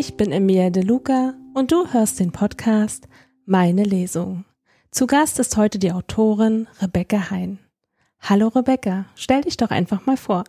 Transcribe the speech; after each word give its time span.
Ich 0.00 0.16
bin 0.16 0.30
Emilia 0.30 0.70
De 0.70 0.84
Luca 0.84 1.34
und 1.54 1.72
du 1.72 1.92
hörst 1.92 2.20
den 2.20 2.30
Podcast 2.30 3.08
Meine 3.46 3.82
Lesung. 3.82 4.44
Zu 4.92 5.08
Gast 5.08 5.40
ist 5.40 5.56
heute 5.56 5.80
die 5.80 5.90
Autorin 5.90 6.68
Rebecca 6.80 7.32
Hein. 7.32 7.58
Hallo 8.20 8.46
Rebecca, 8.46 9.06
stell 9.16 9.40
dich 9.40 9.56
doch 9.56 9.72
einfach 9.72 10.06
mal 10.06 10.16
vor. 10.16 10.44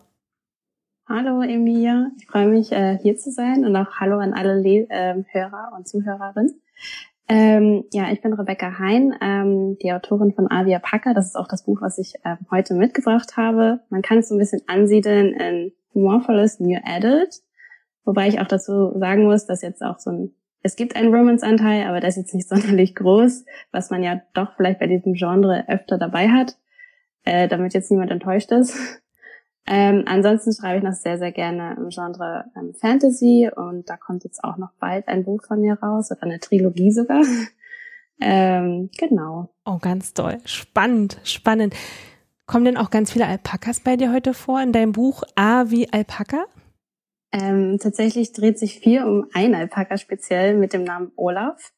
Hallo 1.07 1.41
Emilia, 1.41 2.11
ich 2.19 2.27
freue 2.27 2.47
mich 2.47 2.71
äh, 2.71 2.99
hier 3.01 3.17
zu 3.17 3.31
sein 3.31 3.65
und 3.65 3.75
auch 3.75 3.99
Hallo 3.99 4.19
an 4.19 4.35
alle 4.35 4.61
Le 4.61 4.85
äh, 4.87 5.23
Hörer 5.31 5.71
und 5.75 5.87
Zuhörerinnen. 5.87 6.61
Ähm, 7.27 7.85
ja, 7.91 8.11
ich 8.11 8.21
bin 8.21 8.33
Rebecca 8.33 8.77
Hein, 8.77 9.15
ähm, 9.19 9.79
die 9.81 9.91
Autorin 9.91 10.31
von 10.31 10.51
Avia 10.51 10.77
Packer. 10.77 11.15
Das 11.15 11.25
ist 11.25 11.35
auch 11.35 11.47
das 11.47 11.63
Buch, 11.63 11.81
was 11.81 11.97
ich 11.97 12.13
ähm, 12.23 12.37
heute 12.51 12.75
mitgebracht 12.75 13.35
habe. 13.35 13.79
Man 13.89 14.03
kann 14.03 14.19
es 14.19 14.29
so 14.29 14.35
ein 14.35 14.39
bisschen 14.39 14.61
ansiedeln 14.67 15.33
in 15.33 15.71
humorvolles 15.95 16.59
New 16.59 16.77
Adult, 16.85 17.41
wobei 18.09 18.27
ich 18.27 18.39
auch 18.39 18.47
dazu 18.47 18.97
sagen 18.97 19.25
muss, 19.25 19.45
dass 19.45 19.61
jetzt 19.61 19.83
auch 19.83 19.99
so 19.99 20.09
ein, 20.09 20.31
es 20.63 20.75
gibt 20.75 20.95
einen 20.95 21.13
Romance-Anteil, 21.13 21.87
aber 21.87 21.99
der 21.99 22.09
ist 22.09 22.17
jetzt 22.17 22.33
nicht 22.33 22.49
sonderlich 22.49 22.95
groß, 22.95 23.45
was 23.71 23.91
man 23.91 24.01
ja 24.01 24.21
doch 24.33 24.55
vielleicht 24.55 24.79
bei 24.79 24.87
diesem 24.87 25.13
Genre 25.13 25.63
öfter 25.67 25.99
dabei 25.99 26.29
hat, 26.29 26.57
äh, 27.23 27.47
damit 27.47 27.75
jetzt 27.75 27.91
niemand 27.91 28.11
enttäuscht 28.11 28.51
ist. 28.51 28.75
Ähm, 29.71 30.05
ansonsten 30.07 30.51
schreibe 30.51 30.79
ich 30.79 30.83
noch 30.83 30.93
sehr, 30.93 31.19
sehr 31.19 31.31
gerne 31.31 31.75
im 31.77 31.89
Genre 31.89 32.45
ähm, 32.57 32.73
Fantasy 32.73 33.51
und 33.55 33.87
da 33.87 33.97
kommt 33.97 34.23
jetzt 34.23 34.43
auch 34.43 34.57
noch 34.57 34.71
bald 34.79 35.07
ein 35.07 35.23
Buch 35.23 35.43
von 35.43 35.61
mir 35.61 35.75
raus 35.75 36.09
oder 36.09 36.23
eine 36.23 36.39
Trilogie 36.39 36.91
sogar. 36.91 37.21
ähm, 38.19 38.89
genau. 38.97 39.49
Oh, 39.65 39.77
ganz 39.77 40.15
toll. 40.15 40.39
Spannend, 40.45 41.19
spannend. 41.23 41.75
Kommen 42.47 42.65
denn 42.65 42.77
auch 42.77 42.89
ganz 42.89 43.11
viele 43.11 43.27
Alpakas 43.27 43.81
bei 43.81 43.95
dir 43.95 44.11
heute 44.11 44.33
vor 44.33 44.59
in 44.59 44.71
deinem 44.71 44.91
Buch 44.91 45.21
A 45.35 45.69
wie 45.69 45.93
Alpaka? 45.93 46.45
Ähm, 47.31 47.77
tatsächlich 47.79 48.33
dreht 48.33 48.57
sich 48.57 48.79
viel 48.79 49.03
um 49.03 49.27
ein 49.33 49.53
Alpaka 49.55 49.97
speziell 49.97 50.55
mit 50.55 50.73
dem 50.73 50.83
Namen 50.83 51.11
Olaf. 51.15 51.73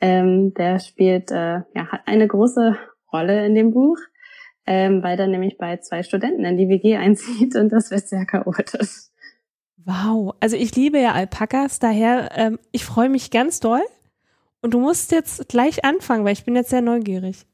Ähm, 0.00 0.54
der 0.54 0.78
spielt, 0.78 1.30
äh, 1.30 1.62
ja, 1.74 1.86
hat 1.90 2.02
eine 2.06 2.28
große 2.28 2.76
Rolle 3.12 3.46
in 3.46 3.54
dem 3.54 3.72
Buch 3.72 3.98
ähm, 4.66 5.02
weil 5.02 5.16
dann 5.16 5.30
nämlich 5.30 5.58
bei 5.58 5.76
zwei 5.78 6.02
Studenten 6.02 6.44
in 6.44 6.56
die 6.56 6.68
WG 6.68 6.96
einzieht 6.96 7.56
und 7.56 7.70
das 7.70 7.90
wird 7.90 8.08
sehr 8.08 8.26
chaotisch. 8.26 9.08
Wow, 9.84 10.34
also 10.40 10.56
ich 10.56 10.74
liebe 10.74 10.98
ja 10.98 11.12
Alpakas, 11.12 11.78
daher 11.78 12.30
ähm, 12.34 12.58
ich 12.72 12.84
freue 12.84 13.08
mich 13.08 13.30
ganz 13.30 13.60
doll. 13.60 13.82
Und 14.60 14.74
du 14.74 14.80
musst 14.80 15.12
jetzt 15.12 15.48
gleich 15.48 15.84
anfangen, 15.84 16.24
weil 16.24 16.32
ich 16.32 16.44
bin 16.44 16.56
jetzt 16.56 16.70
sehr 16.70 16.80
neugierig. 16.80 17.46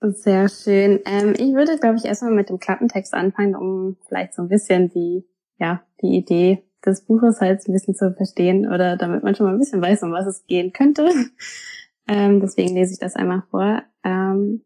Sehr 0.00 0.48
schön. 0.48 1.00
Ähm, 1.04 1.34
ich 1.36 1.52
würde, 1.52 1.76
glaube 1.78 1.96
ich, 1.96 2.06
erstmal 2.06 2.32
mit 2.32 2.48
dem 2.48 2.58
Klappentext 2.58 3.12
anfangen, 3.12 3.54
um 3.54 3.98
vielleicht 4.06 4.32
so 4.32 4.42
ein 4.42 4.48
bisschen 4.48 4.88
die, 4.88 5.26
ja, 5.58 5.82
die 6.02 6.16
Idee 6.16 6.64
des 6.84 7.04
Buches 7.04 7.40
halt 7.40 7.66
ein 7.66 7.72
bisschen 7.72 7.94
zu 7.94 8.12
verstehen 8.14 8.66
oder 8.72 8.96
damit 8.96 9.22
man 9.22 9.34
schon 9.34 9.46
mal 9.46 9.52
ein 9.52 9.58
bisschen 9.58 9.82
weiß, 9.82 10.02
um 10.04 10.12
was 10.12 10.26
es 10.26 10.46
gehen 10.46 10.72
könnte. 10.72 11.08
Ähm, 12.10 12.40
deswegen 12.40 12.74
lese 12.74 12.94
ich 12.94 12.98
das 12.98 13.16
einmal 13.16 13.42
vor. 13.50 13.82
Ähm, 14.02 14.64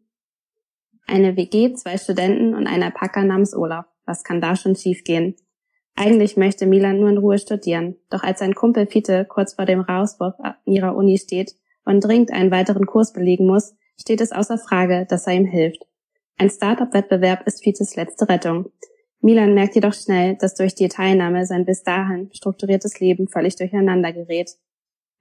eine 1.05 1.35
WG, 1.35 1.73
zwei 1.73 1.97
Studenten 1.97 2.55
und 2.55 2.67
ein 2.67 2.81
Alpaka 2.81 3.21
namens 3.21 3.53
Olaf. 3.53 3.85
Was 4.05 4.23
kann 4.23 4.39
da 4.39 4.55
schon 4.55 4.77
schiefgehen? 4.77 5.35
Eigentlich 5.95 6.37
möchte 6.37 6.65
Milan 6.65 6.99
nur 6.99 7.09
in 7.09 7.17
Ruhe 7.17 7.37
studieren, 7.37 7.97
doch 8.09 8.23
als 8.23 8.39
sein 8.39 8.55
Kumpel 8.55 8.87
Fiete 8.87 9.25
kurz 9.25 9.55
vor 9.55 9.65
dem 9.65 9.81
Rauswurf 9.81 10.35
ihrer 10.65 10.95
Uni 10.95 11.17
steht 11.17 11.53
und 11.85 11.99
dringend 11.99 12.31
einen 12.31 12.49
weiteren 12.49 12.85
Kurs 12.85 13.13
belegen 13.13 13.45
muss, 13.45 13.75
steht 13.99 14.21
es 14.21 14.31
außer 14.31 14.57
Frage, 14.57 15.05
dass 15.07 15.27
er 15.27 15.33
ihm 15.33 15.45
hilft. 15.45 15.85
Ein 16.37 16.49
Startup-Wettbewerb 16.49 17.45
ist 17.45 17.63
Fietes 17.63 17.95
letzte 17.95 18.27
Rettung. 18.27 18.71
Milan 19.23 19.53
merkt 19.53 19.75
jedoch 19.75 19.93
schnell, 19.93 20.35
dass 20.35 20.53
durch 20.53 20.75
die 20.75 20.89
Teilnahme 20.89 21.45
sein 21.45 21.65
bis 21.65 21.83
dahin 21.83 22.29
strukturiertes 22.33 22.99
Leben 22.99 23.27
völlig 23.27 23.55
durcheinander 23.55 24.11
gerät. 24.13 24.51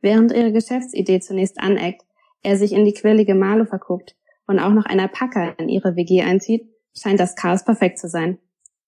Während 0.01 0.33
ihre 0.33 0.53
Geschäftsidee 0.53 1.21
zunächst 1.21 1.61
aneckt, 1.61 2.03
er 2.43 2.57
sich 2.57 2.73
in 2.73 2.85
die 2.85 2.95
quirlige 2.95 3.37
Malo 3.37 3.65
verguckt, 3.65 4.17
und 4.47 4.59
auch 4.59 4.73
noch 4.73 4.85
einer 4.85 5.09
Packer 5.09 5.59
in 5.59 5.69
ihre 5.69 5.97
WG 5.97 6.23
einzieht, 6.23 6.69
scheint 6.97 7.21
das 7.21 7.37
Chaos 7.37 7.65
perfekt 7.65 7.99
zu 7.99 8.09
sein. 8.09 8.39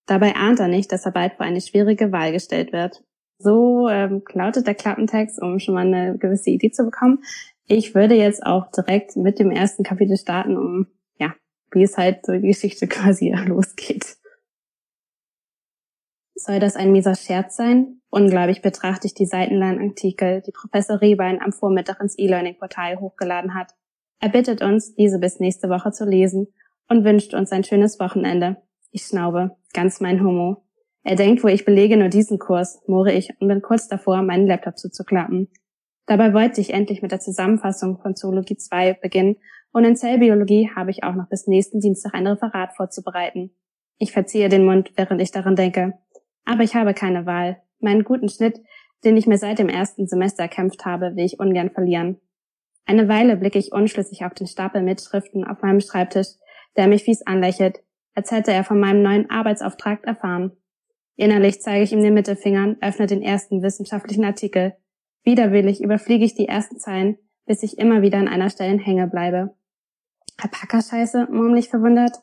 Dabei 0.06 0.34
ahnt 0.34 0.60
er 0.60 0.68
nicht, 0.68 0.92
dass 0.92 1.06
er 1.06 1.12
bald 1.12 1.34
vor 1.34 1.46
eine 1.46 1.60
schwierige 1.60 2.12
Wahl 2.12 2.32
gestellt 2.32 2.72
wird. 2.72 3.02
So 3.38 3.88
ähm, 3.88 4.22
lautet 4.32 4.66
der 4.66 4.74
Klappentext, 4.74 5.40
um 5.40 5.58
schon 5.58 5.74
mal 5.74 5.86
eine 5.86 6.18
gewisse 6.18 6.50
Idee 6.50 6.70
zu 6.70 6.84
bekommen. 6.84 7.22
Ich 7.66 7.94
würde 7.94 8.14
jetzt 8.14 8.44
auch 8.44 8.70
direkt 8.70 9.16
mit 9.16 9.38
dem 9.38 9.50
ersten 9.50 9.82
Kapitel 9.82 10.16
starten, 10.16 10.56
um 10.56 10.86
ja, 11.18 11.34
wie 11.72 11.82
es 11.82 11.96
halt 11.96 12.26
so 12.26 12.32
die 12.32 12.48
Geschichte 12.48 12.86
quasi 12.86 13.30
losgeht. 13.46 14.16
Soll 16.36 16.58
das 16.58 16.74
ein 16.74 16.90
mieser 16.90 17.14
Scherz 17.14 17.56
sein? 17.56 18.00
Unglaublich 18.10 18.60
betrachte 18.60 19.06
ich 19.06 19.14
die 19.14 19.26
seitenlangen 19.26 19.90
Artikel, 19.90 20.42
die 20.42 20.50
Professor 20.50 21.00
Rehbein 21.00 21.40
am 21.40 21.52
Vormittag 21.52 22.00
ins 22.00 22.18
E-Learning-Portal 22.18 22.98
hochgeladen 22.98 23.54
hat. 23.54 23.72
Er 24.20 24.30
bittet 24.30 24.60
uns, 24.60 24.94
diese 24.94 25.20
bis 25.20 25.38
nächste 25.38 25.68
Woche 25.68 25.92
zu 25.92 26.04
lesen 26.04 26.48
und 26.88 27.04
wünscht 27.04 27.34
uns 27.34 27.52
ein 27.52 27.62
schönes 27.62 28.00
Wochenende. 28.00 28.56
Ich 28.90 29.04
schnaube, 29.04 29.56
ganz 29.72 30.00
mein 30.00 30.24
Homo. 30.24 30.64
Er 31.04 31.14
denkt 31.14 31.44
wo 31.44 31.48
ich 31.48 31.64
belege 31.64 31.96
nur 31.96 32.08
diesen 32.08 32.38
Kurs, 32.38 32.82
moore 32.86 33.12
ich 33.12 33.30
und 33.38 33.46
bin 33.46 33.62
kurz 33.62 33.86
davor, 33.86 34.22
meinen 34.22 34.46
Laptop 34.46 34.76
zuzuklappen. 34.76 35.50
Dabei 36.06 36.34
wollte 36.34 36.60
ich 36.60 36.72
endlich 36.72 37.00
mit 37.00 37.12
der 37.12 37.20
Zusammenfassung 37.20 37.98
von 37.98 38.16
Zoologie 38.16 38.56
2 38.56 38.94
beginnen 38.94 39.36
und 39.72 39.84
in 39.84 39.96
Zellbiologie 39.96 40.70
habe 40.74 40.90
ich 40.90 41.04
auch 41.04 41.14
noch 41.14 41.28
bis 41.28 41.46
nächsten 41.46 41.80
Dienstag 41.80 42.14
ein 42.14 42.26
Referat 42.26 42.74
vorzubereiten. 42.74 43.54
Ich 43.98 44.12
verziehe 44.12 44.48
den 44.48 44.64
Mund, 44.64 44.92
während 44.96 45.20
ich 45.20 45.30
daran 45.30 45.56
denke. 45.56 45.98
Aber 46.44 46.62
ich 46.62 46.74
habe 46.74 46.94
keine 46.94 47.26
Wahl. 47.26 47.62
Meinen 47.80 48.04
guten 48.04 48.28
Schnitt, 48.28 48.60
den 49.04 49.16
ich 49.16 49.26
mir 49.26 49.38
seit 49.38 49.58
dem 49.58 49.68
ersten 49.68 50.06
Semester 50.06 50.42
erkämpft 50.42 50.84
habe, 50.84 51.16
will 51.16 51.24
ich 51.24 51.38
ungern 51.38 51.70
verlieren. 51.70 52.20
Eine 52.86 53.08
Weile 53.08 53.36
blicke 53.36 53.58
ich 53.58 53.72
unschlüssig 53.72 54.24
auf 54.24 54.34
den 54.34 54.46
Stapel 54.46 54.82
Mitschriften 54.82 55.44
auf 55.44 55.62
meinem 55.62 55.80
Schreibtisch, 55.80 56.28
der 56.76 56.86
mich 56.86 57.04
fies 57.04 57.22
anlächelt, 57.22 57.82
als 58.14 58.30
hätte 58.30 58.52
er 58.52 58.64
von 58.64 58.78
meinem 58.78 59.02
neuen 59.02 59.30
Arbeitsauftrag 59.30 60.04
erfahren. 60.04 60.52
Innerlich 61.16 61.60
zeige 61.60 61.84
ich 61.84 61.92
ihm 61.92 62.02
den 62.02 62.14
Mittelfingern, 62.14 62.76
öffne 62.80 63.06
den 63.06 63.22
ersten 63.22 63.62
wissenschaftlichen 63.62 64.24
Artikel. 64.24 64.74
Widerwillig 65.22 65.82
überfliege 65.82 66.24
ich 66.24 66.34
die 66.34 66.48
ersten 66.48 66.78
Zeilen, 66.78 67.16
bis 67.46 67.62
ich 67.62 67.78
immer 67.78 68.02
wieder 68.02 68.18
an 68.18 68.28
einer 68.28 68.50
Stelle 68.50 68.78
hänge 68.78 69.06
bleibe. 69.06 69.54
Alpaka-Scheiße, 70.38 71.28
murmlich 71.30 71.68
verwundert. 71.68 72.18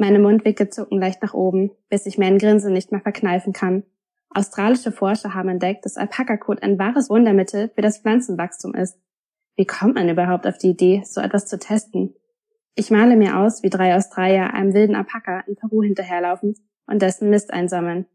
Meine 0.00 0.18
Mundwinkel 0.18 0.70
zucken 0.70 0.98
leicht 0.98 1.20
nach 1.20 1.34
oben, 1.34 1.72
bis 1.90 2.06
ich 2.06 2.16
mir 2.16 2.24
ein 2.24 2.38
Grinsen 2.38 2.72
nicht 2.72 2.90
mehr 2.90 3.02
verkneifen 3.02 3.52
kann. 3.52 3.82
Australische 4.30 4.92
Forscher 4.92 5.34
haben 5.34 5.50
entdeckt, 5.50 5.84
dass 5.84 5.98
Alpaka-Kot 5.98 6.62
ein 6.62 6.78
wahres 6.78 7.10
Wundermittel 7.10 7.68
für 7.74 7.82
das 7.82 7.98
Pflanzenwachstum 7.98 8.74
ist. 8.74 8.98
Wie 9.56 9.66
kommt 9.66 9.96
man 9.96 10.08
überhaupt 10.08 10.46
auf 10.46 10.56
die 10.56 10.70
Idee, 10.70 11.02
so 11.04 11.20
etwas 11.20 11.44
zu 11.44 11.58
testen? 11.58 12.14
Ich 12.76 12.90
male 12.90 13.14
mir 13.14 13.36
aus, 13.36 13.62
wie 13.62 13.68
drei 13.68 13.94
Australier 13.94 14.54
einem 14.54 14.72
wilden 14.72 14.96
Alpaka 14.96 15.40
in 15.40 15.56
Peru 15.56 15.82
hinterherlaufen 15.82 16.54
und 16.86 17.02
dessen 17.02 17.28
Mist 17.28 17.52
einsammeln. 17.52 18.06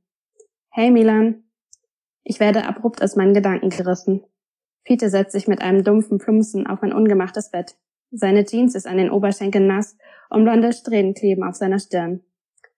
Hey 0.72 0.90
Milan. 0.90 1.44
Ich 2.24 2.40
werde 2.40 2.66
abrupt 2.66 3.04
aus 3.04 3.16
meinen 3.16 3.36
Gedanken 3.36 3.70
gerissen. 3.70 4.24
Fiete 4.86 5.12
setzt 5.12 5.34
sich 5.34 5.48
mit 5.48 5.62
einem 5.62 5.84
dumpfen 5.84 6.18
Plumpsen 6.18 6.66
auf 6.66 6.82
mein 6.82 6.94
ungemachtes 6.94 7.52
Bett. 7.52 7.76
Seine 8.12 8.46
Jeans 8.46 8.76
ist 8.76 8.88
an 8.88 8.98
den 8.98 9.12
Oberschenkeln 9.12 9.68
nass 9.68 9.98
und 10.30 10.44
blonde 10.44 10.74
Strähnen 10.74 11.14
kleben 11.14 11.44
auf 11.44 11.56
seiner 11.56 11.80
Stirn. 11.80 12.22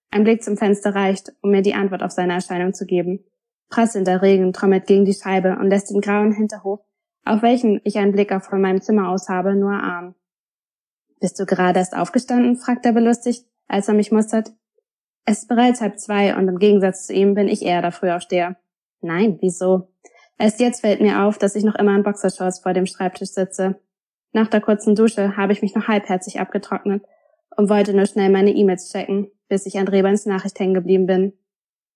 Ein 0.10 0.24
Blick 0.24 0.44
zum 0.44 0.58
Fenster 0.58 0.96
reicht, 0.96 1.34
um 1.42 1.52
mir 1.52 1.62
die 1.62 1.74
Antwort 1.74 2.04
auf 2.04 2.12
seine 2.12 2.34
Erscheinung 2.34 2.74
zu 2.74 2.86
geben. 2.86 3.24
Prasselnder 3.70 4.22
Regen 4.22 4.54
trommelt 4.54 4.88
gegen 4.88 5.06
die 5.06 5.14
Scheibe 5.14 5.58
und 5.60 5.70
lässt 5.70 5.92
den 5.92 6.02
grauen 6.02 6.32
Hinterhof 6.32 6.80
auf 7.28 7.42
welchen 7.42 7.82
ich 7.84 7.98
einen 7.98 8.12
Blick 8.12 8.32
auf 8.32 8.46
von 8.46 8.62
meinem 8.62 8.82
Zimmer 8.82 9.10
aus 9.10 9.30
habe, 9.30 9.56
nur 9.56 9.72
ahnen. 9.72 10.16
Bist 11.20 11.40
du 11.40 11.46
gerade 11.46 11.80
erst 11.80 11.96
aufgestanden? 11.96 12.56
fragt 12.56 12.86
er 12.86 12.94
belustigt, 12.94 13.46
als 13.68 13.88
er 13.88 13.94
mich 13.94 14.12
mustert. 14.12 14.52
Es 15.26 15.40
ist 15.40 15.48
bereits 15.48 15.82
halb 15.82 16.00
zwei 16.00 16.36
und 16.38 16.48
im 16.48 16.60
Gegensatz 16.60 17.08
zu 17.08 17.14
ihm 17.14 17.34
bin 17.34 17.48
ich 17.48 17.64
eher 17.64 17.82
der 17.82 17.92
Frühaufsteher. 17.92 18.56
Nein, 19.02 19.38
wieso? 19.42 19.90
Erst 20.38 20.60
jetzt 20.60 20.82
fällt 20.82 21.02
mir 21.02 21.24
auf, 21.24 21.38
dass 21.38 21.56
ich 21.56 21.64
noch 21.64 21.76
immer 21.76 21.96
in 21.96 22.04
Boxershorts 22.04 22.60
vor 22.60 22.74
dem 22.74 22.86
Schreibtisch 22.86 23.30
sitze. 23.30 23.80
Nach 24.34 24.48
der 24.48 24.62
kurzen 24.62 24.96
Dusche 24.96 25.38
habe 25.38 25.54
ich 25.54 25.62
mich 25.62 25.76
noch 25.76 25.88
halbherzig 25.88 26.40
abgetrocknet 26.40 27.04
und 27.56 27.70
wollte 27.70 27.94
nur 27.94 28.06
schnell 28.06 28.30
meine 28.30 28.52
E-Mails 28.52 28.92
checken, 28.92 29.32
bis 29.48 29.66
ich 29.66 29.78
an 29.78 29.88
Rebans 29.88 30.26
Nachricht 30.26 30.60
hängen 30.60 30.74
geblieben 30.74 31.06
bin. 31.06 31.34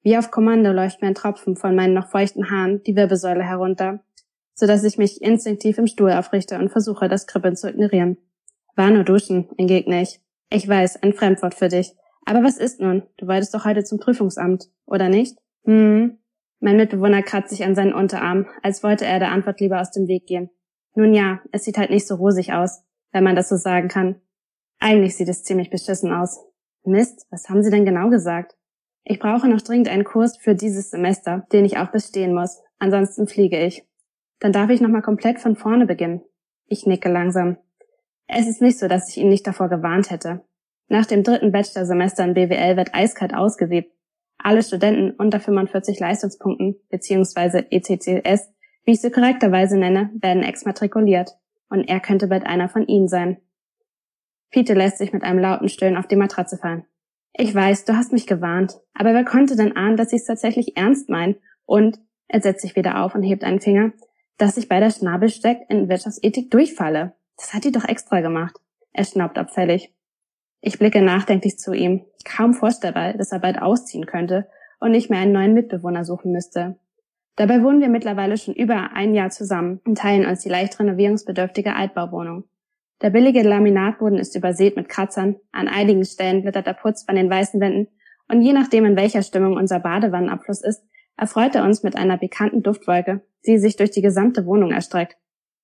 Wie 0.03 0.17
auf 0.17 0.31
Kommando 0.31 0.71
läuft 0.71 1.01
mir 1.01 1.09
ein 1.09 1.15
Tropfen 1.15 1.55
von 1.55 1.75
meinen 1.75 1.93
noch 1.93 2.09
feuchten 2.09 2.49
Haaren 2.49 2.81
die 2.83 2.95
Wirbelsäule 2.95 3.43
herunter 3.43 4.03
so 4.61 4.67
dass 4.67 4.83
ich 4.83 4.99
mich 4.99 5.23
instinktiv 5.23 5.79
im 5.79 5.87
Stuhl 5.87 6.11
aufrichte 6.11 6.59
und 6.59 6.69
versuche, 6.69 7.09
das 7.09 7.25
Kribbeln 7.25 7.55
zu 7.55 7.67
ignorieren. 7.67 8.17
War 8.75 8.91
nur 8.91 9.03
duschen, 9.03 9.49
entgegne 9.57 10.03
ich. 10.03 10.21
Ich 10.51 10.67
weiß, 10.67 11.01
ein 11.01 11.13
Fremdwort 11.13 11.55
für 11.55 11.67
dich. 11.67 11.95
Aber 12.25 12.43
was 12.43 12.57
ist 12.57 12.79
nun? 12.79 13.01
Du 13.17 13.27
wolltest 13.27 13.55
doch 13.55 13.65
heute 13.65 13.83
zum 13.83 13.99
Prüfungsamt, 13.99 14.69
oder 14.85 15.09
nicht? 15.09 15.37
Hm. 15.65 16.19
Mein 16.59 16.77
Mitbewohner 16.77 17.23
kratzt 17.23 17.49
sich 17.49 17.63
an 17.63 17.73
seinen 17.73 17.91
Unterarm, 17.91 18.45
als 18.61 18.83
wollte 18.83 19.03
er 19.03 19.17
der 19.17 19.31
Antwort 19.31 19.59
lieber 19.59 19.81
aus 19.81 19.89
dem 19.89 20.07
Weg 20.07 20.27
gehen. 20.27 20.51
Nun 20.93 21.13
ja, 21.13 21.39
es 21.51 21.63
sieht 21.63 21.77
halt 21.77 21.89
nicht 21.89 22.07
so 22.07 22.15
rosig 22.15 22.53
aus, 22.53 22.83
wenn 23.11 23.23
man 23.23 23.35
das 23.35 23.49
so 23.49 23.55
sagen 23.55 23.87
kann. 23.87 24.21
Eigentlich 24.79 25.15
sieht 25.15 25.29
es 25.29 25.43
ziemlich 25.43 25.69
beschissen 25.69 26.11
aus. 26.13 26.43
Mist, 26.83 27.27
was 27.29 27.49
haben 27.49 27.63
Sie 27.63 27.69
denn 27.69 27.85
genau 27.85 28.09
gesagt? 28.09 28.55
Ich 29.03 29.19
brauche 29.19 29.47
noch 29.47 29.61
dringend 29.61 29.89
einen 29.89 30.03
Kurs 30.03 30.37
für 30.37 30.55
dieses 30.55 30.89
Semester, 30.89 31.45
den 31.51 31.65
ich 31.65 31.77
auch 31.77 31.91
bestehen 31.91 32.33
muss. 32.33 32.61
Ansonsten 32.79 33.27
fliege 33.27 33.63
ich. 33.63 33.85
Dann 34.39 34.51
darf 34.51 34.69
ich 34.69 34.81
nochmal 34.81 35.01
komplett 35.01 35.39
von 35.39 35.55
vorne 35.55 35.85
beginnen. 35.85 36.21
Ich 36.65 36.85
nicke 36.85 37.09
langsam. 37.09 37.57
Es 38.27 38.47
ist 38.47 38.61
nicht 38.61 38.79
so, 38.79 38.87
dass 38.87 39.09
ich 39.09 39.17
ihn 39.17 39.29
nicht 39.29 39.45
davor 39.45 39.69
gewarnt 39.69 40.09
hätte. 40.09 40.41
Nach 40.87 41.05
dem 41.05 41.23
dritten 41.23 41.51
Bachelorsemester 41.51 42.23
in 42.23 42.33
BWL 42.33 42.75
wird 42.75 42.93
eiskalt 42.93 43.33
ausgesiebt. 43.33 43.93
Alle 44.37 44.63
Studenten 44.63 45.11
unter 45.11 45.39
45 45.39 45.99
Leistungspunkten 45.99 46.75
bzw. 46.89 47.65
ECCS, 47.69 48.51
wie 48.83 48.91
ich 48.91 49.01
sie 49.01 49.11
korrekterweise 49.11 49.77
nenne, 49.77 50.09
werden 50.13 50.43
exmatrikuliert. 50.43 51.31
Und 51.69 51.87
er 51.87 51.99
könnte 51.99 52.27
bald 52.27 52.45
einer 52.45 52.69
von 52.69 52.85
ihnen 52.87 53.07
sein. 53.07 53.37
Pete 54.49 54.73
lässt 54.73 54.97
sich 54.97 55.13
mit 55.13 55.23
einem 55.23 55.39
lauten 55.39 55.69
Stöhnen 55.69 55.97
auf 55.97 56.07
die 56.07 56.17
Matratze 56.17 56.57
fallen. 56.57 56.85
Ich 57.33 57.55
weiß, 57.55 57.85
du 57.85 57.95
hast 57.95 58.11
mich 58.11 58.27
gewarnt, 58.27 58.77
aber 58.93 59.13
wer 59.13 59.23
konnte 59.23 59.55
denn 59.55 59.77
ahnen, 59.77 59.95
dass 59.95 60.11
ich 60.11 60.21
es 60.21 60.27
tatsächlich 60.27 60.75
ernst 60.75 61.09
meine? 61.09 61.37
Und, 61.65 61.99
er 62.27 62.41
setzt 62.41 62.61
sich 62.61 62.75
wieder 62.75 63.03
auf 63.03 63.15
und 63.15 63.23
hebt 63.23 63.43
einen 63.43 63.61
Finger, 63.61 63.93
dass 64.37 64.57
ich 64.57 64.67
bei 64.67 64.79
der 64.79 64.89
Schnabelsteck 64.89 65.59
in 65.69 65.87
Wirtschaftsethik 65.87 66.51
durchfalle. 66.51 67.13
Das 67.37 67.53
hat 67.53 67.63
die 67.63 67.71
doch 67.71 67.85
extra 67.85 68.21
gemacht. 68.21 68.57
Er 68.91 69.05
schnaubt 69.05 69.37
abfällig. 69.37 69.93
Ich 70.59 70.77
blicke 70.77 71.01
nachdenklich 71.01 71.57
zu 71.57 71.73
ihm, 71.73 72.05
kaum 72.25 72.53
vorstellbar, 72.53 73.13
dass 73.13 73.31
er 73.31 73.39
bald 73.39 73.61
ausziehen 73.61 74.05
könnte 74.05 74.47
und 74.79 74.91
nicht 74.91 75.09
mehr 75.09 75.19
einen 75.19 75.31
neuen 75.31 75.53
Mitbewohner 75.53 76.03
suchen 76.05 76.31
müsste. 76.31 76.77
Dabei 77.35 77.63
wohnen 77.63 77.81
wir 77.81 77.89
mittlerweile 77.89 78.37
schon 78.37 78.53
über 78.53 78.91
ein 78.93 79.13
Jahr 79.13 79.29
zusammen 79.29 79.79
und 79.85 79.97
teilen 79.97 80.25
uns 80.25 80.41
die 80.41 80.49
leicht 80.49 80.79
renovierungsbedürftige 80.79 81.75
Altbauwohnung. 81.75 82.43
Der 83.01 83.09
billige 83.09 83.41
Laminatboden 83.41 84.19
ist 84.19 84.35
übersät 84.35 84.75
mit 84.75 84.89
Kratzern, 84.89 85.37
an 85.51 85.67
einigen 85.67 86.05
Stellen 86.05 86.43
blättert 86.43 86.67
der 86.67 86.73
Putz 86.73 87.03
von 87.03 87.15
den 87.15 87.29
weißen 87.29 87.59
Wänden 87.59 87.87
und 88.27 88.41
je 88.41 88.53
nachdem, 88.53 88.85
in 88.85 88.95
welcher 88.95 89.23
Stimmung 89.23 89.57
unser 89.57 89.79
Badewannenabfluss 89.79 90.61
ist, 90.61 90.83
erfreut 91.17 91.55
er 91.55 91.63
uns 91.63 91.83
mit 91.83 91.95
einer 91.95 92.17
pikanten 92.17 92.63
Duftwolke, 92.63 93.21
die 93.45 93.57
sich 93.57 93.75
durch 93.75 93.91
die 93.91 94.01
gesamte 94.01 94.45
Wohnung 94.45 94.71
erstreckt. 94.71 95.17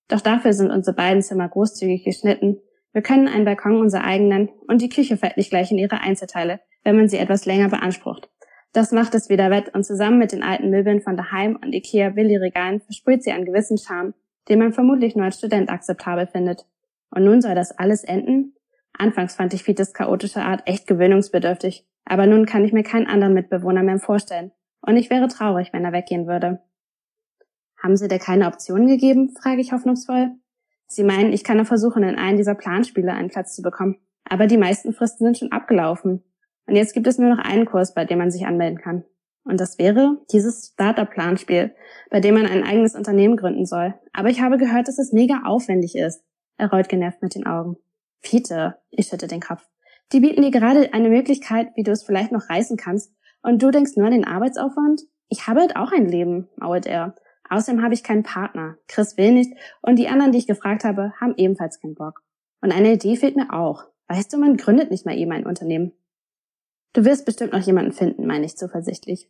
Doch 0.08 0.22
dafür 0.22 0.54
sind 0.54 0.72
unsere 0.72 0.96
beiden 0.96 1.22
Zimmer 1.22 1.48
großzügig 1.48 2.04
geschnitten. 2.04 2.60
Wir 2.94 3.02
können 3.02 3.28
einen 3.28 3.46
Balkon 3.46 3.80
unser 3.80 4.04
eigen 4.04 4.28
nennen 4.28 4.50
und 4.68 4.81
die 4.81 4.90
Küche 4.90 5.18
fällt 5.18 5.38
nicht 5.38 5.50
gleich 5.50 5.72
in 5.72 5.78
ihre 5.78 6.02
Einzelteile, 6.02 6.60
wenn 6.84 6.96
man 6.96 7.08
sie 7.08 7.18
etwas 7.18 7.46
länger 7.46 7.69
beansprucht. 7.69 8.30
Das 8.74 8.92
macht 8.92 9.16
es 9.16 9.30
wieder 9.30 9.50
wett 9.50 9.74
und 9.74 9.84
zusammen 9.84 10.19
mit 10.19 10.31
den 10.31 10.44
alten 10.44 10.69
Möbeln 10.69 11.02
von 11.02 11.18
daheim 11.18 11.56
und 11.56 11.74
Ikea 11.74 12.10
Billy-Regalen 12.10 12.81
versprüht 12.81 13.24
sie 13.24 13.31
einen 13.31 13.46
gewissen 13.46 13.78
Charme, 13.78 14.14
den 14.50 14.60
man 14.60 14.74
vermutlich 14.74 15.16
nur 15.16 15.25
als 15.25 15.38
Student 15.38 15.69
akzeptabel 15.69 16.28
findet. 16.28 16.66
Und 17.10 17.24
nun 17.24 17.42
soll 17.42 17.56
das 17.56 17.72
alles 17.72 18.04
enden? 18.04 18.54
Anfangs 18.94 19.36
fand 19.36 19.54
ich 19.54 19.64
Fites 19.64 19.94
chaotische 19.94 20.42
Art 20.42 20.64
echt 20.66 20.88
gewöhnungsbedürftig, 20.88 21.86
aber 22.06 22.25
nun 22.25 22.46
kann 22.46 22.66
ich 22.66 22.74
mir 22.74 22.84
keinen 22.84 23.08
anderen 23.08 23.34
Mitbewohner 23.34 23.84
mehr 23.84 24.00
vorstellen. 24.00 24.52
Und 24.81 24.98
ich 24.98 25.10
wäre 25.10 25.28
traurig, 25.28 25.74
wenn 25.74 25.86
er 25.86 25.94
weggehen 25.94 26.28
würde. 26.28 26.62
Haben 27.81 27.96
Sie 27.96 28.08
dir 28.08 28.19
keine 28.19 28.48
Optionen 28.48 28.88
gegeben? 28.88 29.34
frage 29.40 29.62
ich 29.62 29.72
hoffnungsvoll. 29.72 30.31
Sie 30.88 31.04
meinen, 31.04 31.34
ich 31.34 31.44
kann 31.44 31.58
noch 31.58 31.68
versuchen, 31.68 32.04
in 32.04 32.16
einen 32.16 32.38
dieser 32.38 32.56
Planspiele 32.56 33.14
einen 33.14 33.30
Platz 33.30 33.56
zu 33.56 33.62
bekommen. 33.62 33.98
Aber 34.24 34.48
die 34.48 34.58
meisten 34.58 34.94
Fristen 34.94 35.25
sind 35.25 35.38
schon 35.38 35.52
abgelaufen. 35.52 36.24
Und 36.68 36.75
jetzt 36.75 36.94
gibt 36.94 37.08
es 37.08 37.18
nur 37.18 37.30
noch 37.34 37.44
einen 37.44 37.66
Kurs, 37.66 37.94
bei 37.94 38.06
dem 38.06 38.19
man 38.19 38.30
sich 38.30 38.46
anmelden 38.46 38.78
kann. 38.78 39.04
Und 39.46 39.62
das 39.62 39.80
wäre 39.80 40.18
dieses 40.31 40.72
Startup-Planspiel, 40.74 41.74
bei 42.10 42.19
dem 42.19 42.36
man 42.36 42.46
ein 42.46 42.64
eigenes 42.64 42.96
Unternehmen 42.96 43.38
gründen 43.38 43.66
soll. 43.66 43.94
Aber 44.14 44.30
ich 44.30 44.42
habe 44.42 44.58
gehört, 44.58 44.88
dass 44.88 45.00
es 45.00 45.14
mega 45.14 45.44
aufwendig 45.46 45.96
ist. 45.96 46.24
Er 46.58 46.69
rollt 46.69 46.90
genervt 46.90 47.22
mit 47.22 47.36
den 47.36 47.48
Augen. 47.48 47.78
Fiete, 48.19 48.75
ich 48.90 49.08
schütte 49.08 49.28
den 49.28 49.40
Kopf. 49.40 49.66
Die 50.12 50.19
bieten 50.19 50.42
dir 50.42 50.52
gerade 50.52 50.94
eine 50.94 51.10
Möglichkeit, 51.10 51.69
wie 51.75 51.84
du 51.84 51.92
es 51.92 52.04
vielleicht 52.04 52.31
noch 52.31 52.50
reißen 52.50 52.78
kannst, 52.78 53.14
und 53.42 53.62
du 53.62 53.72
denkst 53.72 53.96
nur 53.96 54.08
an 54.08 54.12
den 54.12 54.25
Arbeitsaufwand? 54.25 55.04
Ich 55.30 55.48
habe 55.48 55.62
halt 55.62 55.75
auch 55.75 55.92
ein 55.92 56.08
Leben, 56.08 56.50
mauert 56.58 56.86
er. 56.86 57.16
Außerdem 57.50 57.81
habe 57.84 57.94
ich 57.94 58.04
keinen 58.04 58.24
Partner. 58.24 58.78
Chris 58.88 59.18
will 59.18 59.31
nicht, 59.31 59.54
und 59.81 59.98
die 59.98 60.10
anderen, 60.10 60.31
die 60.31 60.40
ich 60.40 60.48
gefragt 60.48 60.84
habe, 60.84 61.14
haben 61.22 61.36
ebenfalls 61.38 61.80
keinen 61.80 61.96
Bock. 61.96 62.24
Und 62.62 62.74
eine 62.74 62.94
Idee 62.94 63.16
fehlt 63.16 63.38
mir 63.38 63.54
auch. 63.54 63.86
Weißt 64.08 64.34
du, 64.34 64.38
man 64.38 64.58
gründet 64.58 64.92
nicht 64.92 65.06
mal 65.06 65.18
eben 65.18 65.31
ein 65.31 65.46
Unternehmen. 65.46 65.94
Du 66.94 67.06
wirst 67.06 67.25
bestimmt 67.25 67.54
noch 67.54 67.62
jemanden 67.62 67.92
finden, 67.92 68.25
meine 68.25 68.45
ich 68.45 68.57
zuversichtlich. 68.57 69.30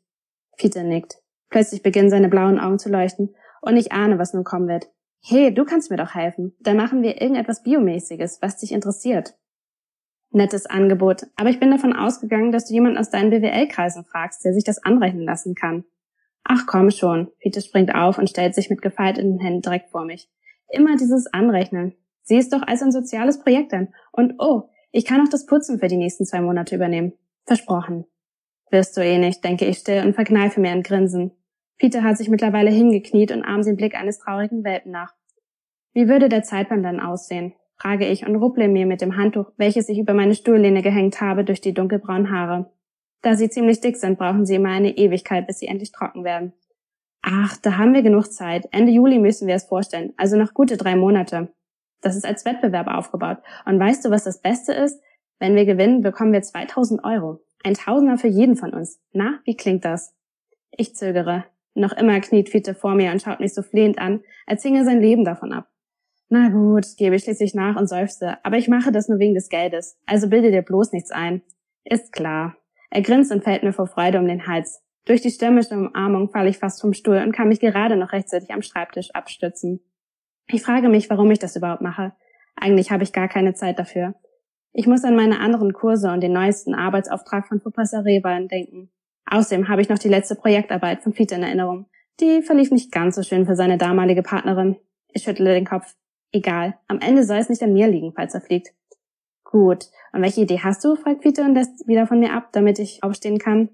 Peter 0.58 0.84
nickt. 0.84 1.22
Plötzlich 1.50 1.84
beginnen 1.84 2.10
seine 2.10 2.30
blauen 2.30 2.60
Augen 2.60 2.80
zu 2.80 2.90
leuchten, 2.90 3.36
und 3.62 3.76
ich 3.76 3.92
ahne, 3.92 4.20
was 4.20 4.34
nun 4.34 4.44
kommen 4.44 4.68
wird. 4.68 4.88
Hey, 5.22 5.54
du 5.54 5.66
kannst 5.66 5.90
mir 5.92 5.98
doch 5.98 6.16
helfen. 6.16 6.56
Dann 6.60 6.78
machen 6.78 7.02
wir 7.02 7.22
irgendetwas 7.22 7.64
Biomäßiges, 7.64 8.42
was 8.42 8.58
dich 8.58 8.72
interessiert. 8.72 9.36
Nettes 10.32 10.66
Angebot, 10.66 11.26
aber 11.36 11.50
ich 11.50 11.60
bin 11.60 11.72
davon 11.72 11.94
ausgegangen, 11.94 12.52
dass 12.52 12.66
du 12.66 12.74
jemanden 12.74 12.98
aus 12.98 13.10
deinen 13.10 13.30
BWL-Kreisen 13.30 14.06
fragst, 14.06 14.44
der 14.46 14.54
sich 14.54 14.64
das 14.64 14.84
anrechnen 14.84 15.24
lassen 15.24 15.56
kann. 15.56 15.86
Ach 16.44 16.66
komm 16.66 16.92
schon. 16.92 17.32
Peter 17.40 17.62
springt 17.62 17.94
auf 17.94 18.18
und 18.18 18.30
stellt 18.30 18.56
sich 18.56 18.70
mit 18.70 18.82
gefalteten 18.82 19.40
Händen 19.40 19.62
direkt 19.62 19.90
vor 19.90 20.06
mich. 20.06 20.30
Immer 20.70 20.96
dieses 20.96 21.28
Anrechnen. 21.28 21.96
Sieh 22.24 22.38
es 22.38 22.50
doch 22.50 22.62
als 22.62 22.82
ein 22.82 22.92
soziales 22.92 23.40
Projekt 23.40 23.74
an. 23.74 23.94
Und 24.12 24.36
oh, 24.40 24.70
ich 24.92 25.06
kann 25.06 25.22
auch 25.22 25.30
das 25.30 25.46
Putzen 25.46 25.80
für 25.80 25.88
die 25.88 25.98
nächsten 25.98 26.26
zwei 26.26 26.42
Monate 26.42 26.76
übernehmen. 26.76 27.14
Versprochen. 27.48 28.06
Wirst 28.70 28.98
du 28.98 29.02
eh 29.02 29.18
nicht, 29.18 29.44
denke 29.44 29.66
ich 29.66 29.78
still 29.78 30.06
und 30.06 30.14
verkneife 30.14 30.60
mir 30.60 30.72
ein 30.72 30.84
Grinsen. 30.84 31.32
Peter 31.78 32.04
hat 32.04 32.18
sich 32.18 32.28
mittlerweile 32.28 32.70
hingekniet 32.70 33.32
und 33.32 33.44
ahmt 33.44 33.66
den 33.66 33.78
Blick 33.78 33.96
eines 33.96 34.20
traurigen 34.20 34.66
Welpen 34.66 34.92
nach. 34.92 35.14
Wie 35.94 36.10
würde 36.10 36.28
der 36.28 36.44
Zeitplan 36.44 36.84
dann 36.84 37.00
aussehen? 37.00 37.54
frage 37.80 38.08
ich 38.08 38.26
und 38.26 38.36
rupple 38.36 38.68
mir 38.68 38.86
mit 38.86 39.02
dem 39.02 39.16
Handtuch, 39.16 39.52
welches 39.56 39.88
ich 39.88 40.00
über 40.00 40.14
meine 40.14 40.36
Stuhllehne 40.36 40.82
gehängt 40.82 41.22
habe, 41.22 41.46
durch 41.46 41.62
die 41.62 41.74
dunkelbraunen 41.74 42.32
Haare. 42.32 42.72
Da 43.22 43.36
sie 43.36 43.50
ziemlich 43.50 43.80
dick 43.82 43.96
sind, 43.98 44.18
brauchen 44.18 44.46
sie 44.46 44.56
immer 44.56 44.70
eine 44.70 44.98
Ewigkeit, 44.98 45.48
bis 45.48 45.60
sie 45.60 45.68
endlich 45.68 45.92
trocken 45.92 46.24
werden. 46.24 46.54
Ach, 47.22 47.56
da 47.58 47.78
haben 47.78 47.94
wir 47.94 48.02
genug 48.02 48.26
Zeit. 48.26 48.68
Ende 48.72 48.92
Juli 48.92 49.20
müssen 49.20 49.48
wir 49.48 49.56
es 49.56 49.66
vorstellen, 49.66 50.14
also 50.18 50.38
noch 50.38 50.54
gute 50.54 50.76
drei 50.76 50.96
Monate. 50.96 51.54
Das 52.02 52.16
ist 52.16 52.26
als 52.26 52.46
Wettbewerb 52.46 52.88
aufgebaut. 52.88 53.38
Und 53.66 53.80
weißt 53.80 54.04
du, 54.04 54.10
was 54.10 54.24
das 54.24 54.42
Beste 54.42 54.74
ist? 54.74 55.00
Wenn 55.40 55.56
wir 55.56 55.66
gewinnen, 55.66 56.02
bekommen 56.02 56.34
wir 56.34 56.42
2000 56.42 57.04
Euro. 57.04 57.42
Ein 57.64 57.76
Tausender 57.76 58.18
für 58.18 58.28
jeden 58.28 58.56
von 58.56 58.74
uns. 58.74 59.00
Na, 59.14 59.40
wie 59.46 59.56
klingt 59.56 59.86
das? 59.86 60.16
Ich 60.72 60.96
zögere. 60.96 61.46
Noch 61.74 61.94
immer 61.94 62.20
kniet 62.20 62.50
Fiete 62.50 62.74
vor 62.74 62.96
mir 62.96 63.12
und 63.12 63.22
schaut 63.22 63.40
mich 63.40 63.54
so 63.54 63.62
flehend 63.62 64.00
an, 64.00 64.24
als 64.48 64.64
hinge 64.64 64.84
sein 64.84 65.02
Leben 65.02 65.26
davon 65.26 65.54
ab. 65.54 65.70
Na 66.30 66.50
gut, 66.50 66.86
gebe 66.98 67.16
ich 67.16 67.24
schließlich 67.24 67.54
nach 67.54 67.78
und 67.78 67.88
seufze, 67.88 68.44
aber 68.44 68.58
ich 68.58 68.68
mache 68.68 68.92
das 68.92 69.08
nur 69.08 69.20
wegen 69.20 69.36
des 69.36 69.48
Geldes, 69.48 69.98
also 70.06 70.30
bilde 70.30 70.52
dir 70.52 70.62
bloß 70.62 70.92
nichts 70.92 71.12
ein. 71.12 71.42
Ist 71.86 72.12
klar. 72.12 72.58
Er 72.90 73.02
grinst 73.02 73.32
und 73.32 73.44
fällt 73.44 73.64
mir 73.64 73.74
vor 73.74 73.88
Freude 73.88 74.20
um 74.20 74.28
den 74.28 74.48
Hals. 74.48 74.84
Durch 75.06 75.22
die 75.22 75.30
stürmische 75.30 75.74
Umarmung 75.74 76.30
falle 76.30 76.50
ich 76.50 76.58
fast 76.58 76.82
vom 76.82 76.94
Stuhl 76.94 77.18
und 77.18 77.32
kann 77.32 77.48
mich 77.48 77.62
gerade 77.62 77.96
noch 77.96 78.12
rechtzeitig 78.12 78.52
am 78.52 78.62
Schreibtisch 78.62 79.12
abstützen. 79.12 79.80
Ich 80.48 80.64
frage 80.64 80.90
mich, 80.90 81.10
warum 81.10 81.32
ich 81.32 81.40
das 81.40 81.56
überhaupt 81.56 81.82
mache. 81.82 82.14
Eigentlich 82.56 82.92
habe 82.92 83.04
ich 83.04 83.14
gar 83.14 83.30
keine 83.30 83.54
Zeit 83.54 83.80
dafür. 83.80 84.16
Ich 84.74 84.88
muss 84.88 85.04
an 85.04 85.16
meine 85.16 85.40
anderen 85.40 85.74
Kurse 85.74 86.12
und 86.12 86.22
den 86.22 86.34
neuesten 86.34 86.76
Arbeitsauftrag 86.76 87.48
von 87.48 87.60
Professor 87.60 88.06
Rehbein 88.06 88.48
denken. 88.48 88.92
Außerdem 89.26 89.68
habe 89.68 89.82
ich 89.82 89.90
noch 89.90 90.00
die 90.00 90.10
letzte 90.10 90.36
Projektarbeit 90.36 91.02
von 91.02 91.14
Peter 91.14 91.36
in 91.36 91.44
Erinnerung. 91.44 91.88
Die 92.20 92.42
verlief 92.42 92.72
nicht 92.72 92.92
ganz 92.92 93.16
so 93.16 93.24
schön 93.24 93.46
für 93.46 93.56
seine 93.56 93.78
damalige 93.78 94.24
Partnerin. 94.24 94.78
Ich 95.10 95.24
schüttle 95.24 95.54
den 95.54 95.66
Kopf. 95.66 95.96
Egal. 96.32 96.78
Am 96.88 97.00
Ende 97.00 97.24
soll 97.24 97.38
es 97.38 97.50
nicht 97.50 97.62
an 97.64 97.74
mir 97.74 97.88
liegen, 97.88 98.14
falls 98.14 98.34
er 98.34 98.42
fliegt. 98.42 98.74
Gut. 99.44 99.86
Und 100.14 100.22
welche 100.22 100.42
Idee 100.42 100.60
hast 100.64 100.84
du? 100.84 100.96
fragt 100.96 101.22
Peter 101.22 101.44
und 101.46 101.54
lässt 101.54 101.88
wieder 101.88 102.08
von 102.08 102.20
mir 102.20 102.34
ab, 102.34 102.50
damit 102.52 102.80
ich 102.80 103.04
aufstehen 103.04 103.38
kann. 103.38 103.70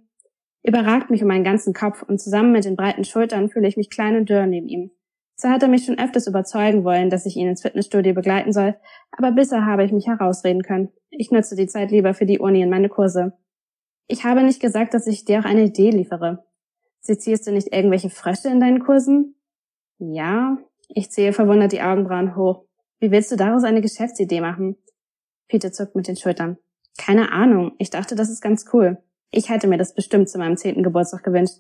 Überragt 0.64 1.10
mich 1.10 1.22
um 1.22 1.28
meinen 1.28 1.44
ganzen 1.44 1.74
Kopf 1.74 2.04
und 2.04 2.20
zusammen 2.20 2.52
mit 2.52 2.66
den 2.66 2.76
breiten 2.76 3.04
Schultern 3.04 3.50
fühle 3.50 3.68
ich 3.68 3.78
mich 3.78 3.90
klein 3.90 4.16
und 4.16 4.30
dürr 4.30 4.46
neben 4.46 4.68
ihm. 4.68 4.92
Zwar 5.36 5.52
hat 5.52 5.64
er 5.64 5.70
mich 5.70 5.86
schon 5.86 6.00
öfters 6.00 6.28
überzeugen 6.28 6.84
wollen, 6.84 7.10
dass 7.10 7.26
ich 7.26 7.36
ihn 7.36 7.48
ins 7.48 7.62
Fitnessstudio 7.62 8.14
begleiten 8.14 8.54
soll, 8.54 8.76
aber 9.12 9.32
bisher 9.32 9.66
habe 9.66 9.84
ich 9.84 9.92
mich 9.92 10.08
herausreden 10.08 10.62
können. 10.62 10.90
Ich 11.10 11.32
nutze 11.32 11.56
die 11.56 11.68
Zeit 11.68 11.92
lieber 11.92 12.14
für 12.14 12.26
die 12.26 12.40
Uni 12.40 12.64
und 12.64 12.70
meine 12.70 12.90
Kurse. 12.90 13.34
Ich 14.08 14.24
habe 14.24 14.44
nicht 14.44 14.62
gesagt, 14.62 14.94
dass 14.94 15.08
ich 15.08 15.26
dir 15.26 15.40
auch 15.40 15.46
eine 15.46 15.64
Idee 15.64 15.90
liefere. 15.90 16.46
Sezierst 17.02 17.48
du 17.48 17.52
nicht 17.52 17.74
irgendwelche 17.74 18.10
Frösche 18.10 18.50
in 18.50 18.60
deinen 18.60 18.84
Kursen? 18.84 19.36
Ja, 19.98 20.58
ich 20.88 21.12
ziehe 21.12 21.34
verwundert 21.34 21.72
die 21.72 21.82
Augenbrauen 21.82 22.36
hoch. 22.36 22.66
Wie 23.00 23.12
willst 23.12 23.32
du 23.32 23.36
daraus 23.36 23.64
eine 23.64 23.82
Geschäftsidee 23.82 24.42
machen? 24.42 24.78
Peter 25.48 25.72
zuckt 25.72 25.96
mit 25.96 26.08
den 26.08 26.16
Schultern. 26.16 26.58
Keine 26.98 27.32
Ahnung. 27.32 27.74
Ich 27.78 27.90
dachte, 27.90 28.16
das 28.16 28.30
ist 28.30 28.42
ganz 28.42 28.66
cool. 28.74 28.98
Ich 29.32 29.50
hätte 29.50 29.68
mir 29.68 29.78
das 29.78 29.96
bestimmt 29.96 30.30
zu 30.30 30.38
meinem 30.38 30.58
zehnten 30.58 30.84
Geburtstag 30.84 31.24
gewünscht. 31.24 31.58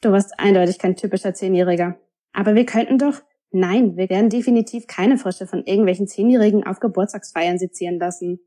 Du 0.00 0.12
warst 0.12 0.38
eindeutig 0.38 0.78
kein 0.78 0.96
typischer 0.96 1.34
Zehnjähriger. 1.34 1.98
Aber 2.32 2.54
wir 2.54 2.66
könnten 2.66 2.98
doch... 2.98 3.20
Nein, 3.52 3.96
wir 3.96 4.08
werden 4.08 4.30
definitiv 4.30 4.86
keine 4.86 5.18
Frische 5.18 5.44
von 5.44 5.64
irgendwelchen 5.64 6.06
Zehnjährigen 6.06 6.64
auf 6.64 6.78
Geburtstagsfeiern 6.78 7.58
sezieren 7.58 7.98
lassen. 7.98 8.38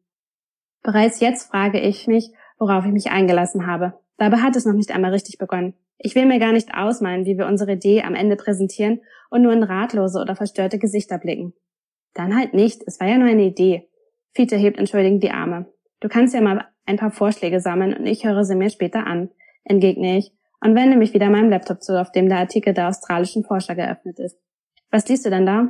Bereits 0.82 1.20
jetzt 1.20 1.50
frage 1.50 1.80
ich 1.82 2.08
mich, 2.08 2.32
worauf 2.58 2.86
ich 2.86 2.94
mich 2.94 3.12
eingelassen 3.12 3.68
habe. 3.68 4.00
Dabei 4.18 4.38
hat 4.38 4.56
es 4.56 4.66
noch 4.66 4.74
nicht 4.74 4.92
einmal 4.94 5.12
richtig 5.12 5.38
begonnen. 5.38 5.74
Ich 5.98 6.16
will 6.16 6.26
mir 6.26 6.40
gar 6.40 6.54
nicht 6.54 6.74
ausmalen, 6.74 7.26
wie 7.26 7.38
wir 7.38 7.48
unsere 7.48 7.74
Idee 7.74 8.04
am 8.04 8.16
Ende 8.16 8.38
präsentieren 8.38 9.02
und 9.30 9.42
nur 9.42 9.52
in 9.52 9.64
ratlose 9.64 10.22
oder 10.22 10.36
verstörte 10.36 10.80
Gesichter 10.80 11.18
blicken. 11.18 11.54
Dann 12.14 12.36
halt 12.38 12.54
nicht, 12.54 12.82
es 12.86 13.00
war 13.00 13.08
ja 13.08 13.18
nur 13.18 13.28
eine 13.28 13.44
Idee. 13.44 13.90
Fiete 14.34 14.56
hebt 14.56 14.80
entschuldigend 14.80 15.24
die 15.24 15.32
Arme. 15.32 15.66
Du 16.00 16.08
kannst 16.08 16.34
ja 16.34 16.42
mal 16.42 16.66
ein 16.86 16.98
paar 16.98 17.12
Vorschläge 17.12 17.60
sammeln 17.60 17.94
und 17.94 18.06
ich 18.06 18.26
höre 18.26 18.44
sie 18.44 18.56
mir 18.56 18.70
später 18.70 19.06
an. 19.06 19.30
entgegne 19.64 20.18
ich 20.18 20.34
und 20.64 20.76
wende 20.76 20.98
mich 20.98 21.14
wieder 21.14 21.30
meinem 21.30 21.50
Laptop 21.50 21.84
zu, 21.84 22.00
auf 22.00 22.12
dem 22.12 22.30
der 22.30 22.40
Artikel 22.40 22.74
der 22.74 22.88
australischen 22.88 23.44
Forscher 23.44 23.76
geöffnet 23.76 24.20
ist. 24.20 24.38
Was 24.92 25.08
liest 25.10 25.26
du 25.26 25.30
denn 25.30 25.46
da? 25.46 25.70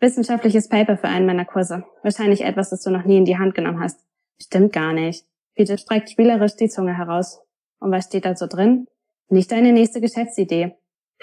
Wissenschaftliches 0.00 0.68
Paper 0.68 0.96
für 0.96 1.08
einen 1.08 1.26
meiner 1.26 1.44
Kurse. 1.44 1.84
Wahrscheinlich 2.02 2.42
etwas, 2.42 2.70
das 2.70 2.82
du 2.82 2.90
noch 2.90 3.04
nie 3.04 3.18
in 3.18 3.24
die 3.24 3.38
Hand 3.38 3.54
genommen 3.54 3.80
hast. 3.80 4.04
Stimmt 4.42 4.72
gar 4.72 4.92
nicht. 4.92 5.26
Peter 5.54 5.76
streckt 5.76 6.10
spielerisch 6.10 6.56
die 6.56 6.68
Zunge 6.68 6.96
heraus. 6.96 7.40
Und 7.78 7.92
was 7.92 8.06
steht 8.06 8.24
da 8.24 8.34
so 8.34 8.46
drin? 8.46 8.86
Nicht 9.28 9.52
deine 9.52 9.72
nächste 9.72 10.00
Geschäftsidee. 10.00 10.74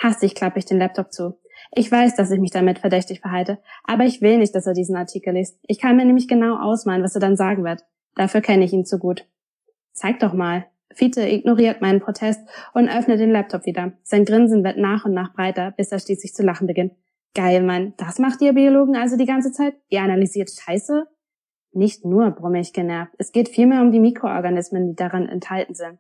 Hastig 0.02 0.36
klappe 0.36 0.60
ich 0.60 0.66
den 0.66 0.78
Laptop 0.78 1.12
zu. 1.12 1.40
Ich 1.76 1.92
weiß, 1.92 2.16
dass 2.16 2.32
ich 2.32 2.40
mich 2.40 2.52
damit 2.52 2.80
verdächtig 2.80 3.20
verhalte, 3.20 3.60
aber 3.84 4.06
ich 4.06 4.22
will 4.22 4.38
nicht, 4.38 4.56
dass 4.56 4.68
er 4.68 4.74
diesen 4.74 4.96
Artikel 4.96 5.34
liest. 5.34 5.60
Ich 5.64 5.80
kann 5.80 5.98
mir 5.98 6.06
nämlich 6.06 6.28
genau 6.28 6.58
ausmalen, 6.58 7.04
was 7.04 7.16
er 7.16 7.22
dann 7.22 7.36
sagen 7.36 7.64
wird. 7.64 7.84
Dafür 8.16 8.42
kenne 8.42 8.64
ich 8.64 8.74
ihn 8.74 8.86
zu 8.86 9.00
gut. 9.00 9.26
Zeig 9.92 10.20
doch 10.20 10.34
mal. 10.34 10.68
Fiete 10.98 11.22
ignoriert 11.22 11.80
meinen 11.80 12.00
Protest 12.00 12.42
und 12.74 12.90
öffnet 12.90 13.20
den 13.20 13.30
Laptop 13.30 13.68
wieder. 13.68 13.94
Sein 14.02 14.26
Grinsen 14.26 14.64
wird 14.64 14.78
nach 14.78 15.06
und 15.06 15.14
nach 15.14 15.32
breiter, 15.32 15.72
bis 15.78 15.92
er 15.92 16.00
schließlich 16.00 16.34
zu 16.34 16.42
lachen 16.42 16.66
beginnt. 16.66 16.94
Geil, 17.36 17.62
Mann. 17.62 17.94
Das 17.98 18.18
macht 18.18 18.42
ihr 18.42 18.54
Biologen 18.54 18.96
also 18.96 19.16
die 19.16 19.28
ganze 19.28 19.52
Zeit? 19.52 19.76
Ihr 19.90 20.02
analysiert 20.02 20.50
Scheiße? 20.50 21.06
Nicht 21.72 22.04
nur, 22.04 22.32
brumme 22.32 22.60
ich 22.60 22.74
genervt. 22.74 23.14
Es 23.20 23.32
geht 23.32 23.48
vielmehr 23.48 23.82
um 23.82 23.92
die 23.92 24.00
Mikroorganismen, 24.00 24.88
die 24.88 24.96
daran 24.96 25.30
enthalten 25.30 25.76
sind. 25.76 26.00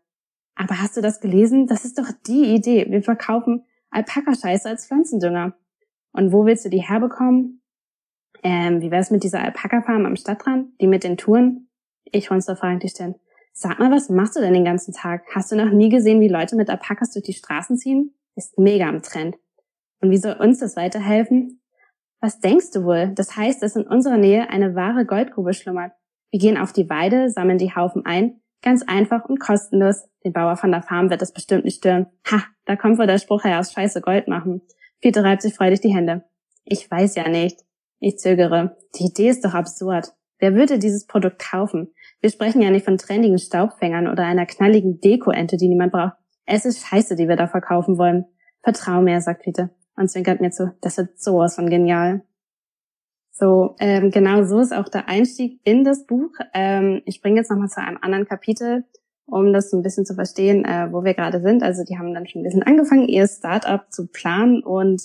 Aber 0.55 0.81
hast 0.81 0.97
du 0.97 1.01
das 1.01 1.21
gelesen? 1.21 1.67
Das 1.67 1.85
ist 1.85 1.99
doch 1.99 2.11
die 2.25 2.55
Idee. 2.55 2.87
Wir 2.89 3.03
verkaufen 3.03 3.65
Alpaka-Scheiße 3.91 4.67
als 4.67 4.87
Pflanzendünger. 4.87 5.53
Und 6.11 6.31
wo 6.33 6.47
willst 6.47 6.65
du 6.65 6.69
die 6.69 6.81
herbekommen? 6.81 7.61
Ähm, 8.41 8.81
wie 8.81 8.89
wär's 8.89 9.11
mit 9.11 9.23
dieser 9.23 9.43
Alpaka-Farm 9.43 10.07
am 10.07 10.15
Stadtrand? 10.15 10.69
Die 10.81 10.87
mit 10.87 11.03
den 11.03 11.17
Touren? 11.17 11.69
Ich 12.05 12.31
runzel 12.31 12.55
fragend 12.55 12.81
die 12.81 12.89
Stirn. 12.89 13.13
Sag 13.59 13.79
mal, 13.79 13.89
was 13.89 14.07
machst 14.07 14.35
du 14.35 14.39
denn 14.39 14.53
den 14.53 14.65
ganzen 14.65 14.93
Tag? 14.93 15.23
Hast 15.33 15.51
du 15.51 15.55
noch 15.55 15.71
nie 15.71 15.89
gesehen, 15.89 16.21
wie 16.21 16.27
Leute 16.27 16.55
mit 16.55 16.69
Alpakas 16.69 17.13
durch 17.13 17.25
die 17.25 17.33
Straßen 17.33 17.75
ziehen? 17.75 18.13
Ist 18.35 18.59
mega 18.59 18.87
am 18.87 19.01
Trend. 19.01 19.35
Und 19.99 20.11
wie 20.11 20.17
soll 20.17 20.33
uns 20.33 20.59
das 20.59 20.75
weiterhelfen? 20.75 21.59
Was 22.21 22.39
denkst 22.39 22.69
du 22.69 22.83
wohl? 22.83 23.13
Das 23.15 23.35
heißt, 23.35 23.63
dass 23.63 23.75
in 23.75 23.87
unserer 23.87 24.17
Nähe 24.17 24.51
eine 24.51 24.75
wahre 24.75 25.07
Goldgrube 25.07 25.55
schlummert. 25.55 25.91
Wir 26.29 26.39
gehen 26.39 26.55
auf 26.55 26.71
die 26.71 26.87
Weide, 26.87 27.31
sammeln 27.31 27.57
die 27.57 27.73
Haufen 27.73 28.05
ein, 28.05 28.41
ganz 28.61 28.83
einfach 28.83 29.25
und 29.25 29.39
kostenlos. 29.39 30.07
Den 30.23 30.33
Bauer 30.33 30.55
von 30.55 30.69
der 30.69 30.83
Farm 30.83 31.09
wird 31.09 31.23
das 31.23 31.33
bestimmt 31.33 31.65
nicht 31.65 31.77
stören. 31.77 32.05
Ha, 32.29 32.43
da 32.65 32.75
kommt 32.75 32.99
wohl 32.99 33.07
der 33.07 33.17
Spruch 33.17 33.43
her 33.43 33.59
aus 33.59 33.73
Scheiße 33.73 34.01
Gold 34.01 34.27
machen. 34.27 34.61
Peter 35.01 35.23
reibt 35.23 35.41
sich 35.41 35.55
freudig 35.55 35.81
die 35.81 35.95
Hände. 35.95 36.25
Ich 36.63 36.91
weiß 36.91 37.15
ja 37.15 37.27
nicht. 37.27 37.61
Ich 37.99 38.19
zögere. 38.19 38.77
Die 38.99 39.05
Idee 39.05 39.29
ist 39.29 39.43
doch 39.43 39.55
absurd. 39.55 40.13
Wer 40.37 40.53
würde 40.53 40.77
dieses 40.77 41.07
Produkt 41.07 41.39
kaufen? 41.39 41.91
Wir 42.19 42.29
sprechen 42.29 42.61
ja 42.61 42.71
nicht 42.71 42.85
von 42.85 42.97
trendigen 42.97 43.37
Staubfängern 43.37 44.07
oder 44.07 44.25
einer 44.25 44.45
knalligen 44.45 44.99
Deko-Ente, 44.99 45.57
die 45.57 45.67
niemand 45.67 45.91
braucht. 45.91 46.13
Es 46.45 46.65
ist 46.65 46.85
Scheiße, 46.85 47.15
die 47.15 47.27
wir 47.27 47.35
da 47.35 47.47
verkaufen 47.47 47.97
wollen. 47.97 48.25
Vertrau 48.63 49.01
mir, 49.01 49.21
sagt 49.21 49.43
Peter 49.43 49.69
und 49.95 50.09
zwinkert 50.09 50.41
mir 50.41 50.51
zu. 50.51 50.75
Das 50.81 50.97
wird 50.97 51.19
sowas 51.19 51.55
von 51.55 51.69
genial. 51.69 52.23
So, 53.31 53.75
ähm, 53.79 54.09
genau 54.09 54.43
so 54.45 54.59
ist 54.59 54.73
auch 54.73 54.89
der 54.89 55.07
Einstieg 55.09 55.61
in 55.63 55.83
das 55.83 56.07
Buch. 56.07 56.31
Ähm, 56.53 57.03
ich 57.05 57.15
springe 57.15 57.37
jetzt 57.37 57.51
nochmal 57.51 57.69
zu 57.69 57.79
einem 57.79 57.99
anderen 58.01 58.25
Kapitel, 58.25 58.85
um 59.25 59.53
das 59.53 59.69
so 59.69 59.77
ein 59.77 59.83
bisschen 59.83 60.05
zu 60.05 60.15
verstehen, 60.15 60.65
äh, 60.65 60.91
wo 60.91 61.03
wir 61.03 61.13
gerade 61.13 61.39
sind. 61.41 61.61
Also 61.61 61.83
die 61.83 61.99
haben 61.99 62.15
dann 62.15 62.25
schon 62.25 62.41
ein 62.41 62.43
bisschen 62.45 62.63
angefangen, 62.63 63.07
ihr 63.07 63.27
Startup 63.27 63.91
zu 63.91 64.07
planen 64.07 64.63
und 64.63 65.03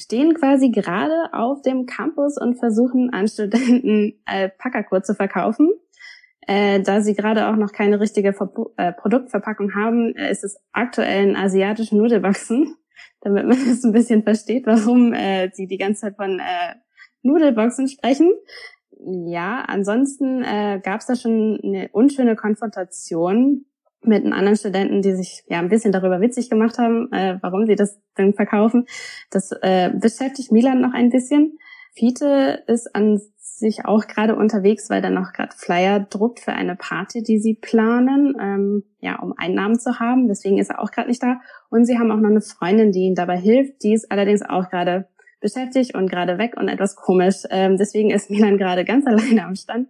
stehen 0.00 0.34
quasi 0.34 0.70
gerade 0.70 1.32
auf 1.32 1.62
dem 1.62 1.86
Campus 1.86 2.38
und 2.40 2.58
versuchen 2.58 3.10
an 3.12 3.28
Studenten 3.28 4.20
Alpaka-Kur 4.24 5.02
zu 5.02 5.14
verkaufen. 5.14 5.70
Äh, 6.50 6.82
da 6.82 7.00
sie 7.00 7.14
gerade 7.14 7.46
auch 7.46 7.54
noch 7.54 7.70
keine 7.70 8.00
richtige 8.00 8.32
Verpu 8.32 8.70
äh, 8.76 8.92
Produktverpackung 8.92 9.72
haben, 9.76 10.16
äh, 10.16 10.32
ist 10.32 10.42
es 10.42 10.58
aktuell 10.72 11.28
ein 11.28 11.36
asiatischen 11.36 11.98
Nudelwachsen, 11.98 12.74
damit 13.20 13.46
man 13.46 13.56
es 13.56 13.84
ein 13.84 13.92
bisschen 13.92 14.24
versteht, 14.24 14.66
warum 14.66 15.12
äh, 15.12 15.50
sie 15.52 15.68
die 15.68 15.78
ganze 15.78 16.00
Zeit 16.00 16.16
von 16.16 16.40
äh, 16.40 16.74
Nudelboxen 17.22 17.86
sprechen. 17.86 18.32
Ja, 19.26 19.62
ansonsten 19.68 20.42
äh, 20.42 20.80
gab 20.82 20.98
es 20.98 21.06
da 21.06 21.14
schon 21.14 21.60
eine 21.62 21.88
unschöne 21.92 22.34
Konfrontation 22.34 23.66
mit 24.02 24.24
einem 24.24 24.32
anderen 24.32 24.56
Studenten, 24.56 25.02
die 25.02 25.14
sich 25.14 25.44
ja 25.46 25.60
ein 25.60 25.68
bisschen 25.68 25.92
darüber 25.92 26.20
witzig 26.20 26.50
gemacht 26.50 26.78
haben, 26.78 27.12
äh, 27.12 27.38
warum 27.42 27.66
sie 27.66 27.76
das 27.76 28.00
denn 28.18 28.34
verkaufen. 28.34 28.86
Das 29.30 29.52
äh, 29.62 29.92
beschäftigt 29.94 30.50
Milan 30.50 30.80
noch 30.80 30.94
ein 30.94 31.10
bisschen. 31.10 31.58
Fiete 31.92 32.64
ist 32.66 32.92
an 32.92 33.20
sich 33.60 33.84
auch 33.84 34.06
gerade 34.06 34.34
unterwegs, 34.34 34.90
weil 34.90 35.04
er 35.04 35.10
noch 35.10 35.32
gerade 35.32 35.54
Flyer 35.56 36.00
druckt 36.00 36.40
für 36.40 36.52
eine 36.52 36.76
Party, 36.76 37.22
die 37.22 37.38
sie 37.38 37.54
planen, 37.54 38.34
ähm, 38.40 38.84
ja, 39.00 39.20
um 39.20 39.34
Einnahmen 39.36 39.78
zu 39.78 40.00
haben. 40.00 40.28
Deswegen 40.28 40.58
ist 40.58 40.70
er 40.70 40.80
auch 40.80 40.90
gerade 40.90 41.08
nicht 41.08 41.22
da. 41.22 41.40
Und 41.70 41.84
sie 41.84 41.98
haben 41.98 42.10
auch 42.10 42.16
noch 42.16 42.30
eine 42.30 42.40
Freundin, 42.40 42.92
die 42.92 43.00
ihnen 43.00 43.14
dabei 43.14 43.38
hilft. 43.38 43.82
Die 43.82 43.92
ist 43.92 44.10
allerdings 44.10 44.42
auch 44.42 44.68
gerade 44.68 45.06
beschäftigt 45.40 45.94
und 45.94 46.10
gerade 46.10 46.38
weg 46.38 46.56
und 46.56 46.68
etwas 46.68 46.96
komisch. 46.96 47.44
Ähm, 47.50 47.76
deswegen 47.76 48.10
ist 48.10 48.30
Milan 48.30 48.58
gerade 48.58 48.84
ganz 48.84 49.06
alleine 49.06 49.44
am 49.44 49.54
Stand 49.54 49.88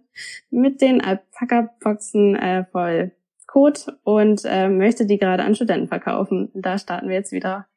mit 0.49 0.81
den 0.81 1.01
Alpaka-Boxen 1.01 2.35
äh, 2.35 2.65
voll 2.71 3.11
Code 3.47 3.79
und 4.03 4.43
äh, 4.45 4.69
möchte 4.69 5.05
die 5.05 5.17
gerade 5.17 5.43
an 5.43 5.55
Studenten 5.55 5.87
verkaufen. 5.87 6.51
Da 6.53 6.77
starten 6.77 7.09
wir 7.09 7.15
jetzt 7.15 7.33
wieder 7.33 7.67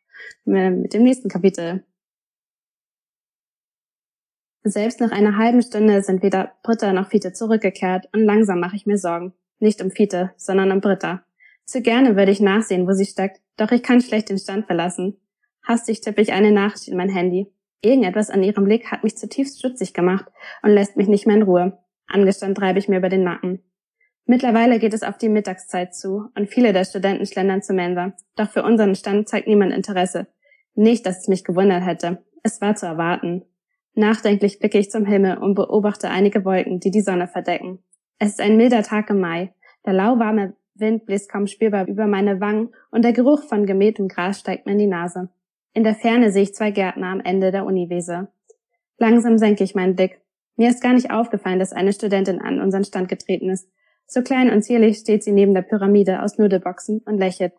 mit 0.45 0.95
dem 0.95 1.03
nächsten 1.03 1.29
Kapitel. 1.29 1.85
Selbst 4.67 4.99
nach 5.01 5.11
einer 5.11 5.37
halben 5.37 5.61
Stunde 5.61 6.03
sind 6.03 6.23
weder 6.23 6.53
Britta 6.63 6.95
noch 6.95 7.11
Fiete 7.11 7.35
zurückgekehrt 7.35 8.09
und 8.15 8.25
langsam 8.25 8.61
mache 8.61 8.77
ich 8.77 8.87
mir 8.87 8.97
Sorgen. 8.97 9.35
Nicht 9.59 9.83
um 9.83 9.91
Fiete, 9.91 10.33
sondern 10.39 10.73
um 10.73 10.81
Britta. 10.81 11.23
Zu 11.67 11.83
gerne 11.83 12.17
würde 12.17 12.33
ich 12.33 12.41
nachsehen, 12.41 12.89
wo 12.89 12.93
sie 12.93 13.05
steckt, 13.05 13.43
doch 13.59 13.73
ich 13.73 13.83
kann 13.83 14.01
schlecht 14.01 14.31
den 14.31 14.39
Stand 14.39 14.65
verlassen. 14.65 15.21
Hastig 15.63 16.01
tippe 16.01 16.23
ich 16.23 16.33
eine 16.33 16.51
Nachricht 16.51 16.89
in 16.89 16.97
mein 16.97 17.11
Handy. 17.11 17.53
Irgendetwas 17.83 18.31
an 18.31 18.43
ihrem 18.43 18.65
Blick 18.65 18.91
hat 18.91 19.05
mich 19.05 19.19
zutiefst 19.19 19.59
stutzig 19.59 19.93
gemacht 19.93 20.25
und 20.63 20.71
lässt 20.71 20.97
mich 20.97 21.09
nicht 21.09 21.27
mehr 21.27 21.37
in 21.37 21.43
Ruhe. 21.43 21.79
Angestand 22.07 22.57
treibe 22.57 22.79
ich 22.79 22.89
mir 22.89 22.99
über 22.99 23.11
den 23.11 23.23
Nacken. 23.23 23.63
Mittlerweile 24.25 24.79
geht 24.79 24.95
es 24.95 25.03
auf 25.03 25.19
die 25.19 25.29
Mittagszeit 25.29 25.95
zu 25.95 26.31
und 26.35 26.49
viele 26.49 26.73
der 26.73 26.87
Studenten 26.87 27.27
schlendern 27.27 27.61
zur 27.61 27.77
Mensa. 27.77 28.15
Doch 28.37 28.49
für 28.49 28.63
unseren 28.63 28.95
Stand 28.95 29.29
zeigt 29.29 29.47
niemand 29.47 29.75
Interesse. 29.75 30.27
Nicht, 30.75 31.05
dass 31.05 31.21
es 31.21 31.29
mich 31.29 31.45
gewundert 31.45 31.85
hätte. 31.85 32.25
Es 32.43 32.63
war 32.63 32.75
zu 32.75 32.87
erwarten. 32.87 33.45
Nachdenklich 33.95 34.59
blicke 34.59 34.79
ich 34.79 34.91
zum 34.91 35.07
Himmel 35.07 35.39
und 35.39 35.55
beobachte 35.55 36.11
einige 36.11 36.45
Wolken, 36.45 36.81
die 36.81 36.91
die 36.91 37.01
Sonne 37.01 37.29
verdecken. 37.29 37.79
Es 38.19 38.31
ist 38.31 38.41
ein 38.41 38.57
milder 38.57 38.83
Tag 38.83 39.09
im 39.11 39.21
Mai. 39.21 39.55
Der 39.87 39.93
lauwarme 39.93 40.55
Wind 40.75 41.07
bläst 41.07 41.31
kaum 41.31 41.47
spürbar 41.47 41.87
über 41.87 42.07
meine 42.07 42.41
Wangen 42.41 42.71
und 42.91 43.05
der 43.05 43.13
Geruch 43.13 43.45
von 43.45 43.67
gemähtem 43.67 44.09
Gras 44.09 44.41
steigt 44.41 44.67
mir 44.67 44.73
in 44.73 44.79
die 44.79 44.87
Nase. 44.89 45.29
In 45.73 45.85
der 45.85 45.95
Ferne 45.95 46.33
sehe 46.33 46.43
ich 46.43 46.55
zwei 46.55 46.73
Gärtner 46.73 47.09
am 47.09 47.21
Ende 47.21 47.53
der 47.53 47.65
Uniwiese. 47.67 48.29
Langsam 48.99 49.39
senke 49.39 49.63
ich 49.63 49.77
meinen 49.77 49.95
Blick. 49.95 50.21
Mir 50.57 50.69
ist 50.69 50.83
gar 50.83 50.93
nicht 50.93 51.13
aufgefallen, 51.13 51.59
dass 51.61 51.73
eine 51.73 51.93
Studentin 51.93 52.41
an 52.41 52.61
unseren 52.61 52.85
Stand 52.85 53.09
getreten 53.09 53.51
ist. 53.51 53.69
So 54.07 54.23
klein 54.23 54.51
und 54.51 54.63
zierlich 54.63 54.99
steht 54.99 55.23
sie 55.23 55.33
neben 55.33 55.55
der 55.55 55.63
Pyramide 55.63 56.23
aus 56.23 56.39
Nudelboxen 56.39 57.01
und 57.07 57.19
lächelt. 57.19 57.53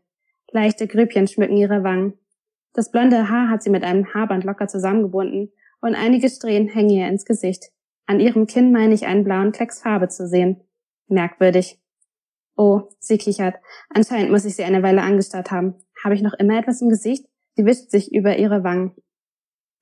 Leichte 0.52 0.88
Grübchen 0.88 1.28
schmücken 1.28 1.58
ihre 1.58 1.84
Wangen. 1.84 2.14
Das 2.74 2.92
blonde 2.92 3.30
Haar 3.30 3.50
hat 3.50 3.64
sie 3.64 3.70
mit 3.70 3.84
einem 3.84 4.14
Haarband 4.14 4.44
locker 4.44 4.68
zusammengebunden 4.68 5.52
und 5.86 5.94
einige 5.94 6.30
Strähnen 6.30 6.68
hängen 6.68 6.90
ihr 6.90 7.08
ins 7.08 7.26
Gesicht. 7.26 7.66
An 8.08 8.20
ihrem 8.20 8.48
Kinn 8.48 8.72
meine 8.72 8.96
ich 8.96 9.06
einen 9.06 9.24
blauen 9.24 9.52
Klecks 9.52 9.84
Farbe 9.84 10.08
zu 10.08 10.28
sehen. 10.28 10.64
Merkwürdig. 11.08 11.80
Oh, 12.58 12.90
sie 12.98 13.20
kichert. 13.20 13.58
Anscheinend 13.90 14.32
muss 14.32 14.46
ich 14.46 14.56
sie 14.56 14.64
eine 14.64 14.82
Weile 14.82 15.04
angestarrt 15.04 15.52
haben. 15.52 15.76
Habe 16.04 16.16
ich 16.16 16.24
noch 16.24 16.34
immer 16.34 16.58
etwas 16.58 16.82
im 16.82 16.90
Gesicht? 16.90 17.28
Sie 17.56 17.66
wischt 17.66 17.92
sich 17.92 18.12
über 18.12 18.36
ihre 18.36 18.64
Wangen. 18.64 18.96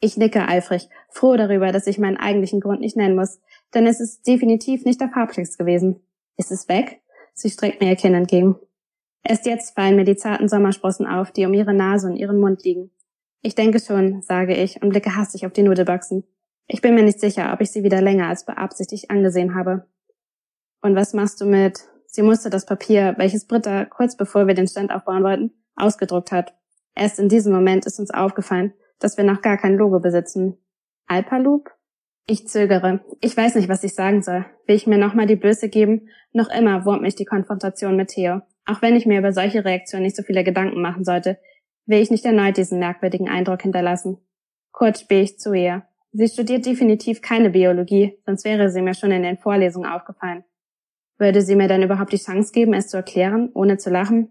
Ich 0.01 0.17
nicke 0.17 0.45
eifrig, 0.45 0.89
froh 1.09 1.37
darüber, 1.37 1.71
dass 1.71 1.87
ich 1.87 1.99
meinen 1.99 2.17
eigentlichen 2.17 2.59
Grund 2.59 2.81
nicht 2.81 2.97
nennen 2.97 3.15
muss, 3.15 3.39
denn 3.73 3.87
es 3.87 4.01
ist 4.01 4.27
definitiv 4.27 4.83
nicht 4.83 4.99
der 4.99 5.09
Farbklecks 5.09 5.57
gewesen. 5.57 6.01
Ist 6.35 6.51
es 6.51 6.67
weg? 6.67 7.01
Sie 7.33 7.49
streckt 7.49 7.79
mir 7.79 7.91
ihr 7.91 7.95
Kinn 7.95 8.13
entgegen. 8.13 8.57
Erst 9.23 9.45
jetzt 9.45 9.73
fallen 9.73 9.95
mir 9.95 10.03
die 10.03 10.17
zarten 10.17 10.49
Sommersprossen 10.49 11.05
auf, 11.07 11.31
die 11.31 11.45
um 11.45 11.53
ihre 11.53 11.73
Nase 11.73 12.07
und 12.07 12.17
ihren 12.17 12.41
Mund 12.41 12.61
liegen. 12.65 12.91
Ich 13.45 13.55
denke 13.55 13.79
schon, 13.81 14.21
sage 14.21 14.55
ich 14.55 14.81
und 14.81 14.89
blicke 14.89 15.17
hastig 15.17 15.45
auf 15.45 15.51
die 15.51 15.63
Nudelboxen. 15.63 16.23
Ich 16.65 16.81
bin 16.81 16.95
mir 16.95 17.03
nicht 17.03 17.19
sicher, 17.19 17.51
ob 17.53 17.59
ich 17.59 17.71
sie 17.71 17.83
wieder 17.83 18.01
länger 18.01 18.29
als 18.29 18.45
beabsichtigt 18.45 19.11
angesehen 19.11 19.53
habe. 19.53 19.85
Und 20.81 20.95
was 20.95 21.13
machst 21.13 21.41
du 21.41 21.45
mit? 21.45 21.81
Sie 22.07 22.21
musste 22.21 22.49
das 22.49 22.65
Papier, 22.65 23.15
welches 23.17 23.45
Britta 23.45 23.83
kurz 23.83 24.15
bevor 24.15 24.47
wir 24.47 24.53
den 24.53 24.67
Stand 24.67 24.93
aufbauen 24.93 25.23
wollten, 25.23 25.51
ausgedruckt 25.75 26.31
hat. 26.31 26.53
Erst 26.95 27.19
in 27.19 27.27
diesem 27.27 27.51
Moment 27.51 27.85
ist 27.85 27.99
uns 27.99 28.11
aufgefallen, 28.11 28.73
dass 28.99 29.17
wir 29.17 29.25
noch 29.25 29.41
gar 29.41 29.57
kein 29.57 29.75
Logo 29.75 29.99
besitzen. 29.99 30.57
Alpaloop? 31.07 31.69
Ich 32.25 32.47
zögere. 32.47 33.01
Ich 33.19 33.35
weiß 33.35 33.55
nicht, 33.55 33.67
was 33.67 33.83
ich 33.83 33.93
sagen 33.93 34.21
soll. 34.21 34.45
Will 34.67 34.77
ich 34.77 34.87
mir 34.87 34.97
nochmal 34.97 35.27
die 35.27 35.35
Böse 35.35 35.67
geben? 35.67 36.07
Noch 36.31 36.49
immer 36.49 36.85
wurmt 36.85 37.01
mich 37.01 37.15
die 37.15 37.25
Konfrontation 37.25 37.97
mit 37.97 38.09
Theo. 38.09 38.41
Auch 38.65 38.81
wenn 38.81 38.95
ich 38.95 39.05
mir 39.05 39.19
über 39.19 39.33
solche 39.33 39.65
Reaktionen 39.65 40.03
nicht 40.03 40.15
so 40.15 40.23
viele 40.23 40.45
Gedanken 40.45 40.81
machen 40.81 41.03
sollte, 41.03 41.37
will 41.85 41.99
ich 41.99 42.11
nicht 42.11 42.25
erneut 42.25 42.57
diesen 42.57 42.79
merkwürdigen 42.79 43.29
Eindruck 43.29 43.61
hinterlassen. 43.61 44.17
Kurz 44.71 45.01
spähe 45.01 45.23
ich 45.23 45.39
zu 45.39 45.53
ihr. 45.53 45.83
Sie 46.11 46.27
studiert 46.27 46.65
definitiv 46.65 47.21
keine 47.21 47.49
Biologie, 47.49 48.19
sonst 48.25 48.45
wäre 48.45 48.69
sie 48.69 48.81
mir 48.81 48.93
schon 48.93 49.11
in 49.11 49.23
den 49.23 49.37
Vorlesungen 49.37 49.89
aufgefallen. 49.89 50.43
Würde 51.17 51.41
sie 51.41 51.55
mir 51.55 51.67
dann 51.67 51.83
überhaupt 51.83 52.13
die 52.13 52.17
Chance 52.17 52.51
geben, 52.51 52.73
es 52.73 52.87
zu 52.87 52.97
erklären, 52.97 53.49
ohne 53.53 53.77
zu 53.77 53.89
lachen? 53.89 54.29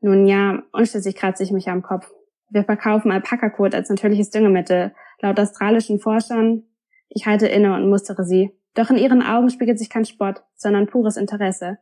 Nun 0.00 0.26
ja, 0.26 0.62
unschließlich 0.72 1.14
kratze 1.14 1.42
ich 1.42 1.52
mich 1.52 1.68
am 1.68 1.82
Kopf. 1.82 2.10
Wir 2.50 2.64
verkaufen 2.64 3.12
Alpakakot 3.12 3.74
als 3.74 3.88
natürliches 3.90 4.30
Düngemittel. 4.30 4.92
Laut 5.20 5.38
australischen 5.38 6.00
Forschern. 6.00 6.64
Ich 7.08 7.26
halte 7.26 7.46
inne 7.46 7.74
und 7.74 7.88
mustere 7.88 8.24
sie. 8.24 8.50
Doch 8.74 8.90
in 8.90 8.96
ihren 8.96 9.22
Augen 9.22 9.50
spiegelt 9.50 9.78
sich 9.78 9.90
kein 9.90 10.04
Spott, 10.04 10.42
sondern 10.56 10.86
pures 10.86 11.16
Interesse. 11.16 11.78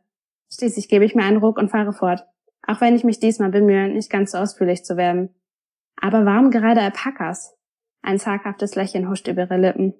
Schließlich 0.51 0.89
gebe 0.89 1.05
ich 1.05 1.15
mir 1.15 1.23
einen 1.23 1.37
Ruck 1.37 1.57
und 1.57 1.69
fahre 1.69 1.93
fort. 1.93 2.25
Auch 2.69 2.81
wenn 2.81 2.95
ich 2.95 3.03
mich 3.03 3.19
diesmal 3.19 3.49
bemühe, 3.49 3.87
nicht 3.87 4.11
ganz 4.11 4.33
so 4.33 4.37
ausführlich 4.37 4.85
zu 4.85 4.95
werden. 4.95 5.29
Aber 5.99 6.23
warum 6.27 6.51
gerade 6.51 6.81
Alpakas? 6.81 7.57
Ein 8.03 8.19
zaghaftes 8.19 8.75
Lächeln 8.75 9.09
huscht 9.09 9.27
über 9.27 9.41
ihre 9.45 9.57
Lippen. 9.57 9.95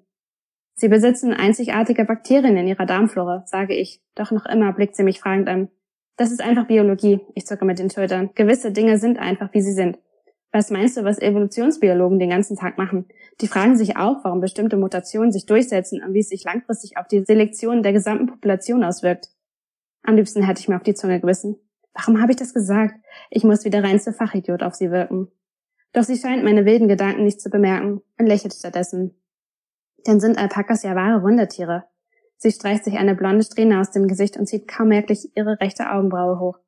Sie 0.74 0.86
besitzen 0.86 1.32
einzigartige 1.32 2.04
Bakterien 2.04 2.56
in 2.56 2.68
ihrer 2.68 2.86
Darmflora, 2.86 3.42
sage 3.44 3.74
ich. 3.74 4.00
Doch 4.14 4.30
noch 4.30 4.46
immer 4.46 4.72
blickt 4.72 4.94
sie 4.94 5.02
mich 5.02 5.18
fragend 5.18 5.48
an. 5.48 5.68
Das 6.16 6.30
ist 6.30 6.40
einfach 6.40 6.68
Biologie. 6.68 7.18
Ich 7.34 7.44
zucke 7.44 7.64
mit 7.64 7.80
den 7.80 7.90
Schultern. 7.90 8.30
Gewisse 8.36 8.70
Dinge 8.70 8.98
sind 8.98 9.18
einfach, 9.18 9.52
wie 9.52 9.62
sie 9.62 9.72
sind. 9.72 9.98
Was 10.52 10.70
meinst 10.70 10.96
du, 10.96 11.02
was 11.02 11.18
Evolutionsbiologen 11.18 12.20
den 12.20 12.30
ganzen 12.30 12.56
Tag 12.56 12.78
machen? 12.78 13.08
Die 13.40 13.48
fragen 13.48 13.76
sich 13.76 13.96
auch, 13.96 14.22
warum 14.22 14.40
bestimmte 14.40 14.76
Mutationen 14.76 15.32
sich 15.32 15.44
durchsetzen 15.44 16.04
und 16.04 16.14
wie 16.14 16.20
es 16.20 16.28
sich 16.28 16.44
langfristig 16.44 16.98
auf 16.98 17.08
die 17.08 17.24
Selektion 17.24 17.82
der 17.82 17.92
gesamten 17.92 18.26
Population 18.26 18.84
auswirkt. 18.84 19.26
Am 20.04 20.14
liebsten 20.14 20.44
hätte 20.44 20.60
ich 20.60 20.68
mir 20.68 20.76
auf 20.76 20.84
die 20.84 20.94
Zunge 20.94 21.20
gewissen. 21.20 21.56
Warum 22.00 22.20
habe 22.20 22.32
ich 22.32 22.38
das 22.38 22.54
gesagt? 22.54 22.94
Ich 23.28 23.44
muss 23.44 23.64
wie 23.64 23.70
der 23.70 23.84
reinste 23.84 24.12
Fachidiot 24.12 24.62
auf 24.62 24.74
sie 24.74 24.90
wirken. 24.90 25.28
Doch 25.92 26.02
sie 26.02 26.16
scheint 26.16 26.44
meine 26.44 26.64
wilden 26.64 26.88
Gedanken 26.88 27.24
nicht 27.24 27.40
zu 27.40 27.50
bemerken 27.50 28.00
und 28.18 28.26
lächelt 28.26 28.54
stattdessen. 28.54 29.20
Denn 30.06 30.18
sind 30.18 30.38
Alpakas 30.38 30.82
ja 30.82 30.94
wahre 30.94 31.22
Wundertiere. 31.22 31.84
Sie 32.38 32.52
streicht 32.52 32.84
sich 32.84 32.96
eine 32.96 33.14
blonde 33.14 33.44
Strähne 33.44 33.80
aus 33.80 33.90
dem 33.90 34.08
Gesicht 34.08 34.38
und 34.38 34.46
zieht 34.46 34.66
kaum 34.66 34.88
merklich 34.88 35.36
ihre 35.36 35.60
rechte 35.60 35.90
Augenbraue 35.90 36.40
hoch. 36.40 36.58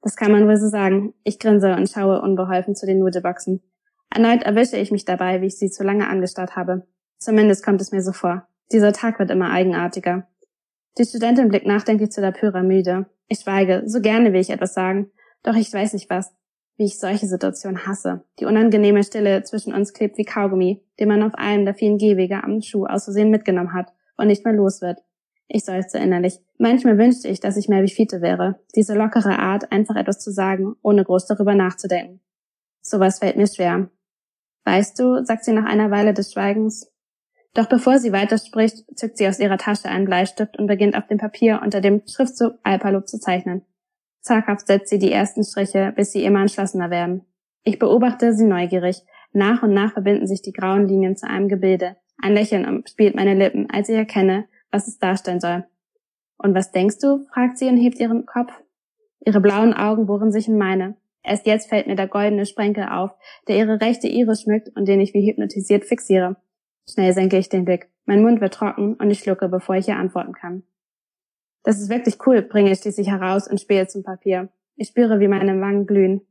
Das 0.00 0.16
kann 0.16 0.32
man 0.32 0.48
wohl 0.48 0.56
so 0.56 0.68
sagen. 0.68 1.12
Ich 1.22 1.38
grinse 1.38 1.74
und 1.74 1.90
schaue 1.90 2.22
unbeholfen 2.22 2.74
zu 2.74 2.86
den 2.86 3.00
Nudelboxen. 3.00 3.62
Erneut 4.08 4.42
erwische 4.42 4.78
ich 4.78 4.90
mich 4.90 5.04
dabei, 5.04 5.42
wie 5.42 5.46
ich 5.46 5.58
sie 5.58 5.70
zu 5.70 5.84
lange 5.84 6.08
angestarrt 6.08 6.56
habe. 6.56 6.86
Zumindest 7.18 7.62
kommt 7.64 7.80
es 7.82 7.92
mir 7.92 8.02
so 8.02 8.12
vor. 8.12 8.48
Dieser 8.72 8.92
Tag 8.94 9.18
wird 9.18 9.30
immer 9.30 9.50
eigenartiger. 9.50 10.28
Die 10.96 11.04
Studentin 11.04 11.48
blickt 11.48 11.66
nachdenklich 11.66 12.10
zu 12.10 12.22
der 12.22 12.32
Pyramide. 12.32 13.06
Ich 13.32 13.38
schweige, 13.40 13.82
so 13.86 14.02
gerne 14.02 14.34
will 14.34 14.42
ich 14.42 14.50
etwas 14.50 14.74
sagen, 14.74 15.10
doch 15.42 15.54
ich 15.54 15.72
weiß 15.72 15.94
nicht 15.94 16.10
was 16.10 16.34
wie 16.76 16.86
ich 16.86 16.98
solche 16.98 17.26
Situationen 17.26 17.86
hasse. 17.86 18.24
Die 18.40 18.44
unangenehme 18.44 19.04
Stille 19.04 19.42
zwischen 19.42 19.72
uns 19.72 19.92
klebt 19.92 20.18
wie 20.18 20.24
Kaugummi, 20.24 20.82
den 20.98 21.08
man 21.08 21.22
auf 21.22 21.34
einem 21.34 21.64
der 21.64 21.74
vielen 21.74 21.98
Gehwege 21.98 22.42
am 22.42 22.60
Schuh 22.60 22.86
aus 22.86 23.04
Versehen 23.04 23.30
mitgenommen 23.30 23.72
hat 23.72 23.92
und 24.16 24.26
nicht 24.26 24.44
mehr 24.44 24.54
los 24.54 24.80
wird. 24.82 24.98
Ich 25.48 25.64
seufze 25.64 25.98
innerlich. 25.98 26.40
Manchmal 26.58 26.98
wünschte 26.98 27.28
ich, 27.28 27.40
dass 27.40 27.56
ich 27.56 27.68
mehr 27.68 27.82
wie 27.82 27.90
Fiete 27.90 28.20
wäre. 28.22 28.58
Diese 28.74 28.94
lockere 28.94 29.38
Art, 29.38 29.70
einfach 29.70 29.96
etwas 29.96 30.18
zu 30.18 30.32
sagen, 30.32 30.74
ohne 30.82 31.04
groß 31.04 31.26
darüber 31.26 31.54
nachzudenken. 31.54 32.20
Sowas 32.80 33.18
fällt 33.18 33.36
mir 33.36 33.46
schwer. 33.46 33.90
Weißt 34.64 34.98
du, 34.98 35.24
sagt 35.24 35.44
sie 35.44 35.52
nach 35.52 35.66
einer 35.66 35.90
Weile 35.90 36.14
des 36.14 36.32
Schweigens. 36.32 36.91
Doch 37.54 37.68
bevor 37.68 37.98
sie 37.98 38.12
weiterspricht, 38.12 38.84
zückt 38.96 39.18
sie 39.18 39.28
aus 39.28 39.38
ihrer 39.38 39.58
Tasche 39.58 39.88
einen 39.88 40.06
Bleistift 40.06 40.58
und 40.58 40.66
beginnt 40.66 40.96
auf 40.96 41.06
dem 41.06 41.18
Papier 41.18 41.60
unter 41.62 41.80
dem 41.80 42.02
Schriftzug 42.06 42.54
Alpaloop 42.62 43.06
zu 43.06 43.18
zeichnen. 43.18 43.62
Zaghaft 44.20 44.66
setzt 44.66 44.88
sie 44.88 44.98
die 44.98 45.12
ersten 45.12 45.44
Striche, 45.44 45.92
bis 45.94 46.12
sie 46.12 46.24
immer 46.24 46.40
entschlossener 46.40 46.90
werden. 46.90 47.26
Ich 47.64 47.78
beobachte 47.78 48.34
sie 48.34 48.46
neugierig. 48.46 49.02
Nach 49.32 49.62
und 49.62 49.74
nach 49.74 49.92
verbinden 49.92 50.26
sich 50.26 50.42
die 50.42 50.52
grauen 50.52 50.88
Linien 50.88 51.16
zu 51.16 51.28
einem 51.28 51.48
Gebilde. 51.48 51.96
Ein 52.22 52.34
Lächeln 52.34 52.66
umspielt 52.66 53.16
meine 53.16 53.34
Lippen, 53.34 53.68
als 53.70 53.88
ich 53.88 53.96
erkenne, 53.96 54.46
was 54.70 54.88
es 54.88 54.98
darstellen 54.98 55.40
soll. 55.40 55.64
Und 56.38 56.54
was 56.54 56.72
denkst 56.72 56.98
du? 57.00 57.24
fragt 57.32 57.58
sie 57.58 57.68
und 57.68 57.76
hebt 57.76 57.98
ihren 57.98 58.26
Kopf. 58.26 58.52
Ihre 59.24 59.40
blauen 59.40 59.74
Augen 59.74 60.06
bohren 60.06 60.32
sich 60.32 60.48
in 60.48 60.58
meine. 60.58 60.96
Erst 61.22 61.46
jetzt 61.46 61.68
fällt 61.68 61.86
mir 61.86 61.94
der 61.94 62.08
goldene 62.08 62.46
Sprenkel 62.46 62.84
auf, 62.84 63.10
der 63.46 63.56
ihre 63.56 63.80
rechte 63.80 64.08
Iris 64.08 64.42
schmückt 64.42 64.70
und 64.74 64.86
den 64.86 65.00
ich 65.00 65.14
wie 65.14 65.28
hypnotisiert 65.28 65.84
fixiere. 65.84 66.36
Schnell 66.88 67.12
senke 67.12 67.38
ich 67.38 67.48
den 67.48 67.64
Blick. 67.64 67.90
Mein 68.04 68.22
Mund 68.22 68.40
wird 68.40 68.54
trocken 68.54 68.94
und 68.94 69.10
ich 69.10 69.20
schlucke, 69.20 69.48
bevor 69.48 69.76
ich 69.76 69.88
ihr 69.88 69.96
antworten 69.96 70.32
kann. 70.32 70.64
Das 71.62 71.80
ist 71.80 71.90
wirklich 71.90 72.18
cool, 72.26 72.42
bringe 72.42 72.72
ich 72.72 72.80
schließlich 72.80 73.08
heraus 73.08 73.48
und 73.48 73.60
spähe 73.60 73.86
zum 73.86 74.02
Papier. 74.02 74.48
Ich 74.76 74.88
spüre, 74.88 75.20
wie 75.20 75.28
meine 75.28 75.60
Wangen 75.60 75.86
glühen. 75.86 76.22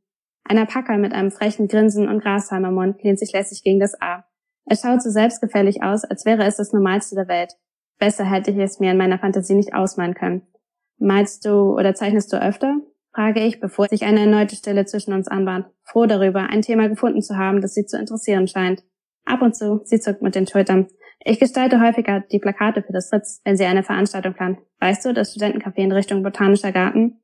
Einer 0.44 0.66
Packer 0.66 0.98
mit 0.98 1.14
einem 1.14 1.32
frechen 1.32 1.68
Grinsen 1.68 2.10
und 2.10 2.22
Grashalm 2.22 2.66
im 2.66 2.74
Mund 2.74 3.02
lehnt 3.04 3.20
sich 3.20 3.32
lässig 3.32 3.64
gegen 3.64 3.80
das 3.80 4.00
A. 4.02 4.26
Er 4.66 4.76
schaut 4.76 5.02
so 5.02 5.10
selbstgefällig 5.10 5.84
aus, 5.84 6.04
als 6.04 6.26
wäre 6.26 6.44
es 6.46 6.58
das 6.58 6.74
Normalste 6.74 7.16
der 7.16 7.28
Welt. 7.28 7.54
Besser 8.00 8.26
hätte 8.26 8.52
ich 8.52 8.58
es 8.58 8.80
mir 8.80 8.92
in 8.92 8.98
meiner 8.98 9.20
Fantasie 9.20 9.56
nicht 9.56 9.74
ausmalen 9.74 10.16
können. 10.16 10.42
Malst 10.98 11.46
du 11.46 11.74
oder 11.78 11.94
zeichnest 11.94 12.34
du 12.34 12.42
öfter? 12.42 12.82
frage 13.14 13.42
ich, 13.42 13.60
bevor 13.60 13.88
sich 13.88 14.04
eine 14.04 14.22
erneute 14.22 14.56
Stille 14.56 14.86
zwischen 14.86 15.14
uns 15.14 15.28
anbahnt, 15.28 15.68
froh 15.84 16.06
darüber, 16.06 16.42
ein 16.42 16.62
Thema 16.62 16.88
gefunden 16.88 17.22
zu 17.22 17.38
haben, 17.38 17.62
das 17.62 17.74
sie 17.74 17.86
zu 17.86 17.98
interessieren 17.98 18.48
scheint. 18.48 18.84
Ab 19.32 19.42
und 19.42 19.56
zu, 19.56 19.80
sie 19.86 20.02
zuckt 20.02 20.22
mit 20.22 20.36
den 20.36 20.46
Schultern. 20.46 20.88
Ich 21.24 21.40
gestalte 21.40 21.80
häufiger 21.80 22.20
die 22.20 22.40
Plakate 22.40 22.84
für 22.84 22.92
das 22.92 23.08
Fritz, 23.08 23.40
wenn 23.46 23.56
sie 23.56 23.64
eine 23.64 23.82
Veranstaltung 23.82 24.34
planen. 24.34 24.58
Weißt 24.82 25.06
du, 25.06 25.14
das 25.14 25.34
Studentencafé 25.34 25.78
in 25.78 25.94
Richtung 25.94 26.22
Botanischer 26.22 26.74
Garten? 26.74 27.22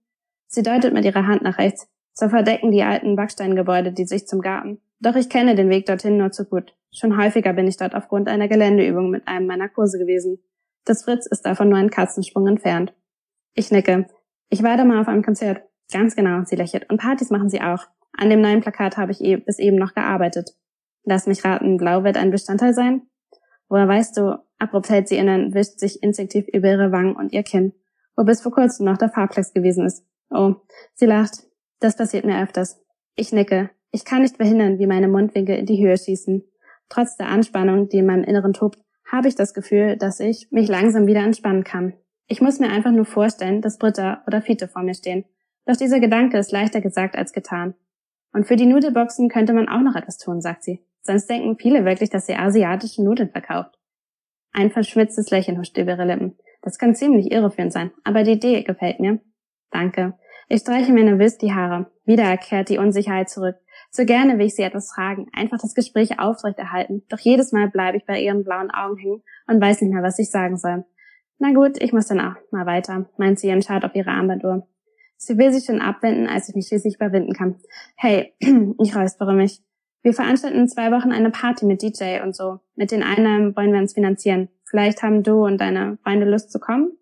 Sie 0.48 0.63
deutet 0.63 0.93
mit 0.93 1.04
ihrer 1.04 1.28
Hand 1.28 1.41
nach 1.41 1.58
rechts. 1.58 1.89
So 2.13 2.30
verdecken 2.30 2.72
die 2.72 2.84
alten 2.84 3.17
Backsteingebäude 3.17 3.91
die 3.91 4.06
Sicht 4.06 4.30
zum 4.30 4.39
Garten. 4.39 4.80
Doch 5.02 5.17
ich 5.17 5.28
kenne 5.28 5.56
den 5.56 5.70
Weg 5.70 5.86
dorthin 5.86 6.15
nur 6.15 6.32
zu 6.32 6.46
gut. 6.46 6.78
Schon 6.93 7.17
häufiger 7.17 7.52
bin 7.52 7.67
ich 7.67 7.76
dort 7.76 7.93
aufgrund 7.93 8.30
einer 8.30 8.48
Geländeübung 8.48 9.10
mit 9.10 9.28
einem 9.28 9.46
meiner 9.46 9.67
Kurse 9.67 10.00
gewesen. 10.00 10.39
Das 10.86 11.04
Fritz 11.04 11.26
ist 11.26 11.41
davon 11.41 11.67
nur 11.67 11.78
ein 11.78 11.89
Katzensprung 11.89 12.48
entfernt. 12.48 12.93
Ich 13.54 13.70
nicke. 13.70 14.08
Ich 14.50 14.63
war 14.63 14.78
da 14.78 14.86
mal 14.86 15.02
auf 15.02 15.10
einem 15.10 15.24
Konzert. 15.24 15.62
Ganz 15.91 16.15
genau, 16.15 16.46
sie 16.46 16.56
lächelt. 16.56 16.89
Und 16.89 17.02
Partys 17.02 17.32
machen 17.32 17.50
sie 17.50 17.60
auch. 17.60 17.84
An 18.13 18.30
dem 18.30 18.39
neuen 18.39 18.62
Plakat 18.62 18.96
habe 18.96 19.12
ich 19.12 19.20
e- 19.20 19.36
bis 19.36 19.60
eben 19.60 19.76
noch 19.76 19.93
gearbeitet. 19.93 20.52
Lass 21.10 21.26
mich 21.26 21.46
raten, 21.46 21.78
Blau 21.78 22.04
wird 22.04 22.17
ein 22.17 22.32
Bestandteil 22.32 22.74
sein? 22.74 23.04
Woher 23.70 23.88
weißt 23.88 24.17
du, 24.17 24.43
abrupt 24.58 24.89
hält 24.89 25.08
sie 25.08 25.15
innen, 25.15 25.54
wischt 25.54 25.80
sich 25.80 26.04
instinktiv 26.04 26.50
über 26.52 26.67
ihre 26.67 26.91
Wangen 26.91 27.15
und 27.15 27.32
ihr 27.32 27.43
Kinn, 27.43 27.72
wo 28.17 28.26
bis 28.26 28.41
vor 28.41 28.52
kurzem 28.52 28.86
noch 28.86 28.98
der 28.98 29.08
Farbplex 29.08 29.54
gewesen 29.54 29.86
ist. 29.86 30.06
Oh, 30.30 30.56
sie 30.96 31.06
lacht. 31.06 31.46
Das 31.80 31.96
passiert 31.96 32.26
mir 32.26 32.43
öfters. 32.43 32.84
Ich 33.15 33.32
nicke. 33.32 33.70
Ich 33.91 34.04
kann 34.04 34.24
nicht 34.24 34.36
verhindern, 34.36 34.80
wie 34.80 34.86
meine 34.86 35.08
Mundwinkel 35.08 35.56
in 35.56 35.65
die 35.65 35.82
Höhe 35.82 35.98
schießen. 35.98 36.43
Trotz 36.89 37.15
der 37.15 37.30
Anspannung, 37.30 37.88
die 37.88 38.00
in 38.00 38.06
meinem 38.06 38.26
Inneren 38.26 38.52
tobt, 38.52 38.80
habe 39.10 39.30
ich 39.30 39.36
das 39.36 39.54
Gefühl, 39.54 39.96
dass 39.96 40.20
ich 40.20 40.50
mich 40.52 40.67
langsam 40.67 41.08
wieder 41.08 41.22
entspannen 41.22 41.63
kann. 41.63 41.93
Ich 42.28 42.41
muss 42.41 42.60
mir 42.60 42.70
einfach 42.70 42.91
nur 42.91 43.06
vorstellen, 43.06 43.62
dass 43.62 43.78
Britta 43.78 44.24
oder 44.28 44.41
Fiete 44.41 44.67
vor 44.67 44.84
mir 44.84 44.93
stehen. 44.93 45.24
Doch 45.65 45.78
dieser 45.78 46.02
Gedanke 46.02 46.38
ist 46.38 46.52
leichter 46.52 46.82
gesagt 46.82 47.15
als 47.15 47.32
getan. 47.32 47.76
Und 48.34 48.46
für 48.46 48.58
die 48.58 48.65
Nudelboxen 48.65 49.30
könnte 49.30 49.54
man 49.54 49.70
auch 49.70 49.82
noch 49.82 49.96
etwas 49.96 50.17
tun, 50.17 50.41
sagt 50.41 50.65
sie. 50.65 50.86
Sonst 51.08 51.30
denken 51.30 51.58
viele 51.58 51.86
wirklich, 51.86 52.10
dass 52.10 52.26
sie 52.26 52.36
asiatische 52.36 53.02
Nudeln 53.02 53.30
verkauft. 53.30 53.80
Ein 54.52 54.72
verschmitztes 54.72 55.30
Lächeln 55.32 55.58
huscht 55.58 55.78
über 55.78 55.91
ihre 55.91 56.04
Lippen. 56.04 56.38
Das 56.62 56.78
kann 56.78 56.96
ziemlich 56.96 57.32
irreführend 57.32 57.72
sein, 57.72 57.91
aber 58.04 58.24
die 58.24 58.34
Idee 58.34 58.63
gefällt 58.63 59.00
mir. 59.00 59.22
Danke. 59.72 60.15
Ich 60.50 60.62
streiche 60.62 60.91
mir 60.91 61.06
nervös 61.06 61.38
die 61.38 61.54
Haare. 61.54 61.89
Wieder 62.04 62.36
kehrt 62.36 62.67
die 62.67 62.78
Unsicherheit 62.78 63.30
zurück. 63.30 63.56
So 63.89 64.04
gerne 64.04 64.38
will 64.38 64.48
ich 64.48 64.56
sie 64.56 64.63
etwas 64.63 64.91
fragen, 64.93 65.28
einfach 65.32 65.58
das 65.62 65.76
Gespräch 65.76 66.20
aufrechterhalten. 66.20 67.04
Doch 67.08 67.20
jedes 67.20 67.54
Mal 67.54 67.70
bleibe 67.70 67.96
ich 67.96 68.06
bei 68.06 68.20
ihren 68.20 68.43
blauen 68.43 68.70
Augen 68.70 68.98
hängen 68.98 69.24
und 69.48 69.62
weiß 69.62 69.82
nicht 69.82 69.93
mehr, 69.93 70.04
was 70.04 70.20
ich 70.20 70.30
sagen 70.30 70.58
soll. 70.58 70.84
Na 71.39 71.54
gut, 71.54 71.82
ich 71.82 71.93
muss 71.93 72.08
dann 72.08 72.20
auch 72.20 72.36
mal 72.52 72.65
weiter, 72.65 73.10
meint 73.17 73.39
sie 73.39 73.52
und 73.52 73.63
schaut 73.63 73.86
auf 73.86 73.96
ihre 73.96 74.12
Armbanduhr. 74.12 74.67
Sie 75.15 75.38
will 75.38 75.54
sich 75.54 75.63
schon 75.65 75.80
abwenden, 75.80 76.28
als 76.28 76.50
ich 76.50 76.56
mich 76.56 76.67
schließlich 76.67 76.96
überwinden 76.96 77.32
kann. 77.32 77.56
Hey, 77.96 78.34
ich 78.39 78.93
räuspere 78.93 79.34
mich. 79.34 79.62
Wir 80.08 80.13
veranstalten 80.13 80.60
in 80.60 80.70
zwei 80.70 80.89
Wochen 80.93 81.12
eine 81.12 81.32
Party 81.32 81.65
mit 81.65 81.82
DJ 81.82 82.22
und 82.24 82.34
so. 82.34 82.62
Mit 82.76 82.91
den 82.91 83.04
Einnahmen 83.04 83.54
wollen 83.58 83.74
wir 83.74 83.82
uns 83.82 83.93
finanzieren. 83.93 84.48
Vielleicht 84.63 85.04
haben 85.04 85.22
du 85.22 85.46
und 85.46 85.60
deine 85.60 85.98
Freunde 86.02 86.26
Lust 86.26 86.50
zu 86.50 86.62
kommen? 86.62 86.93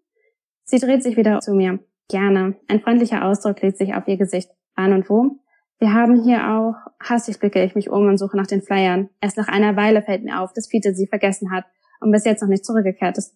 Sie 0.64 0.80
dreht 0.80 1.04
sich 1.04 1.16
wieder 1.16 1.40
zu 1.40 1.54
mir. 1.54 1.78
Gerne. 2.10 2.56
Ein 2.68 2.80
freundlicher 2.80 3.24
Ausdruck 3.24 3.62
legt 3.62 3.78
sich 3.78 3.94
auf 3.94 4.08
ihr 4.08 4.18
Gesicht. 4.18 4.50
Wann 4.76 4.92
und 4.92 5.08
wo? 5.08 5.38
Wir 5.78 5.94
haben 5.94 6.24
hier 6.24 6.50
auch, 6.50 6.74
hastig 7.00 7.40
blicke 7.40 7.64
ich 7.64 7.76
mich 7.76 7.92
um 7.92 8.08
und 8.08 8.18
suche 8.18 8.38
nach 8.38 8.48
den 8.48 8.64
Flyern. 8.64 9.12
Erst 9.22 9.38
nach 9.38 9.50
einer 9.50 9.76
Weile 9.76 10.02
fällt 10.02 10.24
mir 10.24 10.42
auf, 10.42 10.52
dass 10.54 10.68
Fiete 10.68 10.96
sie 10.96 11.06
vergessen 11.06 11.52
hat 11.52 11.66
und 12.00 12.12
bis 12.12 12.26
jetzt 12.26 12.42
noch 12.42 12.50
nicht 12.50 12.66
zurückgekehrt 12.66 13.20
ist. 13.20 13.36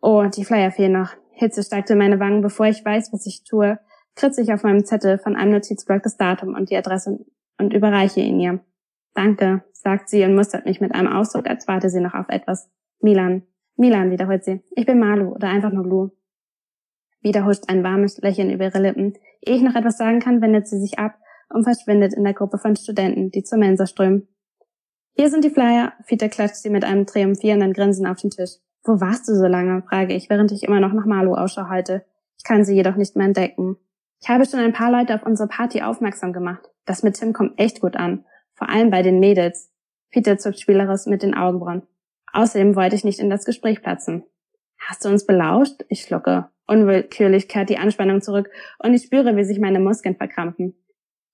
Oh, 0.00 0.22
die 0.26 0.44
Flyer 0.44 0.70
fehlen 0.70 0.92
noch. 0.92 1.16
Hitze 1.32 1.64
steigt 1.64 1.90
in 1.90 1.98
meine 1.98 2.20
Wangen, 2.20 2.42
bevor 2.42 2.66
ich 2.66 2.84
weiß, 2.84 3.12
was 3.12 3.26
ich 3.26 3.42
tue, 3.42 3.80
kritze 4.14 4.40
ich 4.40 4.52
auf 4.52 4.62
meinem 4.62 4.84
Zettel 4.84 5.18
von 5.18 5.34
einem 5.34 5.50
Notizblock 5.50 6.04
das 6.04 6.16
Datum 6.16 6.54
und 6.54 6.70
die 6.70 6.76
Adresse 6.76 7.18
und 7.58 7.72
überreiche 7.72 8.20
ihn 8.20 8.38
ihr. 8.38 8.60
Danke, 9.14 9.64
sagt 9.72 10.08
sie 10.08 10.24
und 10.24 10.34
mustert 10.34 10.66
mich 10.66 10.80
mit 10.80 10.94
einem 10.94 11.12
Ausdruck, 11.12 11.48
als 11.48 11.66
warte 11.68 11.90
sie 11.90 12.00
noch 12.00 12.14
auf 12.14 12.28
etwas. 12.28 12.70
Milan. 13.00 13.42
Milan, 13.76 14.10
wiederholt 14.10 14.44
sie. 14.44 14.62
Ich 14.76 14.86
bin 14.86 14.98
Malu 14.98 15.34
oder 15.34 15.48
einfach 15.48 15.72
nur 15.72 15.84
Lu. 15.84 16.10
Wieder 17.22 17.44
huscht 17.44 17.64
ein 17.68 17.82
warmes 17.82 18.18
Lächeln 18.18 18.50
über 18.50 18.64
ihre 18.64 18.80
Lippen. 18.80 19.14
Ehe 19.42 19.56
ich 19.56 19.62
noch 19.62 19.74
etwas 19.74 19.98
sagen 19.98 20.20
kann, 20.20 20.40
wendet 20.40 20.68
sie 20.68 20.80
sich 20.80 20.98
ab 20.98 21.14
und 21.48 21.64
verschwindet 21.64 22.14
in 22.14 22.24
der 22.24 22.34
Gruppe 22.34 22.58
von 22.58 22.76
Studenten, 22.76 23.30
die 23.30 23.42
zur 23.42 23.58
Mensa 23.58 23.86
strömen. 23.86 24.28
Hier 25.14 25.28
sind 25.28 25.44
die 25.44 25.50
Flyer. 25.50 25.92
Fiete 26.04 26.28
klatscht 26.28 26.56
sie 26.56 26.70
mit 26.70 26.84
einem 26.84 27.06
triumphierenden 27.06 27.72
Grinsen 27.72 28.06
auf 28.06 28.20
den 28.20 28.30
Tisch. 28.30 28.52
Wo 28.84 29.00
warst 29.00 29.28
du 29.28 29.34
so 29.34 29.46
lange? 29.46 29.82
frage 29.82 30.14
ich, 30.14 30.30
während 30.30 30.52
ich 30.52 30.62
immer 30.62 30.80
noch 30.80 30.92
nach 30.92 31.04
Malu 31.04 31.34
Ausschau 31.34 31.68
halte. 31.68 32.04
Ich 32.38 32.44
kann 32.44 32.64
sie 32.64 32.74
jedoch 32.74 32.96
nicht 32.96 33.16
mehr 33.16 33.26
entdecken. 33.26 33.76
Ich 34.22 34.28
habe 34.28 34.46
schon 34.46 34.60
ein 34.60 34.72
paar 34.72 34.90
Leute 34.90 35.14
auf 35.14 35.26
unsere 35.26 35.48
Party 35.48 35.82
aufmerksam 35.82 36.32
gemacht. 36.32 36.70
Das 36.86 37.02
mit 37.02 37.16
Tim 37.16 37.32
kommt 37.32 37.58
echt 37.58 37.80
gut 37.80 37.96
an. 37.96 38.24
Vor 38.60 38.68
allem 38.68 38.90
bei 38.90 39.00
den 39.00 39.20
Mädels. 39.20 39.72
Peter 40.10 40.36
zuckt 40.36 40.60
spielerisch 40.60 41.06
mit 41.06 41.22
den 41.22 41.34
Augenbrauen. 41.34 41.82
Außerdem 42.30 42.76
wollte 42.76 42.94
ich 42.94 43.04
nicht 43.04 43.18
in 43.18 43.30
das 43.30 43.46
Gespräch 43.46 43.80
platzen. 43.80 44.22
Hast 44.78 45.02
du 45.02 45.08
uns 45.08 45.24
belauscht? 45.24 45.82
Ich 45.88 46.02
schlucke. 46.02 46.50
Unwillkürlich 46.66 47.48
kehrt 47.48 47.70
die 47.70 47.78
Anspannung 47.78 48.20
zurück 48.20 48.50
und 48.78 48.92
ich 48.92 49.04
spüre, 49.04 49.34
wie 49.34 49.44
sich 49.44 49.58
meine 49.58 49.80
Muskeln 49.80 50.14
verkrampfen. 50.14 50.74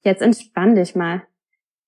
Jetzt 0.02 0.22
entspann 0.22 0.76
dich 0.76 0.94
mal. 0.94 1.24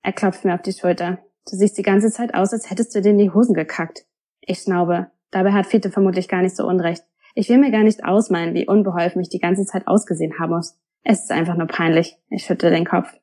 Er 0.03 0.13
klopft 0.13 0.45
mir 0.45 0.55
auf 0.55 0.63
die 0.63 0.73
Schulter. 0.73 1.19
Du 1.49 1.55
siehst 1.55 1.79
die 1.79 1.83
ganze 1.83 2.11
Zeit 2.11 2.35
aus, 2.35 2.53
als 2.53 2.69
hättest 2.69 2.97
du 2.97 3.01
dir 3.01 3.11
in 3.11 3.19
die 3.19 3.31
Hosen 3.31 3.55
gekackt. 3.55 4.07
Ich 4.41 4.59
schnaube. 4.59 5.13
Dabei 5.31 5.53
hat 5.53 5.67
Fiete 5.67 5.93
vermutlich 5.93 6.27
gar 6.27 6.43
nicht 6.43 6.57
so 6.57 6.67
unrecht. 6.67 7.05
Ich 7.37 7.49
will 7.49 7.59
mir 7.59 7.71
gar 7.71 7.85
nicht 7.85 8.05
ausmalen, 8.05 8.55
wie 8.55 8.67
unbeholfen 8.67 9.23
ich 9.23 9.29
die 9.29 9.39
ganze 9.39 9.65
Zeit 9.65 9.87
ausgesehen 9.87 10.41
haben 10.41 10.57
muss. 10.57 10.77
Es 11.05 11.21
ist 11.21 11.31
einfach 11.31 11.57
nur 11.57 11.69
peinlich. 11.69 12.19
Ich 12.29 12.45
schütte 12.45 12.71
den 12.71 12.85
Kopf. 12.85 13.15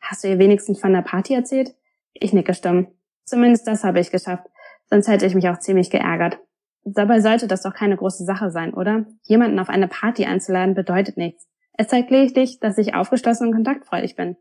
Hast 0.00 0.24
du 0.24 0.28
ihr 0.28 0.38
wenigstens 0.38 0.80
von 0.80 0.92
der 0.92 1.02
Party 1.02 1.34
erzählt? 1.34 1.74
Ich 2.14 2.32
nicke 2.32 2.54
stumm. 2.54 2.88
Zumindest 3.24 3.66
das 3.66 3.84
habe 3.84 4.00
ich 4.00 4.10
geschafft. 4.10 4.46
Sonst 4.86 5.08
hätte 5.08 5.26
ich 5.26 5.34
mich 5.34 5.48
auch 5.48 5.58
ziemlich 5.58 5.90
geärgert. 5.90 6.38
Dabei 6.84 7.20
sollte 7.20 7.46
das 7.46 7.62
doch 7.62 7.74
keine 7.74 7.96
große 7.96 8.24
Sache 8.24 8.50
sein, 8.50 8.72
oder? 8.72 9.04
Jemanden 9.22 9.58
auf 9.58 9.68
eine 9.68 9.88
Party 9.88 10.24
einzuladen 10.24 10.74
bedeutet 10.74 11.16
nichts. 11.16 11.46
Es 11.76 11.88
zeigt 11.88 12.10
lediglich, 12.10 12.58
dass 12.60 12.78
ich 12.78 12.94
aufgeschlossen 12.94 13.48
und 13.48 13.54
kontaktfreudig 13.54 14.16
bin. 14.16 14.36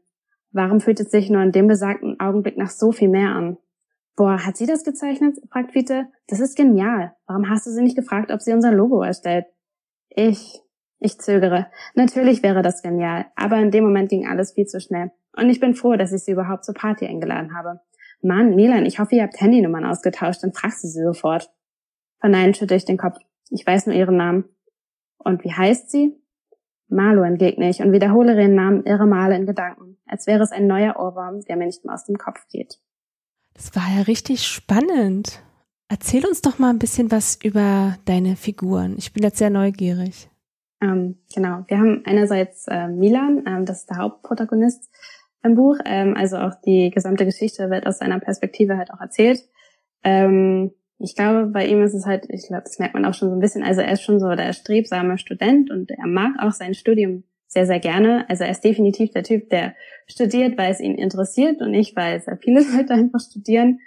Warum 0.52 0.80
fühlt 0.80 1.00
es 1.00 1.12
sich 1.12 1.30
nur 1.30 1.42
in 1.44 1.52
dem 1.52 1.68
besagten 1.68 2.20
Augenblick 2.20 2.58
nach 2.58 2.70
so 2.70 2.92
viel 2.92 3.10
mehr 3.10 3.32
an? 3.32 3.58
Boah, 4.16 4.44
hat 4.46 4.58
sie 4.58 4.66
das 4.66 4.84
gezeichnet? 4.84 5.38
fragt 5.52 5.74
Fiete. 5.74 6.08
Das 6.28 6.40
ist 6.40 6.58
genial. 6.58 7.14
Warum 7.28 7.50
hast 7.50 7.68
du 7.68 7.72
sie 7.72 7.84
nicht 7.84 7.96
gefragt, 7.96 8.32
ob 8.32 8.42
sie 8.42 8.54
unser 8.54 8.72
Logo 8.72 9.04
erstellt? 9.04 9.46
Ich, 10.10 10.60
ich 11.00 11.20
zögere. 11.20 11.68
Natürlich 11.94 12.42
wäre 12.42 12.64
das 12.64 12.82
genial, 12.82 13.28
aber 13.36 13.58
in 13.58 13.70
dem 13.70 13.84
Moment 13.84 14.10
ging 14.10 14.28
alles 14.28 14.54
viel 14.54 14.66
zu 14.66 14.80
schnell. 14.80 15.12
Und 15.38 15.50
ich 15.50 15.60
bin 15.60 15.76
froh, 15.76 15.96
dass 15.96 16.12
ich 16.12 16.24
sie 16.24 16.32
überhaupt 16.32 16.66
zur 16.66 16.74
Party 16.74 17.06
eingeladen 17.06 17.56
habe. 17.56 17.80
Mann, 18.22 18.56
Milan, 18.56 18.86
ich 18.86 19.00
hoffe, 19.00 19.16
ihr 19.16 19.24
habt 19.24 19.40
Handynummern 19.40 19.86
ausgetauscht, 19.86 20.44
dann 20.44 20.54
fragst 20.54 20.84
du 20.84 20.88
sie 20.88 21.04
sofort. 21.04 21.52
Vernein 22.20 22.54
schütte 22.54 22.76
ich 22.76 22.86
den 22.86 22.98
Kopf. 22.98 23.18
Ich 23.52 23.66
weiß 23.66 23.86
nur 23.86 23.96
ihren 23.96 24.18
Namen. 24.18 24.46
Und 25.18 25.44
wie 25.44 25.54
heißt 25.54 25.92
sie? 25.92 26.16
Malu 26.90 27.22
entgegne 27.22 27.70
ich 27.70 27.82
und 27.82 27.92
wiederhole 27.92 28.40
ihren 28.40 28.56
Namen 28.56 28.84
irre 28.86 29.06
Male 29.06 29.36
in 29.36 29.46
Gedanken, 29.46 29.98
als 30.06 30.26
wäre 30.26 30.42
es 30.42 30.52
ein 30.52 30.68
neuer 30.68 30.96
Ohrwurm, 30.98 31.42
der 31.42 31.58
mir 31.58 31.66
nicht 31.66 31.84
mehr 31.86 31.94
aus 31.94 32.06
dem 32.06 32.18
Kopf 32.18 32.48
geht. 32.50 32.80
Das 33.54 33.76
war 33.76 33.84
ja 33.96 34.04
richtig 34.04 34.48
spannend. 34.48 35.44
Erzähl 35.90 36.26
uns 36.26 36.42
doch 36.42 36.60
mal 36.60 36.70
ein 36.70 36.80
bisschen 36.80 37.12
was 37.12 37.38
über 37.44 37.98
deine 38.06 38.36
Figuren. 38.36 38.96
Ich 38.98 39.14
bin 39.14 39.24
jetzt 39.24 39.38
sehr 39.38 39.50
neugierig. 39.50 40.30
Ähm, 40.82 41.18
genau, 41.34 41.64
wir 41.68 41.78
haben 41.78 42.04
einerseits 42.06 42.68
äh, 42.68 42.88
Milan, 42.88 43.44
ähm, 43.48 43.66
das 43.66 43.80
ist 43.80 43.90
der 43.90 43.98
Hauptprotagonist 43.98 44.90
im 45.44 45.56
Buch. 45.56 45.78
Ähm, 45.86 46.16
also 46.18 46.38
auch 46.38 46.54
die 46.66 46.92
gesamte 46.92 47.26
Geschichte 47.26 47.70
wird 47.70 47.88
aus 47.88 48.00
seiner 48.00 48.20
Perspektive 48.20 48.78
halt 48.78 48.92
auch 48.92 49.02
erzählt. 49.02 49.42
Ähm, 50.04 50.72
ich 51.00 51.16
glaube, 51.16 51.48
bei 51.48 51.68
ihm 51.68 51.84
ist 51.84 51.94
es 51.94 52.06
halt, 52.06 52.26
ich 52.30 52.48
glaube, 52.48 52.64
das 52.64 52.80
merkt 52.80 52.96
man 52.96 53.06
auch 53.06 53.14
schon 53.14 53.30
so 53.30 53.36
ein 53.36 53.40
bisschen, 53.40 53.64
also 53.64 53.82
er 53.82 53.92
ist 53.92 54.02
schon 54.02 54.20
so 54.20 54.34
der 54.34 54.54
strebsame 54.54 55.18
Student 55.18 55.70
und 55.70 55.92
er 55.92 56.08
mag 56.08 56.32
auch 56.40 56.52
sein 56.52 56.74
Studium 56.74 57.24
sehr, 57.48 57.66
sehr 57.66 57.80
gerne. 57.80 58.26
Also 58.30 58.44
er 58.44 58.52
ist 58.52 58.64
definitiv 58.64 59.12
der 59.12 59.24
Typ, 59.24 59.50
der 59.50 59.76
studiert, 60.08 60.58
weil 60.58 60.72
es 60.72 60.80
ihn 60.80 60.96
interessiert 60.96 61.62
und 61.62 61.72
nicht, 61.72 61.96
weil 61.96 62.20
sehr 62.20 62.38
viele 62.38 62.62
Leute 62.76 62.94
einfach 62.94 63.20
studieren. 63.20 63.80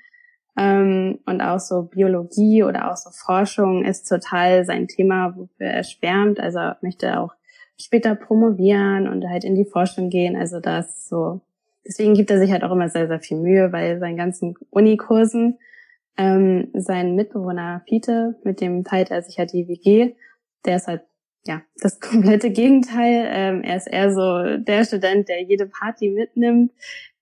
Ähm, 0.56 1.20
und 1.26 1.40
auch 1.40 1.60
so 1.60 1.82
Biologie 1.82 2.62
oder 2.62 2.90
auch 2.90 2.96
so 2.96 3.10
Forschung 3.10 3.84
ist 3.84 4.08
total 4.08 4.64
sein 4.64 4.88
Thema, 4.88 5.34
wofür 5.36 5.66
er 5.66 5.84
schwärmt. 5.84 6.40
Also 6.40 6.58
er 6.58 6.78
möchte 6.82 7.18
auch 7.18 7.34
später 7.80 8.14
promovieren 8.14 9.08
und 9.08 9.28
halt 9.28 9.44
in 9.44 9.54
die 9.54 9.64
Forschung 9.64 10.10
gehen. 10.10 10.36
Also 10.36 10.60
das 10.60 11.08
so. 11.08 11.40
Deswegen 11.86 12.14
gibt 12.14 12.30
er 12.30 12.38
sich 12.38 12.52
halt 12.52 12.62
auch 12.62 12.72
immer 12.72 12.88
sehr, 12.88 13.08
sehr 13.08 13.20
viel 13.20 13.38
Mühe 13.38 13.68
bei 13.70 13.98
seinen 13.98 14.16
ganzen 14.16 14.54
Unikursen. 14.70 15.58
Ähm, 16.16 16.68
sein 16.74 17.14
Mitbewohner 17.14 17.82
Peter, 17.86 18.34
mit 18.44 18.60
dem 18.60 18.84
teilt 18.84 19.10
er 19.10 19.22
sich 19.22 19.38
halt 19.38 19.52
die 19.52 19.66
WG, 19.68 20.14
der 20.66 20.76
ist 20.76 20.86
halt 20.86 21.02
ja, 21.46 21.62
das 21.76 22.00
komplette 22.00 22.50
Gegenteil. 22.50 23.26
Ähm, 23.30 23.62
er 23.62 23.76
ist 23.76 23.86
eher 23.86 24.12
so 24.12 24.58
der 24.58 24.84
Student, 24.84 25.28
der 25.28 25.42
jede 25.42 25.66
Party 25.66 26.10
mitnimmt, 26.10 26.72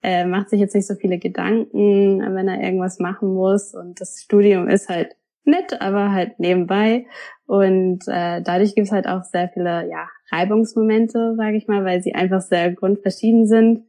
äh, 0.02 0.24
macht 0.24 0.50
sich 0.50 0.60
jetzt 0.60 0.74
nicht 0.74 0.86
so 0.86 0.94
viele 0.94 1.18
Gedanken, 1.18 2.20
wenn 2.34 2.48
er 2.48 2.60
irgendwas 2.60 2.98
machen 2.98 3.34
muss. 3.34 3.74
Und 3.74 4.00
das 4.00 4.22
Studium 4.22 4.68
ist 4.68 4.88
halt 4.88 5.16
nett, 5.44 5.80
aber 5.80 6.12
halt 6.12 6.38
nebenbei. 6.38 7.06
Und 7.46 8.06
äh, 8.06 8.42
dadurch 8.42 8.74
gibt 8.74 8.88
es 8.88 8.92
halt 8.92 9.06
auch 9.06 9.24
sehr 9.24 9.48
viele 9.48 9.88
ja, 9.88 10.08
Reibungsmomente, 10.30 11.34
sage 11.36 11.56
ich 11.56 11.68
mal, 11.68 11.84
weil 11.84 12.02
sie 12.02 12.14
einfach 12.14 12.40
sehr 12.40 12.72
grundverschieden 12.72 13.46
sind. 13.46 13.84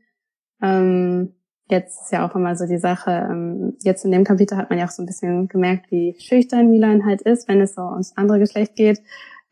Ähm, 0.62 1.34
jetzt 1.69 2.02
ist 2.02 2.12
ja 2.12 2.28
auch 2.28 2.36
immer 2.36 2.56
so 2.56 2.65
die 2.65 2.78
Sache, 2.78 3.12
ähm, 3.12 3.78
jetzt 3.84 4.06
in 4.06 4.12
dem 4.12 4.23
Kapitel 4.23 4.58
hat 4.58 4.69
man 4.69 4.80
ja 4.80 4.86
auch 4.86 4.91
so 4.91 5.04
ein 5.04 5.06
bisschen 5.06 5.47
gemerkt, 5.47 5.91
wie 5.91 6.15
schüchtern 6.19 6.69
Milan 6.69 7.06
halt 7.06 7.21
ist, 7.21 7.47
wenn 7.47 7.62
es 7.62 7.75
so 7.75 7.82
ums 7.82 8.13
andere 8.15 8.39
Geschlecht 8.39 8.75
geht. 8.75 9.02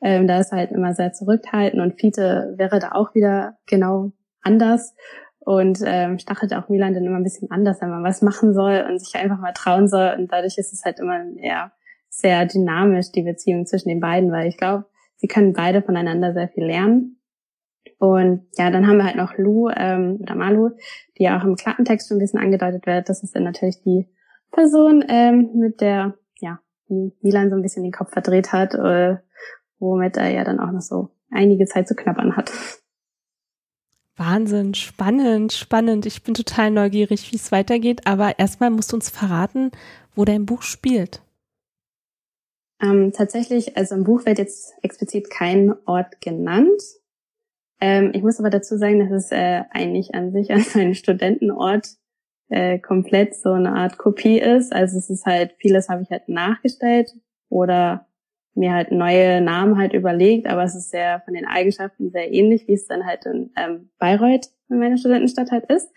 Ähm, 0.02 0.28
da 0.28 0.40
ist 0.40 0.52
halt 0.52 0.72
immer 0.72 0.94
sehr 0.94 1.14
zurückhaltend 1.14 1.82
und 1.82 2.00
Fiete 2.00 2.54
wäre 2.58 2.80
da 2.80 2.92
auch 2.92 3.16
wieder 3.16 3.58
genau 3.66 4.12
anders 4.42 4.94
und 5.40 5.80
ähm, 5.86 6.20
stachelt 6.20 6.54
auch 6.54 6.70
Milan 6.70 6.94
dann 6.94 7.06
immer 7.06 7.18
ein 7.18 7.24
bisschen 7.24 7.50
anders, 7.52 7.82
wenn 7.82 7.90
man 7.90 8.04
was 8.04 8.22
machen 8.22 8.54
soll 8.54 8.86
und 8.88 9.00
sich 9.00 9.16
einfach 9.16 9.40
mal 9.40 9.54
trauen 9.54 9.88
soll. 9.88 10.14
Und 10.18 10.32
dadurch 10.32 10.58
ist 10.58 10.74
es 10.74 10.84
halt 10.84 11.00
immer 11.00 11.24
eher 11.38 11.72
sehr 12.10 12.46
dynamisch, 12.46 13.12
die 13.12 13.24
Beziehung 13.24 13.66
zwischen 13.66 13.90
den 13.90 14.00
beiden, 14.00 14.32
weil 14.32 14.48
ich 14.48 14.58
glaube, 14.58 14.86
sie 15.18 15.28
können 15.28 15.54
beide 15.54 15.82
voneinander 15.82 16.34
sehr 16.34 16.50
viel 16.50 16.66
lernen. 16.66 17.20
Und 18.00 18.48
ja, 18.58 18.70
dann 18.70 18.88
haben 18.88 18.98
wir 18.98 19.06
halt 19.06 19.16
noch 19.16 19.38
Lu 19.38 19.70
ähm, 19.70 20.20
oder 20.22 20.36
Malu, 20.36 20.72
die 21.18 21.24
ja 21.24 21.40
auch 21.40 21.44
im 21.44 21.56
Klappentext 21.56 22.08
schon 22.08 22.18
ein 22.18 22.20
bisschen 22.20 22.40
angedeutet 22.40 22.86
wird. 22.86 23.10
Das 23.10 23.24
ist 23.24 23.36
dann 23.36 23.44
natürlich 23.44 23.82
die 23.84 24.08
Person, 24.52 25.04
ähm, 25.08 25.52
mit 25.56 25.82
der 25.82 26.16
ja 26.40 26.60
die 26.90 27.14
Milan 27.22 27.50
so 27.50 27.56
ein 27.56 27.62
bisschen 27.62 27.84
den 27.84 27.92
Kopf 27.92 28.12
verdreht 28.12 28.54
hat, 28.54 28.76
äh, 28.76 29.18
womit 29.80 30.18
er 30.18 30.30
ja 30.30 30.44
dann 30.44 30.60
auch 30.60 30.72
noch 30.72 30.82
so 30.82 31.10
einige 31.32 31.66
Zeit 31.66 31.88
zu 31.88 31.96
knabbern 31.96 32.36
hat. 32.36 32.52
Wahnsinn, 34.16 34.74
spannend, 34.74 35.54
spannend. 35.54 36.06
Ich 36.08 36.24
bin 36.24 36.34
total 36.34 36.72
neugierig, 36.72 37.32
wie 37.32 37.36
es 37.36 37.52
weitergeht, 37.52 38.02
aber 38.06 38.40
erstmal 38.40 38.72
musst 38.72 38.92
du 38.92 38.96
uns 38.96 39.10
verraten, 39.10 39.72
wo 40.16 40.26
dein 40.26 40.46
Buch 40.46 40.64
spielt. 40.64 41.22
Ähm, 42.82 43.12
tatsächlich, 43.12 43.76
also 43.76 43.96
im 43.96 44.04
Buch 44.04 44.26
wird 44.26 44.38
jetzt 44.38 44.74
explizit 44.84 45.30
kein 45.30 45.74
Ort 45.86 46.22
genannt. 46.22 46.82
Ähm, 47.80 48.12
ich 48.14 48.22
muss 48.24 48.40
aber 48.40 48.50
dazu 48.50 48.78
sagen, 48.78 49.00
dass 49.00 49.12
es 49.12 49.32
äh, 49.32 49.64
eigentlich 49.72 50.14
an 50.16 50.32
sich 50.32 50.52
an 50.52 50.64
meinem 50.76 50.94
Studentenort 50.94 51.88
äh, 52.50 52.80
komplett 52.80 53.36
so 53.36 53.52
eine 53.52 53.74
Art 53.74 53.98
Kopie 53.98 54.40
ist. 54.40 54.74
Also 54.74 54.98
es 54.98 55.10
ist 55.10 55.26
halt, 55.26 55.56
vieles 55.60 55.90
habe 55.90 56.04
ich 56.04 56.10
halt 56.10 56.30
nachgestellt 56.30 57.12
oder 57.50 58.08
mir 58.56 58.74
halt 58.74 58.92
neue 58.92 59.40
Namen 59.42 59.78
halt 59.78 59.94
überlegt, 59.94 60.48
aber 60.48 60.64
es 60.64 60.76
ist 60.76 60.90
sehr 60.90 61.22
von 61.26 61.36
den 61.36 61.46
Eigenschaften 61.46 62.10
sehr 62.10 62.34
ähnlich, 62.34 62.68
wie 62.68 62.74
es 62.74 62.88
dann 62.88 63.06
halt 63.06 63.26
in 63.26 63.52
ähm, 63.56 63.92
Bayreuth, 64.00 64.48
in 64.70 64.80
meiner 64.80 64.98
Studentenstadt 64.98 65.52
halt 65.52 65.66
ist. 65.70 65.90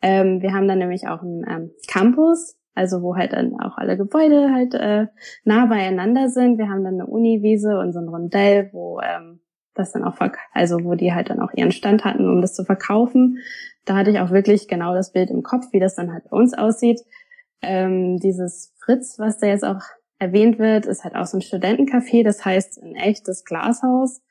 Ähm, 0.00 0.40
wir 0.40 0.54
haben 0.54 0.66
dann 0.66 0.78
nämlich 0.78 1.06
auch 1.08 1.22
einen 1.22 1.44
ähm, 1.46 1.70
Campus, 1.86 2.56
also 2.76 3.02
wo 3.02 3.16
halt 3.16 3.32
dann 3.32 3.58
auch 3.58 3.78
alle 3.78 3.96
Gebäude 3.96 4.52
halt 4.52 4.74
äh, 4.74 5.06
nah 5.44 5.66
beieinander 5.66 6.28
sind. 6.28 6.58
Wir 6.58 6.68
haben 6.68 6.84
dann 6.84 6.94
eine 6.94 7.06
Uniwiese 7.06 7.78
und 7.78 7.92
so 7.92 7.98
ein 7.98 8.08
Rondell, 8.08 8.68
wo 8.72 9.00
ähm, 9.00 9.40
das 9.74 9.92
dann 9.92 10.04
auch, 10.04 10.16
also 10.52 10.84
wo 10.84 10.94
die 10.94 11.12
halt 11.12 11.30
dann 11.30 11.40
auch 11.40 11.52
ihren 11.54 11.72
Stand 11.72 12.04
hatten, 12.04 12.28
um 12.28 12.40
das 12.40 12.54
zu 12.54 12.64
verkaufen. 12.64 13.38
Da 13.84 13.96
hatte 13.96 14.10
ich 14.10 14.20
auch 14.20 14.30
wirklich 14.30 14.68
genau 14.68 14.94
das 14.94 15.12
Bild 15.12 15.30
im 15.30 15.42
Kopf, 15.42 15.72
wie 15.72 15.80
das 15.80 15.94
dann 15.94 16.12
halt 16.12 16.24
bei 16.30 16.36
uns 16.36 16.54
aussieht. 16.54 17.00
Ähm, 17.62 18.18
dieses 18.18 18.74
Fritz, 18.78 19.18
was 19.18 19.38
da 19.38 19.46
jetzt 19.46 19.64
auch 19.64 19.80
erwähnt 20.18 20.58
wird, 20.58 20.86
ist 20.86 21.04
halt 21.04 21.14
auch 21.14 21.26
so 21.26 21.38
ein 21.38 21.42
Studentencafé, 21.42 22.24
das 22.24 22.44
heißt 22.44 22.82
ein 22.82 22.94
echtes 22.94 23.44
Glashaus. 23.44 24.22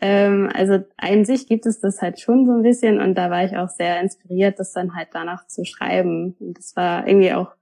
Ähm, 0.00 0.50
also 0.52 0.80
an 0.96 1.24
sich 1.24 1.46
gibt 1.46 1.66
es 1.66 1.80
das 1.80 2.02
halt 2.02 2.18
schon 2.18 2.46
so 2.46 2.52
ein 2.52 2.62
bisschen 2.62 3.00
und 3.00 3.14
da 3.14 3.30
war 3.30 3.44
ich 3.44 3.56
auch 3.56 3.68
sehr 3.68 4.00
inspiriert, 4.00 4.58
das 4.58 4.72
dann 4.72 4.96
halt 4.96 5.08
danach 5.12 5.46
zu 5.46 5.64
schreiben. 5.64 6.36
Und 6.40 6.58
das 6.58 6.74
war 6.74 7.06
irgendwie 7.06 7.32
auch 7.32 7.52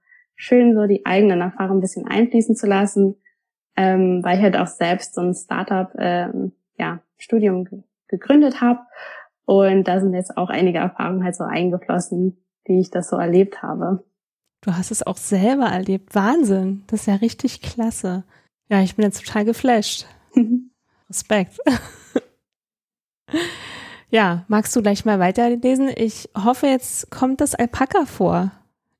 schön, 0.43 0.75
so 0.75 0.87
die 0.87 1.05
eigenen 1.05 1.39
Erfahrungen 1.39 1.77
ein 1.77 1.81
bisschen 1.81 2.05
einfließen 2.05 2.55
zu 2.55 2.67
lassen, 2.67 3.15
ähm, 3.77 4.21
weil 4.23 4.37
ich 4.37 4.43
halt 4.43 4.57
auch 4.57 4.67
selbst 4.67 5.15
so 5.15 5.21
ein 5.21 5.33
Startup, 5.33 5.89
ähm, 5.97 6.51
ja, 6.77 6.99
Studium 7.17 7.85
gegründet 8.09 8.59
habe. 8.59 8.79
Und 9.45 9.87
da 9.87 10.01
sind 10.01 10.13
jetzt 10.13 10.37
auch 10.37 10.49
einige 10.49 10.79
Erfahrungen 10.79 11.23
halt 11.23 11.35
so 11.35 11.45
eingeflossen, 11.45 12.37
wie 12.65 12.79
ich 12.81 12.91
das 12.91 13.09
so 13.09 13.15
erlebt 13.15 13.63
habe. 13.63 14.03
Du 14.61 14.75
hast 14.75 14.91
es 14.91 15.05
auch 15.05 15.17
selber 15.17 15.65
erlebt. 15.65 16.13
Wahnsinn. 16.13 16.83
Das 16.87 17.01
ist 17.01 17.05
ja 17.07 17.15
richtig 17.15 17.61
klasse. 17.61 18.23
Ja, 18.69 18.81
ich 18.81 18.95
bin 18.95 19.05
jetzt 19.05 19.25
total 19.25 19.45
geflasht. 19.45 20.07
Respekt. 21.09 21.57
ja, 24.09 24.43
magst 24.49 24.75
du 24.75 24.81
gleich 24.81 25.05
mal 25.05 25.19
weiterlesen? 25.19 25.89
Ich 25.95 26.29
hoffe, 26.37 26.67
jetzt 26.67 27.11
kommt 27.11 27.39
das 27.39 27.55
Alpaka 27.55 28.05
vor. 28.05 28.51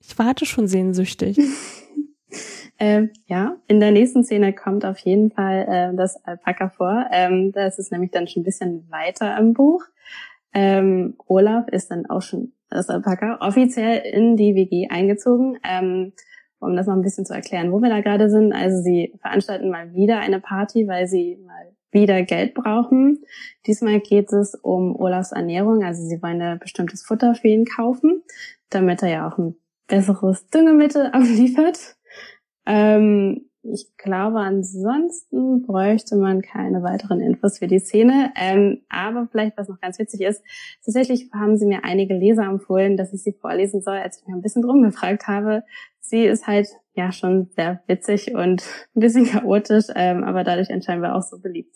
Ich 0.05 0.19
warte 0.19 0.45
schon 0.45 0.67
sehnsüchtig. 0.67 1.39
ähm, 2.79 3.11
ja, 3.25 3.55
in 3.67 3.79
der 3.79 3.91
nächsten 3.91 4.23
Szene 4.23 4.53
kommt 4.53 4.85
auf 4.85 4.99
jeden 4.99 5.31
Fall 5.31 5.65
äh, 5.67 5.95
das 5.95 6.23
Alpaka 6.25 6.69
vor. 6.69 7.07
Ähm, 7.11 7.51
das 7.51 7.79
ist 7.79 7.91
nämlich 7.91 8.11
dann 8.11 8.27
schon 8.27 8.41
ein 8.41 8.45
bisschen 8.45 8.89
weiter 8.89 9.37
im 9.37 9.53
Buch. 9.53 9.83
Ähm, 10.53 11.15
Olaf 11.25 11.67
ist 11.69 11.89
dann 11.89 12.05
auch 12.05 12.21
schon 12.21 12.53
das 12.69 12.89
Alpaka 12.89 13.39
offiziell 13.41 13.99
in 13.99 14.35
die 14.35 14.55
WG 14.55 14.87
eingezogen. 14.89 15.57
Ähm, 15.63 16.13
um 16.63 16.75
das 16.75 16.87
noch 16.87 16.95
ein 16.95 17.01
bisschen 17.01 17.25
zu 17.25 17.33
erklären, 17.33 17.71
wo 17.71 17.81
wir 17.81 17.89
da 17.89 18.01
gerade 18.01 18.29
sind. 18.29 18.53
Also 18.53 18.81
sie 18.81 19.13
veranstalten 19.21 19.69
mal 19.69 19.93
wieder 19.93 20.19
eine 20.19 20.39
Party, 20.39 20.87
weil 20.87 21.07
sie 21.07 21.37
mal 21.45 21.73
wieder 21.91 22.23
Geld 22.23 22.53
brauchen. 22.53 23.23
Diesmal 23.67 23.99
geht 23.99 24.31
es 24.33 24.55
um 24.55 24.95
Olafs 24.95 25.31
Ernährung. 25.31 25.83
Also 25.83 26.01
sie 26.03 26.21
wollen 26.21 26.41
ein 26.41 26.59
bestimmtes 26.59 27.03
Futter 27.03 27.35
für 27.35 27.49
ihn 27.49 27.65
kaufen, 27.65 28.23
damit 28.69 29.03
er 29.03 29.09
ja 29.09 29.27
auch 29.27 29.37
ein 29.37 29.55
besseres 29.93 30.47
Düngemittel 30.47 31.05
abliefert. 31.11 31.95
Ähm, 32.65 33.49
ich 33.61 33.95
glaube, 33.95 34.39
ansonsten 34.39 35.61
bräuchte 35.61 36.17
man 36.17 36.41
keine 36.41 36.83
weiteren 36.83 37.21
Infos 37.21 37.59
für 37.59 37.67
die 37.67 37.79
Szene. 37.79 38.33
Ähm, 38.35 38.81
aber 38.89 39.27
vielleicht, 39.31 39.55
was 39.55 39.69
noch 39.69 39.79
ganz 39.79 39.99
witzig 39.99 40.21
ist, 40.21 40.43
tatsächlich 40.83 41.29
haben 41.31 41.57
sie 41.57 41.67
mir 41.67 41.85
einige 41.85 42.13
Leser 42.13 42.43
empfohlen, 42.43 42.97
dass 42.97 43.13
ich 43.13 43.23
sie 43.23 43.33
vorlesen 43.33 43.81
soll, 43.81 43.97
als 43.97 44.19
ich 44.19 44.27
mir 44.27 44.35
ein 44.35 44.41
bisschen 44.41 44.63
drum 44.63 44.81
gefragt 44.81 45.27
habe. 45.27 45.63
Sie 45.99 46.25
ist 46.25 46.47
halt 46.47 46.67
ja 46.95 47.11
schon 47.11 47.49
sehr 47.55 47.81
witzig 47.87 48.33
und 48.33 48.63
ein 48.95 48.99
bisschen 48.99 49.25
chaotisch, 49.25 49.85
ähm, 49.95 50.23
aber 50.23 50.43
dadurch 50.43 50.71
anscheinend 50.71 51.05
auch 51.05 51.21
so 51.21 51.39
beliebt. 51.39 51.75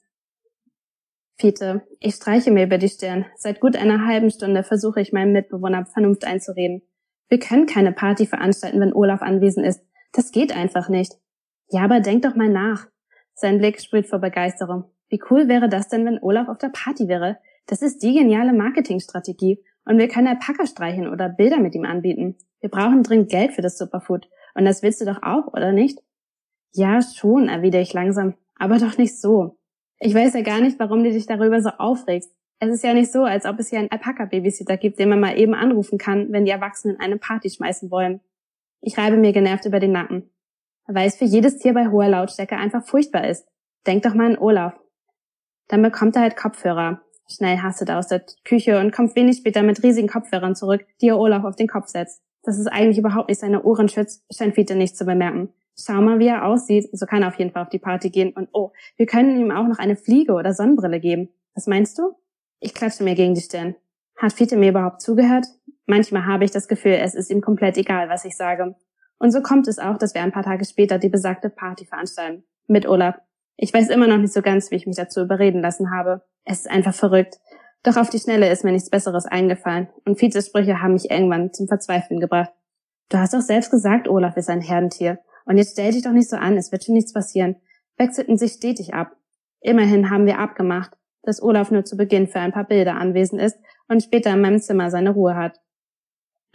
Fiete, 1.39 1.83
ich 1.99 2.15
streiche 2.15 2.51
mir 2.51 2.65
über 2.65 2.79
die 2.79 2.89
Stirn. 2.89 3.25
Seit 3.35 3.59
gut 3.59 3.75
einer 3.75 4.07
halben 4.07 4.31
Stunde 4.31 4.63
versuche 4.63 5.01
ich 5.01 5.13
meinem 5.13 5.33
Mitbewohner 5.33 5.85
Vernunft 5.85 6.25
einzureden. 6.25 6.81
Wir 7.29 7.39
können 7.39 7.65
keine 7.65 7.91
Party 7.91 8.25
veranstalten, 8.25 8.79
wenn 8.79 8.93
Olaf 8.93 9.21
anwesend 9.21 9.65
ist. 9.65 9.81
Das 10.13 10.31
geht 10.31 10.55
einfach 10.55 10.89
nicht. 10.89 11.13
Ja, 11.69 11.81
aber 11.81 11.99
denk 11.99 12.23
doch 12.23 12.35
mal 12.35 12.49
nach. 12.49 12.87
Sein 13.33 13.57
Blick 13.57 13.81
sprüht 13.81 14.07
vor 14.07 14.19
Begeisterung. 14.19 14.85
Wie 15.09 15.21
cool 15.29 15.47
wäre 15.47 15.69
das 15.69 15.89
denn, 15.89 16.05
wenn 16.05 16.21
Olaf 16.21 16.47
auf 16.47 16.57
der 16.57 16.69
Party 16.69 17.07
wäre? 17.07 17.37
Das 17.65 17.81
ist 17.81 18.01
die 18.01 18.13
geniale 18.13 18.53
Marketingstrategie. 18.53 19.63
Und 19.85 19.97
wir 19.97 20.07
können 20.07 20.27
Alpaka 20.27 20.65
streichen 20.65 21.07
oder 21.07 21.29
Bilder 21.29 21.59
mit 21.59 21.75
ihm 21.75 21.85
anbieten. 21.85 22.37
Wir 22.59 22.69
brauchen 22.69 23.03
dringend 23.03 23.29
Geld 23.29 23.53
für 23.53 23.61
das 23.61 23.77
Superfood. 23.77 24.29
Und 24.55 24.65
das 24.65 24.81
willst 24.81 25.01
du 25.01 25.05
doch 25.05 25.21
auch, 25.21 25.53
oder 25.53 25.71
nicht? 25.71 25.99
Ja, 26.73 27.01
schon, 27.01 27.47
erwidere 27.47 27.81
ich 27.81 27.93
langsam. 27.93 28.35
Aber 28.55 28.79
doch 28.79 28.97
nicht 28.97 29.19
so. 29.19 29.57
Ich 29.99 30.13
weiß 30.13 30.33
ja 30.33 30.41
gar 30.41 30.59
nicht, 30.59 30.79
warum 30.79 31.03
du 31.03 31.11
dich 31.11 31.25
darüber 31.25 31.61
so 31.61 31.69
aufregst. 31.69 32.31
Es 32.59 32.69
ist 32.69 32.83
ja 32.83 32.93
nicht 32.93 33.11
so, 33.11 33.23
als 33.23 33.45
ob 33.45 33.59
es 33.59 33.69
hier 33.69 33.79
einen 33.79 33.91
Alpaka-Babysitter 33.91 34.77
gibt, 34.77 34.99
den 34.99 35.09
man 35.09 35.19
mal 35.19 35.37
eben 35.37 35.53
anrufen 35.53 35.97
kann, 35.97 36.31
wenn 36.31 36.45
die 36.45 36.51
Erwachsenen 36.51 36.99
eine 36.99 37.17
Party 37.17 37.49
schmeißen 37.49 37.91
wollen. 37.91 38.21
Ich 38.81 38.97
reibe 38.97 39.17
mir 39.17 39.31
genervt 39.31 39.65
über 39.65 39.79
den 39.79 39.91
Nacken 39.91 40.29
weil 40.87 41.07
es 41.07 41.17
für 41.17 41.25
jedes 41.25 41.57
Tier 41.57 41.73
bei 41.73 41.89
hoher 41.89 42.07
Lautstärke 42.07 42.55
einfach 42.55 42.85
furchtbar 42.85 43.27
ist. 43.27 43.47
Denk 43.85 44.03
doch 44.03 44.13
mal 44.13 44.27
an 44.27 44.37
Olaf. 44.37 44.73
Dann 45.67 45.81
bekommt 45.81 46.15
er 46.15 46.23
halt 46.23 46.37
Kopfhörer. 46.37 47.01
Schnell 47.29 47.57
hastet 47.57 47.89
er 47.89 47.99
aus 47.99 48.07
der 48.07 48.23
Küche 48.45 48.79
und 48.79 48.93
kommt 48.93 49.15
wenig 49.17 49.37
später 49.37 49.61
mit 49.61 49.83
riesigen 49.83 50.07
Kopfhörern 50.07 50.55
zurück, 50.55 50.85
die 51.01 51.09
er 51.09 51.19
Olaf 51.19 51.43
auf 51.43 51.57
den 51.57 51.67
Kopf 51.67 51.87
setzt. 51.87 52.21
Dass 52.43 52.57
es 52.57 52.67
eigentlich 52.67 52.97
überhaupt 52.97 53.27
nicht 53.27 53.41
seine 53.41 53.63
Ohren 53.63 53.89
schützt, 53.89 54.23
scheint 54.33 54.55
Fiete 54.55 54.75
nicht 54.75 54.95
zu 54.95 55.05
bemerken. 55.05 55.49
Schau 55.77 56.01
mal, 56.01 56.19
wie 56.19 56.27
er 56.27 56.45
aussieht, 56.45 56.89
so 56.93 57.05
kann 57.05 57.21
er 57.21 57.27
auf 57.27 57.35
jeden 57.35 57.51
Fall 57.51 57.63
auf 57.63 57.69
die 57.69 57.79
Party 57.79 58.09
gehen. 58.09 58.31
Und 58.31 58.47
oh, 58.53 58.71
wir 58.95 59.05
können 59.05 59.39
ihm 59.39 59.51
auch 59.51 59.67
noch 59.67 59.77
eine 59.77 59.97
Fliege 59.97 60.33
oder 60.33 60.53
Sonnenbrille 60.53 61.01
geben. 61.01 61.29
Was 61.53 61.67
meinst 61.67 61.99
du? 61.99 62.15
Ich 62.59 62.73
klatsche 62.73 63.03
mir 63.03 63.15
gegen 63.15 63.35
die 63.35 63.41
Stirn. 63.41 63.75
Hat 64.17 64.33
Fiete 64.33 64.57
mir 64.57 64.69
überhaupt 64.69 65.01
zugehört? 65.01 65.45
Manchmal 65.85 66.25
habe 66.25 66.43
ich 66.43 66.51
das 66.51 66.67
Gefühl, 66.67 66.93
es 66.93 67.15
ist 67.15 67.29
ihm 67.29 67.41
komplett 67.41 67.77
egal, 67.77 68.09
was 68.09 68.25
ich 68.25 68.35
sage. 68.35 68.75
Und 69.19 69.31
so 69.31 69.41
kommt 69.41 69.67
es 69.67 69.79
auch, 69.79 69.97
dass 69.97 70.13
wir 70.13 70.21
ein 70.21 70.31
paar 70.31 70.43
Tage 70.43 70.65
später 70.65 70.99
die 70.99 71.09
besagte 71.09 71.49
Party 71.49 71.85
veranstalten. 71.85 72.43
Mit 72.67 72.87
Olaf. 72.87 73.15
Ich 73.55 73.73
weiß 73.73 73.89
immer 73.89 74.07
noch 74.07 74.17
nicht 74.17 74.33
so 74.33 74.41
ganz, 74.41 74.69
wie 74.69 74.75
ich 74.75 74.85
mich 74.85 74.97
dazu 74.97 75.21
überreden 75.21 75.61
lassen 75.61 75.91
habe. 75.91 76.23
Es 76.45 76.59
ist 76.59 76.69
einfach 76.69 76.93
verrückt. 76.93 77.39
Doch 77.83 77.95
auf 77.97 78.09
die 78.09 78.19
Schnelle 78.19 78.49
ist 78.49 78.63
mir 78.63 78.71
nichts 78.71 78.89
Besseres 78.89 79.25
eingefallen. 79.25 79.87
Und 80.05 80.19
Vizes 80.19 80.47
Sprüche 80.47 80.81
haben 80.81 80.93
mich 80.93 81.09
irgendwann 81.09 81.53
zum 81.53 81.67
Verzweifeln 81.67 82.19
gebracht. 82.19 82.51
Du 83.09 83.17
hast 83.17 83.33
doch 83.33 83.41
selbst 83.41 83.71
gesagt, 83.71 84.07
Olaf 84.07 84.35
ist 84.35 84.49
ein 84.49 84.61
Herdentier. 84.61 85.19
Und 85.45 85.57
jetzt 85.57 85.71
stell 85.71 85.91
dich 85.91 86.03
doch 86.03 86.11
nicht 86.11 86.29
so 86.29 86.35
an, 86.35 86.57
es 86.57 86.71
wird 86.71 86.83
schon 86.83 86.95
nichts 86.95 87.13
passieren. 87.13 87.55
Wechselten 87.97 88.37
sich 88.37 88.53
stetig 88.53 88.93
ab. 88.93 89.15
Immerhin 89.61 90.09
haben 90.09 90.25
wir 90.25 90.39
abgemacht, 90.39 90.96
dass 91.27 91.41
Olaf 91.41 91.71
nur 91.71 91.83
zu 91.83 91.97
Beginn 91.97 92.27
für 92.27 92.39
ein 92.39 92.51
paar 92.51 92.63
Bilder 92.63 92.95
anwesend 92.95 93.41
ist 93.41 93.59
und 93.87 94.01
später 94.01 94.31
in 94.33 94.41
meinem 94.41 94.59
Zimmer 94.59 94.89
seine 94.89 95.11
Ruhe 95.11 95.35
hat. 95.35 95.59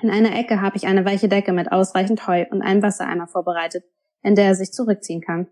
In 0.03 0.11
einer 0.11 0.37
Ecke 0.37 0.61
habe 0.61 0.77
ich 0.77 0.87
eine 0.87 1.05
weiche 1.05 1.29
Decke 1.29 1.53
mit 1.53 1.71
ausreichend 1.71 2.27
Heu 2.27 2.45
und 2.51 2.63
einem 2.63 2.83
Wassereimer 2.83 3.29
vorbereitet, 3.29 3.85
in 4.23 4.35
der 4.35 4.47
er 4.47 4.55
sich 4.55 4.73
zurückziehen 4.73 5.21
kann. 5.21 5.49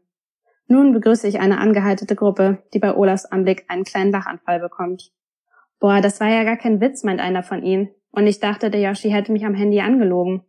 Nun 0.67 0.93
begrüße 0.93 1.27
ich 1.29 1.41
eine 1.41 1.59
angehaltete 1.59 2.17
Gruppe, 2.17 2.63
die 2.73 2.79
bei 2.79 2.97
Olafs 2.97 3.27
Anblick 3.27 3.65
einen 3.69 3.85
kleinen 3.85 4.13
Lachanfall 4.13 4.61
bekommt. 4.61 5.13
Boah, 5.81 6.01
das 6.01 6.21
war 6.21 6.29
ja 6.29 6.45
gar 6.45 6.57
kein 6.57 6.81
Witz, 6.81 7.05
meint 7.05 7.21
einer 7.21 7.43
von 7.43 7.63
ihnen. 7.63 7.91
Und 8.13 8.27
ich 8.27 8.41
dachte, 8.41 8.71
der 8.71 8.81
Yoshi 8.81 9.11
hätte 9.11 9.33
mich 9.33 9.45
am 9.45 9.55
Handy 9.55 9.81
angelogen. 9.81 10.45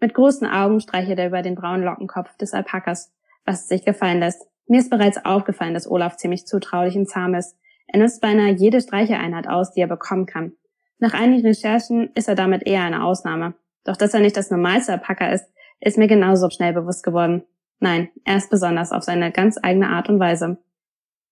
Mit 0.00 0.14
großen 0.14 0.46
Augen 0.46 0.80
streichelt 0.80 1.18
er 1.18 1.28
über 1.28 1.42
den 1.42 1.54
braunen 1.54 1.84
Lockenkopf 1.84 2.36
des 2.36 2.52
Alpakas, 2.52 3.12
was 3.44 3.62
es 3.62 3.68
sich 3.68 3.84
gefallen 3.84 4.20
lässt. 4.20 4.46
Mir 4.66 4.80
ist 4.80 4.90
bereits 4.90 5.24
aufgefallen, 5.24 5.74
dass 5.74 5.90
Olaf 5.90 6.16
ziemlich 6.16 6.46
zutraulich 6.46 6.96
und 6.96 7.08
zahm 7.08 7.34
ist. 7.34 7.56
Er 7.94 8.00
nutzt 8.00 8.20
beinahe 8.20 8.50
jede 8.50 8.80
Streicheeinheit 8.80 9.46
aus, 9.46 9.70
die 9.70 9.80
er 9.80 9.86
bekommen 9.86 10.26
kann. 10.26 10.54
Nach 10.98 11.14
einigen 11.14 11.46
Recherchen 11.46 12.10
ist 12.16 12.26
er 12.26 12.34
damit 12.34 12.66
eher 12.66 12.82
eine 12.82 13.04
Ausnahme. 13.04 13.54
Doch 13.84 13.96
dass 13.96 14.12
er 14.12 14.18
nicht 14.18 14.36
das 14.36 14.50
normalste 14.50 14.94
Alpaka 14.94 15.28
ist, 15.28 15.46
ist 15.78 15.96
mir 15.96 16.08
genauso 16.08 16.50
schnell 16.50 16.72
bewusst 16.72 17.04
geworden. 17.04 17.44
Nein, 17.78 18.08
er 18.24 18.38
ist 18.38 18.50
besonders 18.50 18.90
auf 18.90 19.04
seine 19.04 19.30
ganz 19.30 19.60
eigene 19.62 19.90
Art 19.90 20.08
und 20.08 20.18
Weise. 20.18 20.58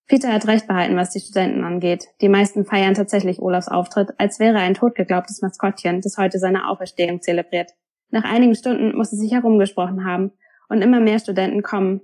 Peter 0.07 0.33
hat 0.33 0.47
recht 0.47 0.69
behalten, 0.69 0.95
was 0.95 1.11
die 1.11 1.19
Studenten 1.19 1.65
angeht. 1.65 2.07
Die 2.21 2.29
meisten 2.29 2.65
feiern 2.65 2.95
tatsächlich 2.95 3.43
Olafs 3.43 3.67
Auftritt, 3.67 4.11
als 4.19 4.39
wäre 4.39 4.59
er 4.59 4.63
ein 4.63 4.75
totgeglaubtes 4.75 5.43
Maskottchen, 5.43 6.01
das 6.01 6.17
heute 6.17 6.39
seine 6.39 6.69
Auferstehung 6.69 7.23
zelebriert. 7.23 7.73
Nach 8.11 8.23
einigen 8.23 8.55
Stunden 8.55 8.97
muss 8.97 9.13
es 9.13 9.19
sich 9.19 9.33
herumgesprochen 9.33 10.05
haben 10.05 10.31
und 10.69 10.81
immer 10.81 11.01
mehr 11.01 11.19
Studenten 11.19 11.65
kommen. 11.65 12.03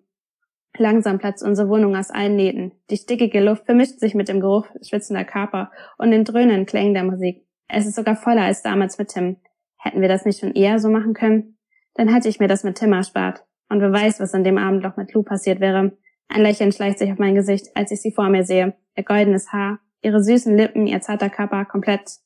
Langsam 0.76 1.18
platzt 1.18 1.42
unsere 1.42 1.68
Wohnung 1.68 1.96
aus 1.96 2.10
allen 2.10 2.36
Nähten. 2.36 2.72
Die 2.90 2.96
stickige 2.96 3.40
Luft 3.40 3.64
vermischt 3.66 3.98
sich 3.98 4.14
mit 4.14 4.28
dem 4.28 4.40
Geruch 4.40 4.66
schwitzender 4.82 5.24
Körper 5.24 5.70
und 5.96 6.10
den 6.10 6.24
dröhnenden 6.24 6.66
Klängen 6.66 6.94
der 6.94 7.04
Musik. 7.04 7.44
Es 7.68 7.86
ist 7.86 7.96
sogar 7.96 8.16
voller 8.16 8.42
als 8.42 8.62
damals 8.62 8.98
mit 8.98 9.08
Tim. 9.08 9.36
Hätten 9.76 10.00
wir 10.00 10.08
das 10.08 10.24
nicht 10.24 10.40
schon 10.40 10.52
eher 10.52 10.78
so 10.78 10.88
machen 10.88 11.14
können? 11.14 11.58
Dann 11.94 12.12
hätte 12.12 12.28
ich 12.28 12.40
mir 12.40 12.48
das 12.48 12.64
mit 12.64 12.76
Tim 12.76 12.92
erspart. 12.92 13.44
Und 13.68 13.80
wer 13.80 13.92
weiß, 13.92 14.20
was 14.20 14.34
an 14.34 14.44
dem 14.44 14.58
Abend 14.58 14.82
noch 14.82 14.96
mit 14.96 15.12
Lou 15.12 15.22
passiert 15.22 15.60
wäre. 15.60 15.96
Ein 16.28 16.42
Lächeln 16.42 16.72
schleicht 16.72 16.98
sich 16.98 17.10
auf 17.10 17.18
mein 17.18 17.34
Gesicht, 17.34 17.66
als 17.74 17.90
ich 17.90 18.00
sie 18.00 18.12
vor 18.12 18.28
mir 18.28 18.44
sehe. 18.44 18.74
Ihr 18.96 19.04
goldenes 19.04 19.52
Haar, 19.52 19.80
ihre 20.02 20.22
süßen 20.22 20.56
Lippen, 20.56 20.86
ihr 20.86 21.00
zarter 21.00 21.30
Körper, 21.30 21.64
komplett. 21.64 22.18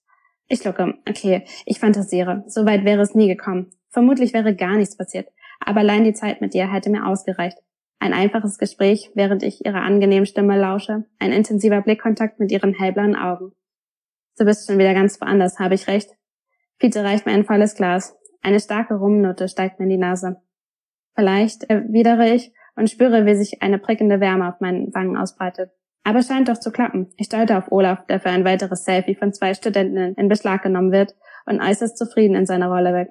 Ich 0.48 0.60
schlucke. 0.60 0.94
Okay, 1.08 1.44
ich 1.64 1.80
fantasiere. 1.80 2.44
So 2.46 2.66
weit 2.66 2.84
wäre 2.84 3.00
es 3.00 3.14
nie 3.14 3.28
gekommen. 3.28 3.70
Vermutlich 3.90 4.34
wäre 4.34 4.54
gar 4.54 4.76
nichts 4.76 4.96
passiert. 4.96 5.28
Aber 5.60 5.80
allein 5.80 6.04
die 6.04 6.14
Zeit 6.14 6.40
mit 6.40 6.54
ihr 6.54 6.70
hätte 6.70 6.90
mir 6.90 7.06
ausgereicht. 7.06 7.58
Ein 8.02 8.14
einfaches 8.14 8.58
Gespräch, 8.58 9.12
während 9.14 9.44
ich 9.44 9.64
ihrer 9.64 9.82
angenehmen 9.82 10.26
Stimme 10.26 10.58
lausche. 10.58 11.04
Ein 11.20 11.30
intensiver 11.30 11.82
Blickkontakt 11.82 12.40
mit 12.40 12.50
ihren 12.50 12.74
hellblauen 12.74 13.14
Augen. 13.14 13.52
Du 14.36 14.44
bist 14.44 14.66
schon 14.66 14.78
wieder 14.78 14.92
ganz 14.92 15.20
woanders, 15.20 15.60
habe 15.60 15.76
ich 15.76 15.86
recht? 15.86 16.10
Peter 16.80 17.04
reicht 17.04 17.26
mir 17.26 17.32
ein 17.32 17.44
volles 17.44 17.76
Glas. 17.76 18.18
Eine 18.42 18.58
starke 18.58 18.94
Rumnote 18.94 19.46
steigt 19.46 19.78
mir 19.78 19.84
in 19.84 19.90
die 19.90 19.98
Nase. 19.98 20.38
Vielleicht 21.14 21.62
erwidere 21.70 22.28
ich 22.30 22.52
und 22.74 22.90
spüre, 22.90 23.24
wie 23.24 23.36
sich 23.36 23.62
eine 23.62 23.78
prickelnde 23.78 24.18
Wärme 24.18 24.48
auf 24.48 24.58
meinen 24.58 24.92
Wangen 24.92 25.16
ausbreitet. 25.16 25.70
Aber 26.02 26.24
scheint 26.24 26.48
doch 26.48 26.58
zu 26.58 26.72
klappen. 26.72 27.12
Ich 27.18 27.28
deute 27.28 27.56
auf 27.56 27.70
Olaf, 27.70 28.04
der 28.06 28.18
für 28.18 28.30
ein 28.30 28.44
weiteres 28.44 28.82
Selfie 28.84 29.14
von 29.14 29.32
zwei 29.32 29.54
Studentinnen 29.54 30.16
in 30.16 30.26
Beschlag 30.26 30.64
genommen 30.64 30.90
wird 30.90 31.14
und 31.46 31.60
äußerst 31.60 31.96
zufrieden 31.96 32.34
in 32.34 32.46
seiner 32.46 32.66
Rolle 32.66 32.94
weg. 32.94 33.10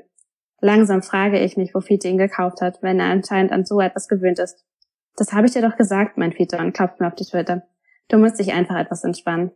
Langsam 0.59 1.01
frage 1.01 1.39
ich 1.39 1.55
mich, 1.55 1.73
wo 1.73 1.79
Fiete 1.79 2.09
ihn 2.09 2.17
gekauft 2.17 2.59
hat, 2.59 2.83
wenn 2.83 2.99
er 2.99 3.05
anscheinend 3.05 3.53
an 3.53 3.63
so 3.63 3.79
etwas 3.79 4.09
gewöhnt 4.09 4.37
ist. 4.37 4.65
Das 5.15 5.33
habe 5.33 5.47
ich 5.47 5.53
dir 5.53 5.61
doch 5.61 5.77
gesagt, 5.77 6.17
mein 6.17 6.31
Fiete, 6.31 6.57
und 6.57 6.73
klopft 6.73 6.99
mir 6.99 7.07
auf 7.07 7.15
die 7.15 7.25
Schulter. 7.25 7.63
Du 8.07 8.17
musst 8.17 8.39
dich 8.39 8.53
einfach 8.53 8.77
etwas 8.77 9.03
entspannen. 9.03 9.51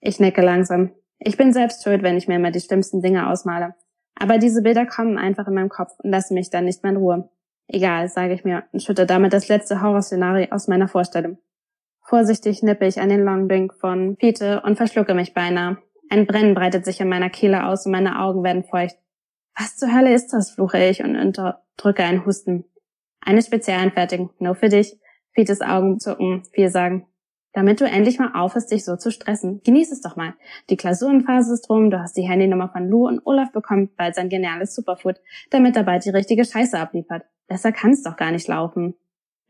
Ich 0.00 0.20
necke 0.20 0.42
langsam. 0.42 0.92
Ich 1.18 1.36
bin 1.36 1.52
selbst 1.52 1.82
schuld, 1.82 2.02
wenn 2.02 2.16
ich 2.16 2.28
mir 2.28 2.36
immer 2.36 2.50
die 2.50 2.60
schlimmsten 2.60 3.02
Dinge 3.02 3.28
ausmale. 3.28 3.74
Aber 4.14 4.38
diese 4.38 4.62
Bilder 4.62 4.86
kommen 4.86 5.18
einfach 5.18 5.46
in 5.46 5.54
meinem 5.54 5.68
Kopf 5.68 5.92
und 5.98 6.10
lassen 6.10 6.34
mich 6.34 6.50
dann 6.50 6.64
nicht 6.64 6.82
mehr 6.82 6.92
in 6.92 6.98
Ruhe. 6.98 7.30
Egal, 7.68 8.08
sage 8.08 8.32
ich 8.34 8.44
mir 8.44 8.64
und 8.72 8.82
schütte 8.82 9.06
damit 9.06 9.32
das 9.32 9.48
letzte 9.48 9.82
Horrorszenario 9.82 10.48
aus 10.50 10.68
meiner 10.68 10.88
Vorstellung. 10.88 11.38
Vorsichtig 12.02 12.62
nippe 12.62 12.86
ich 12.86 13.00
an 13.00 13.10
den 13.10 13.24
Longdrink 13.24 13.74
von 13.74 14.16
Pete 14.16 14.62
und 14.62 14.76
verschlucke 14.76 15.14
mich 15.14 15.34
beinahe. 15.34 15.76
Ein 16.08 16.26
Brennen 16.26 16.54
breitet 16.54 16.84
sich 16.84 17.00
in 17.00 17.08
meiner 17.08 17.28
Kehle 17.28 17.66
aus 17.66 17.84
und 17.84 17.92
meine 17.92 18.20
Augen 18.20 18.42
werden 18.42 18.64
feucht. 18.64 18.96
Was 19.54 19.76
zur 19.76 19.92
Hölle 19.92 20.14
ist 20.14 20.32
das, 20.32 20.50
fluche 20.50 20.82
ich 20.82 21.04
und 21.04 21.16
unterdrücke 21.16 22.02
einen 22.04 22.24
Husten. 22.24 22.64
Eine 23.20 23.42
Spezialanfertigung, 23.42 24.30
nur 24.38 24.54
für 24.54 24.68
dich. 24.68 24.98
Petes 25.34 25.60
Augen 25.60 26.00
zucken, 26.00 26.44
viel 26.52 26.70
sagen 26.70 27.06
damit 27.58 27.80
du 27.80 27.86
endlich 27.86 28.20
mal 28.20 28.32
aufhörst, 28.34 28.70
dich 28.70 28.84
so 28.84 28.96
zu 28.96 29.10
stressen. 29.10 29.60
Genieß 29.64 29.90
es 29.90 30.00
doch 30.00 30.14
mal. 30.16 30.34
Die 30.70 30.76
Klausurenphase 30.76 31.54
ist 31.54 31.68
rum, 31.68 31.90
du 31.90 32.00
hast 32.00 32.16
die 32.16 32.22
Handynummer 32.22 32.68
von 32.68 32.88
Lou 32.88 33.08
und 33.08 33.20
Olaf 33.24 33.52
bekommt 33.52 33.96
bald 33.96 34.14
sein 34.14 34.28
geniales 34.28 34.76
Superfood, 34.76 35.16
damit 35.50 35.76
er 35.76 35.82
bald 35.82 36.04
die 36.04 36.10
richtige 36.10 36.44
Scheiße 36.44 36.78
abliefert. 36.78 37.24
Besser 37.48 37.72
kann's 37.72 38.02
doch 38.02 38.16
gar 38.16 38.30
nicht 38.30 38.46
laufen. 38.46 38.94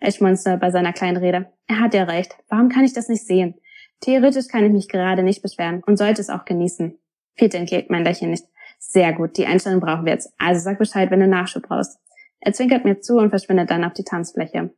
Schmunzte 0.08 0.56
bei 0.56 0.70
seiner 0.70 0.92
kleinen 0.92 1.16
Rede. 1.16 1.52
Er 1.66 1.80
hat 1.80 1.92
ja 1.92 2.04
recht. 2.04 2.36
Warum 2.48 2.68
kann 2.68 2.84
ich 2.84 2.92
das 2.92 3.08
nicht 3.08 3.26
sehen? 3.26 3.56
Theoretisch 4.00 4.46
kann 4.46 4.64
ich 4.64 4.72
mich 4.72 4.88
gerade 4.88 5.24
nicht 5.24 5.42
beschweren 5.42 5.82
und 5.84 5.98
sollte 5.98 6.20
es 6.20 6.30
auch 6.30 6.44
genießen. 6.44 6.96
Fiete 7.34 7.58
entgeht 7.58 7.90
mein 7.90 8.04
Lächeln 8.04 8.30
nicht. 8.30 8.44
Sehr 8.78 9.12
gut, 9.12 9.36
die 9.36 9.46
Einstellung 9.46 9.80
brauchen 9.80 10.06
wir 10.06 10.12
jetzt. 10.12 10.32
Also 10.38 10.60
sag 10.60 10.78
Bescheid, 10.78 11.10
wenn 11.10 11.20
du 11.20 11.26
Nachschub 11.26 11.64
brauchst. 11.64 11.98
Er 12.40 12.52
zwinkert 12.52 12.84
mir 12.84 13.00
zu 13.00 13.16
und 13.16 13.30
verschwindet 13.30 13.70
dann 13.70 13.84
auf 13.84 13.92
die 13.92 14.04
Tanzfläche. 14.04 14.70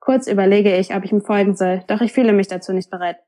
Kurz 0.00 0.26
überlege 0.26 0.76
ich, 0.76 0.94
ob 0.94 1.04
ich 1.04 1.12
ihm 1.12 1.22
folgen 1.22 1.54
soll, 1.54 1.84
doch 1.86 2.00
ich 2.00 2.12
fühle 2.12 2.32
mich 2.32 2.48
dazu 2.48 2.72
nicht 2.72 2.90
bereit. 2.90 3.18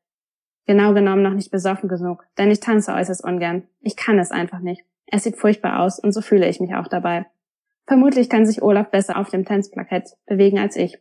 Genau 0.66 0.94
genommen 0.94 1.22
noch 1.22 1.34
nicht 1.34 1.50
besoffen 1.50 1.88
genug, 1.88 2.24
denn 2.38 2.50
ich 2.50 2.60
tanze 2.60 2.92
äußerst 2.92 3.22
ungern. 3.22 3.64
Ich 3.80 3.96
kann 3.96 4.18
es 4.18 4.30
einfach 4.30 4.60
nicht. 4.60 4.84
Es 5.06 5.24
sieht 5.24 5.36
furchtbar 5.36 5.80
aus 5.80 5.98
und 5.98 6.12
so 6.12 6.20
fühle 6.20 6.48
ich 6.48 6.60
mich 6.60 6.74
auch 6.74 6.88
dabei. 6.88 7.26
Vermutlich 7.86 8.28
kann 8.28 8.46
sich 8.46 8.62
Olaf 8.62 8.90
besser 8.90 9.18
auf 9.18 9.28
dem 9.28 9.44
Tanzplakett 9.44 10.16
bewegen 10.26 10.58
als 10.58 10.76
ich. 10.76 10.98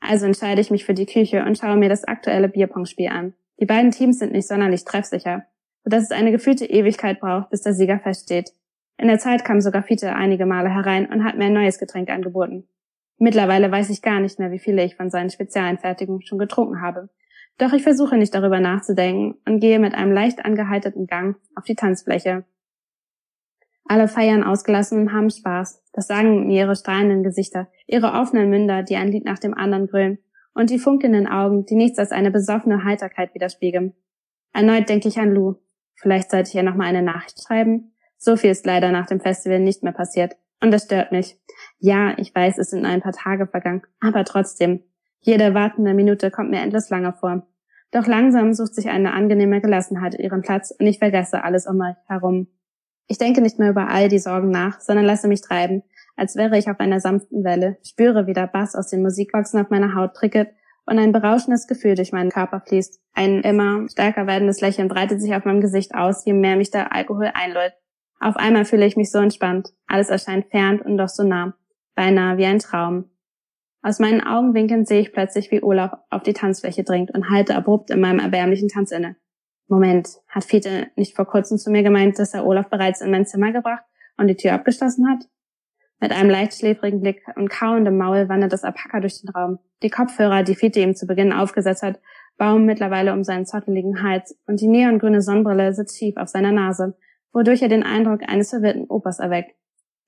Also 0.00 0.26
entscheide 0.26 0.60
ich 0.60 0.70
mich 0.70 0.84
für 0.84 0.94
die 0.94 1.06
Küche 1.06 1.44
und 1.44 1.58
schaue 1.58 1.76
mir 1.76 1.88
das 1.88 2.04
aktuelle 2.04 2.48
Bierpongspiel 2.48 3.08
an. 3.08 3.34
Die 3.58 3.66
beiden 3.66 3.90
Teams 3.90 4.18
sind 4.18 4.32
nicht 4.32 4.48
sonderlich 4.48 4.84
treffsicher, 4.84 5.44
sodass 5.84 6.04
es 6.04 6.10
eine 6.10 6.30
gefühlte 6.30 6.66
Ewigkeit 6.66 7.20
braucht, 7.20 7.50
bis 7.50 7.62
der 7.62 7.74
Sieger 7.74 7.98
feststeht. 7.98 8.52
In 9.00 9.08
der 9.08 9.18
Zeit 9.18 9.46
kam 9.46 9.62
sogar 9.62 9.82
Fiete 9.82 10.14
einige 10.14 10.44
Male 10.44 10.68
herein 10.68 11.06
und 11.10 11.24
hat 11.24 11.38
mir 11.38 11.46
ein 11.46 11.54
neues 11.54 11.78
Getränk 11.78 12.10
angeboten. 12.10 12.68
Mittlerweile 13.16 13.72
weiß 13.72 13.88
ich 13.88 14.02
gar 14.02 14.20
nicht 14.20 14.38
mehr, 14.38 14.50
wie 14.50 14.58
viele 14.58 14.84
ich 14.84 14.96
von 14.96 15.08
seinen 15.08 15.30
Spezialeinfertigungen 15.30 16.20
schon 16.20 16.38
getrunken 16.38 16.82
habe. 16.82 17.08
Doch 17.56 17.72
ich 17.72 17.82
versuche 17.82 18.18
nicht 18.18 18.34
darüber 18.34 18.60
nachzudenken 18.60 19.38
und 19.46 19.60
gehe 19.60 19.78
mit 19.78 19.94
einem 19.94 20.12
leicht 20.12 20.44
angeheiterten 20.44 21.06
Gang 21.06 21.36
auf 21.54 21.64
die 21.64 21.76
Tanzfläche. 21.76 22.44
Alle 23.86 24.06
feiern 24.06 24.44
ausgelassen 24.44 25.00
und 25.00 25.12
haben 25.14 25.30
Spaß. 25.30 25.82
Das 25.94 26.06
sagen 26.06 26.46
mir 26.46 26.64
ihre 26.64 26.76
strahlenden 26.76 27.22
Gesichter, 27.22 27.68
ihre 27.86 28.12
offenen 28.12 28.50
Münder, 28.50 28.82
die 28.82 28.96
ein 28.96 29.08
Lied 29.08 29.24
nach 29.24 29.38
dem 29.38 29.54
anderen 29.54 29.86
grölen, 29.86 30.18
und 30.52 30.68
die 30.68 30.78
funkelnden 30.78 31.26
Augen, 31.26 31.64
die 31.64 31.74
nichts 31.74 31.98
als 31.98 32.12
eine 32.12 32.30
besoffene 32.30 32.84
Heiterkeit 32.84 33.34
widerspiegeln. 33.34 33.94
Erneut 34.52 34.90
denke 34.90 35.08
ich 35.08 35.18
an 35.18 35.32
Lou. 35.34 35.54
Vielleicht 35.94 36.30
sollte 36.30 36.50
ich 36.50 36.54
ihr 36.54 36.62
nochmal 36.62 36.88
eine 36.88 37.02
Nachricht 37.02 37.42
schreiben. 37.42 37.94
So 38.22 38.36
viel 38.36 38.50
ist 38.50 38.66
leider 38.66 38.92
nach 38.92 39.06
dem 39.06 39.18
Festival 39.18 39.60
nicht 39.60 39.82
mehr 39.82 39.94
passiert. 39.94 40.36
Und 40.62 40.72
das 40.72 40.84
stört 40.84 41.10
mich. 41.10 41.40
Ja, 41.78 42.12
ich 42.18 42.34
weiß, 42.34 42.58
es 42.58 42.68
sind 42.68 42.82
nur 42.82 42.90
ein 42.90 43.00
paar 43.00 43.14
Tage 43.14 43.46
vergangen, 43.46 43.82
aber 43.98 44.26
trotzdem. 44.26 44.82
Jede 45.20 45.54
wartende 45.54 45.94
Minute 45.94 46.30
kommt 46.30 46.50
mir 46.50 46.60
endlos 46.60 46.90
lange 46.90 47.14
vor. 47.14 47.46
Doch 47.92 48.06
langsam 48.06 48.52
sucht 48.52 48.74
sich 48.74 48.90
eine 48.90 49.14
angenehme 49.14 49.62
Gelassenheit 49.62 50.14
ihren 50.18 50.42
Platz 50.42 50.70
und 50.78 50.86
ich 50.86 50.98
vergesse 50.98 51.42
alles 51.42 51.66
um 51.66 51.78
mich 51.78 51.96
herum. 52.08 52.48
Ich 53.06 53.16
denke 53.16 53.40
nicht 53.40 53.58
mehr 53.58 53.70
über 53.70 53.88
all 53.88 54.10
die 54.10 54.18
Sorgen 54.18 54.50
nach, 54.50 54.80
sondern 54.80 55.06
lasse 55.06 55.26
mich 55.26 55.40
treiben, 55.40 55.82
als 56.14 56.36
wäre 56.36 56.58
ich 56.58 56.70
auf 56.70 56.78
einer 56.78 57.00
sanften 57.00 57.42
Welle, 57.42 57.78
spüre, 57.82 58.26
wie 58.26 58.34
der 58.34 58.46
Bass 58.46 58.74
aus 58.74 58.88
den 58.88 59.02
Musikboxen 59.02 59.60
auf 59.60 59.70
meiner 59.70 59.94
Haut 59.94 60.12
prickelt 60.12 60.50
und 60.84 60.98
ein 60.98 61.12
berauschendes 61.12 61.66
Gefühl 61.66 61.94
durch 61.94 62.12
meinen 62.12 62.30
Körper 62.30 62.60
fließt. 62.60 63.00
Ein 63.14 63.40
immer 63.40 63.88
stärker 63.88 64.26
werdendes 64.26 64.60
Lächeln 64.60 64.88
breitet 64.88 65.22
sich 65.22 65.34
auf 65.34 65.46
meinem 65.46 65.62
Gesicht 65.62 65.94
aus, 65.94 66.26
je 66.26 66.34
mehr 66.34 66.56
mich 66.56 66.70
der 66.70 66.94
Alkohol 66.94 67.30
einlädt. 67.32 67.72
Auf 68.20 68.36
einmal 68.36 68.66
fühle 68.66 68.86
ich 68.86 68.96
mich 68.96 69.10
so 69.10 69.18
entspannt. 69.18 69.70
Alles 69.86 70.10
erscheint 70.10 70.46
fern 70.50 70.80
und 70.80 70.98
doch 70.98 71.08
so 71.08 71.24
nah. 71.24 71.54
Beinahe 71.94 72.36
wie 72.36 72.44
ein 72.44 72.58
Traum. 72.58 73.10
Aus 73.82 73.98
meinen 73.98 74.20
Augenwinkeln 74.22 74.84
sehe 74.84 75.00
ich 75.00 75.12
plötzlich, 75.12 75.50
wie 75.50 75.62
Olaf 75.62 75.92
auf 76.10 76.22
die 76.22 76.34
Tanzfläche 76.34 76.84
dringt 76.84 77.10
und 77.12 77.30
halte 77.30 77.56
abrupt 77.56 77.90
in 77.90 78.00
meinem 78.00 78.18
erbärmlichen 78.18 78.68
Tanz 78.68 78.90
inne. 78.92 79.16
Moment, 79.68 80.08
hat 80.28 80.44
Fiete 80.44 80.88
nicht 80.96 81.16
vor 81.16 81.24
kurzem 81.24 81.56
zu 81.56 81.70
mir 81.70 81.82
gemeint, 81.82 82.18
dass 82.18 82.34
er 82.34 82.44
Olaf 82.44 82.68
bereits 82.68 83.00
in 83.00 83.10
mein 83.10 83.24
Zimmer 83.24 83.52
gebracht 83.52 83.84
und 84.18 84.26
die 84.26 84.36
Tür 84.36 84.52
abgeschlossen 84.52 85.08
hat? 85.08 85.26
Mit 85.98 86.12
einem 86.12 86.28
leicht 86.28 86.54
schläfrigen 86.54 87.00
Blick 87.00 87.22
und 87.36 87.48
kauendem 87.48 87.96
Maul 87.96 88.28
wandert 88.28 88.52
das 88.52 88.64
Alpaka 88.64 89.00
durch 89.00 89.20
den 89.20 89.30
Raum. 89.30 89.58
Die 89.82 89.90
Kopfhörer, 89.90 90.42
die 90.42 90.54
Fiete 90.54 90.80
ihm 90.80 90.94
zu 90.94 91.06
Beginn 91.06 91.32
aufgesetzt 91.32 91.82
hat, 91.82 92.00
baumen 92.36 92.66
mittlerweile 92.66 93.12
um 93.12 93.22
seinen 93.22 93.46
zotteligen 93.46 94.02
Hals 94.02 94.38
und 94.46 94.60
die 94.60 94.68
neongrüne 94.68 95.22
Sonnenbrille 95.22 95.72
sitzt 95.72 95.98
schief 95.98 96.16
auf 96.16 96.28
seiner 96.28 96.52
Nase, 96.52 96.96
wodurch 97.32 97.62
er 97.62 97.68
den 97.68 97.82
Eindruck 97.82 98.22
eines 98.28 98.50
verwirrten 98.50 98.86
Opas 98.88 99.18
erweckt. 99.18 99.54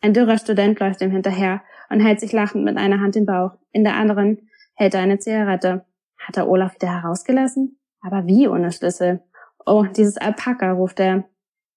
Ein 0.00 0.14
dürrer 0.14 0.38
Student 0.38 0.80
läuft 0.80 1.00
ihm 1.00 1.10
hinterher 1.10 1.62
und 1.90 2.00
hält 2.00 2.20
sich 2.20 2.32
lachend 2.32 2.64
mit 2.64 2.76
einer 2.76 3.00
Hand 3.00 3.14
den 3.14 3.26
Bauch, 3.26 3.52
in 3.70 3.84
der 3.84 3.94
anderen 3.94 4.48
hält 4.74 4.94
er 4.94 5.00
eine 5.00 5.18
Zigarette. 5.18 5.84
Hat 6.18 6.36
er 6.36 6.48
Olaf 6.48 6.74
wieder 6.74 7.02
herausgelassen? 7.02 7.78
Aber 8.00 8.26
wie 8.26 8.48
ohne 8.48 8.72
Schlüssel? 8.72 9.22
Oh, 9.64 9.84
dieses 9.84 10.16
Alpaka, 10.16 10.72
ruft 10.72 11.00
er. 11.00 11.24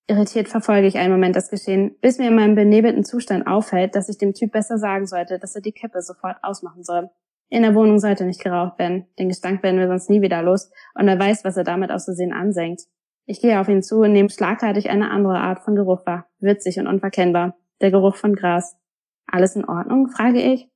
Irritiert 0.07 0.47
verfolge 0.47 0.87
ich 0.87 0.97
einen 0.97 1.11
Moment 1.11 1.35
das 1.35 1.49
Geschehen, 1.49 1.95
bis 1.99 2.19
mir 2.19 2.27
in 2.27 2.35
meinem 2.35 2.55
benebelten 2.55 3.03
Zustand 3.03 3.47
auffällt, 3.47 3.95
dass 3.95 4.09
ich 4.09 4.17
dem 4.17 4.33
Typ 4.33 4.51
besser 4.51 4.77
sagen 4.77 5.07
sollte, 5.07 5.39
dass 5.39 5.55
er 5.55 5.61
die 5.61 5.71
Kippe 5.71 6.01
sofort 6.01 6.37
ausmachen 6.43 6.83
soll. 6.83 7.09
In 7.49 7.63
der 7.63 7.75
Wohnung 7.75 7.99
sollte 7.99 8.25
nicht 8.25 8.43
geraucht 8.43 8.77
werden, 8.79 9.07
den 9.17 9.29
Gestank 9.29 9.63
werden 9.63 9.79
wir 9.79 9.87
sonst 9.87 10.09
nie 10.09 10.21
wieder 10.21 10.41
los, 10.41 10.71
und 10.93 11.07
er 11.07 11.19
weiß, 11.19 11.43
was 11.43 11.57
er 11.57 11.63
damit 11.63 11.91
aus 11.91 12.05
Versehen 12.05 12.33
ansenkt. 12.33 12.81
Ich 13.25 13.41
gehe 13.41 13.59
auf 13.59 13.67
ihn 13.67 13.81
zu 13.81 14.01
und 14.01 14.11
nehme 14.11 14.29
schlagartig 14.29 14.89
eine 14.89 15.09
andere 15.09 15.39
Art 15.39 15.59
von 15.59 15.75
Geruch 15.75 16.05
wahr, 16.05 16.27
witzig 16.39 16.79
und 16.79 16.87
unverkennbar, 16.87 17.57
der 17.81 17.91
Geruch 17.91 18.15
von 18.15 18.35
Gras. 18.35 18.77
Alles 19.25 19.55
in 19.55 19.65
Ordnung? 19.65 20.09
frage 20.09 20.41
ich. 20.41 20.69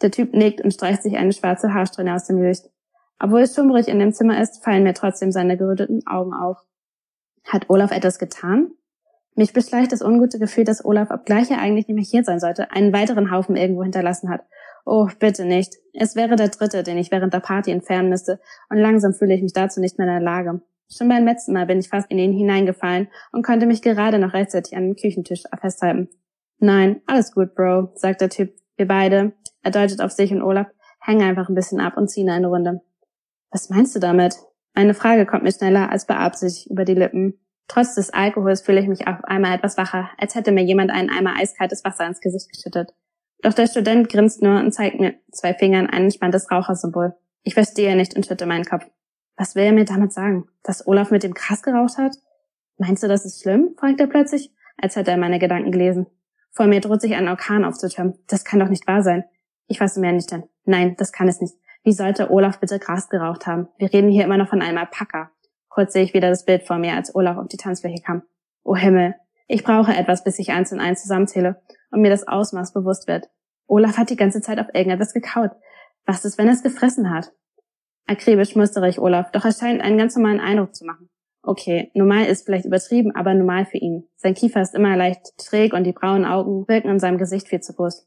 Der 0.00 0.10
Typ 0.10 0.32
nickt 0.32 0.62
und 0.62 0.72
streicht 0.72 1.02
sich 1.02 1.16
eine 1.16 1.32
schwarze 1.32 1.74
Haarsträhne 1.74 2.14
aus 2.14 2.26
dem 2.26 2.40
Gesicht. 2.40 2.70
Obwohl 3.18 3.42
es 3.42 3.54
schummrig 3.54 3.88
in 3.88 3.98
dem 3.98 4.12
Zimmer 4.12 4.40
ist, 4.40 4.64
fallen 4.64 4.82
mir 4.82 4.94
trotzdem 4.94 5.30
seine 5.30 5.56
geröteten 5.56 6.06
Augen 6.06 6.32
auf. 6.32 6.58
Hat 7.44 7.68
Olaf 7.68 7.90
etwas 7.90 8.18
getan? 8.18 8.70
Mich 9.36 9.52
beschleicht 9.52 9.92
das 9.92 10.02
ungute 10.02 10.38
Gefühl, 10.38 10.64
dass 10.64 10.84
Olaf, 10.84 11.10
obgleich 11.10 11.50
er 11.50 11.58
eigentlich 11.58 11.88
nicht 11.88 11.96
mehr 11.96 12.04
hier 12.04 12.24
sein 12.24 12.40
sollte, 12.40 12.70
einen 12.70 12.92
weiteren 12.92 13.30
Haufen 13.30 13.56
irgendwo 13.56 13.82
hinterlassen 13.82 14.30
hat. 14.30 14.42
Oh, 14.84 15.08
bitte 15.18 15.44
nicht. 15.44 15.74
Es 15.92 16.16
wäre 16.16 16.36
der 16.36 16.48
dritte, 16.48 16.82
den 16.82 16.98
ich 16.98 17.10
während 17.10 17.34
der 17.34 17.40
Party 17.40 17.70
entfernen 17.70 18.08
müsste, 18.08 18.40
und 18.70 18.78
langsam 18.78 19.12
fühle 19.12 19.34
ich 19.34 19.42
mich 19.42 19.52
dazu 19.52 19.80
nicht 19.80 19.98
mehr 19.98 20.06
in 20.06 20.14
der 20.14 20.22
Lage. 20.22 20.62
Schon 20.96 21.08
beim 21.08 21.24
letzten 21.24 21.52
Mal 21.52 21.66
bin 21.66 21.80
ich 21.80 21.88
fast 21.88 22.08
in 22.10 22.18
ihn 22.18 22.32
hineingefallen 22.32 23.08
und 23.32 23.44
konnte 23.44 23.66
mich 23.66 23.82
gerade 23.82 24.18
noch 24.20 24.32
rechtzeitig 24.32 24.76
an 24.76 24.84
dem 24.84 24.96
Küchentisch 24.96 25.42
festhalten. 25.60 26.08
Nein, 26.58 27.02
alles 27.06 27.32
gut, 27.32 27.54
Bro, 27.54 27.90
sagt 27.96 28.20
der 28.20 28.30
Typ. 28.30 28.54
Wir 28.76 28.86
beide, 28.86 29.32
er 29.62 29.70
deutet 29.72 30.00
auf 30.00 30.12
sich 30.12 30.32
und 30.32 30.42
Olaf, 30.42 30.68
hängen 31.00 31.22
einfach 31.22 31.48
ein 31.48 31.54
bisschen 31.54 31.80
ab 31.80 31.96
und 31.96 32.08
ziehen 32.08 32.30
eine 32.30 32.46
Runde. 32.46 32.80
Was 33.50 33.70
meinst 33.70 33.94
du 33.96 34.00
damit? 34.00 34.36
Eine 34.72 34.94
Frage 34.94 35.26
kommt 35.26 35.42
mir 35.42 35.52
schneller 35.52 35.90
als 35.90 36.06
beabsichtigt 36.06 36.70
über 36.70 36.84
die 36.84 36.94
Lippen. 36.94 37.40
Trotz 37.66 37.94
des 37.94 38.10
Alkohols 38.10 38.62
fühle 38.62 38.80
ich 38.80 38.88
mich 38.88 39.08
auf 39.08 39.24
einmal 39.24 39.56
etwas 39.56 39.76
wacher, 39.76 40.10
als 40.18 40.34
hätte 40.34 40.52
mir 40.52 40.62
jemand 40.62 40.92
einen 40.92 41.10
Eimer 41.10 41.34
eiskaltes 41.36 41.84
Wasser 41.84 42.06
ins 42.06 42.20
Gesicht 42.20 42.50
geschüttet. 42.50 42.92
Doch 43.42 43.52
der 43.52 43.66
Student 43.66 44.08
grinst 44.08 44.42
nur 44.42 44.60
und 44.60 44.72
zeigt 44.72 45.00
mir 45.00 45.14
zwei 45.32 45.54
Fingern 45.54 45.88
ein 45.88 46.04
entspanntes 46.04 46.50
Rauchersymbol. 46.50 47.14
Ich 47.42 47.54
verstehe 47.54 47.96
nicht 47.96 48.14
und 48.14 48.26
schütte 48.26 48.46
meinen 48.46 48.64
Kopf. 48.64 48.86
Was 49.36 49.54
will 49.54 49.64
er 49.64 49.72
mir 49.72 49.84
damit 49.84 50.12
sagen? 50.12 50.48
Dass 50.62 50.86
Olaf 50.86 51.10
mit 51.10 51.22
dem 51.22 51.34
Krass 51.34 51.62
geraucht 51.62 51.98
hat? 51.98 52.16
Meinst 52.78 53.02
du, 53.02 53.08
das 53.08 53.24
ist 53.24 53.42
schlimm? 53.42 53.74
fragt 53.78 54.00
er 54.00 54.06
plötzlich, 54.06 54.52
als 54.76 54.96
hätte 54.96 55.10
er 55.10 55.16
meine 55.16 55.38
Gedanken 55.38 55.72
gelesen. 55.72 56.06
Vor 56.52 56.66
mir 56.66 56.80
droht 56.80 57.00
sich 57.00 57.14
ein 57.14 57.28
Orkan 57.28 57.64
aufzutürmen. 57.64 58.14
Das 58.28 58.44
kann 58.44 58.60
doch 58.60 58.68
nicht 58.68 58.86
wahr 58.86 59.02
sein. 59.02 59.24
Ich 59.66 59.78
fasse 59.78 60.00
mir 60.00 60.12
nicht 60.12 60.32
an. 60.32 60.44
Nein, 60.64 60.94
das 60.96 61.12
kann 61.12 61.28
es 61.28 61.40
nicht. 61.40 61.54
Wie 61.82 61.92
sollte 61.92 62.30
Olaf 62.30 62.60
bitte 62.60 62.78
Gras 62.78 63.08
geraucht 63.08 63.46
haben? 63.46 63.68
Wir 63.76 63.92
reden 63.92 64.10
hier 64.10 64.24
immer 64.24 64.36
noch 64.36 64.48
von 64.48 64.62
einem 64.62 64.78
Alpaka. 64.78 65.30
Kurz 65.68 65.92
sehe 65.92 66.04
ich 66.04 66.14
wieder 66.14 66.30
das 66.30 66.44
Bild 66.44 66.62
vor 66.62 66.78
mir, 66.78 66.94
als 66.94 67.14
Olaf 67.14 67.36
auf 67.36 67.48
die 67.48 67.56
Tanzfläche 67.56 68.02
kam. 68.02 68.22
Oh 68.62 68.76
Himmel. 68.76 69.16
Ich 69.48 69.64
brauche 69.64 69.92
etwas, 69.92 70.24
bis 70.24 70.38
ich 70.38 70.52
eins 70.52 70.72
und 70.72 70.80
eins 70.80 71.02
zusammenzähle 71.02 71.60
und 71.90 72.00
mir 72.00 72.10
das 72.10 72.26
Ausmaß 72.26 72.72
bewusst 72.72 73.08
wird. 73.08 73.28
Olaf 73.66 73.98
hat 73.98 74.10
die 74.10 74.16
ganze 74.16 74.40
Zeit 74.40 74.58
auf 74.58 74.68
irgendetwas 74.72 75.12
gekaut. 75.12 75.50
Was 76.06 76.24
ist, 76.24 76.38
wenn 76.38 76.46
er 76.46 76.54
es 76.54 76.62
gefressen 76.62 77.10
hat? 77.10 77.32
Akribisch 78.06 78.54
mustere 78.54 78.88
ich 78.88 78.98
Olaf, 78.98 79.30
doch 79.30 79.44
er 79.44 79.52
scheint 79.52 79.80
einen 79.80 79.98
ganz 79.98 80.16
normalen 80.16 80.40
Eindruck 80.40 80.74
zu 80.74 80.84
machen. 80.84 81.08
Okay, 81.42 81.90
normal 81.94 82.26
ist 82.26 82.46
vielleicht 82.46 82.64
übertrieben, 82.64 83.14
aber 83.14 83.34
normal 83.34 83.66
für 83.66 83.78
ihn. 83.78 84.08
Sein 84.16 84.34
Kiefer 84.34 84.62
ist 84.62 84.74
immer 84.74 84.96
leicht 84.96 85.34
schräg 85.42 85.74
und 85.74 85.84
die 85.84 85.92
braunen 85.92 86.24
Augen 86.24 86.66
wirken 86.68 86.88
in 86.88 86.98
seinem 86.98 87.18
Gesicht 87.18 87.48
viel 87.48 87.60
zu 87.60 87.74
groß. 87.74 88.06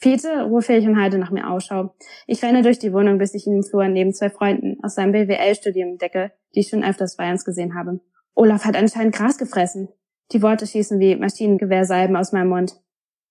Vierte, 0.00 0.44
rufe 0.44 0.74
ich 0.74 0.86
und 0.86 1.00
halte 1.00 1.18
nach 1.18 1.32
mir 1.32 1.50
Ausschau. 1.50 1.92
Ich 2.28 2.42
renne 2.44 2.62
durch 2.62 2.78
die 2.78 2.92
Wohnung, 2.92 3.18
bis 3.18 3.34
ich 3.34 3.48
ihn 3.48 3.56
im 3.56 3.62
Flur 3.64 3.88
neben 3.88 4.14
zwei 4.14 4.30
Freunden 4.30 4.76
aus 4.84 4.94
seinem 4.94 5.10
BWL-Studium 5.10 5.90
entdecke, 5.90 6.30
die 6.54 6.60
ich 6.60 6.68
schon 6.68 6.84
öfters 6.84 7.16
bei 7.16 7.28
uns 7.30 7.44
gesehen 7.44 7.74
habe. 7.74 8.00
Olaf 8.34 8.64
hat 8.64 8.76
anscheinend 8.76 9.16
Gras 9.16 9.38
gefressen. 9.38 9.88
Die 10.30 10.42
Worte 10.42 10.68
schießen 10.68 11.00
wie 11.00 11.16
Maschinengewehrsalben 11.16 12.14
aus 12.14 12.32
meinem 12.32 12.50
Mund. 12.50 12.80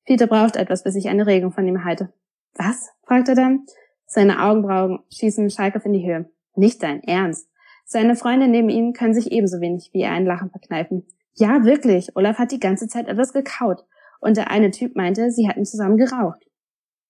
Peter 0.05 0.27
braucht 0.27 0.57
etwas, 0.57 0.83
bis 0.83 0.95
ich 0.95 1.07
eine 1.07 1.25
Regung 1.25 1.53
von 1.53 1.65
ihm 1.65 1.85
halte. 1.85 2.11
Was? 2.55 2.89
fragt 3.05 3.29
er 3.29 3.35
dann. 3.35 3.65
Seine 4.07 4.41
Augenbrauen 4.41 4.99
schießen 5.13 5.49
schalkhaft 5.49 5.85
in 5.85 5.93
die 5.93 6.05
Höhe. 6.05 6.29
Nicht 6.55 6.81
dein 6.81 7.03
Ernst. 7.03 7.49
Seine 7.85 8.15
Freunde 8.15 8.47
neben 8.47 8.69
ihm 8.69 8.93
können 8.93 9.13
sich 9.13 9.31
ebenso 9.31 9.61
wenig 9.61 9.91
wie 9.93 10.01
er 10.01 10.11
ein 10.11 10.25
Lachen 10.25 10.49
verkneifen. 10.49 11.05
Ja, 11.33 11.63
wirklich. 11.63 12.15
Olaf 12.15 12.39
hat 12.39 12.51
die 12.51 12.59
ganze 12.59 12.87
Zeit 12.87 13.07
etwas 13.07 13.33
gekaut. 13.33 13.85
Und 14.19 14.37
der 14.37 14.49
eine 14.49 14.71
Typ 14.71 14.95
meinte, 14.95 15.29
sie 15.31 15.47
hätten 15.47 15.65
zusammen 15.65 15.97
geraucht. 15.97 16.43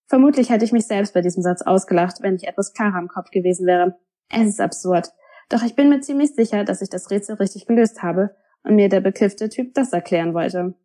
Vermutlich 0.08 0.50
hätte 0.50 0.66
ich 0.66 0.72
mich 0.72 0.88
selbst 0.88 1.14
bei 1.14 1.22
diesem 1.22 1.44
Satz 1.44 1.62
ausgelacht, 1.62 2.22
wenn 2.22 2.36
ich 2.36 2.48
etwas 2.48 2.74
klarer 2.74 3.00
im 3.00 3.08
Kopf 3.08 3.30
gewesen 3.30 3.66
wäre. 3.66 3.98
Es 4.30 4.48
ist 4.48 4.62
absurd. 4.62 5.10
Doch 5.50 5.64
ich 5.64 5.76
bin 5.76 5.90
mir 5.90 6.02
ziemlich 6.02 6.34
sicher, 6.34 6.64
dass 6.64 6.82
ich 6.82 6.90
das 6.90 7.10
Rätsel 7.10 7.36
richtig 7.36 7.66
gelöst 7.68 8.04
habe 8.04 8.36
und 8.64 8.76
mir 8.76 8.90
der 8.90 9.02
bekiffte 9.02 9.50
Typ 9.50 9.74
das 9.74 9.94
erklären 9.94 10.34
wollte. 10.34 10.76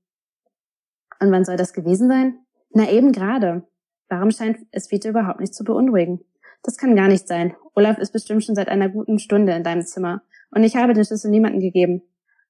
Und 1.21 1.31
wann 1.31 1.45
soll 1.45 1.57
das 1.57 1.73
gewesen 1.73 2.09
sein? 2.09 2.39
Na 2.71 2.89
eben 2.91 3.13
gerade. 3.13 3.67
Warum 4.13 4.31
scheint 4.31 4.59
es 4.73 4.91
Vita 4.91 5.09
überhaupt 5.09 5.41
nicht 5.41 5.55
zu 5.55 5.65
beunruhigen? 5.65 6.21
Das 6.63 6.77
kann 6.77 6.95
gar 6.95 7.09
nicht 7.09 7.27
sein. 7.27 7.57
Olaf 7.75 7.97
ist 7.97 8.13
bestimmt 8.13 8.45
schon 8.45 8.55
seit 8.55 8.69
einer 8.69 8.91
guten 8.91 9.19
Stunde 9.19 9.55
in 9.55 9.65
deinem 9.65 9.87
Zimmer 9.87 10.21
und 10.51 10.65
ich 10.65 10.77
habe 10.77 10.93
den 10.93 11.03
Schlüssel 11.03 11.31
niemandem 11.31 11.61
gegeben. 11.63 12.03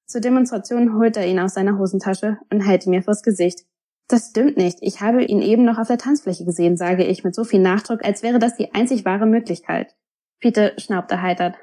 Zur 0.05 0.19
Demonstration 0.19 0.99
holt 0.99 1.15
er 1.15 1.25
ihn 1.25 1.39
aus 1.39 1.53
seiner 1.53 1.79
Hosentasche 1.79 2.37
und 2.51 2.67
hält 2.67 2.85
ihn 2.85 2.89
mir 2.89 3.01
vors 3.01 3.23
Gesicht. 3.23 3.61
Das 4.09 4.31
stimmt 4.31 4.57
nicht. 4.57 4.79
Ich 4.81 4.99
habe 4.99 5.23
ihn 5.23 5.41
eben 5.41 5.63
noch 5.63 5.77
auf 5.77 5.87
der 5.87 5.97
Tanzfläche 5.97 6.43
gesehen, 6.43 6.75
sage 6.75 7.05
ich 7.05 7.23
mit 7.23 7.33
so 7.33 7.45
viel 7.45 7.61
Nachdruck, 7.61 8.03
als 8.03 8.23
wäre 8.23 8.39
das 8.39 8.57
die 8.57 8.73
einzig 8.73 9.05
wahre 9.05 9.25
Möglichkeit. 9.25 9.95
Peter 10.41 10.77
schnaubt 10.77 11.11
erheitert. 11.11 11.55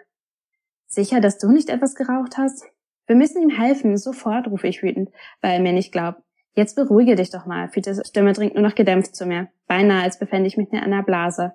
Sicher, 0.86 1.20
dass 1.20 1.36
du 1.36 1.52
nicht 1.52 1.68
etwas 1.68 1.94
geraucht 1.94 2.38
hast? 2.38 2.64
Wir 3.06 3.16
müssen 3.16 3.42
ihm 3.42 3.50
helfen, 3.50 3.98
sofort, 3.98 4.48
rufe 4.48 4.66
ich 4.66 4.82
wütend, 4.82 5.10
weil 5.42 5.52
er 5.52 5.60
mir 5.60 5.74
nicht 5.74 5.92
glaubt. 5.92 6.22
Jetzt 6.54 6.74
beruhige 6.74 7.14
dich 7.14 7.30
doch 7.30 7.46
mal. 7.46 7.68
Peters 7.68 8.06
Stimme 8.08 8.32
dringt 8.32 8.54
nur 8.54 8.62
noch 8.62 8.74
gedämpft 8.74 9.14
zu 9.14 9.26
mir, 9.26 9.48
beinahe 9.66 10.02
als 10.02 10.18
befände 10.18 10.48
ich 10.48 10.56
mich 10.56 10.72
in 10.72 10.78
einer 10.78 11.02
Blase. 11.02 11.52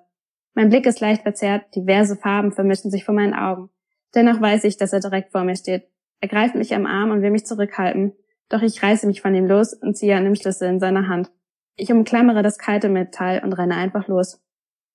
Mein 0.54 0.70
Blick 0.70 0.86
ist 0.86 1.00
leicht 1.00 1.22
verzerrt, 1.22 1.74
diverse 1.74 2.16
Farben 2.16 2.52
vermischen 2.52 2.90
sich 2.90 3.04
vor 3.04 3.14
meinen 3.14 3.34
Augen. 3.34 3.68
Dennoch 4.14 4.40
weiß 4.40 4.64
ich, 4.64 4.78
dass 4.78 4.94
er 4.94 5.00
direkt 5.00 5.32
vor 5.32 5.44
mir 5.44 5.56
steht. 5.56 5.88
Er 6.20 6.28
greift 6.28 6.54
mich 6.54 6.74
am 6.74 6.86
Arm 6.86 7.10
und 7.10 7.20
will 7.20 7.30
mich 7.30 7.44
zurückhalten. 7.44 8.14
Doch 8.48 8.62
ich 8.62 8.82
reiße 8.82 9.06
mich 9.06 9.20
von 9.20 9.34
ihm 9.34 9.46
los 9.46 9.74
und 9.74 9.96
ziehe 9.96 10.16
an 10.16 10.24
dem 10.24 10.34
Schlüssel 10.34 10.68
in 10.68 10.80
seiner 10.80 11.08
Hand. 11.08 11.30
Ich 11.76 11.92
umklammere 11.92 12.42
das 12.42 12.58
kalte 12.58 12.88
Metall 12.88 13.42
und 13.44 13.52
renne 13.52 13.76
einfach 13.76 14.08
los. 14.08 14.40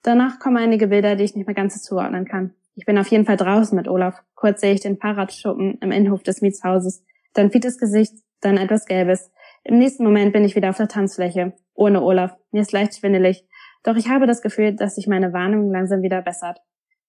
Danach 0.01 0.39
kommen 0.39 0.57
einige 0.57 0.87
Bilder, 0.87 1.15
die 1.15 1.25
ich 1.25 1.35
nicht 1.35 1.45
mehr 1.45 1.55
ganz 1.55 1.79
zuordnen 1.83 2.25
kann. 2.25 2.55
Ich 2.73 2.85
bin 2.85 2.97
auf 2.97 3.07
jeden 3.07 3.25
Fall 3.25 3.37
draußen 3.37 3.75
mit 3.75 3.87
Olaf. 3.87 4.23
Kurz 4.33 4.61
sehe 4.61 4.73
ich 4.73 4.81
den 4.81 4.97
Fahrradschuppen 4.97 5.77
im 5.81 5.91
Innenhof 5.91 6.23
des 6.23 6.41
Mietshauses. 6.41 7.03
Dann 7.33 7.51
Fites 7.51 7.77
Gesicht, 7.77 8.13
dann 8.39 8.57
etwas 8.57 8.85
Gelbes. 8.87 9.31
Im 9.63 9.77
nächsten 9.77 10.03
Moment 10.03 10.33
bin 10.33 10.43
ich 10.43 10.55
wieder 10.55 10.69
auf 10.69 10.77
der 10.77 10.87
Tanzfläche. 10.87 11.53
Ohne 11.73 12.01
Olaf. 12.01 12.35
Mir 12.51 12.61
ist 12.61 12.71
leicht 12.71 12.95
schwindelig. 12.95 13.45
Doch 13.83 13.95
ich 13.95 14.09
habe 14.09 14.27
das 14.27 14.41
Gefühl, 14.41 14.75
dass 14.75 14.95
sich 14.95 15.07
meine 15.07 15.33
Warnung 15.33 15.71
langsam 15.71 16.01
wieder 16.01 16.21
bessert. 16.21 16.59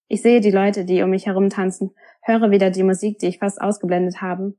Ich 0.07 0.21
sehe 0.21 0.41
die 0.41 0.51
Leute, 0.51 0.85
die 0.85 1.01
um 1.01 1.09
mich 1.09 1.25
herum 1.25 1.49
tanzen, 1.49 1.91
höre 2.21 2.51
wieder 2.51 2.69
die 2.69 2.83
Musik, 2.83 3.19
die 3.19 3.27
ich 3.27 3.39
fast 3.39 3.61
ausgeblendet 3.61 4.21
habe. 4.21 4.53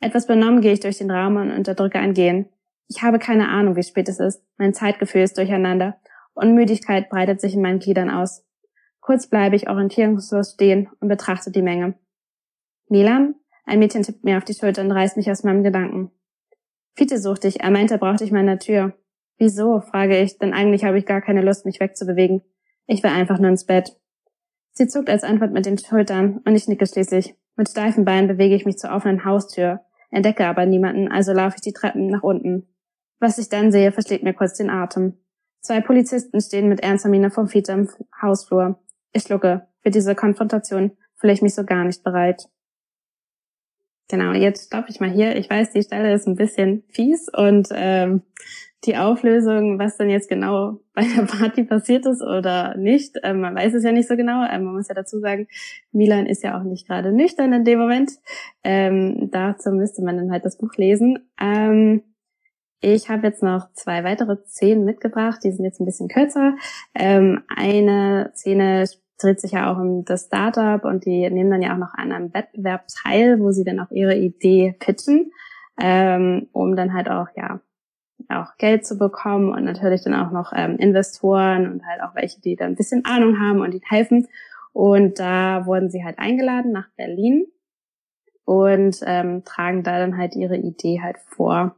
Etwas 0.00 0.26
benommen 0.26 0.60
gehe 0.60 0.72
ich 0.72 0.80
durch 0.80 0.98
den 0.98 1.10
Raum 1.10 1.36
und 1.36 1.52
unterdrücke 1.52 1.98
ein 1.98 2.14
Gehen. 2.14 2.48
Ich 2.88 3.02
habe 3.02 3.18
keine 3.18 3.48
Ahnung, 3.48 3.76
wie 3.76 3.82
spät 3.82 4.08
es 4.08 4.20
ist. 4.20 4.42
Mein 4.58 4.74
Zeitgefühl 4.74 5.22
ist 5.22 5.38
durcheinander 5.38 5.96
und 6.34 6.54
Müdigkeit 6.54 7.08
breitet 7.08 7.40
sich 7.40 7.54
in 7.54 7.62
meinen 7.62 7.78
Gliedern 7.78 8.10
aus. 8.10 8.44
Kurz 9.00 9.28
bleibe 9.28 9.56
ich 9.56 9.68
orientierungslos 9.68 10.54
stehen 10.54 10.88
und 11.00 11.08
betrachte 11.08 11.50
die 11.50 11.62
Menge. 11.62 11.94
Milan? 12.88 13.36
Ein 13.64 13.80
Mädchen 13.80 14.02
tippt 14.02 14.24
mir 14.24 14.36
auf 14.36 14.44
die 14.44 14.54
Schulter 14.54 14.82
und 14.82 14.92
reißt 14.92 15.16
mich 15.16 15.30
aus 15.30 15.42
meinem 15.42 15.64
Gedanken. 15.64 16.10
Fiete 16.96 17.18
sucht 17.18 17.44
dich. 17.44 17.60
Er 17.60 17.70
meint, 17.70 17.90
er 17.90 17.98
braucht 17.98 18.20
dich 18.20 18.32
mal 18.32 18.40
in 18.40 18.46
der 18.46 18.58
Tür. 18.58 18.94
Wieso? 19.38 19.80
frage 19.80 20.18
ich, 20.18 20.38
denn 20.38 20.54
eigentlich 20.54 20.84
habe 20.84 20.98
ich 20.98 21.04
gar 21.04 21.20
keine 21.20 21.42
Lust, 21.42 21.66
mich 21.66 21.78
wegzubewegen. 21.78 22.42
Ich 22.86 23.02
will 23.02 23.10
einfach 23.10 23.38
nur 23.38 23.50
ins 23.50 23.66
Bett. 23.66 23.96
Sie 24.72 24.88
zuckt 24.88 25.10
als 25.10 25.22
Antwort 25.22 25.52
mit 25.52 25.66
den 25.66 25.78
Schultern 25.78 26.40
und 26.44 26.56
ich 26.56 26.68
nicke 26.68 26.86
schließlich. 26.86 27.34
Mit 27.56 27.68
steifen 27.68 28.04
Beinen 28.04 28.28
bewege 28.28 28.54
ich 28.54 28.64
mich 28.64 28.78
zur 28.78 28.90
offenen 28.92 29.24
Haustür, 29.24 29.80
entdecke 30.10 30.46
aber 30.46 30.66
niemanden, 30.66 31.08
also 31.08 31.32
laufe 31.32 31.56
ich 31.56 31.62
die 31.62 31.72
Treppen 31.72 32.08
nach 32.08 32.22
unten. 32.22 32.68
Was 33.18 33.38
ich 33.38 33.48
dann 33.48 33.72
sehe, 33.72 33.92
verschlägt 33.92 34.24
mir 34.24 34.34
kurz 34.34 34.54
den 34.54 34.70
Atem. 34.70 35.18
Zwei 35.60 35.80
Polizisten 35.80 36.40
stehen 36.40 36.68
mit 36.68 36.80
ernster 36.80 37.08
Miene 37.08 37.30
vom 37.30 37.48
Fiete 37.48 37.72
im 37.72 37.88
Hausflur. 38.20 38.78
Ich 39.12 39.22
schlucke. 39.22 39.66
Für 39.80 39.90
diese 39.90 40.14
Konfrontation 40.14 40.92
fühle 41.14 41.32
ich 41.32 41.42
mich 41.42 41.54
so 41.54 41.64
gar 41.64 41.84
nicht 41.84 42.02
bereit. 42.04 42.48
Genau, 44.08 44.32
jetzt 44.32 44.66
stoppe 44.66 44.90
ich 44.90 45.00
mal 45.00 45.10
hier. 45.10 45.36
Ich 45.36 45.50
weiß, 45.50 45.72
die 45.72 45.82
Stelle 45.82 46.14
ist 46.14 46.28
ein 46.28 46.36
bisschen 46.36 46.84
fies 46.90 47.28
und 47.28 47.68
ähm, 47.72 48.22
die 48.84 48.96
Auflösung, 48.96 49.80
was 49.80 49.96
denn 49.96 50.10
jetzt 50.10 50.28
genau 50.28 50.78
bei 50.94 51.02
der 51.02 51.22
Party 51.22 51.64
passiert 51.64 52.06
ist 52.06 52.22
oder 52.22 52.76
nicht, 52.76 53.16
ähm, 53.24 53.40
man 53.40 53.54
weiß 53.54 53.74
es 53.74 53.82
ja 53.82 53.90
nicht 53.90 54.08
so 54.08 54.16
genau. 54.16 54.44
Ähm, 54.44 54.64
man 54.64 54.74
muss 54.74 54.88
ja 54.88 54.94
dazu 54.94 55.18
sagen, 55.18 55.48
Milan 55.90 56.26
ist 56.26 56.44
ja 56.44 56.58
auch 56.58 56.62
nicht 56.62 56.86
gerade 56.86 57.12
nüchtern 57.12 57.52
in 57.52 57.64
dem 57.64 57.80
Moment. 57.80 58.12
Ähm, 58.62 59.28
dazu 59.32 59.70
müsste 59.70 60.02
man 60.02 60.16
dann 60.16 60.30
halt 60.30 60.44
das 60.44 60.56
Buch 60.56 60.74
lesen. 60.76 61.28
Ähm, 61.40 62.02
ich 62.80 63.08
habe 63.08 63.26
jetzt 63.26 63.42
noch 63.42 63.72
zwei 63.72 64.04
weitere 64.04 64.36
Szenen 64.46 64.84
mitgebracht, 64.84 65.40
die 65.42 65.50
sind 65.50 65.64
jetzt 65.64 65.80
ein 65.80 65.86
bisschen 65.86 66.08
kürzer. 66.08 66.54
Ähm, 66.94 67.42
eine 67.48 68.30
Szene 68.34 68.86
dreht 69.18 69.40
sich 69.40 69.52
ja 69.52 69.72
auch 69.72 69.78
um 69.78 70.04
das 70.04 70.26
Startup 70.26 70.84
und 70.84 71.04
die 71.04 71.28
nehmen 71.30 71.50
dann 71.50 71.62
ja 71.62 71.74
auch 71.74 71.78
noch 71.78 71.94
an 71.94 72.12
einem 72.12 72.34
Wettbewerb 72.34 72.86
teil, 72.88 73.40
wo 73.40 73.50
sie 73.50 73.64
dann 73.64 73.80
auch 73.80 73.90
ihre 73.90 74.16
Idee 74.16 74.74
pitchen, 74.78 75.32
ähm, 75.80 76.48
um 76.52 76.76
dann 76.76 76.92
halt 76.92 77.08
auch 77.08 77.28
ja 77.36 77.60
auch 78.28 78.56
Geld 78.58 78.86
zu 78.86 78.98
bekommen 78.98 79.52
und 79.52 79.64
natürlich 79.64 80.02
dann 80.02 80.14
auch 80.14 80.30
noch 80.30 80.52
ähm, 80.54 80.76
Investoren 80.78 81.70
und 81.70 81.86
halt 81.86 82.02
auch 82.02 82.14
welche, 82.14 82.40
die 82.40 82.56
da 82.56 82.64
ein 82.64 82.76
bisschen 82.76 83.04
Ahnung 83.04 83.38
haben 83.38 83.60
und 83.60 83.72
ihnen 83.72 83.82
helfen. 83.88 84.26
Und 84.72 85.18
da 85.18 85.66
wurden 85.66 85.90
sie 85.90 86.04
halt 86.04 86.18
eingeladen 86.18 86.72
nach 86.72 86.88
Berlin 86.96 87.46
und 88.44 89.00
ähm, 89.06 89.44
tragen 89.44 89.82
da 89.82 89.98
dann 89.98 90.18
halt 90.18 90.34
ihre 90.34 90.56
Idee 90.56 91.00
halt 91.02 91.18
vor. 91.18 91.76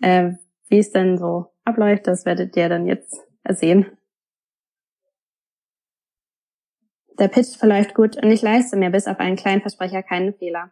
Äh, 0.00 0.32
wie 0.68 0.78
es 0.78 0.90
dann 0.90 1.18
so 1.18 1.46
abläuft, 1.64 2.06
das 2.06 2.26
werdet 2.26 2.56
ihr 2.56 2.68
dann 2.68 2.86
jetzt 2.86 3.20
sehen. 3.48 3.86
Der 7.18 7.28
Pitch 7.28 7.56
verläuft 7.56 7.94
gut 7.94 8.16
und 8.22 8.30
ich 8.30 8.42
leiste 8.42 8.76
mir 8.76 8.90
bis 8.90 9.08
auf 9.08 9.18
einen 9.18 9.36
kleinen 9.36 9.60
Versprecher 9.60 10.02
keinen 10.02 10.34
Fehler. 10.34 10.70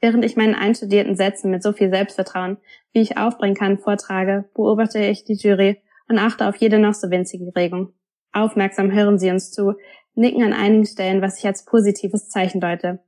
Während 0.00 0.24
ich 0.24 0.36
meinen 0.36 0.54
einstudierten 0.54 1.16
Sätzen 1.16 1.50
mit 1.50 1.62
so 1.62 1.72
viel 1.72 1.90
Selbstvertrauen, 1.90 2.58
wie 2.92 3.00
ich 3.00 3.18
aufbringen 3.18 3.56
kann, 3.56 3.78
vortrage, 3.78 4.44
beobachte 4.54 5.00
ich 5.00 5.24
die 5.24 5.34
Jury 5.34 5.82
und 6.08 6.18
achte 6.18 6.46
auf 6.46 6.56
jede 6.56 6.78
noch 6.78 6.94
so 6.94 7.10
winzige 7.10 7.52
Regung. 7.56 7.92
Aufmerksam 8.32 8.92
hören 8.92 9.18
sie 9.18 9.30
uns 9.30 9.50
zu, 9.50 9.74
nicken 10.14 10.42
an 10.44 10.52
einigen 10.52 10.86
Stellen, 10.86 11.20
was 11.20 11.38
ich 11.38 11.46
als 11.46 11.64
positives 11.64 12.28
Zeichen 12.28 12.60
deute. 12.60 13.00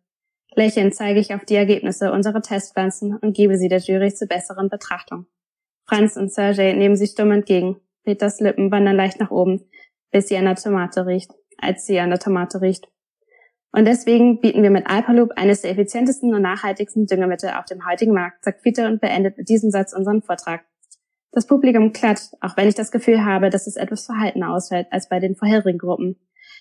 Lächelnd 0.57 0.95
zeige 0.95 1.20
ich 1.20 1.32
auf 1.32 1.45
die 1.45 1.55
Ergebnisse 1.55 2.11
unserer 2.11 2.43
Testpflanzen 2.43 3.16
und 3.16 3.36
gebe 3.36 3.57
sie 3.57 3.68
der 3.68 3.78
Jury 3.78 4.12
zur 4.12 4.26
besseren 4.26 4.68
Betrachtung. 4.68 5.26
Franz 5.86 6.16
und 6.16 6.32
Sergei 6.32 6.72
nehmen 6.72 6.97
sie 6.97 7.07
stumm 7.07 7.30
entgegen. 7.30 7.80
Peters 8.05 8.41
Lippen 8.41 8.72
wandern 8.72 8.97
leicht 8.97 9.20
nach 9.20 9.30
oben, 9.30 9.64
bis 10.11 10.26
sie 10.26 10.36
an 10.36 10.47
der 10.47 10.57
Tomate 10.57 11.07
riecht, 11.07 11.30
als 11.61 11.87
sie 11.87 12.01
an 12.01 12.11
der 12.11 12.19
Tomate 12.19 12.61
riecht. 12.61 12.89
Und 13.73 13.85
deswegen 13.85 14.41
bieten 14.41 14.63
wir 14.63 14.71
mit 14.71 14.89
Alpaloop 14.89 15.33
eines 15.37 15.63
der 15.63 15.71
effizientesten 15.71 16.35
und 16.35 16.43
nachhaltigsten 16.43 17.07
Düngemittel 17.07 17.51
auf 17.51 17.67
dem 17.67 17.87
heutigen 17.87 18.13
Markt, 18.13 18.45
sagt 18.45 18.63
Fiete 18.63 18.87
und 18.87 19.01
beendet 19.01 19.39
mit 19.39 19.49
diesem 19.49 19.71
Satz 19.71 19.93
unseren 19.93 20.23
Vortrag. 20.23 20.65
Das 21.33 21.47
Publikum 21.47 21.93
klatscht, 21.93 22.33
auch 22.41 22.57
wenn 22.57 22.67
ich 22.67 22.75
das 22.75 22.91
Gefühl 22.91 23.25
habe, 23.25 23.51
dass 23.51 23.69
es 23.69 23.77
etwas 23.77 24.07
verhaltener 24.07 24.53
ausfällt 24.53 24.89
als 24.91 25.09
bei 25.09 25.21
den 25.21 25.37
vorherigen 25.37 25.79
Gruppen. 25.79 26.17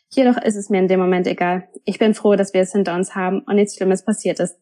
Jedoch 0.09 0.37
ist 0.37 0.55
es 0.55 0.69
mir 0.69 0.79
in 0.79 0.87
dem 0.87 0.99
Moment 0.99 1.25
egal. 1.25 1.67
Ich 1.85 1.97
bin 1.97 2.13
froh, 2.13 2.35
dass 2.35 2.53
wir 2.53 2.61
es 2.61 2.71
hinter 2.71 2.95
uns 2.95 3.15
haben 3.15 3.41
und 3.41 3.55
nichts 3.55 3.75
Schlimmes 3.75 4.05
passiert 4.05 4.39
ist. 4.39 4.59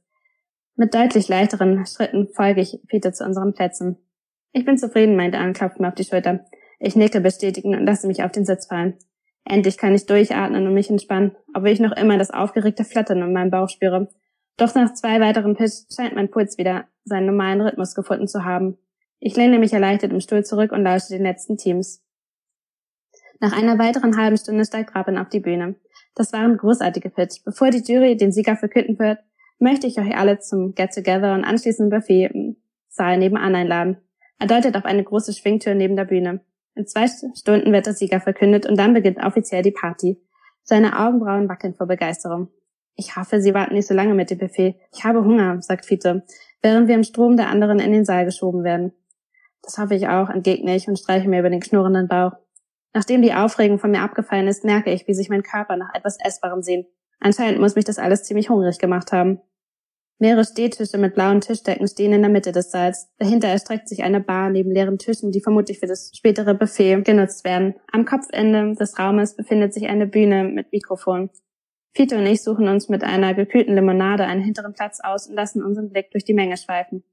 Mit 0.76 0.94
deutlich 0.94 1.28
leichteren 1.28 1.86
Schritten 1.86 2.30
folge 2.34 2.62
ich 2.62 2.80
Peter 2.88 3.12
zu 3.12 3.26
unseren 3.26 3.54
Plätzen. 3.54 3.98
Ich 4.54 4.64
bin 4.64 4.78
zufrieden, 4.78 5.16
meinte 5.16 5.40
und 5.40 5.54
klopft 5.54 5.80
mir 5.80 5.90
auf 5.90 5.96
die 5.96 6.06
Schulter. 6.06 6.46
Ich 6.80 6.96
nicke 6.96 7.20
bestätigend 7.20 7.76
und 7.76 7.86
lasse 7.86 8.08
mich 8.08 8.24
auf 8.24 8.32
den 8.32 8.46
Sitz 8.46 8.68
fallen. 8.68 8.98
Endlich 9.50 9.78
kann 9.78 9.95
ich 9.95 10.06
durchatmen 10.06 10.68
und 10.68 10.74
mich 10.74 10.89
entspannen, 10.89 11.36
obwohl 11.54 11.70
ich 11.70 11.80
noch 11.80 11.93
immer 11.93 12.18
das 12.18 12.32
aufgeregte 12.32 12.84
Flattern 12.84 13.22
in 13.22 13.32
meinem 13.32 13.52
Bauch 13.52 13.70
spüre. 13.70 14.10
Doch 14.58 14.76
nach 14.76 14.93
zwei 14.93 15.22
weiteren 15.22 15.56
Pitches 15.56 15.88
scheint 15.95 16.16
mein 16.16 16.30
Puls 16.30 16.58
wieder 16.58 16.86
seinen 17.06 17.28
normalen 17.28 17.62
Rhythmus 17.62 17.95
gefunden 17.95 18.28
zu 18.28 18.43
haben. 18.43 18.78
Ich 19.20 19.36
lehne 19.36 19.60
mich 19.60 19.72
erleichtert 19.72 20.12
im 20.12 20.20
Stuhl 20.20 20.43
zurück 20.43 20.72
und 20.72 20.84
lausche 20.84 21.10
den 21.10 21.24
letzten 21.24 21.58
Teams. 21.58 22.04
Nach 23.39 23.56
einer 23.56 23.78
weiteren 23.80 24.18
halben 24.18 24.38
Stunde 24.38 24.66
steigt 24.66 24.95
Rabin 24.95 25.18
auf 25.18 25.30
die 25.30 25.39
Bühne. 25.39 25.76
Das 26.16 26.34
waren 26.34 26.58
großartige 26.58 27.10
Pitch. 27.10 27.43
Bevor 27.45 27.70
die 27.70 27.84
Jury 27.84 28.18
den 28.18 28.32
Sieger 28.32 28.58
verkünden 28.58 29.00
wird, 29.00 29.20
möchte 29.60 29.88
ich 29.88 30.00
euch 30.00 30.18
alle 30.18 30.39
zum 30.39 30.74
Get-Together 30.74 31.34
und 31.34 31.45
anschließend 31.45 31.89
Buffet 31.89 32.32
im 32.34 32.58
Saal 32.89 33.18
nebenan 33.18 33.56
einladen. 33.56 33.98
Er 34.39 34.48
deutet 34.48 34.76
auf 34.76 34.86
eine 34.86 35.04
große 35.04 35.34
Schwingtür 35.34 35.76
neben 35.76 35.95
der 35.95 36.06
Bühne. 36.06 36.41
In 36.78 36.86
zwei 36.86 37.07
Stunden 37.07 37.73
wird 37.73 37.88
der 37.88 37.93
Sieger 37.93 38.19
verkündet 38.21 38.67
und 38.67 38.78
dann 38.78 38.93
beginnt 38.93 39.17
offiziell 39.17 39.63
die 39.63 39.71
Party. 39.71 40.21
Seine 40.61 40.99
Augenbrauen 40.99 41.49
wackeln 41.49 41.73
vor 41.73 41.88
Begeisterung. 41.88 42.49
Ich 42.95 43.15
hoffe, 43.15 43.41
Sie 43.41 43.53
warten 43.53 43.73
nicht 43.73 43.88
so 43.88 43.95
lange 43.95 44.13
mit 44.13 44.30
dem 44.30 44.38
Buffet. 44.38 44.75
Ich 44.93 45.03
habe 45.03 45.23
Hunger, 45.23 45.59
sagt 45.61 45.86
Fiete, 45.86 46.23
während 46.61 46.88
wir 46.88 46.95
im 46.95 47.03
Strom 47.03 47.36
der 47.36 47.49
anderen 47.49 47.80
in 47.80 47.91
den 47.93 48.05
Saal 48.05 48.25
geschoben 48.25 48.63
werden. 48.63 48.93
Das 49.63 49.80
hoffe 49.80 49.95
ich 49.95 50.07
auch, 50.07 50.30
entgegne 50.30 50.75
ich 50.75 50.88
und 50.88 50.99
streiche 50.99 51.28
mir 51.28 51.39
über 51.39 51.49
den 51.49 51.61
knurrenden 51.61 52.07
Bauch. 52.07 52.34
Nachdem 52.93 53.21
die 53.21 53.34
Aufregung 53.34 53.80
von 53.80 53.91
mir 53.91 54.01
abgefallen 54.01 54.47
ist, 54.47 54.63
merke 54.63 54.91
ich, 54.91 55.07
wie 55.07 55.13
sich 55.15 55.30
mein 55.30 55.43
Körper 55.43 55.78
nach 55.78 55.93
etwas 55.95 56.17
Essbarem 56.23 56.61
sehnt. 56.61 56.86
Anscheinend 57.19 57.59
muss 57.59 57.75
mich 57.75 57.86
das 57.86 57.97
alles 57.97 58.23
ziemlich 58.23 58.49
hungrig 58.49 58.78
gemacht 58.78 59.11
haben. 59.11 59.41
Mehrere 60.20 60.45
Stehtische 60.45 60.97
mit 60.97 61.13
blauen 61.13 61.41
Tischdecken 61.41 61.88
stehen 61.88 62.11
in 62.11 62.22
der 62.22 62.32
Mitte 62.32 62.51
des 62.51 62.72
Saals. 62.72 63.07
Dahinter 63.20 63.49
erstreckt 63.49 63.88
sich 63.88 64.03
eine 64.03 64.20
Bar 64.20 64.49
neben 64.49 64.72
leeren 64.72 64.97
Tischen, 64.97 65.32
die 65.32 65.41
vermutlich 65.41 65.80
für 65.80 65.86
das 65.86 66.11
spätere 66.15 66.55
Buffet 66.55 67.03
genutzt 67.03 67.43
werden. 67.43 67.76
Am 67.91 68.05
Kopfende 68.05 68.74
des 68.74 68.97
Raumes 68.97 69.36
befindet 69.36 69.76
sich 69.76 69.88
eine 69.88 70.07
Bühne 70.07 70.43
mit 70.45 70.72
Mikrofon. 70.72 71.30
Fiete 71.93 72.18
und 72.18 72.26
ich 72.26 72.41
suchen 72.41 72.68
uns 72.68 72.89
mit 72.89 73.03
einer 73.03 73.36
gekühlten 73.36 73.76
Limonade 73.76 74.26
einen 74.26 74.41
hinteren 74.41 74.74
Platz 74.74 74.99
aus 75.03 75.28
und 75.28 75.36
lassen 75.36 75.63
unseren 75.63 75.89
Blick 75.89 76.09
durch 76.11 76.26
die 76.26 76.34
Menge 76.34 76.57
schweifen. 76.57 77.03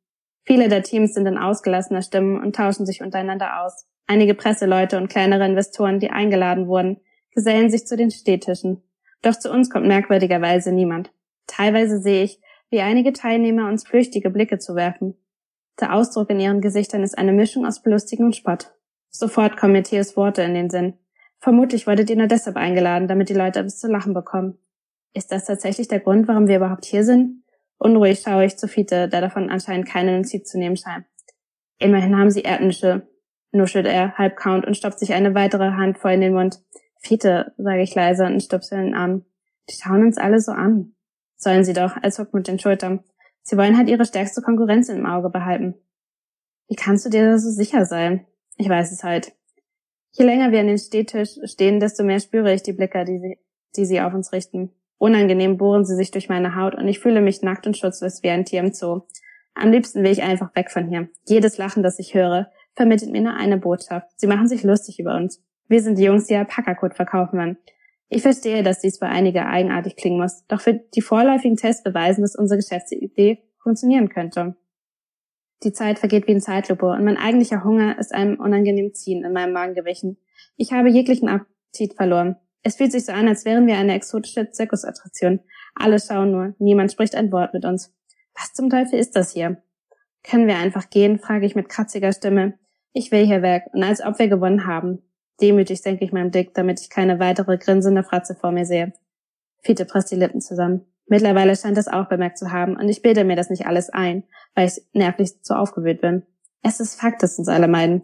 Viele 0.44 0.68
der 0.68 0.82
Teams 0.82 1.12
sind 1.12 1.26
in 1.26 1.38
ausgelassener 1.38 2.02
Stimmung 2.02 2.40
und 2.40 2.57
tauschen 2.57 2.86
sich 2.86 3.02
untereinander 3.02 3.62
aus. 3.62 3.86
Einige 4.07 4.34
Presseleute 4.34 4.96
und 4.96 5.09
kleinere 5.09 5.46
Investoren, 5.46 6.00
die 6.00 6.11
eingeladen 6.11 6.68
wurden, 6.68 7.00
gesellen 7.34 7.70
sich 7.70 7.86
zu 7.86 7.96
den 7.96 8.11
Stehtischen. 8.11 8.82
Doch 9.22 9.38
zu 9.38 9.50
uns 9.50 9.70
kommt 9.70 9.86
merkwürdigerweise 9.86 10.72
niemand. 10.72 11.11
Teilweise 11.46 11.98
sehe 11.98 12.24
ich, 12.24 12.40
wie 12.75 12.81
einige 12.81 13.12
Teilnehmer 13.12 13.68
uns 13.68 13.87
flüchtige 13.87 14.31
Blicke 14.31 14.59
zu 14.59 14.75
werfen. 14.75 15.14
Der 15.81 15.95
Ausdruck 15.95 16.29
in 16.31 16.41
ihren 16.41 16.61
Gesichtern 16.61 17.05
ist 17.05 17.16
eine 17.16 17.33
Mischung 17.33 17.64
aus 17.64 17.83
Belustigen 17.83 18.27
und 18.27 18.35
Spott. 18.35 18.75
Sofort 19.11 19.57
kommen 19.57 19.75
mir 19.75 19.85
Theos 19.85 20.16
Worte 20.16 20.43
in 20.43 20.55
den 20.55 20.70
Sinn. 20.70 20.95
Vermutlich 21.39 21.87
wurdet 21.87 22.11
ihr 22.11 22.16
nur 22.16 22.27
deshalb 22.27 22.57
eingeladen, 22.57 23.07
damit 23.07 23.29
die 23.29 23.35
Leute 23.35 23.61
etwas 23.61 23.79
zu 23.79 23.87
lachen 23.87 24.12
bekommen. 24.12 24.59
Ist 25.12 25.31
das 25.31 25.45
tatsächlich 25.45 25.87
der 25.87 26.01
Grund, 26.01 26.27
warum 26.27 26.49
wir 26.49 26.57
überhaupt 26.57 26.85
hier 26.85 27.05
sind? 27.05 27.45
Unruhig 27.79 28.22
schaue 28.22 28.45
ich 28.45 28.57
zu 28.57 28.66
Fiete, 28.66 29.09
der 29.09 29.20
davon 29.20 29.51
anscheinend 29.51 29.87
keine 29.87 30.16
Notiz 30.16 30.51
zu 30.51 30.59
nehmen 30.59 30.77
scheint. 30.77 31.05
Immerhin 31.79 32.18
haben 32.18 32.33
sie 32.33 32.43
Erdnüsche, 32.43 33.07
nuschelt 33.53 33.87
er, 33.87 34.18
halb 34.18 34.35
count 34.37 34.66
und 34.66 34.77
stopft 34.77 34.99
sich 34.99 35.12
eine 35.12 35.37
weitere 35.37 35.70
Handvoll 35.70 36.12
in 36.12 36.22
den 36.22 36.35
Mund. 36.35 36.59
Fiete, 36.99 37.53
sage 37.57 37.83
ich 37.83 37.95
leise 37.95 38.27
und 38.27 38.43
stupse 38.43 38.75
in 38.75 38.87
den 38.87 38.95
Arm. 38.95 39.25
Die 39.70 39.77
schauen 39.81 40.03
uns 40.03 40.18
alle 40.18 40.41
so 40.41 40.51
an. 40.51 40.97
Sollen 41.37 41.64
sie 41.64 41.72
doch, 41.72 41.97
als 42.03 42.16
zuckt 42.16 42.35
mit 42.35 42.49
den 42.49 42.59
Schultern. 42.59 43.05
Sie 43.43 43.57
wollen 43.57 43.76
halt 43.76 43.89
ihre 43.89 44.05
stärkste 44.05 44.43
Konkurrenz 44.43 44.89
im 44.89 45.07
Auge 45.07 45.30
behalten. 45.30 45.74
Wie 46.68 46.76
kannst 46.76 47.05
du 47.05 47.11
dir 47.11 47.30
da 47.30 47.39
so 47.39 47.51
sicher 47.51 47.85
sein? 47.85 48.26
Ich 48.57 48.68
weiß 48.68 48.93
es 48.93 49.05
halt. 49.05 49.32
Je 50.12 50.24
länger 50.24 50.53
wir 50.53 50.61
an 50.61 50.68
den 50.68 50.78
Stehtisch 50.78 51.39
stehen, 51.45 51.80
desto 51.80 52.05
mehr 52.05 52.20
spüre 52.20 52.55
ich 52.55 52.62
die 52.62 52.72
Blicke, 52.72 53.05
die 53.05 53.18
sie, 53.18 53.39
die 53.76 53.85
sie 53.85 54.01
auf 54.01 54.14
uns 54.14 54.32
richten. 54.32 54.70
Unangenehm 54.97 55.59
bohren 55.59 55.85
sie 55.85 55.97
sich 55.97 56.12
durch 56.12 56.28
meine 56.28 56.57
Haut 56.57 56.74
und 56.74 56.89
ich 56.89 57.01
fühle 57.01 57.20
mich 57.20 57.43
nackt 57.43 57.66
und 57.66 57.76
schutzlos 57.76 58.22
wie 58.22 58.30
ein 58.30 58.45
Tier 58.45 58.61
im 58.61 58.72
Zoo. 58.72 59.03
Am 59.55 59.70
liebsten 59.70 60.03
will 60.03 60.12
ich 60.12 60.22
einfach 60.22 60.55
weg 60.55 60.70
von 60.70 60.89
hier. 60.89 61.09
Jedes 61.26 61.59
Lachen, 61.59 61.82
das 61.82 61.99
ich 61.99 62.14
höre, 62.14 62.51
vermittelt 62.74 63.12
mir 63.12 63.20
nur 63.20 63.35
eine 63.35 63.59
Botschaft. 63.59 64.09
Sie 64.16 64.26
machen 64.26 64.49
sich 64.49 64.62
lustig 64.62 64.99
über 64.99 65.16
uns. 65.16 65.43
Wir 65.68 65.82
sind 65.82 65.99
die 65.99 66.05
Jungs, 66.05 66.26
die 66.26 66.37
Alpaka-Kot 66.37 66.95
verkaufen 66.95 67.39
wollen. 67.39 67.59
Ich 68.14 68.22
verstehe, 68.22 68.62
dass 68.62 68.78
dies 68.78 68.98
für 68.98 69.06
einige 69.06 69.44
eigenartig 69.44 69.96
klingen 69.96 70.20
muss, 70.20 70.46
doch 70.46 70.60
für 70.60 70.74
die 70.74 71.02
vorläufigen 71.02 71.56
Tests 71.56 71.82
beweisen, 71.82 72.22
dass 72.22 72.36
unsere 72.36 72.60
Geschäftsidee 72.60 73.42
funktionieren 73.60 74.08
könnte. 74.08 74.54
Die 75.64 75.72
Zeit 75.72 75.98
vergeht 75.98 76.28
wie 76.28 76.32
in 76.32 76.40
Zeitlupe 76.40 76.86
und 76.86 77.04
mein 77.04 77.16
eigentlicher 77.16 77.64
Hunger 77.64 77.98
ist 77.98 78.14
einem 78.14 78.38
unangenehmen 78.38 78.94
Ziehen 78.94 79.24
in 79.24 79.32
meinem 79.32 79.52
Magen 79.52 79.74
gewichen. 79.74 80.16
Ich 80.56 80.72
habe 80.72 80.90
jeglichen 80.90 81.28
Appetit 81.28 81.94
verloren. 81.94 82.36
Es 82.62 82.76
fühlt 82.76 82.92
sich 82.92 83.04
so 83.04 83.10
an, 83.10 83.26
als 83.26 83.44
wären 83.44 83.66
wir 83.66 83.78
eine 83.78 83.96
exotische 83.96 84.48
Zirkusattraktion. 84.48 85.40
Alle 85.74 85.98
schauen 85.98 86.30
nur, 86.30 86.54
niemand 86.60 86.92
spricht 86.92 87.16
ein 87.16 87.32
Wort 87.32 87.52
mit 87.52 87.64
uns. 87.64 87.92
Was 88.36 88.52
zum 88.52 88.70
Teufel 88.70 89.00
ist 89.00 89.16
das 89.16 89.32
hier? 89.32 89.60
Können 90.22 90.46
wir 90.46 90.58
einfach 90.58 90.88
gehen, 90.88 91.18
frage 91.18 91.46
ich 91.46 91.56
mit 91.56 91.68
kratziger 91.68 92.12
Stimme. 92.12 92.60
Ich 92.92 93.10
will 93.10 93.26
hier 93.26 93.42
weg 93.42 93.64
und 93.72 93.82
als 93.82 94.00
ob 94.00 94.20
wir 94.20 94.28
gewonnen 94.28 94.68
haben. 94.68 95.02
Demütig 95.41 95.82
senke 95.82 96.05
ich 96.05 96.12
meinen 96.12 96.30
Blick, 96.30 96.55
damit 96.55 96.80
ich 96.80 96.91
keine 96.91 97.18
weitere 97.18 97.59
grinsende 97.59 98.05
Fratze 98.05 98.35
vor 98.35 98.53
mir 98.53 98.64
sehe. 98.64 98.93
Fiete 99.62 99.85
presst 99.85 100.11
die 100.11 100.16
Lippen 100.16 100.41
zusammen. 100.41 100.87
Mittlerweile 101.07 101.57
scheint 101.57 101.76
es 101.76 101.89
auch 101.89 102.09
bemerkt 102.09 102.39
zu 102.39 102.51
haben 102.51 102.76
und 102.76 102.89
ich 102.89 103.03
bilde 103.03 103.24
mir 103.24 103.37
das 103.37 103.51
nicht 103.51 103.66
alles 103.66 103.91
ein, 103.91 104.24
weil 104.55 104.68
ich 104.68 104.80
nervlich 104.93 105.43
zu 105.43 105.55
aufgewühlt 105.55 106.01
bin. 106.01 106.24
Es 106.62 106.80
ist 106.80 106.99
Fakt, 106.99 107.22
dass 107.22 107.39
uns 107.39 107.49
alle 107.49 107.68
meiden. 107.68 108.03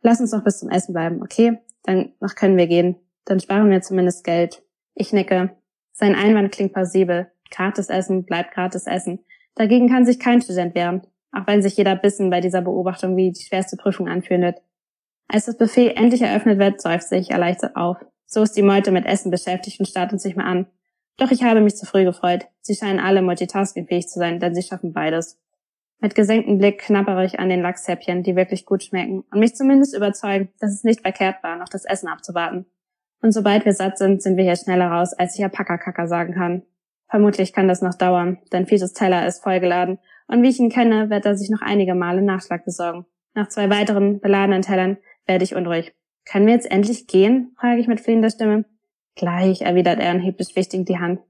Lass 0.00 0.20
uns 0.20 0.32
noch 0.32 0.42
bis 0.42 0.58
zum 0.58 0.70
Essen 0.70 0.92
bleiben, 0.92 1.22
okay? 1.22 1.58
Dann 1.84 2.12
noch 2.20 2.34
können 2.34 2.56
wir 2.56 2.66
gehen. 2.66 2.96
Dann 3.24 3.40
sparen 3.40 3.70
wir 3.70 3.82
zumindest 3.82 4.24
Geld. 4.24 4.62
Ich 4.94 5.12
nicke. 5.12 5.56
Sein 5.92 6.14
Einwand 6.14 6.52
klingt 6.52 6.72
plausibel. 6.72 7.30
Gratis 7.50 7.88
Essen 7.88 8.24
bleibt 8.24 8.52
gratis 8.52 8.86
Essen. 8.86 9.20
Dagegen 9.54 9.88
kann 9.88 10.04
sich 10.04 10.18
kein 10.18 10.42
Student 10.42 10.74
wehren, 10.74 11.06
auch 11.30 11.46
wenn 11.46 11.62
sich 11.62 11.76
jeder 11.76 11.94
Bissen 11.94 12.30
bei 12.30 12.40
dieser 12.40 12.62
Beobachtung 12.62 13.16
wie 13.16 13.30
die 13.30 13.44
schwerste 13.44 13.76
Prüfung 13.76 14.08
anfühlt. 14.08 14.56
Als 15.28 15.46
das 15.46 15.56
Buffet 15.56 15.96
endlich 15.96 16.22
eröffnet 16.22 16.58
wird, 16.58 16.80
seufze 16.80 17.16
ich 17.16 17.30
erleichtert 17.30 17.76
auf. 17.76 17.96
So 18.26 18.42
ist 18.42 18.56
die 18.56 18.62
Meute 18.62 18.90
mit 18.90 19.06
Essen 19.06 19.30
beschäftigt 19.30 19.80
und 19.80 19.86
starrt 19.86 20.12
uns 20.12 20.24
nicht 20.24 20.36
mehr 20.36 20.46
an. 20.46 20.66
Doch 21.16 21.30
ich 21.30 21.42
habe 21.44 21.60
mich 21.60 21.76
zu 21.76 21.86
früh 21.86 22.04
gefreut. 22.04 22.46
Sie 22.60 22.74
scheinen 22.74 22.98
alle 22.98 23.22
multitaskingfähig 23.22 24.08
zu 24.08 24.18
sein, 24.18 24.40
denn 24.40 24.54
sie 24.54 24.62
schaffen 24.62 24.92
beides. 24.92 25.38
Mit 26.00 26.14
gesenktem 26.14 26.58
Blick 26.58 26.80
knappere 26.80 27.24
ich 27.24 27.38
an 27.38 27.48
den 27.48 27.62
Lachshäppchen, 27.62 28.22
die 28.22 28.36
wirklich 28.36 28.66
gut 28.66 28.82
schmecken 28.82 29.24
und 29.30 29.38
mich 29.38 29.54
zumindest 29.54 29.96
überzeugen, 29.96 30.50
dass 30.60 30.72
es 30.72 30.84
nicht 30.84 31.00
verkehrt 31.00 31.42
war, 31.42 31.56
noch 31.56 31.68
das 31.68 31.84
Essen 31.84 32.08
abzuwarten. 32.08 32.66
Und 33.22 33.32
sobald 33.32 33.64
wir 33.64 33.72
satt 33.72 33.96
sind, 33.96 34.20
sind 34.20 34.36
wir 34.36 34.44
hier 34.44 34.56
schneller 34.56 34.88
raus, 34.88 35.14
als 35.14 35.38
ich 35.38 35.44
Apakakaka 35.44 36.06
sagen 36.06 36.34
kann. 36.34 36.62
Vermutlich 37.08 37.52
kann 37.52 37.68
das 37.68 37.80
noch 37.80 37.94
dauern, 37.94 38.38
denn 38.52 38.66
Fites 38.66 38.92
Teller 38.92 39.26
ist 39.26 39.42
vollgeladen 39.42 39.98
und 40.26 40.42
wie 40.42 40.48
ich 40.48 40.58
ihn 40.58 40.70
kenne, 40.70 41.10
wird 41.10 41.24
er 41.24 41.36
sich 41.36 41.48
noch 41.48 41.62
einige 41.62 41.94
Male 41.94 42.22
Nachschlag 42.22 42.64
besorgen. 42.64 43.06
Nach 43.34 43.48
zwei 43.48 43.70
weiteren 43.70 44.20
beladenen 44.20 44.62
Tellern 44.62 44.98
werde 45.26 45.44
ich 45.44 45.54
unruhig. 45.54 45.94
Können 46.24 46.46
wir 46.46 46.54
jetzt 46.54 46.70
endlich 46.70 47.06
gehen? 47.06 47.54
frage 47.58 47.80
ich 47.80 47.88
mit 47.88 48.00
flehender 48.00 48.30
Stimme. 48.30 48.64
Gleich, 49.14 49.62
erwidert 49.62 50.00
er 50.00 50.12
und 50.12 50.20
hebt 50.20 50.38
beschwichtigend 50.38 50.88
die 50.88 50.98
Hand. 50.98 51.20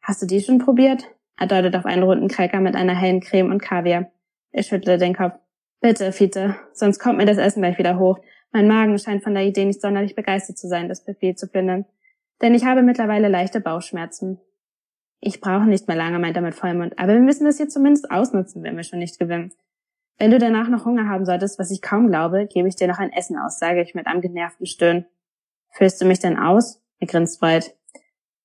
Hast 0.00 0.22
du 0.22 0.26
die 0.26 0.40
schon 0.40 0.58
probiert? 0.58 1.04
Er 1.38 1.46
deutet 1.46 1.76
auf 1.76 1.84
einen 1.84 2.02
runden 2.02 2.28
Cracker 2.28 2.60
mit 2.60 2.76
einer 2.76 2.94
hellen 2.94 3.20
Creme 3.20 3.50
und 3.50 3.60
Kaviar. 3.60 4.10
Ich 4.52 4.66
schüttle 4.66 4.98
den 4.98 5.14
Kopf. 5.14 5.34
Bitte, 5.80 6.12
Fiete, 6.12 6.56
sonst 6.72 6.98
kommt 6.98 7.18
mir 7.18 7.26
das 7.26 7.36
Essen 7.36 7.60
gleich 7.60 7.78
wieder 7.78 7.98
hoch. 7.98 8.18
Mein 8.52 8.68
Magen 8.68 8.98
scheint 8.98 9.22
von 9.22 9.34
der 9.34 9.44
Idee 9.44 9.66
nicht 9.66 9.82
sonderlich 9.82 10.14
begeistert 10.14 10.56
zu 10.56 10.68
sein, 10.68 10.88
das 10.88 11.04
Buffet 11.04 11.34
zu 11.34 11.48
plündern. 11.48 11.84
Denn 12.40 12.54
ich 12.54 12.64
habe 12.64 12.82
mittlerweile 12.82 13.28
leichte 13.28 13.60
Bauchschmerzen. 13.60 14.40
Ich 15.20 15.40
brauche 15.40 15.66
nicht 15.66 15.88
mehr 15.88 15.96
lange, 15.96 16.18
meint 16.18 16.36
er 16.36 16.42
mit 16.42 16.54
Vollmund, 16.54 16.98
aber 16.98 17.14
wir 17.14 17.20
müssen 17.20 17.44
das 17.44 17.56
hier 17.56 17.68
zumindest 17.68 18.10
ausnutzen, 18.10 18.62
wenn 18.62 18.76
wir 18.76 18.84
schon 18.84 18.98
nicht 18.98 19.18
gewinnen. 19.18 19.52
Wenn 20.18 20.30
du 20.30 20.38
danach 20.38 20.68
noch 20.68 20.86
Hunger 20.86 21.08
haben 21.08 21.26
solltest, 21.26 21.58
was 21.58 21.70
ich 21.70 21.82
kaum 21.82 22.08
glaube, 22.08 22.46
gebe 22.46 22.68
ich 22.68 22.76
dir 22.76 22.88
noch 22.88 22.98
ein 22.98 23.12
Essen 23.12 23.38
aus, 23.38 23.58
sage 23.58 23.82
ich 23.82 23.94
mit 23.94 24.06
einem 24.06 24.22
genervten 24.22 24.66
Stöhnen. 24.66 25.06
Füllst 25.72 26.00
du 26.00 26.06
mich 26.06 26.20
denn 26.20 26.38
aus? 26.38 26.82
Er 26.98 27.06
grinst 27.06 27.38
breit. 27.40 27.76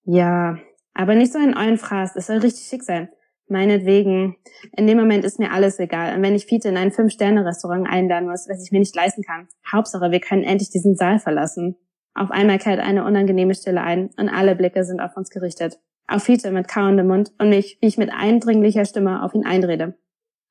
Ja, 0.03 0.57
aber 0.93 1.15
nicht 1.15 1.32
so 1.32 1.39
einen 1.39 1.55
ollen 1.55 1.78
Fraß, 1.78 2.15
es 2.15 2.28
soll 2.28 2.38
richtig 2.38 2.67
schick 2.67 2.84
sein. 2.84 3.09
Meinetwegen. 3.47 4.38
In 4.78 4.88
dem 4.88 4.97
Moment 4.97 5.26
ist 5.26 5.39
mir 5.39 5.51
alles 5.51 5.78
egal. 5.80 6.15
Und 6.15 6.24
wenn 6.24 6.36
ich 6.36 6.45
Fiete 6.45 6.69
in 6.69 6.78
ein 6.78 6.91
Fünf-Sterne-Restaurant 6.91 7.88
einladen 7.89 8.30
muss, 8.30 8.47
was 8.47 8.63
ich 8.63 8.72
mir 8.72 8.80
nicht 8.80 8.95
leisten 8.95 9.24
kann. 9.24 9.49
Hauptsache, 9.69 10.11
wir 10.11 10.22
können 10.22 10.43
endlich 10.43 10.69
diesen 10.69 10.95
Saal 10.95 11.19
verlassen. 11.19 11.76
Auf 12.13 12.32
einmal 12.32 12.59
kehrt 12.59 12.80
eine 12.80 13.05
unangenehme 13.05 13.53
Stille 13.53 13.82
ein 13.82 14.09
und 14.17 14.30
alle 14.30 14.55
Blicke 14.55 14.86
sind 14.86 15.01
auf 15.01 15.17
uns 15.17 15.30
gerichtet. 15.30 15.80
Auf 16.07 16.24
Fiete 16.24 16.51
mit 16.51 16.67
kauendem 16.67 17.07
Mund 17.07 17.32
und 17.39 17.49
mich, 17.49 17.78
wie 17.82 17.88
ich 17.88 17.97
mit 17.97 18.11
eindringlicher 18.11 18.86
Stimme 18.86 19.24
auf 19.24 19.34
ihn 19.34 19.45
einrede. 19.45 19.97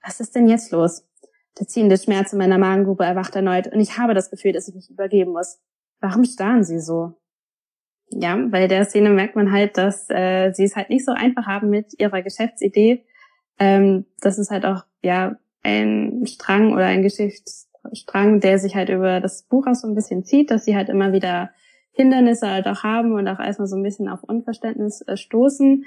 Was 0.02 0.20
ist 0.20 0.34
denn 0.34 0.48
jetzt 0.48 0.70
los? 0.70 1.06
Der 1.58 1.66
ziehende 1.66 1.98
Schmerz 1.98 2.32
in 2.32 2.38
meiner 2.38 2.58
Magengrube 2.58 3.04
erwacht 3.04 3.34
erneut 3.36 3.66
und 3.66 3.80
ich 3.80 3.98
habe 3.98 4.14
das 4.14 4.30
Gefühl, 4.30 4.52
dass 4.52 4.68
ich 4.68 4.74
mich 4.74 4.90
übergeben 4.90 5.32
muss. 5.32 5.58
Warum 6.00 6.24
starren 6.24 6.64
Sie 6.64 6.80
so? 6.80 7.14
Ja, 8.12 8.36
bei 8.36 8.66
der 8.66 8.84
Szene 8.86 9.10
merkt 9.10 9.36
man 9.36 9.52
halt, 9.52 9.76
dass 9.76 10.08
äh, 10.10 10.52
sie 10.52 10.64
es 10.64 10.74
halt 10.74 10.90
nicht 10.90 11.04
so 11.04 11.12
einfach 11.12 11.46
haben 11.46 11.70
mit 11.70 11.98
ihrer 11.98 12.22
Geschäftsidee. 12.22 13.04
Ähm, 13.58 14.06
das 14.20 14.38
ist 14.38 14.50
halt 14.50 14.64
auch 14.64 14.84
ja 15.02 15.36
ein 15.62 16.26
Strang 16.26 16.72
oder 16.72 16.86
ein 16.86 17.02
Geschichtsstrang, 17.02 18.40
der 18.40 18.58
sich 18.58 18.74
halt 18.74 18.88
über 18.88 19.20
das 19.20 19.42
Buch 19.42 19.66
auch 19.66 19.74
so 19.74 19.86
ein 19.86 19.94
bisschen 19.94 20.24
zieht, 20.24 20.50
dass 20.50 20.64
sie 20.64 20.74
halt 20.74 20.88
immer 20.88 21.12
wieder 21.12 21.50
Hindernisse 21.92 22.48
halt 22.48 22.66
auch 22.66 22.82
haben 22.82 23.12
und 23.12 23.28
auch 23.28 23.38
erstmal 23.38 23.68
so 23.68 23.76
ein 23.76 23.82
bisschen 23.82 24.08
auf 24.08 24.24
Unverständnis 24.24 25.02
äh, 25.02 25.16
stoßen. 25.16 25.84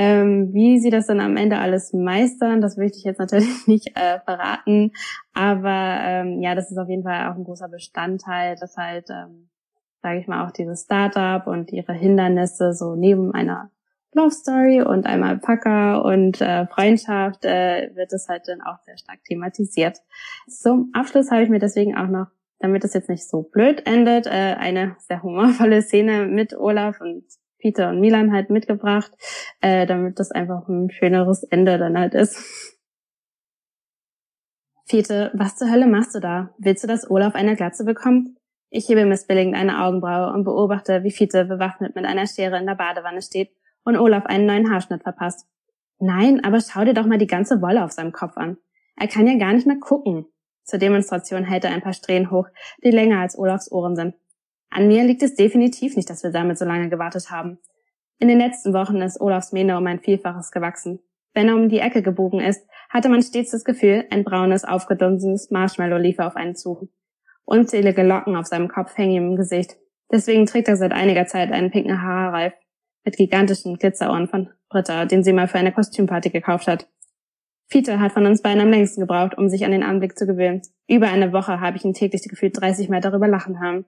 Ähm, 0.00 0.54
wie 0.54 0.78
sie 0.78 0.90
das 0.90 1.08
dann 1.08 1.18
am 1.18 1.36
Ende 1.36 1.58
alles 1.58 1.92
meistern, 1.92 2.60
das 2.60 2.76
möchte 2.76 2.98
ich 2.98 3.04
jetzt 3.04 3.18
natürlich 3.18 3.48
nicht 3.66 3.96
äh, 3.96 4.20
verraten. 4.20 4.92
Aber 5.34 5.98
ähm, 6.00 6.40
ja, 6.40 6.54
das 6.54 6.70
ist 6.70 6.78
auf 6.78 6.88
jeden 6.88 7.02
Fall 7.02 7.28
auch 7.28 7.34
ein 7.34 7.42
großer 7.42 7.68
Bestandteil, 7.68 8.54
dass 8.54 8.76
halt, 8.76 9.10
ähm, 9.10 9.50
sage 10.00 10.20
ich 10.20 10.28
mal, 10.28 10.46
auch 10.46 10.52
dieses 10.52 10.84
Startup 10.84 11.44
und 11.48 11.72
ihre 11.72 11.94
Hindernisse 11.94 12.74
so 12.74 12.94
neben 12.94 13.34
einer 13.34 13.72
Love 14.14 14.30
Story 14.30 14.82
und 14.82 15.04
einmal 15.04 15.36
Packer 15.38 16.04
und 16.04 16.40
äh, 16.40 16.68
Freundschaft 16.68 17.44
äh, 17.44 17.90
wird 17.96 18.12
es 18.12 18.28
halt 18.28 18.46
dann 18.46 18.60
auch 18.60 18.78
sehr 18.84 18.98
stark 18.98 19.24
thematisiert. 19.24 19.98
Zum 20.46 20.90
Abschluss 20.92 21.32
habe 21.32 21.42
ich 21.42 21.48
mir 21.48 21.58
deswegen 21.58 21.96
auch 21.96 22.06
noch, 22.06 22.28
damit 22.60 22.84
es 22.84 22.94
jetzt 22.94 23.08
nicht 23.08 23.28
so 23.28 23.42
blöd 23.42 23.84
endet, 23.84 24.26
äh, 24.26 24.54
eine 24.58 24.94
sehr 25.00 25.24
humorvolle 25.24 25.82
Szene 25.82 26.26
mit 26.26 26.56
Olaf 26.56 27.00
und 27.00 27.24
Peter 27.58 27.90
und 27.90 28.00
Milan 28.00 28.32
halt 28.32 28.50
mitgebracht, 28.50 29.12
äh, 29.60 29.86
damit 29.86 30.18
das 30.18 30.30
einfach 30.30 30.68
ein 30.68 30.90
schöneres 30.90 31.42
Ende 31.44 31.78
dann 31.78 31.98
halt 31.98 32.14
ist. 32.14 32.38
Fiete, 34.86 35.30
was 35.34 35.56
zur 35.56 35.70
Hölle 35.70 35.86
machst 35.86 36.14
du 36.14 36.20
da? 36.20 36.54
Willst 36.58 36.82
du, 36.82 36.88
dass 36.88 37.10
Olaf 37.10 37.34
eine 37.34 37.56
Glatze 37.56 37.84
bekommt? 37.84 38.30
Ich 38.70 38.88
hebe 38.88 39.04
missbilligend 39.04 39.54
eine 39.54 39.82
Augenbraue 39.82 40.32
und 40.32 40.44
beobachte, 40.44 41.02
wie 41.02 41.10
Fiete 41.10 41.44
bewaffnet 41.44 41.94
mit 41.94 42.04
einer 42.04 42.26
Schere 42.26 42.58
in 42.58 42.66
der 42.66 42.74
Badewanne 42.74 43.22
steht 43.22 43.50
und 43.84 43.96
Olaf 43.96 44.26
einen 44.26 44.46
neuen 44.46 44.70
Haarschnitt 44.70 45.02
verpasst. 45.02 45.46
Nein, 45.98 46.44
aber 46.44 46.60
schau 46.60 46.84
dir 46.84 46.94
doch 46.94 47.06
mal 47.06 47.18
die 47.18 47.26
ganze 47.26 47.60
Wolle 47.60 47.84
auf 47.84 47.92
seinem 47.92 48.12
Kopf 48.12 48.36
an. 48.36 48.58
Er 48.96 49.08
kann 49.08 49.26
ja 49.26 49.36
gar 49.36 49.52
nicht 49.52 49.66
mehr 49.66 49.78
gucken. 49.78 50.26
Zur 50.64 50.78
Demonstration 50.78 51.44
hält 51.44 51.64
er 51.64 51.70
ein 51.70 51.80
paar 51.80 51.94
Strähnen 51.94 52.30
hoch, 52.30 52.46
die 52.84 52.90
länger 52.90 53.20
als 53.20 53.38
Olafs 53.38 53.72
Ohren 53.72 53.96
sind. 53.96 54.14
An 54.70 54.88
mir 54.88 55.04
liegt 55.04 55.22
es 55.22 55.34
definitiv 55.34 55.96
nicht, 55.96 56.10
dass 56.10 56.22
wir 56.22 56.30
damit 56.30 56.58
so 56.58 56.64
lange 56.64 56.88
gewartet 56.88 57.30
haben. 57.30 57.58
In 58.18 58.28
den 58.28 58.38
letzten 58.38 58.72
Wochen 58.72 59.00
ist 59.00 59.20
Olafs 59.20 59.52
Mähne 59.52 59.78
um 59.78 59.86
ein 59.86 60.00
Vielfaches 60.00 60.50
gewachsen. 60.50 61.00
Wenn 61.34 61.48
er 61.48 61.54
um 61.54 61.68
die 61.68 61.78
Ecke 61.78 62.02
gebogen 62.02 62.40
ist, 62.40 62.66
hatte 62.90 63.08
man 63.08 63.22
stets 63.22 63.52
das 63.52 63.64
Gefühl, 63.64 64.04
ein 64.10 64.24
braunes, 64.24 64.64
aufgedunsenes 64.64 65.50
Marshmallow 65.50 65.98
liefe 65.98 66.26
auf 66.26 66.36
einen 66.36 66.56
zu. 66.56 66.88
Unzählige 67.44 68.02
Locken 68.02 68.36
auf 68.36 68.46
seinem 68.46 68.68
Kopf 68.68 68.96
hängen 68.96 69.12
ihm 69.12 69.26
im 69.28 69.36
Gesicht. 69.36 69.76
Deswegen 70.10 70.46
trägt 70.46 70.68
er 70.68 70.76
seit 70.76 70.92
einiger 70.92 71.26
Zeit 71.26 71.52
einen 71.52 71.70
pinken 71.70 72.02
Haarreif 72.02 72.54
mit 73.04 73.16
gigantischen 73.16 73.76
Glitzerohren 73.76 74.28
von 74.28 74.50
Britta, 74.68 75.04
den 75.04 75.22
sie 75.22 75.32
mal 75.32 75.48
für 75.48 75.58
eine 75.58 75.72
Kostümparty 75.72 76.30
gekauft 76.30 76.66
hat. 76.66 76.88
Fiete 77.70 78.00
hat 78.00 78.12
von 78.12 78.26
uns 78.26 78.42
beiden 78.42 78.62
am 78.62 78.70
längsten 78.70 79.00
gebraucht, 79.00 79.36
um 79.36 79.48
sich 79.48 79.64
an 79.64 79.72
den 79.72 79.82
Anblick 79.82 80.18
zu 80.18 80.26
gewöhnen. 80.26 80.62
Über 80.88 81.08
eine 81.08 81.32
Woche 81.32 81.60
habe 81.60 81.76
ich 81.76 81.84
ihn 81.84 81.92
täglich 81.92 82.22
gefühlt 82.22 82.58
30 82.58 82.88
Mal 82.88 83.00
darüber 83.00 83.28
lachen 83.28 83.60
haben. 83.60 83.84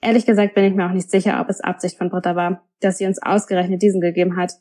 Ehrlich 0.00 0.26
gesagt 0.26 0.54
bin 0.54 0.64
ich 0.64 0.74
mir 0.74 0.86
auch 0.86 0.92
nicht 0.92 1.10
sicher, 1.10 1.40
ob 1.40 1.48
es 1.48 1.60
Absicht 1.60 1.98
von 1.98 2.10
Britta 2.10 2.36
war, 2.36 2.64
dass 2.80 2.98
sie 2.98 3.06
uns 3.06 3.20
ausgerechnet 3.20 3.82
diesen 3.82 4.00
gegeben 4.00 4.36
hat. 4.36 4.52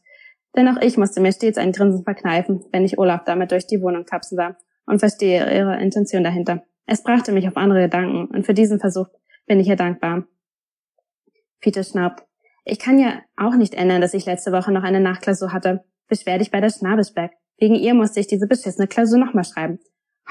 Denn 0.56 0.68
auch 0.68 0.82
ich 0.82 0.98
musste 0.98 1.22
mir 1.22 1.32
stets 1.32 1.58
ein 1.58 1.72
Grinsen 1.72 2.04
verkneifen, 2.04 2.66
wenn 2.72 2.84
ich 2.84 2.98
Olaf 2.98 3.24
damit 3.26 3.52
durch 3.52 3.68
die 3.68 3.82
Wohnung 3.82 4.06
tapsen 4.06 4.38
sah 4.38 4.58
und 4.88 5.00
verstehe 5.00 5.56
ihre 5.56 5.80
Intention 5.80 6.24
dahinter. 6.24 6.64
Es 6.88 7.04
brachte 7.04 7.32
mich 7.32 7.48
auf 7.48 7.58
andere 7.58 7.82
Gedanken 7.82 8.34
und 8.34 8.46
für 8.46 8.54
diesen 8.54 8.80
Versuch 8.80 9.08
bin 9.46 9.60
ich 9.60 9.68
ihr 9.68 9.76
dankbar. 9.76 10.24
Fiete 11.60 11.84
Schnapp. 11.84 12.26
Ich 12.66 12.80
kann 12.80 12.98
ja 12.98 13.22
auch 13.36 13.56
nicht 13.56 13.76
ändern, 13.76 14.02
dass 14.02 14.14
ich 14.14 14.26
letzte 14.26 14.52
Woche 14.52 14.72
noch 14.72 14.84
eine 14.84 15.00
Nachklausur 15.00 15.54
hatte. 15.54 15.84
Beschwer 16.08 16.38
dich 16.38 16.52
bei 16.52 16.62
der 16.62 16.70
Schnabelsberg. 16.70 17.32
Wegen 17.58 17.76
ihr 17.76 17.94
musste 17.94 18.20
ich 18.20 18.28
diese 18.28 18.48
beschissene 18.48 18.88
Klausur 18.88 19.20
nochmal 19.20 19.44
schreiben. 19.44 19.80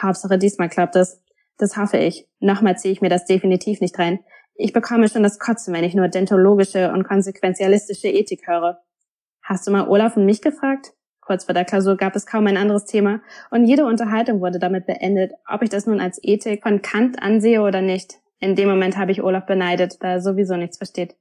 Hauptsache 0.01 0.39
diesmal 0.39 0.69
klappt 0.69 0.97
es. 0.97 1.23
Das 1.59 1.77
hoffe 1.77 1.99
ich. 1.99 2.29
Nochmal 2.41 2.77
ziehe 2.79 2.93
ich 2.93 3.01
mir 3.01 3.09
das 3.09 3.25
definitiv 3.25 3.81
nicht 3.81 3.99
rein. 3.99 4.21
Ich 4.59 4.73
bekomme 4.73 5.09
schon 5.09 5.23
das 5.23 5.39
Kotzen, 5.39 5.75
wenn 5.75 5.85
ich 5.85 5.95
nur 5.95 6.09
dentologische 6.09 6.93
und 6.93 7.05
konsequenzialistische 7.05 8.09
Ethik 8.09 8.47
höre. 8.47 8.81
Hast 9.43 9.67
du 9.67 9.71
mal 9.71 9.89
Olaf 9.89 10.17
und 10.17 10.25
mich 10.25 10.41
gefragt? 10.41 10.93
Kurz 11.21 11.45
vor 11.45 11.55
der 11.55 11.65
Klausur 11.65 11.97
gab 11.97 12.17
es 12.17 12.25
kaum 12.25 12.47
ein 12.47 12.57
anderes 12.57 12.85
Thema 12.85 13.21
und 13.51 13.67
jede 13.67 13.85
Unterhaltung 13.85 14.41
wurde 14.41 14.59
damit 14.59 14.87
beendet, 14.87 15.33
ob 15.49 15.63
ich 15.63 15.69
das 15.69 15.87
nun 15.87 16.01
als 16.01 16.19
Ethik 16.23 16.63
von 16.63 16.83
Kant 16.83 17.21
ansehe 17.21 17.63
oder 17.63 17.83
nicht. 17.83 18.21
In 18.39 18.55
dem 18.55 18.69
Moment 18.69 18.97
habe 18.97 19.13
ich 19.13 19.23
Olaf 19.23 19.45
beneidet, 19.45 20.03
da 20.03 20.13
er 20.13 20.21
sowieso 20.21 20.57
nichts 20.57 20.79
versteht. 20.79 21.17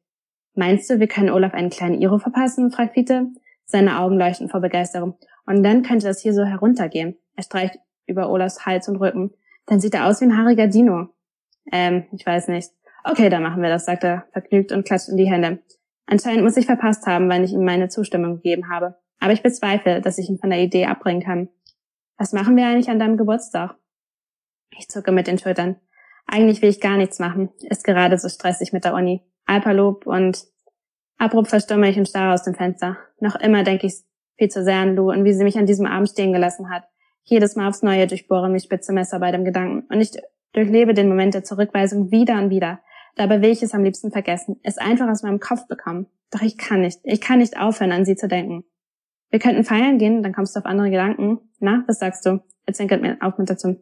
Meinst 0.53 0.89
du, 0.89 0.99
wir 0.99 1.07
können 1.07 1.29
Olaf 1.29 1.53
einen 1.53 1.69
kleinen 1.69 2.01
Iro 2.01 2.19
verpassen? 2.19 2.71
fragt 2.71 2.93
Fiete. 2.93 3.27
Seine 3.65 3.99
Augen 3.99 4.17
leuchten 4.17 4.47
vor 4.47 4.61
Begeisterung. 4.61 5.15
Und 5.45 5.63
dann 5.63 5.83
könnte 5.83 6.07
das 6.07 6.21
hier 6.21 6.33
so 6.33 6.43
heruntergehen. 6.43 7.17
Er 7.35 7.43
streicht 7.43 7.79
über 8.05 8.29
Olafs 8.29 8.65
Hals 8.65 8.87
und 8.87 8.97
Rücken. 8.97 9.31
Dann 9.65 9.79
sieht 9.79 9.95
er 9.95 10.05
aus 10.07 10.21
wie 10.21 10.25
ein 10.25 10.37
haariger 10.37 10.67
Dino. 10.67 11.09
Ähm, 11.71 12.05
ich 12.11 12.25
weiß 12.25 12.47
nicht. 12.49 12.71
Okay, 13.07 13.29
dann 13.29 13.43
machen 13.43 13.61
wir 13.61 13.69
das, 13.69 13.85
sagt 13.85 14.03
er, 14.03 14.25
vergnügt 14.31 14.71
und 14.71 14.83
klatscht 14.83 15.09
in 15.09 15.17
die 15.17 15.29
Hände. 15.29 15.59
Anscheinend 16.07 16.43
muss 16.43 16.57
ich 16.57 16.65
verpasst 16.65 17.05
haben, 17.05 17.29
weil 17.29 17.43
ich 17.43 17.53
ihm 17.53 17.63
meine 17.63 17.87
Zustimmung 17.87 18.37
gegeben 18.37 18.69
habe. 18.69 18.95
Aber 19.19 19.31
ich 19.31 19.43
bezweifle, 19.43 20.01
dass 20.01 20.17
ich 20.17 20.27
ihn 20.27 20.39
von 20.39 20.49
der 20.49 20.59
Idee 20.59 20.87
abbringen 20.87 21.21
kann. 21.21 21.49
Was 22.17 22.33
machen 22.33 22.55
wir 22.57 22.65
eigentlich 22.65 22.89
an 22.89 22.97
deinem 22.97 23.17
Geburtstag? 23.17 23.75
Ich 24.77 24.89
zucke 24.89 25.11
mit 25.11 25.27
den 25.27 25.37
Schultern. 25.37 25.75
Eigentlich 26.25 26.63
will 26.63 26.69
ich 26.69 26.81
gar 26.81 26.97
nichts 26.97 27.19
machen. 27.19 27.49
Ist 27.69 27.83
gerade 27.83 28.17
so 28.17 28.27
stressig 28.27 28.73
mit 28.73 28.85
der 28.85 28.95
Uni. 28.95 29.21
Alperlob 29.45 30.07
und 30.07 30.43
abrupt 31.17 31.49
verstumme 31.49 31.89
ich 31.89 31.97
und 31.97 32.09
starre 32.09 32.33
aus 32.33 32.43
dem 32.43 32.55
Fenster. 32.55 32.97
Noch 33.19 33.35
immer 33.35 33.63
denke 33.63 33.85
ich 33.85 33.93
viel 34.37 34.49
zu 34.49 34.63
sehr 34.63 34.77
an 34.77 34.95
Lou 34.95 35.11
und 35.11 35.23
wie 35.25 35.33
sie 35.33 35.43
mich 35.43 35.59
an 35.59 35.67
diesem 35.67 35.85
Abend 35.85 36.09
stehen 36.09 36.33
gelassen 36.33 36.71
hat. 36.71 36.85
Jedes 37.23 37.55
Mal 37.55 37.69
aufs 37.69 37.83
Neue 37.83 38.07
durchbohren 38.07 38.51
mich 38.51 38.63
spitze 38.63 38.93
Messer 38.93 39.19
bei 39.19 39.31
dem 39.31 39.45
Gedanken 39.45 39.85
und 39.93 40.01
ich 40.01 40.11
durchlebe 40.53 40.95
den 40.95 41.07
Moment 41.07 41.35
der 41.35 41.43
Zurückweisung 41.43 42.11
wieder 42.11 42.35
und 42.39 42.49
wieder. 42.49 42.79
Dabei 43.15 43.41
will 43.41 43.51
ich 43.51 43.63
es 43.63 43.73
am 43.73 43.83
liebsten 43.83 44.11
vergessen, 44.11 44.59
es 44.63 44.77
einfach 44.77 45.09
aus 45.09 45.23
meinem 45.23 45.39
Kopf 45.39 45.67
bekommen. 45.67 46.07
Doch 46.31 46.41
ich 46.41 46.57
kann 46.57 46.81
nicht. 46.81 46.99
Ich 47.03 47.21
kann 47.21 47.39
nicht 47.39 47.57
aufhören, 47.57 47.91
an 47.91 48.05
sie 48.05 48.15
zu 48.15 48.27
denken. 48.27 48.65
Wir 49.29 49.39
könnten 49.39 49.63
feiern 49.63 49.97
gehen, 49.97 50.21
dann 50.21 50.33
kommst 50.33 50.55
du 50.55 50.59
auf 50.59 50.65
andere 50.65 50.89
Gedanken. 50.89 51.39
Na, 51.59 51.83
was 51.87 51.99
sagst 51.99 52.25
du? 52.25 52.41
Er 52.65 52.73
zwinkert 52.73 53.01
mir 53.01 53.17
auf 53.21 53.37
mit 53.37 53.49
dazu. 53.49 53.77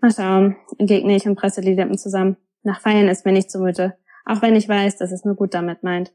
Mal 0.00 0.12
schauen, 0.12 0.56
entgegne 0.78 1.16
ich 1.16 1.26
und 1.26 1.36
presse 1.36 1.60
die 1.60 1.74
Lippen 1.74 1.98
zusammen. 1.98 2.36
Nach 2.62 2.80
Feiern 2.80 3.08
ist 3.08 3.26
mir 3.26 3.32
nicht 3.32 3.50
zumute, 3.50 3.96
auch 4.24 4.42
wenn 4.42 4.54
ich 4.54 4.68
weiß, 4.68 4.96
dass 4.98 5.12
es 5.12 5.24
nur 5.24 5.34
gut 5.34 5.54
damit 5.54 5.82
meint. 5.82 6.12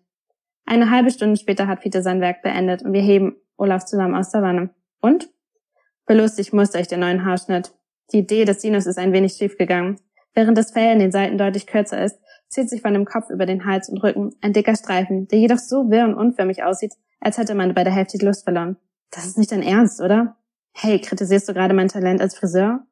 Eine 0.66 0.90
halbe 0.90 1.12
Stunde 1.12 1.38
später 1.38 1.68
hat 1.68 1.82
Peter 1.82 2.02
sein 2.02 2.22
Werk 2.22 2.42
beendet 2.42 2.84
und 2.84 2.94
wir 2.94 3.02
heben 3.02 3.36
Olaf 3.58 3.86
zusammen 3.86 4.16
aus 4.16 4.32
der 4.32 4.42
Wanne. 4.42 4.70
Und? 5.02 5.30
Belustigt 6.06 6.54
musste 6.54 6.80
ich 6.80 6.88
den 6.88 7.00
neuen 7.00 7.26
Haarschnitt. 7.26 7.74
Die 8.12 8.20
Idee 8.20 8.46
des 8.46 8.62
Sinus 8.62 8.86
ist 8.86 8.98
ein 8.98 9.14
wenig 9.14 9.34
schief 9.34 9.58
gegangen. 9.58 10.00
Während 10.34 10.58
das 10.58 10.72
Fell 10.72 10.94
in 10.94 11.00
den 11.00 11.12
Seiten 11.12 11.38
deutlich 11.38 11.66
kürzer 11.66 12.04
ist, 12.04 12.20
zieht 12.50 12.70
sich 12.70 12.82
von 12.82 12.94
dem 12.94 13.06
Kopf 13.06 13.30
über 13.30 13.46
den 13.46 13.66
Hals 13.66 13.90
und 13.90 13.98
Rücken 14.04 14.36
ein 14.42 14.54
dicker 14.54 14.76
Streifen, 14.76 15.28
der 15.28 15.40
jedoch 15.40 15.58
so 15.58 15.90
wirr 15.90 16.06
und 16.06 16.16
unförmig 16.16 16.64
aussieht, 16.64 16.94
als 17.20 17.38
hätte 17.38 17.56
man 17.56 17.74
bei 17.74 17.84
der 17.84 17.94
Hälfte 17.94 18.18
die 18.18 18.26
Lust 18.26 18.44
verloren. 18.44 18.78
Das 19.12 19.26
ist 19.26 19.38
nicht 19.38 19.52
dein 19.52 19.64
Ernst, 19.64 20.02
oder? 20.02 20.38
Hey, 20.74 21.00
kritisierst 21.00 21.48
du 21.48 21.54
gerade 21.54 21.74
mein 21.74 21.88
Talent 21.88 22.22
als 22.22 22.38
Friseur? 22.38 22.86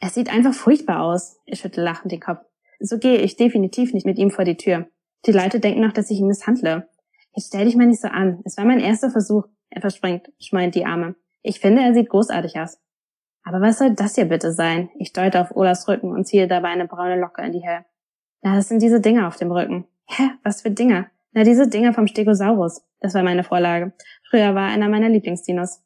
Es 0.00 0.14
sieht 0.14 0.32
einfach 0.32 0.54
furchtbar 0.54 1.02
aus. 1.02 1.40
Ich 1.46 1.60
schüttle 1.60 1.82
lachend 1.82 2.12
den 2.12 2.20
Kopf. 2.20 2.44
So 2.80 2.98
gehe 2.98 3.18
ich 3.18 3.36
definitiv 3.36 3.92
nicht 3.92 4.06
mit 4.06 4.18
ihm 4.18 4.30
vor 4.30 4.44
die 4.44 4.56
Tür. 4.56 4.86
Die 5.26 5.32
Leute 5.32 5.60
denken 5.60 5.80
noch, 5.80 5.92
dass 5.92 6.10
ich 6.10 6.18
ihn 6.18 6.26
misshandle. 6.26 6.88
Jetzt 7.34 7.48
stell 7.48 7.64
dich 7.64 7.76
mal 7.76 7.86
nicht 7.86 8.00
so 8.00 8.08
an. 8.08 8.40
Es 8.44 8.56
war 8.56 8.64
mein 8.64 8.80
erster 8.80 9.10
Versuch. 9.10 9.46
Er 9.70 9.80
verspringt, 9.80 10.30
schmeint 10.38 10.74
die 10.74 10.84
Arme. 10.84 11.16
Ich 11.42 11.60
finde, 11.60 11.82
er 11.82 11.94
sieht 11.94 12.08
großartig 12.08 12.58
aus. 12.58 12.78
Aber 13.42 13.60
was 13.60 13.78
soll 13.78 13.94
das 13.94 14.14
hier 14.14 14.26
bitte 14.26 14.52
sein? 14.52 14.90
Ich 14.98 15.12
deute 15.12 15.40
auf 15.40 15.54
Olas 15.54 15.88
Rücken 15.88 16.12
und 16.12 16.26
ziehe 16.26 16.48
dabei 16.48 16.68
eine 16.68 16.86
braune 16.86 17.18
Locke 17.18 17.42
in 17.42 17.52
die 17.52 17.66
Höhe. 17.66 17.84
Na, 18.44 18.56
das 18.56 18.68
sind 18.68 18.82
diese 18.82 19.00
Dinger 19.00 19.26
auf 19.26 19.36
dem 19.36 19.50
Rücken. 19.50 19.86
Hä? 20.06 20.24
Was 20.42 20.60
für 20.60 20.70
Dinger? 20.70 21.06
Na, 21.32 21.44
diese 21.44 21.66
Dinger 21.66 21.94
vom 21.94 22.06
Stegosaurus. 22.06 22.82
Das 23.00 23.14
war 23.14 23.22
meine 23.22 23.42
Vorlage. 23.42 23.94
Früher 24.28 24.54
war 24.54 24.68
einer 24.68 24.90
meiner 24.90 25.08
Lieblingsdinos. 25.08 25.82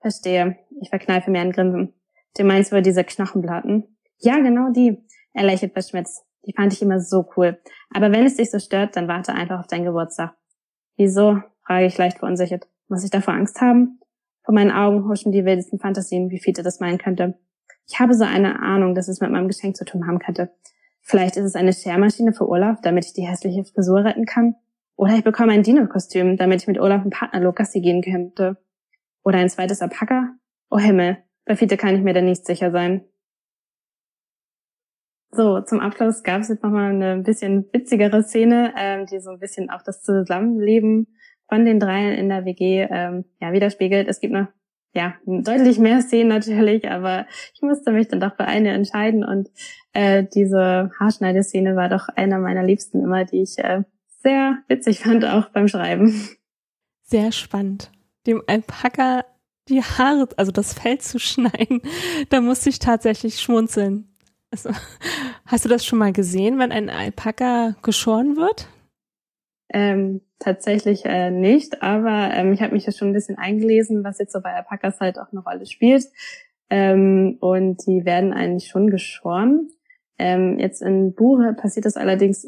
Verstehe. 0.00 0.58
Ich 0.80 0.88
verkneife 0.88 1.30
mir 1.30 1.40
ein 1.40 1.52
Grinsen. 1.52 1.94
Du 2.36 2.42
meinst 2.42 2.72
wohl 2.72 2.82
diese 2.82 3.04
Knochenplatten? 3.04 3.96
Ja, 4.18 4.40
genau 4.40 4.72
die. 4.72 5.06
Er 5.32 5.44
lächelt 5.44 5.74
verschmitzt. 5.74 6.24
Die 6.44 6.52
fand 6.52 6.72
ich 6.72 6.82
immer 6.82 6.98
so 6.98 7.24
cool. 7.36 7.60
Aber 7.94 8.10
wenn 8.10 8.26
es 8.26 8.34
dich 8.34 8.50
so 8.50 8.58
stört, 8.58 8.96
dann 8.96 9.06
warte 9.06 9.32
einfach 9.32 9.60
auf 9.60 9.68
deinen 9.68 9.84
Geburtstag. 9.84 10.34
Wieso? 10.96 11.40
frage 11.64 11.86
ich 11.86 11.96
leicht 11.98 12.18
verunsichert. 12.18 12.66
Muss 12.88 13.04
ich 13.04 13.10
davor 13.10 13.34
Angst 13.34 13.60
haben? 13.60 14.00
Vor 14.44 14.56
meinen 14.56 14.72
Augen 14.72 15.08
huschen 15.08 15.30
die 15.30 15.44
wildesten 15.44 15.78
Fantasien, 15.78 16.30
wie 16.30 16.40
Fiete 16.40 16.64
das 16.64 16.80
meinen 16.80 16.98
könnte. 16.98 17.38
Ich 17.86 18.00
habe 18.00 18.14
so 18.14 18.24
eine 18.24 18.58
Ahnung, 18.58 18.96
dass 18.96 19.06
es 19.06 19.20
mit 19.20 19.30
meinem 19.30 19.46
Geschenk 19.46 19.76
zu 19.76 19.84
tun 19.84 20.08
haben 20.08 20.18
könnte. 20.18 20.50
Vielleicht 21.02 21.36
ist 21.36 21.44
es 21.44 21.56
eine 21.56 21.72
Schermaschine 21.72 22.32
für 22.32 22.48
Olaf, 22.48 22.80
damit 22.80 23.04
ich 23.04 23.12
die 23.12 23.26
hässliche 23.26 23.64
Frisur 23.64 24.04
retten 24.04 24.24
kann. 24.24 24.54
Oder 24.96 25.14
ich 25.14 25.24
bekomme 25.24 25.52
ein 25.52 25.62
Dino-Kostüm, 25.62 26.36
damit 26.36 26.62
ich 26.62 26.68
mit 26.68 26.78
Olaf 26.78 27.04
im 27.04 27.10
Partnerlook 27.10 27.56
Gassi 27.56 27.80
gehen 27.80 28.02
könnte. 28.02 28.56
Oder 29.24 29.38
ein 29.38 29.50
zweites 29.50 29.82
Alpaka. 29.82 30.34
Oh 30.70 30.78
Himmel, 30.78 31.18
bei 31.44 31.56
Fiete 31.56 31.76
kann 31.76 31.96
ich 31.96 32.02
mir 32.02 32.14
denn 32.14 32.26
nicht 32.26 32.46
sicher 32.46 32.70
sein. 32.70 33.04
So, 35.34 35.60
zum 35.62 35.80
Abschluss 35.80 36.22
gab 36.22 36.42
es 36.42 36.48
jetzt 36.48 36.62
nochmal 36.62 36.90
eine 36.90 37.22
bisschen 37.22 37.66
witzigere 37.72 38.22
Szene, 38.22 38.74
ähm, 38.76 39.06
die 39.06 39.18
so 39.18 39.30
ein 39.30 39.38
bisschen 39.38 39.70
auch 39.70 39.82
das 39.82 40.02
Zusammenleben 40.02 41.08
von 41.48 41.64
den 41.64 41.80
dreien 41.80 42.12
in 42.12 42.28
der 42.28 42.44
WG 42.44 42.86
ähm, 42.90 43.24
ja, 43.40 43.52
widerspiegelt. 43.52 44.08
Es 44.08 44.20
gibt 44.20 44.34
noch 44.34 44.48
ja 44.94 45.14
deutlich 45.26 45.78
mehr 45.78 46.00
Szenen 46.02 46.28
natürlich, 46.28 46.88
aber 46.90 47.26
ich 47.54 47.62
musste 47.62 47.92
mich 47.92 48.08
dann 48.08 48.20
doch 48.20 48.36
für 48.36 48.44
eine 48.44 48.70
entscheiden 48.70 49.24
und 49.24 49.50
äh, 49.92 50.24
diese 50.34 50.90
Haarschneideszene 50.98 51.76
war 51.76 51.88
doch 51.88 52.08
einer 52.08 52.38
meiner 52.38 52.62
liebsten 52.62 53.02
immer, 53.02 53.24
die 53.24 53.42
ich 53.42 53.58
äh, 53.58 53.82
sehr 54.22 54.58
witzig 54.68 55.00
fand, 55.00 55.24
auch 55.24 55.48
beim 55.50 55.68
Schreiben. 55.68 56.28
Sehr 57.02 57.32
spannend. 57.32 57.90
Dem 58.26 58.42
Alpaka 58.46 59.24
die 59.68 59.82
Haare, 59.82 60.28
also 60.36 60.52
das 60.52 60.74
Fell 60.74 60.98
zu 60.98 61.18
schneiden, 61.18 61.82
da 62.30 62.40
musste 62.40 62.68
ich 62.68 62.78
tatsächlich 62.78 63.40
schmunzeln. 63.40 64.08
Also, 64.50 64.70
hast 65.46 65.64
du 65.64 65.68
das 65.68 65.86
schon 65.86 65.98
mal 65.98 66.12
gesehen, 66.12 66.58
wenn 66.58 66.72
ein 66.72 66.90
Alpaka 66.90 67.74
geschoren 67.82 68.36
wird? 68.36 68.68
Ähm, 69.72 70.20
tatsächlich 70.38 71.04
äh, 71.04 71.30
nicht, 71.30 71.82
aber 71.82 72.30
ähm, 72.34 72.52
ich 72.52 72.60
habe 72.60 72.74
mich 72.74 72.84
ja 72.84 72.92
schon 72.92 73.08
ein 73.08 73.14
bisschen 73.14 73.38
eingelesen, 73.38 74.04
was 74.04 74.18
jetzt 74.18 74.32
so 74.32 74.40
bei 74.40 74.52
Alpakas 74.52 75.00
halt 75.00 75.18
auch 75.18 75.32
eine 75.32 75.42
Rolle 75.42 75.66
spielt. 75.66 76.04
Ähm, 76.68 77.36
und 77.40 77.86
die 77.86 78.04
werden 78.04 78.32
eigentlich 78.32 78.68
schon 78.68 78.88
geschoren. 78.88 79.68
Ähm, 80.18 80.58
jetzt 80.58 80.82
in 80.82 81.14
Buche 81.14 81.54
passiert 81.54 81.86
das 81.86 81.96
allerdings 81.96 82.46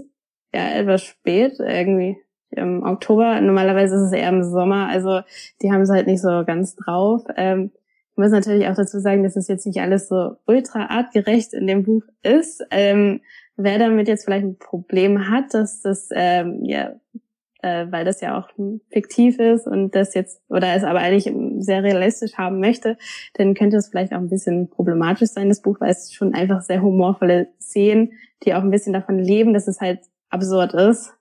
ja 0.54 0.70
etwas 0.70 1.02
spät, 1.02 1.56
irgendwie 1.58 2.16
im 2.50 2.82
Oktober. 2.82 3.40
Normalerweise 3.40 3.96
ist 3.96 4.02
es 4.02 4.12
eher 4.12 4.28
im 4.28 4.44
Sommer, 4.44 4.88
also 4.88 5.20
die 5.62 5.72
haben 5.72 5.82
es 5.82 5.90
halt 5.90 6.06
nicht 6.06 6.20
so 6.20 6.44
ganz 6.46 6.76
drauf. 6.76 7.22
Ähm, 7.36 7.72
ich 8.12 8.18
muss 8.18 8.30
natürlich 8.30 8.68
auch 8.68 8.76
dazu 8.76 9.00
sagen, 9.00 9.24
dass 9.24 9.34
es 9.34 9.48
jetzt 9.48 9.66
nicht 9.66 9.80
alles 9.80 10.08
so 10.08 10.36
ultra 10.46 10.86
artgerecht 10.86 11.52
in 11.52 11.66
dem 11.66 11.82
Buch 11.82 12.04
ist. 12.22 12.64
Ähm, 12.70 13.22
wer 13.56 13.78
damit 13.78 14.08
jetzt 14.08 14.24
vielleicht 14.24 14.44
ein 14.44 14.58
Problem 14.58 15.30
hat, 15.30 15.54
dass 15.54 15.80
das 15.80 16.08
ähm, 16.12 16.64
ja 16.64 16.94
äh, 17.64 17.90
weil 17.90 18.04
das 18.04 18.20
ja 18.20 18.38
auch 18.38 18.50
fiktiv 18.90 19.38
ist 19.38 19.66
und 19.66 19.94
das 19.94 20.12
jetzt 20.12 20.42
oder 20.50 20.74
es 20.74 20.84
aber 20.84 20.98
eigentlich 20.98 21.32
sehr 21.58 21.82
realistisch 21.82 22.34
haben 22.34 22.60
möchte, 22.60 22.98
dann 23.34 23.54
könnte 23.54 23.78
es 23.78 23.88
vielleicht 23.88 24.12
auch 24.12 24.18
ein 24.18 24.28
bisschen 24.28 24.68
problematisch 24.68 25.30
sein, 25.30 25.48
das 25.48 25.62
Buch, 25.62 25.80
weil 25.80 25.90
es 25.90 26.12
schon 26.12 26.34
einfach 26.34 26.60
sehr 26.60 26.82
humorvolle 26.82 27.48
Szenen, 27.58 28.12
die 28.42 28.54
auch 28.54 28.62
ein 28.62 28.70
bisschen 28.70 28.92
davon 28.92 29.18
leben, 29.18 29.54
dass 29.54 29.66
es 29.66 29.80
halt 29.80 30.00
absurd 30.28 30.74
ist. 30.74 31.14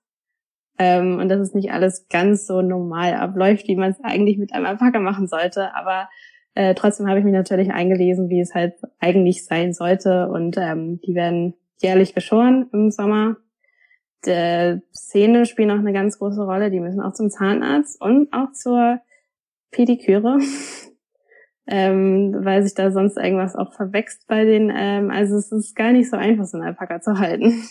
Ähm, 0.79 1.19
und 1.19 1.29
dass 1.29 1.39
es 1.39 1.53
nicht 1.53 1.71
alles 1.71 2.07
ganz 2.09 2.47
so 2.47 2.61
normal 2.61 3.13
abläuft, 3.13 3.67
wie 3.67 3.75
man 3.75 3.91
es 3.91 4.03
eigentlich 4.03 4.38
mit 4.38 4.53
einem 4.53 4.65
Alpaka 4.65 4.99
machen 4.99 5.27
sollte. 5.27 5.73
Aber 5.75 6.09
äh, 6.55 6.73
trotzdem 6.73 7.07
habe 7.07 7.19
ich 7.19 7.25
mich 7.25 7.34
natürlich 7.34 7.71
eingelesen, 7.71 8.27
wie 8.29 8.41
es 8.41 8.55
halt 8.55 8.73
eigentlich 8.99 9.45
sein 9.45 9.71
sollte. 9.71 10.27
Und 10.29 10.57
ähm, 10.57 10.99
die 11.05 11.13
werden 11.13 11.53
jährlich 11.84 12.15
geschoren 12.15 12.69
im 12.73 12.89
Sommer. 12.89 13.38
Die 14.25 14.81
Szene 14.95 15.45
spielen 15.45 15.71
auch 15.71 15.79
eine 15.79 15.93
ganz 15.93 16.17
große 16.17 16.43
Rolle. 16.43 16.71
Die 16.71 16.79
müssen 16.79 17.01
auch 17.01 17.13
zum 17.13 17.29
Zahnarzt 17.29 18.01
und 18.01 18.31
auch 18.31 18.53
zur 18.53 18.99
Pediküre, 19.71 20.39
ähm, 21.67 22.34
weil 22.39 22.63
sich 22.63 22.73
da 22.73 22.91
sonst 22.91 23.17
irgendwas 23.17 23.55
auch 23.55 23.73
verwächst 23.73 24.27
bei 24.27 24.45
den. 24.45 24.71
Ähm, 24.73 25.11
also 25.11 25.36
es 25.36 25.51
ist 25.51 25.75
gar 25.75 25.91
nicht 25.91 26.09
so 26.09 26.15
einfach, 26.15 26.45
so 26.45 26.57
einen 26.57 26.67
Alpaka 26.67 27.01
zu 27.01 27.19
halten. 27.19 27.61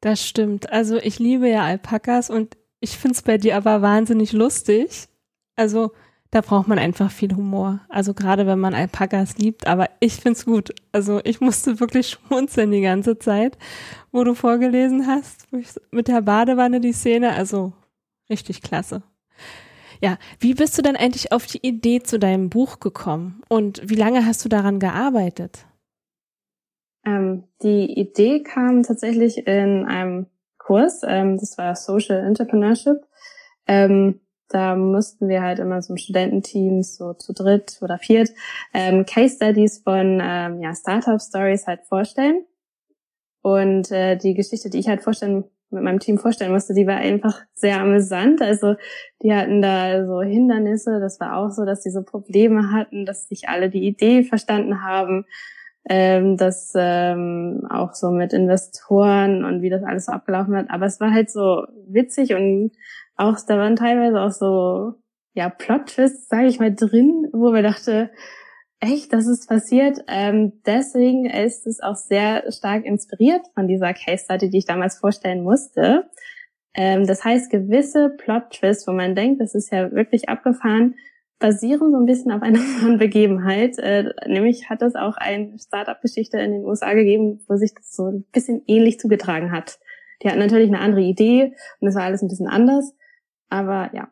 Das 0.00 0.26
stimmt. 0.26 0.72
Also 0.72 0.96
ich 0.96 1.18
liebe 1.18 1.48
ja 1.48 1.62
Alpakas 1.64 2.30
und 2.30 2.56
ich 2.80 2.96
find's 2.96 3.22
bei 3.22 3.38
dir 3.38 3.56
aber 3.56 3.82
wahnsinnig 3.82 4.32
lustig. 4.32 5.08
Also 5.56 5.92
da 6.30 6.42
braucht 6.42 6.68
man 6.68 6.78
einfach 6.78 7.10
viel 7.10 7.34
Humor. 7.34 7.80
Also 7.88 8.12
gerade 8.12 8.46
wenn 8.46 8.58
man 8.58 8.74
Alpakas 8.74 9.38
liebt, 9.38 9.66
aber 9.66 9.88
ich 10.00 10.16
find's 10.16 10.44
gut. 10.44 10.74
Also 10.92 11.20
ich 11.24 11.40
musste 11.40 11.80
wirklich 11.80 12.08
schmunzeln 12.28 12.70
die 12.70 12.82
ganze 12.82 13.18
Zeit, 13.18 13.56
wo 14.12 14.24
du 14.24 14.34
vorgelesen 14.34 15.06
hast, 15.06 15.46
mit 15.90 16.08
der 16.08 16.22
Badewanne 16.22 16.80
die 16.80 16.92
Szene. 16.92 17.32
Also 17.32 17.72
richtig 18.28 18.62
klasse. 18.62 19.02
Ja, 20.00 20.18
wie 20.38 20.54
bist 20.54 20.78
du 20.78 20.82
denn 20.82 20.96
eigentlich 20.96 21.32
auf 21.32 21.46
die 21.46 21.66
Idee 21.66 22.00
zu 22.00 22.18
deinem 22.18 22.50
Buch 22.50 22.78
gekommen 22.78 23.42
und 23.48 23.80
wie 23.84 23.96
lange 23.96 24.24
hast 24.26 24.44
du 24.44 24.48
daran 24.48 24.78
gearbeitet? 24.78 25.66
Ähm, 27.04 27.44
die 27.62 27.98
Idee 27.98 28.42
kam 28.42 28.82
tatsächlich 28.82 29.46
in 29.46 29.86
einem 29.86 30.26
Kurs, 30.58 31.00
ähm, 31.04 31.38
das 31.38 31.58
war 31.58 31.74
Social 31.74 32.24
Entrepreneurship. 32.24 32.98
Ähm, 33.66 34.20
da 34.48 34.76
mussten 34.76 35.28
wir 35.28 35.42
halt 35.42 35.58
immer 35.58 35.82
so 35.82 35.96
Studententeams 35.96 36.96
so 36.96 37.12
zu 37.14 37.32
dritt 37.32 37.78
oder 37.82 37.98
viert 37.98 38.30
ähm, 38.72 39.04
Case 39.04 39.36
Studies 39.36 39.78
von 39.78 40.20
ähm, 40.22 40.60
ja, 40.60 40.74
Startup 40.74 41.20
Stories 41.20 41.66
halt 41.66 41.82
vorstellen. 41.82 42.44
Und 43.42 43.90
äh, 43.90 44.16
die 44.16 44.34
Geschichte, 44.34 44.70
die 44.70 44.78
ich 44.78 44.88
halt 44.88 45.02
vorstellen 45.02 45.44
mit 45.70 45.82
meinem 45.82 46.00
Team 46.00 46.18
vorstellen 46.18 46.52
musste, 46.52 46.74
die 46.74 46.86
war 46.86 46.96
einfach 46.96 47.42
sehr 47.54 47.80
amüsant. 47.80 48.40
Also 48.40 48.76
die 49.22 49.34
hatten 49.34 49.60
da 49.60 50.06
so 50.06 50.22
Hindernisse. 50.22 50.98
Das 51.00 51.20
war 51.20 51.36
auch 51.36 51.50
so, 51.50 51.64
dass 51.64 51.82
die 51.82 51.90
so 51.90 52.02
Probleme 52.02 52.72
hatten, 52.72 53.04
dass 53.04 53.28
sich 53.28 53.48
alle 53.48 53.68
die 53.68 53.86
Idee 53.86 54.22
verstanden 54.22 54.82
haben, 54.82 55.26
ähm, 55.88 56.36
dass 56.36 56.72
ähm, 56.74 57.66
auch 57.70 57.94
so 57.94 58.10
mit 58.10 58.32
Investoren 58.32 59.44
und 59.44 59.62
wie 59.62 59.70
das 59.70 59.82
alles 59.82 60.06
so 60.06 60.12
abgelaufen 60.12 60.56
hat. 60.56 60.70
Aber 60.70 60.86
es 60.86 61.00
war 61.00 61.12
halt 61.12 61.30
so 61.30 61.66
witzig 61.86 62.34
und 62.34 62.72
auch 63.18 63.36
da 63.46 63.58
waren 63.58 63.76
teilweise 63.76 64.20
auch 64.20 64.30
so 64.30 64.94
ja 65.34 65.50
Plot-Twists, 65.50 66.28
sage 66.28 66.46
ich 66.46 66.58
mal, 66.58 66.74
drin, 66.74 67.28
wo 67.32 67.52
wir 67.52 67.62
dachte, 67.62 68.10
echt, 68.80 69.12
das 69.12 69.26
ist 69.26 69.48
passiert. 69.48 69.98
Ähm, 70.08 70.62
deswegen 70.64 71.26
ist 71.26 71.66
es 71.66 71.80
auch 71.80 71.96
sehr 71.96 72.50
stark 72.50 72.84
inspiriert 72.84 73.42
von 73.54 73.68
dieser 73.68 73.92
Case 73.92 74.24
Study, 74.24 74.50
die 74.50 74.58
ich 74.58 74.66
damals 74.66 74.98
vorstellen 74.98 75.42
musste. 75.42 76.08
Ähm, 76.74 77.06
das 77.06 77.24
heißt, 77.24 77.50
gewisse 77.50 78.10
Plot-Twists, 78.10 78.86
wo 78.86 78.92
man 78.92 79.14
denkt, 79.14 79.40
das 79.40 79.54
ist 79.54 79.72
ja 79.72 79.90
wirklich 79.92 80.28
abgefahren, 80.28 80.94
basieren 81.40 81.92
so 81.92 81.98
ein 81.98 82.06
bisschen 82.06 82.32
auf 82.32 82.42
einer 82.42 82.58
wahren 82.80 82.98
Begebenheit. 82.98 83.78
Äh, 83.78 84.10
nämlich 84.26 84.70
hat 84.70 84.82
es 84.82 84.94
auch 84.94 85.16
eine 85.16 85.58
Startup-Geschichte 85.58 86.38
in 86.38 86.52
den 86.52 86.64
USA 86.64 86.94
gegeben, 86.94 87.40
wo 87.48 87.56
sich 87.56 87.74
das 87.74 87.94
so 87.94 88.06
ein 88.06 88.24
bisschen 88.32 88.62
ähnlich 88.66 89.00
zugetragen 89.00 89.50
hat. 89.50 89.78
Die 90.22 90.28
hatten 90.28 90.40
natürlich 90.40 90.68
eine 90.68 90.80
andere 90.80 91.02
Idee 91.02 91.54
und 91.80 91.88
es 91.88 91.94
war 91.94 92.02
alles 92.02 92.22
ein 92.22 92.28
bisschen 92.28 92.48
anders. 92.48 92.92
Aber 93.48 93.90
ja, 93.94 94.08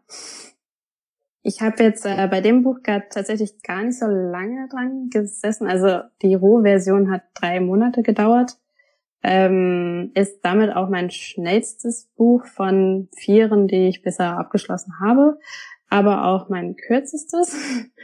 ich 1.49 1.61
habe 1.61 1.85
jetzt 1.85 2.05
äh, 2.05 2.27
bei 2.29 2.41
dem 2.41 2.65
Buch 2.65 2.83
gar, 2.83 3.09
tatsächlich 3.09 3.63
gar 3.63 3.85
nicht 3.85 3.99
so 3.99 4.07
lange 4.07 4.69
dran 4.69 5.11
gesessen. 5.11 5.69
Also 5.69 6.01
die 6.21 6.35
Rohversion 6.35 7.09
hat 7.09 7.23
drei 7.35 7.61
Monate 7.61 8.03
gedauert. 8.03 8.57
Ähm, 9.23 10.11
ist 10.15 10.41
damit 10.43 10.75
auch 10.75 10.89
mein 10.89 11.11
schnellstes 11.11 12.11
Buch 12.17 12.45
von 12.47 13.09
vieren, 13.17 13.69
die 13.69 13.87
ich 13.87 14.03
bisher 14.03 14.39
abgeschlossen 14.39 14.95
habe, 15.01 15.39
aber 15.89 16.27
auch 16.27 16.49
mein 16.49 16.75
kürzestes. 16.75 17.57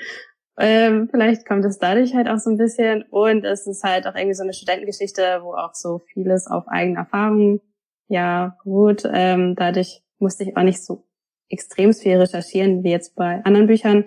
ähm, 0.58 1.08
vielleicht 1.10 1.44
kommt 1.44 1.64
es 1.64 1.78
dadurch 1.78 2.14
halt 2.14 2.28
auch 2.28 2.38
so 2.38 2.50
ein 2.50 2.58
bisschen. 2.58 3.02
Und 3.10 3.44
es 3.44 3.66
ist 3.66 3.82
halt 3.82 4.06
auch 4.06 4.14
irgendwie 4.14 4.34
so 4.34 4.44
eine 4.44 4.52
Studentengeschichte, 4.52 5.40
wo 5.42 5.54
auch 5.54 5.74
so 5.74 6.00
vieles 6.12 6.46
auf 6.46 6.68
eigene 6.68 6.98
Erfahrungen 6.98 7.60
ja 8.06 8.56
gut. 8.62 9.02
Ähm, 9.12 9.56
dadurch 9.56 10.02
musste 10.20 10.44
ich 10.44 10.56
auch 10.56 10.62
nicht 10.62 10.84
so 10.84 11.04
extrem 11.52 11.92
viel 11.92 12.16
recherchieren, 12.16 12.82
wie 12.82 12.90
jetzt 12.90 13.14
bei 13.14 13.44
anderen 13.44 13.66
Büchern, 13.66 14.04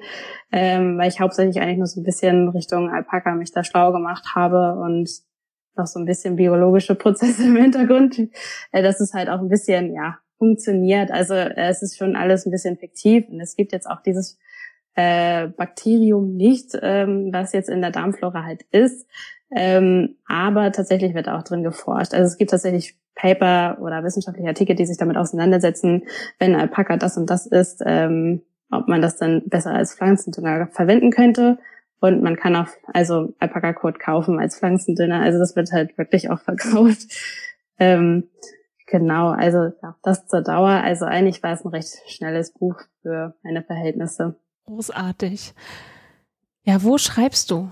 ähm, 0.52 0.98
weil 0.98 1.10
ich 1.10 1.20
hauptsächlich 1.20 1.62
eigentlich 1.62 1.78
nur 1.78 1.88
so 1.88 2.02
ein 2.02 2.04
bisschen 2.04 2.50
Richtung 2.50 2.90
Alpaka 2.90 3.36
mich 3.36 3.52
da 3.52 3.64
schlau 3.64 3.92
gemacht 3.92 4.26
habe 4.36 4.76
und 4.80 5.10
noch 5.78 5.88
so 5.88 6.00
ein 6.00 6.06
bisschen 6.06 6.36
biologische 6.36 6.96
Prozesse 6.96 7.44
im 7.48 7.56
Hintergrund, 7.56 8.20
äh, 8.72 8.84
dass 8.84 9.00
es 9.00 9.14
halt 9.14 9.30
auch 9.30 9.40
ein 9.40 9.50
bisschen, 9.50 9.94
ja, 9.94 10.18
funktioniert. 10.38 11.12
Also 11.12 11.34
äh, 11.34 11.70
es 11.70 11.82
ist 11.82 11.98
schon 11.98 12.16
alles 12.16 12.46
ein 12.46 12.52
bisschen 12.52 12.78
fiktiv 12.78 13.26
und 13.30 13.40
es 13.40 13.56
gibt 13.56 13.72
jetzt 13.72 13.90
auch 13.90 14.02
dieses 14.02 14.38
äh, 14.96 15.48
Bakterium 15.48 16.36
nicht, 16.36 16.78
ähm, 16.82 17.30
was 17.32 17.54
jetzt 17.54 17.70
in 17.70 17.82
der 17.82 17.92
Darmflora 17.92 18.44
halt 18.44 18.64
ist. 18.72 19.08
Ähm, 19.56 20.18
aber 20.28 20.74
tatsächlich 20.74 21.14
wird 21.14 21.30
auch 21.30 21.42
drin 21.42 21.64
geforscht. 21.64 22.14
Also 22.14 22.26
es 22.26 22.38
gibt 22.38 22.52
tatsächlich 22.52 23.00
Paper 23.16 23.78
oder 23.80 24.04
wissenschaftliche 24.04 24.50
Artikel, 24.50 24.76
die 24.76 24.86
sich 24.86 24.98
damit 24.98 25.16
auseinandersetzen, 25.16 26.04
wenn 26.40 26.56
Alpaka 26.56 26.98
das 26.98 27.18
und 27.18 27.30
das 27.30 27.48
ist, 27.48 27.82
ähm, 27.86 28.42
ob 28.70 28.90
man 28.90 29.02
das 29.02 29.16
dann 29.16 29.44
besser 29.48 29.72
als 29.72 29.96
Pflanzendünger 29.96 30.68
verwenden 30.68 31.10
könnte. 31.10 31.58
Und 32.02 32.22
man 32.22 32.36
kann 32.36 32.56
auch 32.58 32.68
also 32.94 33.34
Alpaka-Kot 33.40 34.00
kaufen 34.00 34.40
als 34.40 34.60
Pflanzendünger. 34.60 35.22
Also 35.22 35.40
das 35.40 35.56
wird 35.56 35.72
halt 35.72 35.98
wirklich 35.98 36.30
auch 36.30 36.40
verkauft. 36.42 37.08
Ähm, 37.80 38.30
genau, 38.88 39.30
also 39.30 39.72
ja, 39.82 39.96
das 40.04 40.28
zur 40.28 40.42
Dauer. 40.42 40.82
Also 40.84 41.06
eigentlich 41.06 41.42
war 41.42 41.54
es 41.54 41.64
ein 41.64 41.70
recht 41.70 41.96
schnelles 42.08 42.52
Buch 42.52 42.76
für 43.02 43.36
meine 43.42 43.64
Verhältnisse. 43.64 44.36
Großartig. 44.66 45.54
Ja, 46.64 46.84
wo 46.84 46.98
schreibst 46.98 47.52
du? 47.52 47.70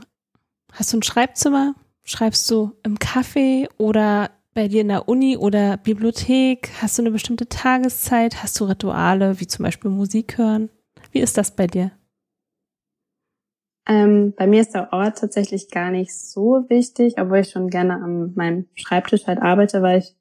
Hast 0.75 0.91
du 0.91 0.97
ein 0.97 1.03
Schreibzimmer? 1.03 1.75
Schreibst 2.03 2.49
du 2.49 2.71
im 2.83 2.97
Café 2.97 3.69
oder 3.77 4.31
bei 4.55 4.67
dir 4.67 4.81
in 4.81 4.87
der 4.87 5.07
Uni 5.07 5.37
oder 5.37 5.77
Bibliothek? 5.77 6.71
Hast 6.81 6.97
du 6.97 7.03
eine 7.03 7.11
bestimmte 7.11 7.47
Tageszeit? 7.47 8.41
Hast 8.41 8.59
du 8.59 8.65
Rituale, 8.65 9.39
wie 9.39 9.45
zum 9.45 9.63
Beispiel 9.63 9.91
Musik 9.91 10.39
hören? 10.39 10.69
Wie 11.11 11.19
ist 11.19 11.37
das 11.37 11.55
bei 11.55 11.67
dir? 11.67 11.91
Ähm, 13.87 14.33
bei 14.35 14.47
mir 14.47 14.61
ist 14.61 14.73
der 14.73 14.91
Ort 14.93 15.19
tatsächlich 15.19 15.69
gar 15.69 15.91
nicht 15.91 16.17
so 16.17 16.65
wichtig, 16.69 17.15
obwohl 17.19 17.39
ich 17.39 17.51
schon 17.51 17.69
gerne 17.69 17.95
an 17.95 18.33
meinem 18.33 18.65
Schreibtisch 18.73 19.27
halt 19.27 19.39
arbeite, 19.39 19.83
weil 19.83 19.99
ich 19.99 20.15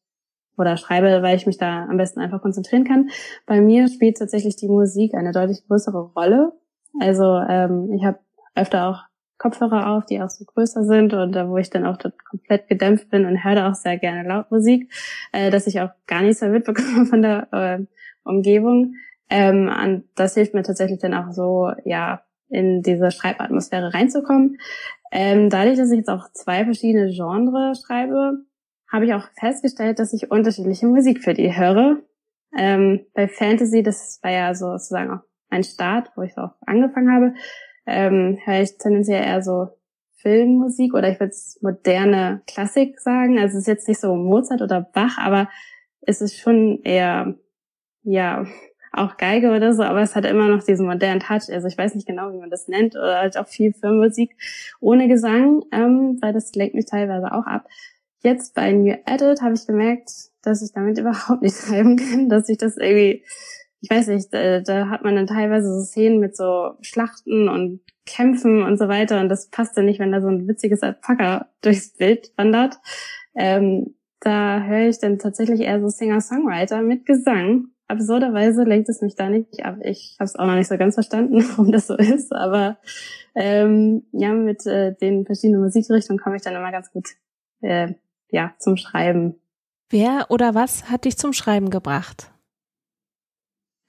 oder 0.59 0.77
schreibe, 0.77 1.23
weil 1.23 1.37
ich 1.37 1.47
mich 1.47 1.57
da 1.57 1.87
am 1.87 1.97
besten 1.97 2.21
einfach 2.21 2.43
konzentrieren 2.43 2.85
kann. 2.85 3.09
Bei 3.47 3.63
mir 3.63 3.89
spielt 3.89 4.19
tatsächlich 4.19 4.57
die 4.57 4.69
Musik 4.69 5.15
eine 5.15 5.33
deutlich 5.33 5.67
größere 5.67 6.13
Rolle. 6.15 6.53
Also 7.01 7.39
ähm, 7.49 7.91
ich 7.95 8.05
habe 8.05 8.19
öfter 8.55 8.89
auch 8.89 9.12
Kopfhörer 9.43 9.89
auf, 9.89 10.07
die 10.07 10.23
auch 10.23 10.31
so 10.31 10.45
größer 10.45 10.85
sind 10.85 11.13
und 11.15 11.35
wo 11.35 11.57
ich 11.57 11.69
dann 11.69 11.85
auch 11.85 11.99
komplett 12.31 12.69
gedämpft 12.69 13.11
bin 13.11 13.27
und 13.27 13.43
höre 13.43 13.69
auch 13.69 13.75
sehr 13.75 13.99
gerne 13.99 14.29
laut 14.29 14.51
Musik, 14.53 14.93
äh, 15.33 15.51
dass 15.51 15.67
ich 15.67 15.81
auch 15.81 15.91
gar 16.07 16.23
nichts 16.23 16.41
mehr 16.41 16.51
mitbekomme 16.51 17.07
von 17.11 17.23
der 17.23 17.49
äh, 17.53 17.85
Umgebung. 18.25 18.95
Ähm, 19.29 19.69
und 19.69 20.05
das 20.15 20.35
hilft 20.35 20.55
mir 20.55 20.63
tatsächlich 20.63 21.01
dann 21.01 21.15
auch 21.15 21.33
so, 21.33 21.73
ja, 21.85 22.23
in 22.49 22.83
diese 22.83 23.11
Schreibatmosphäre 23.11 23.93
reinzukommen. 23.93 24.59
Ähm, 25.11 25.51
dadurch, 25.51 25.79
dass 25.79 25.91
ich 25.91 25.99
jetzt 25.99 26.11
auch 26.11 26.31
zwei 26.33 26.65
verschiedene 26.65 27.11
Genres 27.11 27.83
schreibe, 27.83 28.45
habe 28.93 29.07
ich 29.07 29.15
auch 29.15 29.27
festgestellt, 29.41 29.99
dass 29.99 30.13
ich 30.13 30.31
unterschiedliche 30.31 30.87
Musik 30.87 31.25
für 31.25 31.35
die 31.35 31.57
höre. 31.57 31.99
Ähm, 32.57 33.07
bei 33.15 33.27
Fantasy, 33.27 33.83
das 33.83 34.21
war 34.23 34.31
ja 34.31 34.55
sozusagen 34.55 35.11
auch 35.11 35.23
mein 35.51 35.65
Start, 35.65 36.13
wo 36.15 36.23
ich 36.23 36.37
auch 36.37 36.53
angefangen 36.67 37.13
habe, 37.13 37.35
ähm, 37.87 38.39
höre 38.45 38.63
ich 38.63 38.79
tendenziell 38.79 39.25
eher 39.25 39.43
so 39.43 39.69
Filmmusik 40.23 40.95
oder 40.95 41.11
ich 41.11 41.19
würde 41.19 41.33
es 41.33 41.59
moderne 41.63 42.43
Klassik 42.47 43.01
sagen. 43.01 43.39
Also 43.39 43.57
es 43.57 43.63
ist 43.63 43.69
jetzt 43.69 43.89
nicht 43.89 44.01
so 44.01 44.15
Mozart 44.15 44.63
oder 44.63 44.81
Bach, 44.81 45.19
aber 45.19 45.49
es 46.01 46.21
ist 46.21 46.39
schon 46.39 46.81
eher, 46.83 47.35
ja, 48.05 48.47
auch 48.93 49.17
Geige 49.17 49.51
oder 49.51 49.73
so, 49.73 49.83
aber 49.83 50.03
es 50.03 50.15
hat 50.15 50.27
immer 50.27 50.49
noch 50.49 50.63
diesen 50.63 50.87
modernen 50.87 51.21
Touch. 51.21 51.51
Also 51.51 51.67
ich 51.67 51.79
weiß 51.79 51.95
nicht 51.95 52.07
genau, 52.07 52.33
wie 52.33 52.39
man 52.39 52.51
das 52.51 52.69
nennt, 52.69 52.95
oder 52.95 53.19
halt 53.19 53.39
auch 53.39 53.49
viel 53.49 53.73
Filmmusik 53.73 54.37
ohne 54.81 55.09
Gesang, 55.09 55.63
ähm, 55.73 56.19
weil 56.21 56.33
das 56.33 56.55
lenkt 56.55 56.75
mich 56.75 56.87
teilweise 56.87 57.33
auch 57.33 57.47
ab. 57.47 57.67
Jetzt 58.23 58.55
bei 58.55 58.71
New 58.73 58.95
Edit 59.07 59.41
habe 59.41 59.55
ich 59.55 59.67
gemerkt, 59.67 60.11
dass 60.43 60.63
ich 60.63 60.73
damit 60.73 60.99
überhaupt 61.01 61.43
nicht 61.43 61.57
schreiben 61.57 61.97
kann, 61.97 62.29
dass 62.29 62.49
ich 62.49 62.59
das 62.59 62.77
irgendwie 62.77 63.25
ich 63.83 63.91
weiß 63.91 64.07
nicht, 64.07 64.33
da, 64.33 64.61
da 64.61 64.89
hat 64.89 65.03
man 65.03 65.17
dann 65.17 65.27
teilweise 65.27 65.69
so 65.69 65.85
Szenen 65.85 66.21
mit 66.21 66.37
so 66.37 66.75
Schlachten 66.83 67.49
und 67.49 67.81
Kämpfen 68.07 68.63
und 68.63 68.79
so 68.79 68.89
weiter 68.89 69.21
und 69.21 69.29
das 69.29 69.49
passt 69.51 69.77
dann 69.77 69.87
nicht, 69.87 69.99
wenn 69.99 70.13
da 70.13 70.21
so 70.21 70.29
ein 70.29 70.47
witziges 70.49 70.83
Alpaka 70.83 71.49
durchs 71.63 71.93
Bild 71.97 72.33
wandert. 72.37 72.77
Ähm, 73.35 73.95
da 74.21 74.63
höre 74.63 74.89
ich 74.89 75.01
dann 75.01 75.19
tatsächlich 75.19 75.61
eher 75.61 75.81
so 75.81 75.89
Singer-Songwriter 75.89 76.81
mit 76.83 77.07
Gesang. 77.07 77.69
Absurderweise 77.89 78.63
lenkt 78.63 78.89
es 78.89 79.03
mich 79.03 79.17
da 79.17 79.29
nicht 79.29 79.65
ab. 79.65 79.79
Ich 79.83 80.17
habe 80.21 80.27
es 80.27 80.37
auch 80.37 80.47
noch 80.47 80.55
nicht 80.55 80.69
so 80.69 80.79
ganz 80.79 80.95
verstanden, 80.95 81.43
warum 81.51 81.73
das 81.73 81.89
so 81.89 81.97
ist, 81.97 82.33
aber 82.33 82.79
ähm, 83.35 84.05
ja, 84.13 84.33
mit 84.33 84.65
äh, 84.65 84.95
den 84.95 85.27
verschiedenen 85.27 85.61
Musikrichtungen 85.61 86.21
komme 86.21 86.37
ich 86.37 86.43
dann 86.43 86.55
immer 86.55 86.71
ganz 86.71 86.93
gut 86.93 87.09
äh, 87.63 87.95
ja 88.31 88.55
zum 88.59 88.77
Schreiben. 88.77 89.41
Wer 89.91 90.27
oder 90.31 90.55
was 90.55 90.89
hat 90.89 91.05
dich 91.05 91.19
zum 91.19 91.33
Schreiben 91.33 91.71
gebracht? 91.71 92.32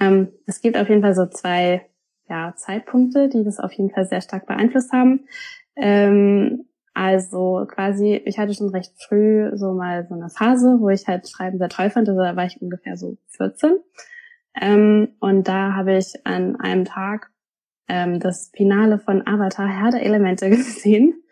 Ähm, 0.03 0.29
es 0.45 0.61
gibt 0.61 0.77
auf 0.77 0.89
jeden 0.89 1.01
Fall 1.01 1.15
so 1.15 1.25
zwei 1.25 1.89
ja, 2.29 2.53
Zeitpunkte, 2.55 3.29
die 3.29 3.43
das 3.43 3.59
auf 3.59 3.71
jeden 3.73 3.89
Fall 3.89 4.05
sehr 4.05 4.21
stark 4.21 4.47
beeinflusst 4.47 4.91
haben. 4.91 5.27
Ähm, 5.75 6.65
also 6.93 7.65
quasi, 7.67 8.21
ich 8.25 8.37
hatte 8.37 8.53
schon 8.53 8.69
recht 8.69 8.93
früh 9.01 9.49
so 9.55 9.73
mal 9.73 10.05
so 10.07 10.13
eine 10.13 10.29
Phase, 10.29 10.77
wo 10.79 10.89
ich 10.89 11.07
halt 11.07 11.27
Schreiben 11.27 11.57
sehr 11.57 11.69
toll 11.69 11.89
fand. 11.89 12.07
Also 12.07 12.21
da 12.21 12.35
war 12.35 12.45
ich 12.45 12.61
ungefähr 12.61 12.97
so 12.97 13.17
14. 13.37 13.77
Ähm, 14.61 15.09
und 15.19 15.47
da 15.47 15.73
habe 15.73 15.97
ich 15.97 16.25
an 16.25 16.55
einem 16.57 16.85
Tag 16.85 17.31
ähm, 17.87 18.19
das 18.19 18.51
Finale 18.55 18.99
von 18.99 19.25
Avatar 19.25 19.67
Herr 19.67 19.91
der 19.91 20.03
Elemente 20.03 20.49
gesehen 20.51 21.23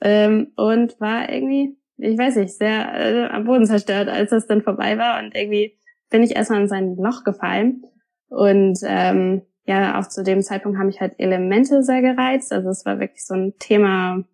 ähm, 0.00 0.52
und 0.56 1.00
war 1.00 1.28
irgendwie, 1.28 1.76
ich 1.96 2.16
weiß 2.16 2.36
nicht, 2.36 2.54
sehr 2.54 2.94
äh, 2.94 3.26
am 3.26 3.44
Boden 3.44 3.66
zerstört, 3.66 4.08
als 4.08 4.30
das 4.30 4.46
dann 4.46 4.62
vorbei 4.62 4.96
war 4.96 5.22
und 5.22 5.34
irgendwie 5.34 5.76
bin 6.10 6.22
ich 6.22 6.36
erstmal 6.36 6.60
in 6.60 6.68
sein 6.68 6.96
Loch 6.96 7.24
gefallen 7.24 7.84
und 8.30 8.78
ähm, 8.84 9.42
ja, 9.66 10.00
auch 10.00 10.08
zu 10.08 10.22
dem 10.22 10.42
Zeitpunkt 10.42 10.78
haben 10.78 10.86
mich 10.86 11.00
halt 11.00 11.14
Elemente 11.18 11.82
sehr 11.82 12.00
gereizt. 12.00 12.52
Also 12.52 12.70
es 12.70 12.86
war 12.86 12.98
wirklich 12.98 13.26
so 13.26 13.34
ein 13.34 13.54
Thema, 13.58 14.24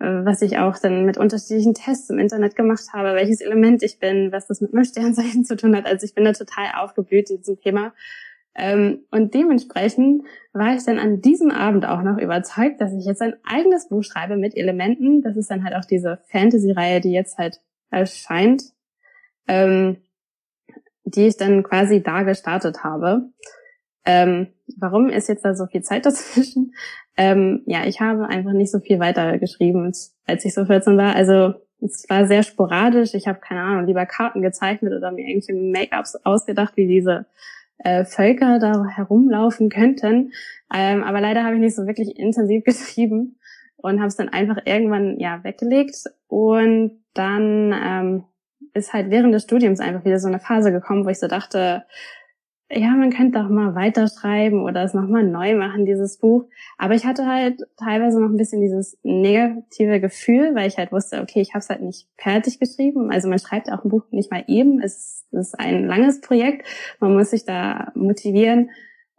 äh, 0.00 0.24
was 0.24 0.42
ich 0.42 0.58
auch 0.58 0.78
dann 0.78 1.04
mit 1.04 1.18
unterschiedlichen 1.18 1.74
Tests 1.74 2.10
im 2.10 2.18
Internet 2.18 2.56
gemacht 2.56 2.86
habe, 2.92 3.14
welches 3.14 3.40
Element 3.40 3.82
ich 3.82 3.98
bin, 3.98 4.32
was 4.32 4.46
das 4.46 4.60
mit 4.60 4.72
meinem 4.72 4.84
Sternzeichen 4.84 5.44
zu 5.46 5.56
tun 5.56 5.76
hat. 5.76 5.86
Also 5.86 6.04
ich 6.04 6.14
bin 6.14 6.24
da 6.24 6.32
total 6.32 6.66
aufgeblüht 6.76 7.30
in 7.30 7.38
diesem 7.38 7.60
Thema. 7.60 7.92
Ähm, 8.54 9.04
und 9.10 9.34
dementsprechend 9.34 10.24
war 10.54 10.74
ich 10.74 10.84
dann 10.84 10.98
an 10.98 11.20
diesem 11.20 11.50
Abend 11.50 11.86
auch 11.86 12.02
noch 12.02 12.16
überzeugt, 12.16 12.80
dass 12.80 12.94
ich 12.94 13.04
jetzt 13.04 13.20
ein 13.20 13.34
eigenes 13.44 13.88
Buch 13.90 14.02
schreibe 14.02 14.36
mit 14.36 14.56
Elementen. 14.56 15.20
Das 15.20 15.36
ist 15.36 15.50
dann 15.50 15.62
halt 15.62 15.74
auch 15.74 15.84
diese 15.84 16.20
Fantasy-Reihe, 16.30 17.02
die 17.02 17.12
jetzt 17.12 17.36
halt 17.36 17.60
erscheint, 17.90 18.62
ähm, 19.46 19.98
die 21.06 21.28
ich 21.28 21.36
dann 21.36 21.62
quasi 21.62 22.02
da 22.02 22.22
gestartet 22.22 22.84
habe. 22.84 23.30
Ähm, 24.04 24.48
warum 24.76 25.08
ist 25.08 25.28
jetzt 25.28 25.44
da 25.44 25.54
so 25.54 25.66
viel 25.66 25.82
Zeit 25.82 26.04
dazwischen? 26.06 26.74
Ähm, 27.16 27.62
ja, 27.66 27.86
ich 27.86 28.00
habe 28.00 28.26
einfach 28.28 28.52
nicht 28.52 28.70
so 28.70 28.80
viel 28.80 28.98
weiter 28.98 29.38
geschrieben, 29.38 29.92
als 30.26 30.44
ich 30.44 30.52
so 30.52 30.66
14 30.66 30.98
war. 30.98 31.14
Also 31.14 31.54
es 31.80 32.06
war 32.08 32.26
sehr 32.26 32.42
sporadisch. 32.42 33.14
Ich 33.14 33.26
habe 33.26 33.40
keine 33.40 33.62
Ahnung, 33.62 33.86
lieber 33.86 34.04
Karten 34.04 34.42
gezeichnet 34.42 34.92
oder 34.92 35.12
mir 35.12 35.26
irgendwelche 35.26 35.54
Make-ups 35.54 36.16
ausgedacht, 36.24 36.76
wie 36.76 36.86
diese 36.86 37.26
äh, 37.78 38.04
Völker 38.04 38.58
da 38.58 38.84
herumlaufen 38.84 39.68
könnten. 39.68 40.32
Ähm, 40.74 41.04
aber 41.04 41.20
leider 41.20 41.44
habe 41.44 41.54
ich 41.54 41.60
nicht 41.60 41.76
so 41.76 41.86
wirklich 41.86 42.18
intensiv 42.18 42.64
geschrieben 42.64 43.38
und 43.76 43.98
habe 43.98 44.08
es 44.08 44.16
dann 44.16 44.28
einfach 44.28 44.58
irgendwann 44.64 45.18
ja 45.20 45.44
weggelegt. 45.44 46.04
Und 46.26 47.02
dann 47.14 47.72
ähm, 47.72 48.24
ist 48.76 48.92
halt 48.92 49.10
während 49.10 49.34
des 49.34 49.44
Studiums 49.44 49.80
einfach 49.80 50.04
wieder 50.04 50.18
so 50.18 50.28
eine 50.28 50.38
Phase 50.38 50.72
gekommen, 50.72 51.04
wo 51.04 51.08
ich 51.08 51.18
so 51.18 51.28
dachte, 51.28 51.84
ja, 52.68 52.90
man 52.90 53.10
könnte 53.10 53.38
doch 53.38 53.48
mal 53.48 53.76
weiterschreiben 53.76 54.62
oder 54.62 54.82
es 54.82 54.92
nochmal 54.92 55.22
neu 55.22 55.54
machen, 55.54 55.86
dieses 55.86 56.18
Buch. 56.18 56.48
Aber 56.78 56.94
ich 56.94 57.06
hatte 57.06 57.26
halt 57.26 57.62
teilweise 57.76 58.20
noch 58.20 58.28
ein 58.28 58.36
bisschen 58.36 58.60
dieses 58.60 58.98
negative 59.04 60.00
Gefühl, 60.00 60.54
weil 60.54 60.66
ich 60.66 60.76
halt 60.76 60.90
wusste, 60.90 61.22
okay, 61.22 61.40
ich 61.40 61.50
habe 61.50 61.60
es 61.60 61.68
halt 61.68 61.82
nicht 61.82 62.08
fertig 62.16 62.58
geschrieben. 62.58 63.12
Also 63.12 63.28
man 63.28 63.38
schreibt 63.38 63.70
auch 63.70 63.84
ein 63.84 63.90
Buch 63.90 64.02
nicht 64.10 64.32
mal 64.32 64.42
eben. 64.48 64.80
Es 64.80 65.26
ist 65.30 65.58
ein 65.58 65.86
langes 65.86 66.20
Projekt. 66.20 66.66
Man 66.98 67.14
muss 67.14 67.30
sich 67.30 67.44
da 67.44 67.92
motivieren. 67.94 68.70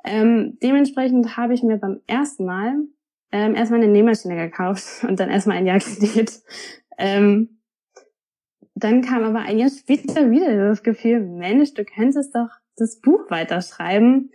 Ähm, 0.04 0.58
dementsprechend 0.62 1.38
habe 1.38 1.54
ich 1.54 1.64
mir 1.64 1.78
beim 1.78 2.02
ersten 2.06 2.46
Mal 2.46 2.76
ähm, 3.32 3.56
erstmal 3.56 3.82
eine 3.82 3.92
Nähmaschine 3.92 4.36
gekauft 4.36 5.04
und 5.08 5.22
dann 5.22 5.30
erstmal 5.30 5.58
ein 5.58 5.68
Jahr 5.68 5.80
genäht. 6.00 6.42
Ähm, 6.98 7.57
dann 8.80 9.02
kam 9.02 9.24
aber 9.24 9.40
ein 9.40 9.58
Jahr 9.58 9.70
später 9.70 10.30
wieder 10.30 10.70
das 10.70 10.84
Gefühl, 10.84 11.20
Mensch, 11.20 11.74
du 11.74 11.84
könntest 11.84 12.36
doch 12.36 12.50
das 12.76 13.00
Buch 13.02 13.30
weiterschreiben. 13.30 14.32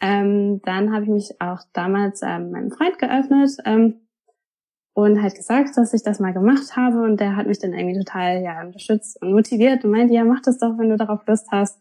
Ähm, 0.00 0.60
dann 0.64 0.92
habe 0.92 1.04
ich 1.04 1.10
mich 1.10 1.40
auch 1.40 1.60
damals 1.72 2.22
ähm, 2.22 2.52
meinem 2.52 2.70
Freund 2.70 2.98
geöffnet 2.98 3.50
ähm, 3.64 4.00
und 4.94 5.20
halt 5.20 5.34
gesagt, 5.34 5.76
dass 5.76 5.94
ich 5.94 6.02
das 6.02 6.20
mal 6.20 6.32
gemacht 6.32 6.76
habe 6.76 7.02
und 7.02 7.18
der 7.18 7.34
hat 7.36 7.46
mich 7.46 7.58
dann 7.58 7.72
irgendwie 7.72 7.98
total 7.98 8.42
ja 8.42 8.60
unterstützt 8.62 9.20
und 9.20 9.32
motiviert 9.32 9.84
und 9.84 9.90
meinte, 9.90 10.14
ja, 10.14 10.24
mach 10.24 10.42
das 10.42 10.58
doch, 10.58 10.78
wenn 10.78 10.90
du 10.90 10.96
darauf 10.96 11.26
Lust 11.26 11.48
hast. 11.50 11.80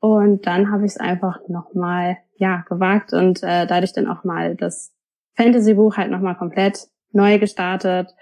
Und 0.00 0.46
dann 0.46 0.70
habe 0.70 0.84
ich 0.84 0.92
es 0.92 1.00
einfach 1.00 1.40
nochmal 1.48 2.18
ja 2.36 2.64
gewagt 2.68 3.12
und 3.12 3.42
äh, 3.42 3.66
dadurch 3.66 3.92
dann 3.92 4.08
auch 4.08 4.24
mal 4.24 4.56
das 4.56 4.92
Fantasy-Buch 5.36 5.96
halt 5.96 6.10
nochmal 6.10 6.36
komplett 6.36 6.88
neu 7.12 7.38
gestartet 7.38 8.14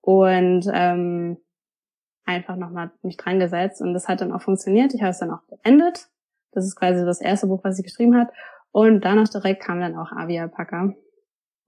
und 0.00 0.66
ähm, 0.72 1.38
einfach 2.24 2.56
nochmal 2.56 2.90
mich 3.02 3.16
dran 3.16 3.38
gesetzt 3.38 3.80
und 3.80 3.94
das 3.94 4.08
hat 4.08 4.20
dann 4.20 4.32
auch 4.32 4.42
funktioniert. 4.42 4.94
Ich 4.94 5.02
habe 5.02 5.10
es 5.10 5.18
dann 5.18 5.30
auch 5.30 5.42
beendet 5.42 6.08
das 6.54 6.64
ist 6.64 6.76
quasi 6.76 7.04
das 7.04 7.20
erste 7.20 7.46
Buch, 7.46 7.62
was 7.62 7.76
sie 7.76 7.82
geschrieben 7.82 8.16
hat. 8.16 8.32
Und 8.70 9.04
danach 9.04 9.28
direkt 9.28 9.62
kam 9.62 9.80
dann 9.80 9.96
auch 9.96 10.12
Avia 10.12 10.48
Packer. 10.48 10.94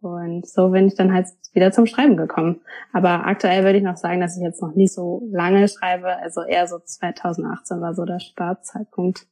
Und 0.00 0.46
so 0.46 0.70
bin 0.70 0.86
ich 0.86 0.94
dann 0.94 1.12
halt 1.12 1.26
wieder 1.52 1.72
zum 1.72 1.86
Schreiben 1.86 2.16
gekommen. 2.16 2.60
Aber 2.92 3.26
aktuell 3.26 3.64
würde 3.64 3.78
ich 3.78 3.84
noch 3.84 3.96
sagen, 3.96 4.20
dass 4.20 4.36
ich 4.36 4.42
jetzt 4.42 4.62
noch 4.62 4.74
nicht 4.74 4.92
so 4.92 5.26
lange 5.30 5.66
schreibe. 5.68 6.16
Also 6.16 6.42
eher 6.42 6.66
so 6.66 6.78
2018 6.78 7.80
war 7.80 7.94
so 7.94 8.04
der 8.04 8.20
Startzeitpunkt. 8.20 9.26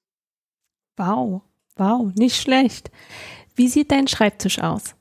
Wow, 0.96 1.42
wow, 1.76 2.12
nicht 2.14 2.40
schlecht. 2.40 2.90
Wie 3.54 3.68
sieht 3.68 3.92
dein 3.92 4.08
Schreibtisch 4.08 4.60
aus? 4.60 4.96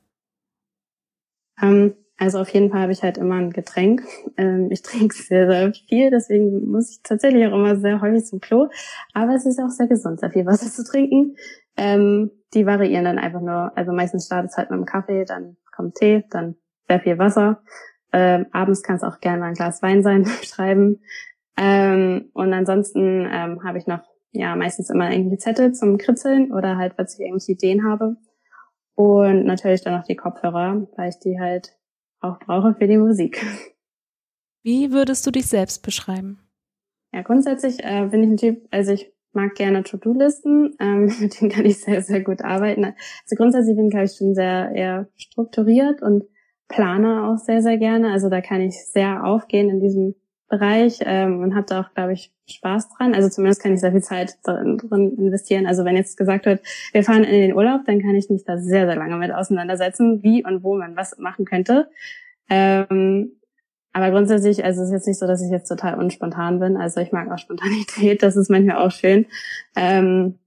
Ähm, 1.62 1.96
also 2.24 2.40
auf 2.40 2.48
jeden 2.50 2.72
Fall 2.72 2.80
habe 2.80 2.94
ich 2.94 3.04
halt 3.04 3.18
immer 3.18 3.36
ein 3.36 3.52
Getränk. 3.52 4.04
Ähm, 4.36 4.70
ich 4.72 4.82
trinke 4.82 5.14
sehr, 5.14 5.48
sehr 5.48 5.74
viel, 5.74 6.10
deswegen 6.10 6.72
muss 6.72 6.90
ich 6.90 7.04
tatsächlich 7.04 7.46
auch 7.46 7.54
immer 7.54 7.76
sehr 7.76 8.02
häufig 8.02 8.26
zum 8.26 8.40
Klo. 8.40 8.68
Aber 9.14 9.36
es 9.36 9.46
ist 9.46 9.60
auch 9.60 9.70
sehr 9.70 9.86
gesund, 9.86 10.22
sehr 10.22 10.32
viel 10.32 10.48
Wasser 10.48 10.72
zu 10.72 10.84
trinken. 10.84 11.36
Ähm, 11.78 12.32
die 12.56 12.66
variieren 12.66 13.06
dann 13.06 13.20
einfach 13.20 13.42
nur, 13.42 13.78
also 13.78 13.92
meistens 13.92 14.26
startet 14.26 14.50
es 14.50 14.58
halt 14.58 14.72
mit 14.72 14.78
einem 14.78 14.86
Kaffee, 14.86 15.26
dann 15.26 15.58
kommt 15.76 15.96
Tee, 15.96 16.24
dann 16.32 16.56
sehr 16.88 17.00
viel 17.00 17.20
Wasser. 17.20 17.62
Ähm, 18.12 18.48
abends 18.52 18.82
kann 18.82 18.96
es 18.96 19.04
auch 19.04 19.20
gerne 19.20 19.40
mal 19.40 19.48
ein 19.48 19.54
Glas 19.54 19.84
Wein 19.84 20.02
sein, 20.02 20.26
schreiben. 20.44 21.02
Ähm, 21.56 22.32
und 22.34 22.54
ansonsten 22.54 23.28
ähm, 23.32 23.64
habe 23.64 23.78
ich 23.78 23.86
noch 23.86 24.02
ja 24.32 24.56
meistens 24.56 24.90
immer 24.90 25.12
irgendwie 25.12 25.38
Zettel 25.38 25.74
zum 25.74 26.00
Kritzeln 26.00 26.52
oder 26.52 26.78
halt, 26.78 26.98
weil 26.98 27.06
ich 27.06 27.20
irgendwelche 27.20 27.52
Ideen 27.52 27.88
habe. 27.88 28.16
Und 28.96 29.46
natürlich 29.46 29.84
dann 29.84 29.94
noch 29.94 30.06
die 30.06 30.16
Kopfhörer, 30.16 30.88
weil 30.96 31.10
ich 31.10 31.20
die 31.20 31.40
halt 31.40 31.76
auch 32.24 32.40
brauche 32.40 32.74
für 32.74 32.88
die 32.88 32.98
Musik. 32.98 33.46
Wie 34.64 34.92
würdest 34.92 35.28
du 35.28 35.32
dich 35.32 35.48
selbst 35.48 35.84
beschreiben? 35.84 36.40
Ja, 37.14 37.22
grundsätzlich 37.22 37.84
äh, 37.84 38.08
bin 38.10 38.24
ich 38.24 38.30
ein 38.30 38.38
Typ, 38.38 38.68
also 38.72 38.94
ich 38.94 39.12
mag 39.34 39.56
gerne 39.56 39.84
To-Do-Listen, 39.84 40.76
ähm, 40.80 41.06
mit 41.20 41.40
denen 41.40 41.52
kann 41.52 41.66
ich 41.66 41.82
sehr, 41.82 42.02
sehr 42.02 42.22
gut 42.22 42.42
arbeiten. 42.42 42.86
Also 42.86 43.36
grundsätzlich 43.36 43.76
bin, 43.76 43.90
glaube 43.90 44.06
ich, 44.06 44.16
schon 44.16 44.34
sehr 44.34 44.72
eher 44.74 45.08
strukturiert 45.16 46.02
und 46.02 46.24
plane 46.70 47.28
auch 47.28 47.38
sehr, 47.38 47.62
sehr 47.62 47.78
gerne. 47.78 48.12
Also 48.12 48.30
da 48.30 48.42
kann 48.42 48.62
ich 48.62 48.86
sehr 48.86 49.26
aufgehen 49.26 49.70
in 49.70 49.80
diesem 49.80 50.16
Bereich 50.50 51.00
ähm, 51.02 51.42
und 51.42 51.56
habe 51.56 51.66
da 51.68 51.82
auch, 51.82 51.94
glaube 51.94 52.14
ich, 52.14 52.32
Spaß 52.48 52.90
dran. 52.90 53.16
Also 53.16 53.30
zumindest 53.30 53.62
kann 53.62 53.74
ich 53.74 53.80
sehr 53.80 53.92
viel 53.92 54.04
Zeit 54.04 54.38
drin, 54.44 54.78
drin 54.78 55.16
investieren. 55.18 55.66
Also 55.66 55.86
wenn 55.86 55.96
jetzt 55.96 56.18
gesagt 56.18 56.46
wird, 56.46 56.62
wir 56.92 57.04
fahren 57.04 57.24
in 57.24 57.42
den 57.42 57.54
Urlaub, 57.54 57.86
dann 57.86 58.02
kann 58.02 58.16
ich 58.16 58.30
mich 58.30 58.44
da 58.44 58.58
sehr, 58.58 58.86
sehr 58.86 58.96
lange 58.96 59.18
mit 59.18 59.32
auseinandersetzen, 59.32 60.22
wie 60.22 60.46
und 60.46 60.64
wo 60.64 60.76
man 60.76 60.96
was 60.96 61.18
machen 61.18 61.46
könnte. 61.46 61.90
Ähm, 62.50 63.40
aber 63.94 64.10
grundsätzlich, 64.10 64.66
also 64.66 64.82
es 64.82 64.88
ist 64.88 64.94
jetzt 64.94 65.08
nicht 65.08 65.20
so, 65.20 65.28
dass 65.28 65.42
ich 65.42 65.52
jetzt 65.52 65.70
total 65.70 66.00
unspontan 66.00 66.60
bin. 66.60 66.78
Also 66.78 67.00
ich 67.00 67.12
mag 67.12 67.32
auch 67.32 67.38
Spontanität, 67.38 68.24
das 68.24 68.36
ist 68.36 68.50
manchmal 68.50 68.78
auch 68.78 68.92
schön. 68.92 69.28
Ähm, 69.76 70.40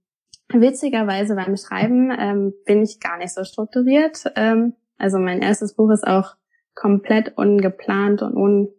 witzigerweise 0.49 1.35
beim 1.35 1.55
Schreiben 1.57 2.11
ähm, 2.17 2.53
bin 2.65 2.83
ich 2.83 2.99
gar 2.99 3.17
nicht 3.17 3.33
so 3.33 3.43
strukturiert. 3.43 4.31
Ähm, 4.35 4.73
also 4.97 5.17
mein 5.17 5.41
erstes 5.41 5.75
Buch 5.75 5.91
ist 5.91 6.05
auch 6.05 6.35
komplett 6.75 7.37
ungeplant 7.37 8.21
und 8.21 8.35
un 8.35 8.69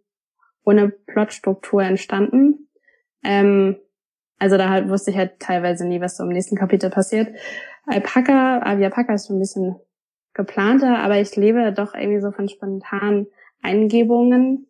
ohne 0.68 0.90
Plotstruktur 0.90 1.82
entstanden. 1.82 2.68
Ähm, 3.24 3.76
also 4.38 4.58
da 4.58 4.68
halt 4.68 4.90
wusste 4.90 5.10
ich 5.10 5.16
halt 5.16 5.40
teilweise 5.40 5.86
nie, 5.86 6.00
was 6.00 6.18
so 6.18 6.24
im 6.24 6.28
nächsten 6.28 6.56
Kapitel 6.56 6.90
passiert. 6.90 7.34
Alpaka, 7.86 8.60
Aviapaka 8.62 9.14
ist 9.14 9.26
schon 9.26 9.36
ein 9.36 9.40
bisschen 9.40 9.76
geplanter, 10.34 10.98
aber 10.98 11.18
ich 11.18 11.34
lebe 11.36 11.72
doch 11.72 11.94
irgendwie 11.94 12.20
so 12.20 12.30
von 12.32 12.48
spontanen 12.50 13.28
Eingebungen. 13.62 14.66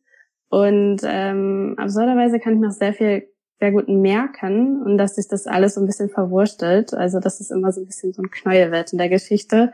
Und 0.49 1.01
ähm, 1.05 1.75
absurderweise 1.77 2.39
kann 2.39 2.55
ich 2.55 2.61
noch 2.61 2.71
sehr 2.71 2.95
viel 2.95 3.29
sehr 3.61 3.73
gut 3.73 3.89
merken 3.89 4.83
und 4.83 4.99
dass 4.99 5.17
sich 5.17 5.27
das 5.27 5.49
alles 5.49 5.75
so 5.75 5.81
ein 5.81 5.87
bisschen 5.87 6.11
verwurstelt. 6.11 6.95
Also 6.95 7.19
dass 7.19 7.41
es 7.41 7.51
immer 7.51 7.73
so 7.73 7.81
ein 7.81 7.87
bisschen 7.87 8.13
so 8.13 8.23
ein 8.23 8.31
Knäuel 8.31 8.71
wird 8.71 8.93
in 8.93 8.99
der 8.99 9.09
Geschichte. 9.09 9.73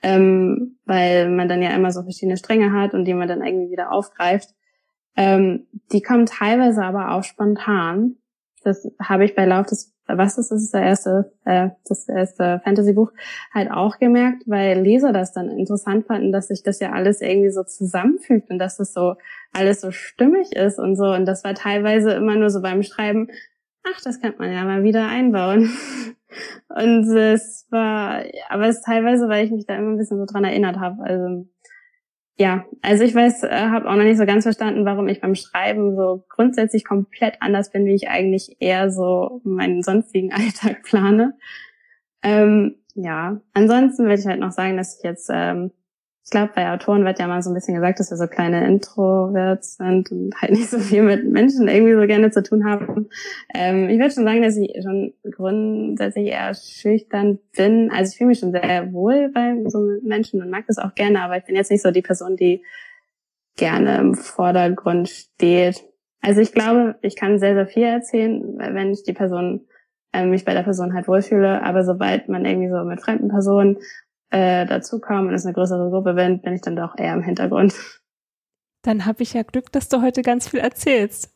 Ähm, 0.00 0.78
weil 0.86 1.28
man 1.28 1.48
dann 1.48 1.60
ja 1.60 1.70
immer 1.70 1.90
so 1.90 2.02
verschiedene 2.02 2.38
Stränge 2.38 2.72
hat 2.72 2.94
und 2.94 3.04
die 3.04 3.14
man 3.14 3.28
dann 3.28 3.44
irgendwie 3.44 3.70
wieder 3.70 3.92
aufgreift. 3.92 4.54
Ähm, 5.18 5.66
die 5.92 6.00
kommen 6.00 6.26
teilweise 6.26 6.84
aber 6.84 7.12
auch 7.12 7.24
spontan. 7.24 8.16
Das 8.62 8.88
habe 9.02 9.24
ich 9.24 9.34
bei 9.34 9.44
Lauf 9.44 9.66
des 9.66 9.94
was 10.10 10.38
ist 10.38 10.50
das 10.50 10.62
ist 10.62 10.72
der 10.72 10.82
erste 10.82 11.32
äh, 11.44 11.68
das 11.86 12.08
erste 12.08 12.62
Fantasy-Buch 12.64 13.12
halt 13.52 13.70
auch 13.70 13.98
gemerkt, 13.98 14.44
weil 14.46 14.80
Leser 14.80 15.12
das 15.12 15.34
dann 15.34 15.50
interessant 15.50 16.06
fanden, 16.06 16.32
dass 16.32 16.48
sich 16.48 16.62
das 16.62 16.80
ja 16.80 16.92
alles 16.92 17.20
irgendwie 17.20 17.50
so 17.50 17.62
zusammenfügt 17.62 18.48
und 18.48 18.58
dass 18.58 18.78
das 18.78 18.94
so 18.94 19.16
alles 19.52 19.82
so 19.82 19.90
stimmig 19.90 20.52
ist 20.52 20.78
und 20.78 20.96
so 20.96 21.12
und 21.12 21.26
das 21.26 21.44
war 21.44 21.54
teilweise 21.54 22.12
immer 22.12 22.36
nur 22.36 22.48
so 22.48 22.62
beim 22.62 22.82
Schreiben, 22.82 23.28
ach, 23.82 24.00
das 24.02 24.20
könnte 24.20 24.38
man 24.38 24.52
ja 24.52 24.64
mal 24.64 24.82
wieder 24.82 25.08
einbauen. 25.08 25.70
Und 26.68 27.08
es 27.08 27.66
war, 27.70 28.22
aber 28.50 28.68
es 28.68 28.76
ist 28.76 28.84
teilweise, 28.84 29.28
weil 29.30 29.46
ich 29.46 29.50
mich 29.50 29.64
da 29.66 29.76
immer 29.76 29.92
ein 29.92 29.96
bisschen 29.96 30.18
so 30.18 30.26
dran 30.30 30.44
erinnert 30.44 30.76
habe. 30.76 31.02
Also 31.02 31.48
ja, 32.38 32.64
also 32.82 33.02
ich 33.02 33.14
weiß, 33.14 33.42
äh, 33.42 33.48
habe 33.50 33.90
auch 33.90 33.96
noch 33.96 34.04
nicht 34.04 34.16
so 34.16 34.24
ganz 34.24 34.44
verstanden, 34.44 34.84
warum 34.84 35.08
ich 35.08 35.20
beim 35.20 35.34
Schreiben 35.34 35.96
so 35.96 36.24
grundsätzlich 36.28 36.84
komplett 36.84 37.34
anders 37.40 37.72
bin, 37.72 37.84
wie 37.84 37.94
ich 37.94 38.08
eigentlich 38.08 38.56
eher 38.60 38.92
so 38.92 39.40
meinen 39.42 39.82
sonstigen 39.82 40.32
Alltag 40.32 40.84
plane. 40.84 41.36
Ähm, 42.22 42.76
ja, 42.94 43.40
ansonsten 43.54 44.04
würde 44.04 44.20
ich 44.20 44.26
halt 44.26 44.38
noch 44.38 44.52
sagen, 44.52 44.76
dass 44.76 44.98
ich 44.98 45.04
jetzt 45.04 45.28
ähm, 45.32 45.72
ich 46.28 46.30
glaube, 46.30 46.52
bei 46.54 46.70
Autoren 46.70 47.06
wird 47.06 47.18
ja 47.18 47.26
mal 47.26 47.40
so 47.40 47.48
ein 47.48 47.54
bisschen 47.54 47.74
gesagt, 47.74 48.00
dass 48.00 48.10
wir 48.10 48.18
so 48.18 48.26
kleine 48.26 48.66
Introverts 48.66 49.76
sind 49.76 50.12
und 50.12 50.34
halt 50.36 50.52
nicht 50.52 50.68
so 50.68 50.78
viel 50.78 51.02
mit 51.02 51.24
Menschen 51.24 51.68
irgendwie 51.68 51.94
so 51.94 52.06
gerne 52.06 52.30
zu 52.30 52.42
tun 52.42 52.66
haben. 52.66 53.08
Ähm, 53.54 53.88
ich 53.88 53.98
würde 53.98 54.12
schon 54.12 54.24
sagen, 54.24 54.42
dass 54.42 54.58
ich 54.58 54.70
schon 54.82 55.14
grundsätzlich 55.30 56.26
eher 56.26 56.52
schüchtern 56.52 57.38
bin. 57.56 57.90
Also 57.90 58.10
ich 58.10 58.18
fühle 58.18 58.28
mich 58.28 58.40
schon 58.40 58.52
sehr 58.52 58.92
wohl 58.92 59.30
bei 59.32 59.56
so 59.68 59.78
Menschen 60.02 60.42
und 60.42 60.50
mag 60.50 60.66
das 60.66 60.76
auch 60.76 60.94
gerne, 60.94 61.22
aber 61.22 61.38
ich 61.38 61.44
bin 61.44 61.56
jetzt 61.56 61.70
nicht 61.70 61.80
so 61.80 61.90
die 61.92 62.02
Person, 62.02 62.36
die 62.36 62.62
gerne 63.56 63.96
im 63.96 64.14
Vordergrund 64.14 65.08
steht. 65.08 65.82
Also 66.20 66.42
ich 66.42 66.52
glaube, 66.52 66.96
ich 67.00 67.16
kann 67.16 67.38
sehr, 67.38 67.54
sehr 67.54 67.66
viel 67.66 67.84
erzählen, 67.84 68.58
wenn 68.58 68.92
ich 68.92 69.02
die 69.02 69.14
Person 69.14 69.66
äh, 70.12 70.26
mich 70.26 70.44
bei 70.44 70.52
der 70.52 70.62
Person 70.62 70.92
halt 70.92 71.08
wohlfühle, 71.08 71.62
aber 71.62 71.84
sobald 71.84 72.28
man 72.28 72.44
irgendwie 72.44 72.68
so 72.68 72.84
mit 72.84 73.00
fremden 73.00 73.28
Personen 73.28 73.78
äh, 74.30 74.66
dazukommen 74.66 75.28
und 75.28 75.34
es 75.34 75.44
eine 75.44 75.54
größere 75.54 75.90
Gruppe 75.90 76.14
bin, 76.14 76.40
bin 76.40 76.54
ich 76.54 76.60
dann 76.60 76.76
doch 76.76 76.96
eher 76.96 77.14
im 77.14 77.22
Hintergrund. 77.22 77.74
Dann 78.82 79.06
habe 79.06 79.22
ich 79.22 79.34
ja 79.34 79.42
Glück, 79.42 79.72
dass 79.72 79.88
du 79.88 80.02
heute 80.02 80.22
ganz 80.22 80.48
viel 80.48 80.60
erzählst. 80.60 81.34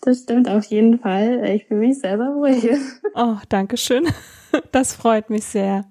Das 0.00 0.22
stimmt 0.22 0.48
auf 0.48 0.64
jeden 0.66 0.98
Fall. 1.00 1.44
Ich 1.44 1.66
fühle 1.66 1.80
mich 1.80 1.98
sehr, 2.00 2.16
sehr 2.16 2.28
ruhig. 2.28 2.70
Oh, 3.14 3.36
danke 3.48 3.76
schön. 3.76 4.06
Das 4.72 4.94
freut 4.94 5.28
mich 5.28 5.44
sehr. 5.44 5.84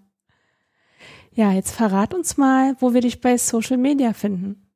Ja, 1.32 1.52
jetzt 1.52 1.72
verrat 1.72 2.16
uns 2.16 2.38
mal, 2.38 2.76
wo 2.80 2.96
wir 2.96 3.02
dich 3.02 3.22
bei 3.22 3.38
Social 3.38 3.78
Media 3.78 4.14
finden. 4.14 4.72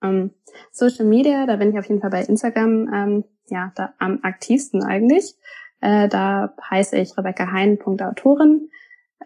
Um, 0.00 0.10
ähm, 0.10 0.30
Social 0.70 1.06
Media, 1.06 1.46
da 1.46 1.56
bin 1.56 1.70
ich 1.70 1.78
auf 1.78 1.88
jeden 1.88 2.00
Fall 2.00 2.10
bei 2.10 2.22
Instagram, 2.22 2.92
ähm, 2.94 3.24
ja, 3.48 3.72
da 3.74 3.94
am 3.98 4.20
aktivsten 4.22 4.84
eigentlich. 4.84 5.34
Äh, 5.80 6.08
da 6.08 6.54
heiße 6.70 6.96
ich 6.96 7.18
Rebecca 7.18 7.50
Hein.autorin. 7.50 8.70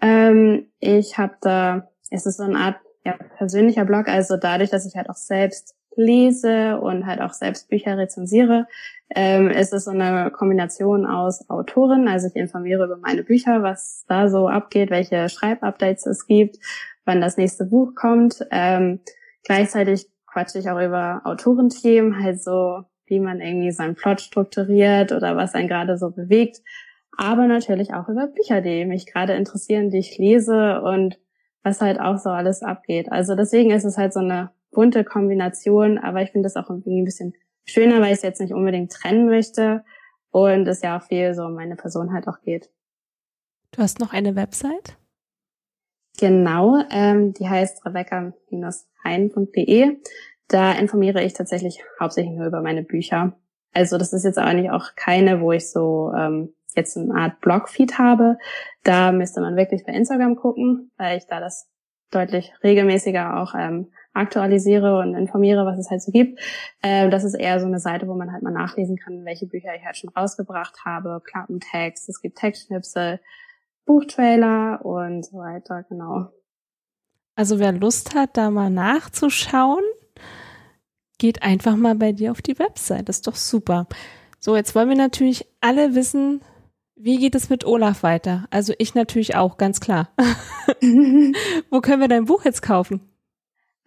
Ähm, 0.01 0.67
ich 0.79 1.19
habe 1.19 1.35
da, 1.41 1.89
es 2.11 2.27
ist 2.27 2.39
so 2.39 2.45
eine 2.45 2.59
Art 2.59 2.77
ja, 3.05 3.15
persönlicher 3.37 3.85
Blog, 3.85 4.09
also 4.09 4.37
dadurch, 4.37 4.71
dass 4.71 4.87
ich 4.87 4.97
halt 4.97 5.09
auch 5.09 5.17
selbst 5.17 5.75
lese 5.97 6.81
und 6.81 7.07
halt 7.07 7.21
auch 7.21 7.33
selbst 7.33 7.69
Bücher 7.69 7.99
rezensiere, 7.99 8.67
ähm, 9.15 9.51
ist 9.51 9.73
es 9.73 9.85
so 9.85 9.91
eine 9.91 10.31
Kombination 10.31 11.05
aus 11.07 11.49
Autoren. 11.51 12.09
Also 12.09 12.29
ich 12.29 12.37
informiere 12.37 12.85
über 12.85 12.97
meine 12.97 13.25
Bücher, 13.25 13.63
was 13.63 14.05
da 14.07 14.29
so 14.29 14.49
abgeht, 14.49 14.91
welche 14.91 15.29
Schreibupdates 15.29 16.07
es 16.07 16.27
gibt, 16.27 16.59
wann 17.05 17.21
das 17.21 17.37
nächste 17.37 17.65
Buch 17.65 17.95
kommt. 17.95 18.47
Ähm, 18.51 19.01
gleichzeitig 19.45 20.07
quatsche 20.27 20.59
ich 20.59 20.71
auch 20.71 20.81
über 20.81 21.23
Autorenthemen, 21.25 22.23
halt 22.23 22.41
so, 22.41 22.85
wie 23.07 23.19
man 23.19 23.41
irgendwie 23.41 23.73
seinen 23.73 23.97
Plot 23.97 24.21
strukturiert 24.21 25.11
oder 25.11 25.37
was 25.37 25.55
einen 25.55 25.69
gerade 25.69 25.99
so 25.99 26.11
bewegt 26.11 26.61
aber 27.17 27.47
natürlich 27.47 27.95
auch 27.95 28.09
über 28.09 28.27
Bücher, 28.27 28.61
die 28.61 28.85
mich 28.85 29.07
gerade 29.07 29.35
interessieren, 29.35 29.91
die 29.91 29.99
ich 29.99 30.19
lese 30.19 30.83
und 30.83 31.19
was 31.63 31.81
halt 31.81 32.01
auch 32.01 32.19
so 32.19 32.31
alles 32.31 32.63
abgeht. 32.63 33.13
Also 33.13 33.35
deswegen 33.35 33.71
ist 33.71 33.85
es 33.85 33.99
halt 33.99 34.13
so 34.13 34.21
eine 34.21 34.51
bunte 34.71 35.05
Kombination, 35.05 35.99
aber 35.99 36.23
ich 36.23 36.31
finde 36.31 36.47
das 36.47 36.57
auch 36.57 36.71
irgendwie 36.71 37.01
ein 37.01 37.05
bisschen 37.05 37.35
schöner, 37.65 38.01
weil 38.01 38.13
ich 38.13 38.19
es 38.19 38.23
jetzt 38.23 38.41
nicht 38.41 38.55
unbedingt 38.55 38.93
trennen 38.93 39.27
möchte 39.27 39.85
und 40.31 40.67
es 40.67 40.83
ja 40.83 40.99
auch 40.99 41.03
viel 41.03 41.35
so 41.35 41.45
um 41.45 41.55
meine 41.55 41.77
Person 41.77 42.13
halt 42.13 42.29
auch 42.29 42.41
geht. 42.41 42.71
Du 43.73 43.83
hast 43.83 44.01
noch 44.01 44.13
eine 44.13 44.37
Website? 44.37 44.97
Genau, 46.19 46.83
ähm, 46.91 47.33
die 47.33 47.49
heißt 47.49 47.87
rebecca-hein.de. 47.87 50.01
Da 50.49 50.73
informiere 50.73 51.23
ich 51.23 51.35
tatsächlich 51.35 51.81
hauptsächlich 52.01 52.35
nur 52.35 52.47
über 52.47 52.61
meine 52.61 52.83
Bücher. 52.83 53.39
Also 53.73 53.99
das 53.99 54.13
ist 54.13 54.25
jetzt 54.25 54.39
eigentlich 54.39 54.71
auch 54.71 54.97
keine, 54.97 55.41
wo 55.41 55.53
ich 55.53 55.71
so 55.71 56.13
ähm, 56.17 56.53
jetzt 56.77 56.97
eine 56.97 57.15
Art 57.15 57.41
Blogfeed 57.41 57.99
habe. 57.99 58.39
Da 58.85 59.13
müsste 59.13 59.41
man 59.41 59.57
wirklich 59.57 59.85
bei 59.85 59.93
Instagram 59.93 60.37
gucken, 60.37 60.91
weil 60.97 61.19
ich 61.19 61.27
da 61.27 61.41
das 61.41 61.69
deutlich 62.11 62.53
regelmäßiger 62.63 63.41
auch 63.41 63.55
ähm, 63.55 63.93
aktualisiere 64.13 64.99
und 64.99 65.15
informiere, 65.15 65.65
was 65.65 65.79
es 65.79 65.91
halt 65.91 66.03
so 66.03 66.11
gibt. 66.11 66.41
Ähm, 66.83 67.11
das 67.11 67.25
ist 67.25 67.35
eher 67.35 67.61
so 67.61 67.67
eine 67.67 67.79
Seite, 67.79 68.09
wo 68.09 68.15
man 68.15 68.33
halt 68.33 68.43
mal 68.43 68.53
nachlesen 68.53 68.97
kann, 68.97 69.25
welche 69.25 69.47
Bücher 69.47 69.75
ich 69.77 69.85
halt 69.85 69.97
schon 69.97 70.11
rausgebracht 70.11 70.85
habe, 70.85 71.23
Klappentext, 71.25 72.09
es 72.09 72.21
gibt 72.21 72.39
Textschnipsel, 72.39 73.21
Buchtrailer 73.87 74.85
und 74.85 75.25
so 75.25 75.39
weiter, 75.39 75.85
genau. 75.89 76.31
Also 77.37 77.59
wer 77.59 77.73
Lust 77.73 78.15
hat, 78.15 78.37
da 78.37 78.51
mal 78.51 78.71
nachzuschauen, 78.71 79.85
geht 81.19 81.43
einfach 81.43 81.77
mal 81.77 81.95
bei 81.95 82.13
dir 82.13 82.33
auf 82.33 82.43
die 82.43 82.59
Website. 82.59 83.09
Das 83.09 83.17
ist 83.17 83.27
doch 83.27 83.37
super. 83.37 83.87
So, 84.39 84.57
jetzt 84.57 84.75
wollen 84.75 84.89
wir 84.89 84.97
natürlich 84.97 85.47
alle 85.61 85.95
wissen, 85.95 86.41
wie 87.03 87.19
geht 87.19 87.35
es 87.35 87.49
mit 87.49 87.65
Olaf 87.65 88.03
weiter? 88.03 88.47
Also 88.51 88.75
ich 88.79 88.95
natürlich 88.95 89.35
auch, 89.35 89.57
ganz 89.57 89.81
klar. 89.81 90.11
Wo 91.71 91.81
können 91.81 92.01
wir 92.01 92.09
dein 92.09 92.27
Buch 92.27 92.45
jetzt 92.45 92.63
kaufen? 92.63 93.01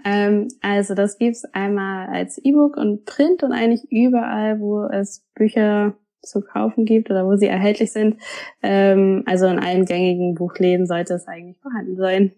Ähm, 0.04 0.48
also 0.62 0.96
das 0.96 1.18
gibt's 1.18 1.46
einmal 1.54 2.10
als 2.10 2.38
E-Book 2.38 2.76
und 2.76 3.06
Print 3.06 3.44
und 3.44 3.52
eigentlich 3.52 3.92
überall, 3.92 4.60
wo 4.60 4.86
es 4.86 5.24
Bücher 5.36 5.94
zu 6.22 6.42
kaufen 6.42 6.86
gibt 6.86 7.12
oder 7.12 7.26
wo 7.26 7.36
sie 7.36 7.48
erhältlich 7.48 7.92
sind. 7.92 8.18
Ähm, 8.62 9.24
also 9.26 9.46
in 9.46 9.60
allen 9.60 9.86
gängigen 9.86 10.36
Buchläden 10.36 10.88
sollte 10.88 11.14
es 11.14 11.28
eigentlich 11.28 11.60
vorhanden 11.60 11.96
sein. 11.96 12.32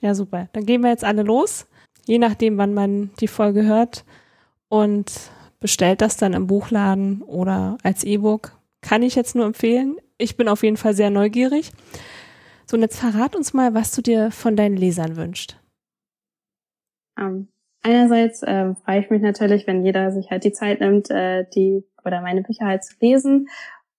Ja, 0.00 0.14
super. 0.14 0.48
Dann 0.52 0.66
gehen 0.66 0.82
wir 0.82 0.90
jetzt 0.90 1.04
alle 1.04 1.22
los, 1.22 1.66
je 2.04 2.18
nachdem, 2.18 2.58
wann 2.58 2.74
man 2.74 3.10
die 3.20 3.28
Folge 3.28 3.64
hört 3.64 4.04
und 4.68 5.12
bestellt 5.60 6.00
das 6.00 6.16
dann 6.16 6.34
im 6.34 6.46
Buchladen 6.46 7.22
oder 7.22 7.78
als 7.82 8.04
E-Book. 8.04 8.52
Kann 8.82 9.02
ich 9.02 9.14
jetzt 9.14 9.34
nur 9.34 9.46
empfehlen 9.46 9.96
ich 10.18 10.36
bin 10.36 10.48
auf 10.48 10.62
jeden 10.62 10.76
Fall 10.76 10.94
sehr 10.94 11.10
neugierig. 11.10 11.72
So, 12.66 12.76
und 12.76 12.82
jetzt 12.82 12.98
verrat 12.98 13.36
uns 13.36 13.54
mal, 13.54 13.74
was 13.74 13.94
du 13.94 14.02
dir 14.02 14.30
von 14.30 14.56
deinen 14.56 14.76
Lesern 14.76 15.16
wünschst. 15.16 15.60
Um, 17.18 17.24
ähm, 17.24 17.48
einerseits 17.82 18.42
äh, 18.42 18.74
freue 18.84 19.00
ich 19.00 19.10
mich 19.10 19.22
natürlich, 19.22 19.66
wenn 19.66 19.84
jeder 19.84 20.10
sich 20.10 20.30
halt 20.30 20.44
die 20.44 20.52
Zeit 20.52 20.80
nimmt, 20.80 21.10
äh, 21.10 21.44
die 21.54 21.84
oder 22.04 22.20
meine 22.20 22.42
Bücher 22.42 22.66
halt 22.66 22.84
zu 22.84 22.94
lesen. 23.00 23.48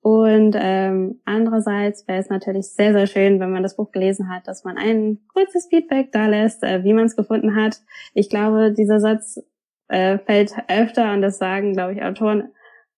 Und 0.01 0.55
ähm, 0.57 1.19
andererseits 1.25 2.07
wäre 2.07 2.19
es 2.19 2.29
natürlich 2.29 2.71
sehr, 2.71 2.93
sehr 2.93 3.07
schön, 3.07 3.39
wenn 3.39 3.51
man 3.51 3.63
das 3.63 3.75
Buch 3.75 3.91
gelesen 3.91 4.29
hat, 4.29 4.47
dass 4.47 4.63
man 4.63 4.77
ein 4.77 5.19
kurzes 5.33 5.67
Feedback 5.69 6.11
da 6.11 6.27
lässt, 6.27 6.63
äh, 6.63 6.83
wie 6.83 6.93
man 6.93 7.05
es 7.05 7.15
gefunden 7.15 7.55
hat. 7.55 7.81
Ich 8.13 8.29
glaube, 8.29 8.73
dieser 8.73 8.99
Satz 8.99 9.41
äh, 9.87 10.17
fällt 10.19 10.53
öfter 10.69 11.13
und 11.13 11.21
das 11.21 11.37
sagen, 11.37 11.73
glaube 11.73 11.93
ich, 11.93 12.03
Autoren 12.03 12.49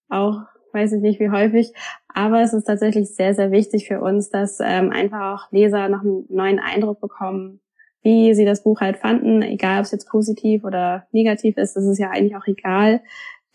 auch 0.10 0.42
weiß 0.74 0.94
ich 0.94 1.02
nicht 1.02 1.20
wie 1.20 1.30
häufig, 1.30 1.74
aber 2.14 2.42
es 2.42 2.54
ist 2.54 2.66
tatsächlich 2.66 3.14
sehr, 3.16 3.34
sehr 3.34 3.52
wichtig 3.52 3.88
für 3.88 4.02
uns, 4.02 4.30
dass 4.30 4.60
ähm, 4.62 4.92
einfach 4.92 5.34
auch 5.34 5.52
Leser 5.52 5.90
noch 5.90 6.02
einen 6.02 6.26
neuen 6.30 6.60
Eindruck 6.60 7.00
bekommen, 7.00 7.62
wie 8.02 8.34
sie 8.34 8.46
das 8.46 8.64
Buch 8.64 8.82
halt 8.82 8.98
fanden, 8.98 9.42
egal 9.42 9.80
ob 9.80 9.86
es 9.86 9.92
jetzt 9.92 10.10
positiv 10.10 10.64
oder 10.64 11.08
negativ 11.12 11.58
ist, 11.58 11.76
das 11.76 11.86
ist 11.86 12.00
ja 12.00 12.10
eigentlich 12.10 12.36
auch 12.36 12.48
egal. 12.48 13.02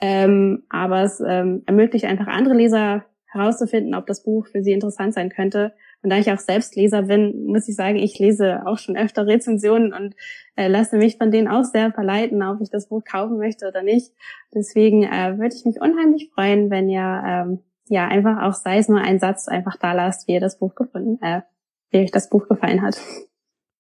Ähm, 0.01 0.65
aber 0.69 1.03
es 1.03 1.21
ähm, 1.21 1.63
ermöglicht 1.67 2.05
einfach 2.05 2.27
andere 2.27 2.55
Leser 2.55 3.05
herauszufinden, 3.27 3.95
ob 3.95 4.07
das 4.07 4.23
Buch 4.23 4.47
für 4.47 4.63
sie 4.63 4.73
interessant 4.73 5.15
sein 5.15 5.29
könnte. 5.29 5.73
Und 6.03 6.11
da 6.11 6.19
ich 6.19 6.31
auch 6.31 6.39
selbst 6.39 6.77
Leser 6.77 7.03
bin, 7.03 7.47
muss 7.47 7.69
ich 7.69 7.75
sagen, 7.75 7.97
ich 7.97 8.19
lese 8.19 8.67
auch 8.67 8.79
schon 8.79 8.97
öfter 8.97 9.27
Rezensionen 9.27 9.93
und 9.93 10.15
äh, 10.55 10.69
lasse 10.69 10.97
mich 10.97 11.17
von 11.17 11.31
denen 11.31 11.49
auch 11.49 11.65
sehr 11.65 11.91
verleiten, 11.93 12.43
ob 12.43 12.61
ich 12.61 12.71
das 12.71 12.89
Buch 12.89 13.03
kaufen 13.05 13.39
möchte 13.39 13.67
oder 13.67 13.83
nicht. 13.83 14.13
Deswegen 14.55 15.03
äh, 15.03 15.39
würde 15.39 15.57
ich 15.57 15.65
mich 15.65 15.81
unheimlich 15.81 16.31
freuen, 16.33 16.71
wenn 16.71 16.89
ihr 16.89 17.23
ähm, 17.27 17.59
ja 17.89 18.07
einfach 18.07 18.43
auch 18.43 18.55
sei 18.55 18.79
es 18.79 18.89
nur 18.89 19.01
ein 19.01 19.19
Satz 19.19 19.49
einfach 19.49 19.77
da 19.77 19.93
lasst, 19.93 20.29
wie 20.29 20.33
ihr 20.33 20.41
das 20.41 20.59
Buch 20.59 20.75
gefunden, 20.75 21.23
äh, 21.23 21.43
wie 21.91 21.99
euch 21.99 22.11
das 22.11 22.31
Buch 22.31 22.49
gefallen 22.49 22.83
hat. 22.83 22.99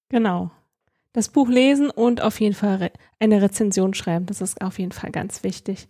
Genau. 0.08 0.50
Das 1.12 1.28
Buch 1.28 1.48
lesen 1.48 1.90
und 1.90 2.22
auf 2.22 2.40
jeden 2.40 2.54
Fall 2.54 2.90
eine 3.20 3.40
Rezension 3.40 3.94
schreiben. 3.94 4.26
Das 4.26 4.40
ist 4.40 4.60
auf 4.60 4.78
jeden 4.78 4.92
Fall 4.92 5.10
ganz 5.10 5.44
wichtig. 5.44 5.86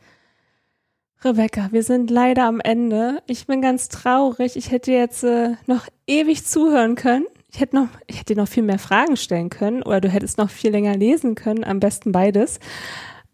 Rebecca, 1.25 1.69
wir 1.73 1.83
sind 1.83 2.11
leider 2.11 2.45
am 2.45 2.61
Ende. 2.61 3.23
Ich 3.27 3.47
bin 3.47 3.63
ganz 3.63 3.89
traurig. 3.89 4.57
Ich 4.57 4.71
hätte 4.71 4.93
jetzt 4.93 5.25
äh, 5.25 5.53
noch 5.67 5.87
ewig 6.07 6.45
zuhören 6.45 6.97
können. 6.97 7.25
Ich 7.51 7.61
hätte 7.61 7.77
noch, 7.77 7.89
ich 8.07 8.21
hätte 8.21 8.37
noch 8.37 8.49
viel 8.49 8.63
mehr 8.63 8.79
Fragen 8.79 9.17
stellen 9.17 9.49
können 9.49 9.83
oder 9.83 10.03
du 10.03 10.09
hättest 10.09 10.37
noch 10.37 10.51
viel 10.51 10.71
länger 10.71 10.97
lesen 10.97 11.35
können. 11.35 11.65
Am 11.65 11.81
besten 11.81 12.13
beides. 12.13 12.61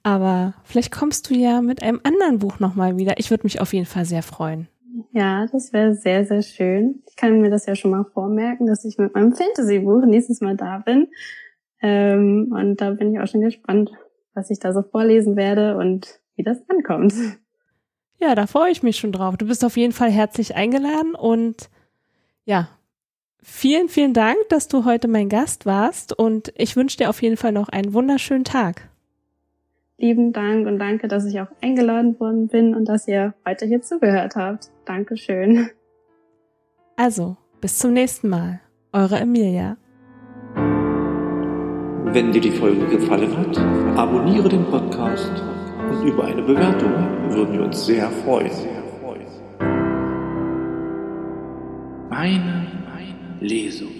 Aber 0.02 0.54
vielleicht 0.64 0.92
kommst 0.92 1.28
du 1.28 1.34
ja 1.34 1.60
mit 1.60 1.82
einem 1.82 2.00
anderen 2.04 2.38
Buch 2.38 2.58
nochmal 2.58 2.96
wieder. 2.96 3.18
Ich 3.18 3.30
würde 3.30 3.44
mich 3.44 3.60
auf 3.60 3.72
jeden 3.72 3.86
Fall 3.86 4.04
sehr 4.04 4.22
freuen. 4.22 4.68
Ja, 5.12 5.46
das 5.46 5.72
wäre 5.72 5.94
sehr, 5.94 6.24
sehr 6.24 6.42
schön. 6.42 7.02
Ich 7.08 7.16
kann 7.16 7.40
mir 7.40 7.50
das 7.50 7.66
ja 7.66 7.76
schon 7.76 7.90
mal 7.90 8.04
vormerken, 8.04 8.66
dass 8.66 8.84
ich 8.84 8.98
mit 8.98 9.14
meinem 9.14 9.32
Fantasy-Buch 9.32 10.04
nächstes 10.06 10.40
Mal 10.40 10.56
da 10.56 10.78
bin. 10.78 11.08
Ähm, 11.82 12.52
und 12.52 12.80
da 12.80 12.90
bin 12.90 13.14
ich 13.14 13.20
auch 13.20 13.26
schon 13.26 13.40
gespannt, 13.40 13.90
was 14.34 14.50
ich 14.50 14.58
da 14.58 14.72
so 14.72 14.82
vorlesen 14.82 15.36
werde 15.36 15.76
und 15.76 16.20
wie 16.36 16.42
das 16.42 16.58
ankommt. 16.68 17.14
Ja, 18.18 18.34
da 18.34 18.46
freue 18.46 18.70
ich 18.70 18.82
mich 18.82 18.98
schon 18.98 19.12
drauf. 19.12 19.36
Du 19.38 19.46
bist 19.46 19.64
auf 19.64 19.78
jeden 19.78 19.92
Fall 19.92 20.10
herzlich 20.10 20.54
eingeladen 20.54 21.14
und 21.14 21.70
ja, 22.44 22.68
vielen, 23.42 23.88
vielen 23.88 24.12
Dank, 24.12 24.36
dass 24.50 24.68
du 24.68 24.84
heute 24.84 25.08
mein 25.08 25.30
Gast 25.30 25.64
warst 25.64 26.12
und 26.12 26.52
ich 26.56 26.76
wünsche 26.76 26.98
dir 26.98 27.08
auf 27.08 27.22
jeden 27.22 27.38
Fall 27.38 27.52
noch 27.52 27.70
einen 27.70 27.94
wunderschönen 27.94 28.44
Tag. 28.44 28.89
Lieben 30.00 30.32
Dank 30.32 30.66
und 30.66 30.78
danke, 30.78 31.08
dass 31.08 31.26
ich 31.26 31.38
auch 31.42 31.48
eingeladen 31.60 32.18
worden 32.18 32.48
bin 32.48 32.74
und 32.74 32.86
dass 32.86 33.06
ihr 33.06 33.34
heute 33.46 33.66
hier 33.66 33.82
zugehört 33.82 34.34
habt. 34.34 34.70
Dankeschön. 34.86 35.68
Also, 36.96 37.36
bis 37.60 37.78
zum 37.78 37.92
nächsten 37.92 38.30
Mal. 38.30 38.60
Eure 38.92 39.20
Emilia. 39.20 39.76
Wenn 42.14 42.32
dir 42.32 42.40
die 42.40 42.50
Folge 42.50 42.86
gefallen 42.86 43.36
hat, 43.36 43.58
abonniere 43.98 44.48
den 44.48 44.64
Podcast 44.64 45.44
und 45.90 46.08
über 46.08 46.24
eine 46.24 46.42
Bewertung 46.42 46.92
würden 47.34 47.52
wir 47.52 47.62
uns 47.62 47.84
sehr 47.84 48.10
freuen. 48.10 48.50
Meine 52.08 52.66
Lesung. 53.40 53.99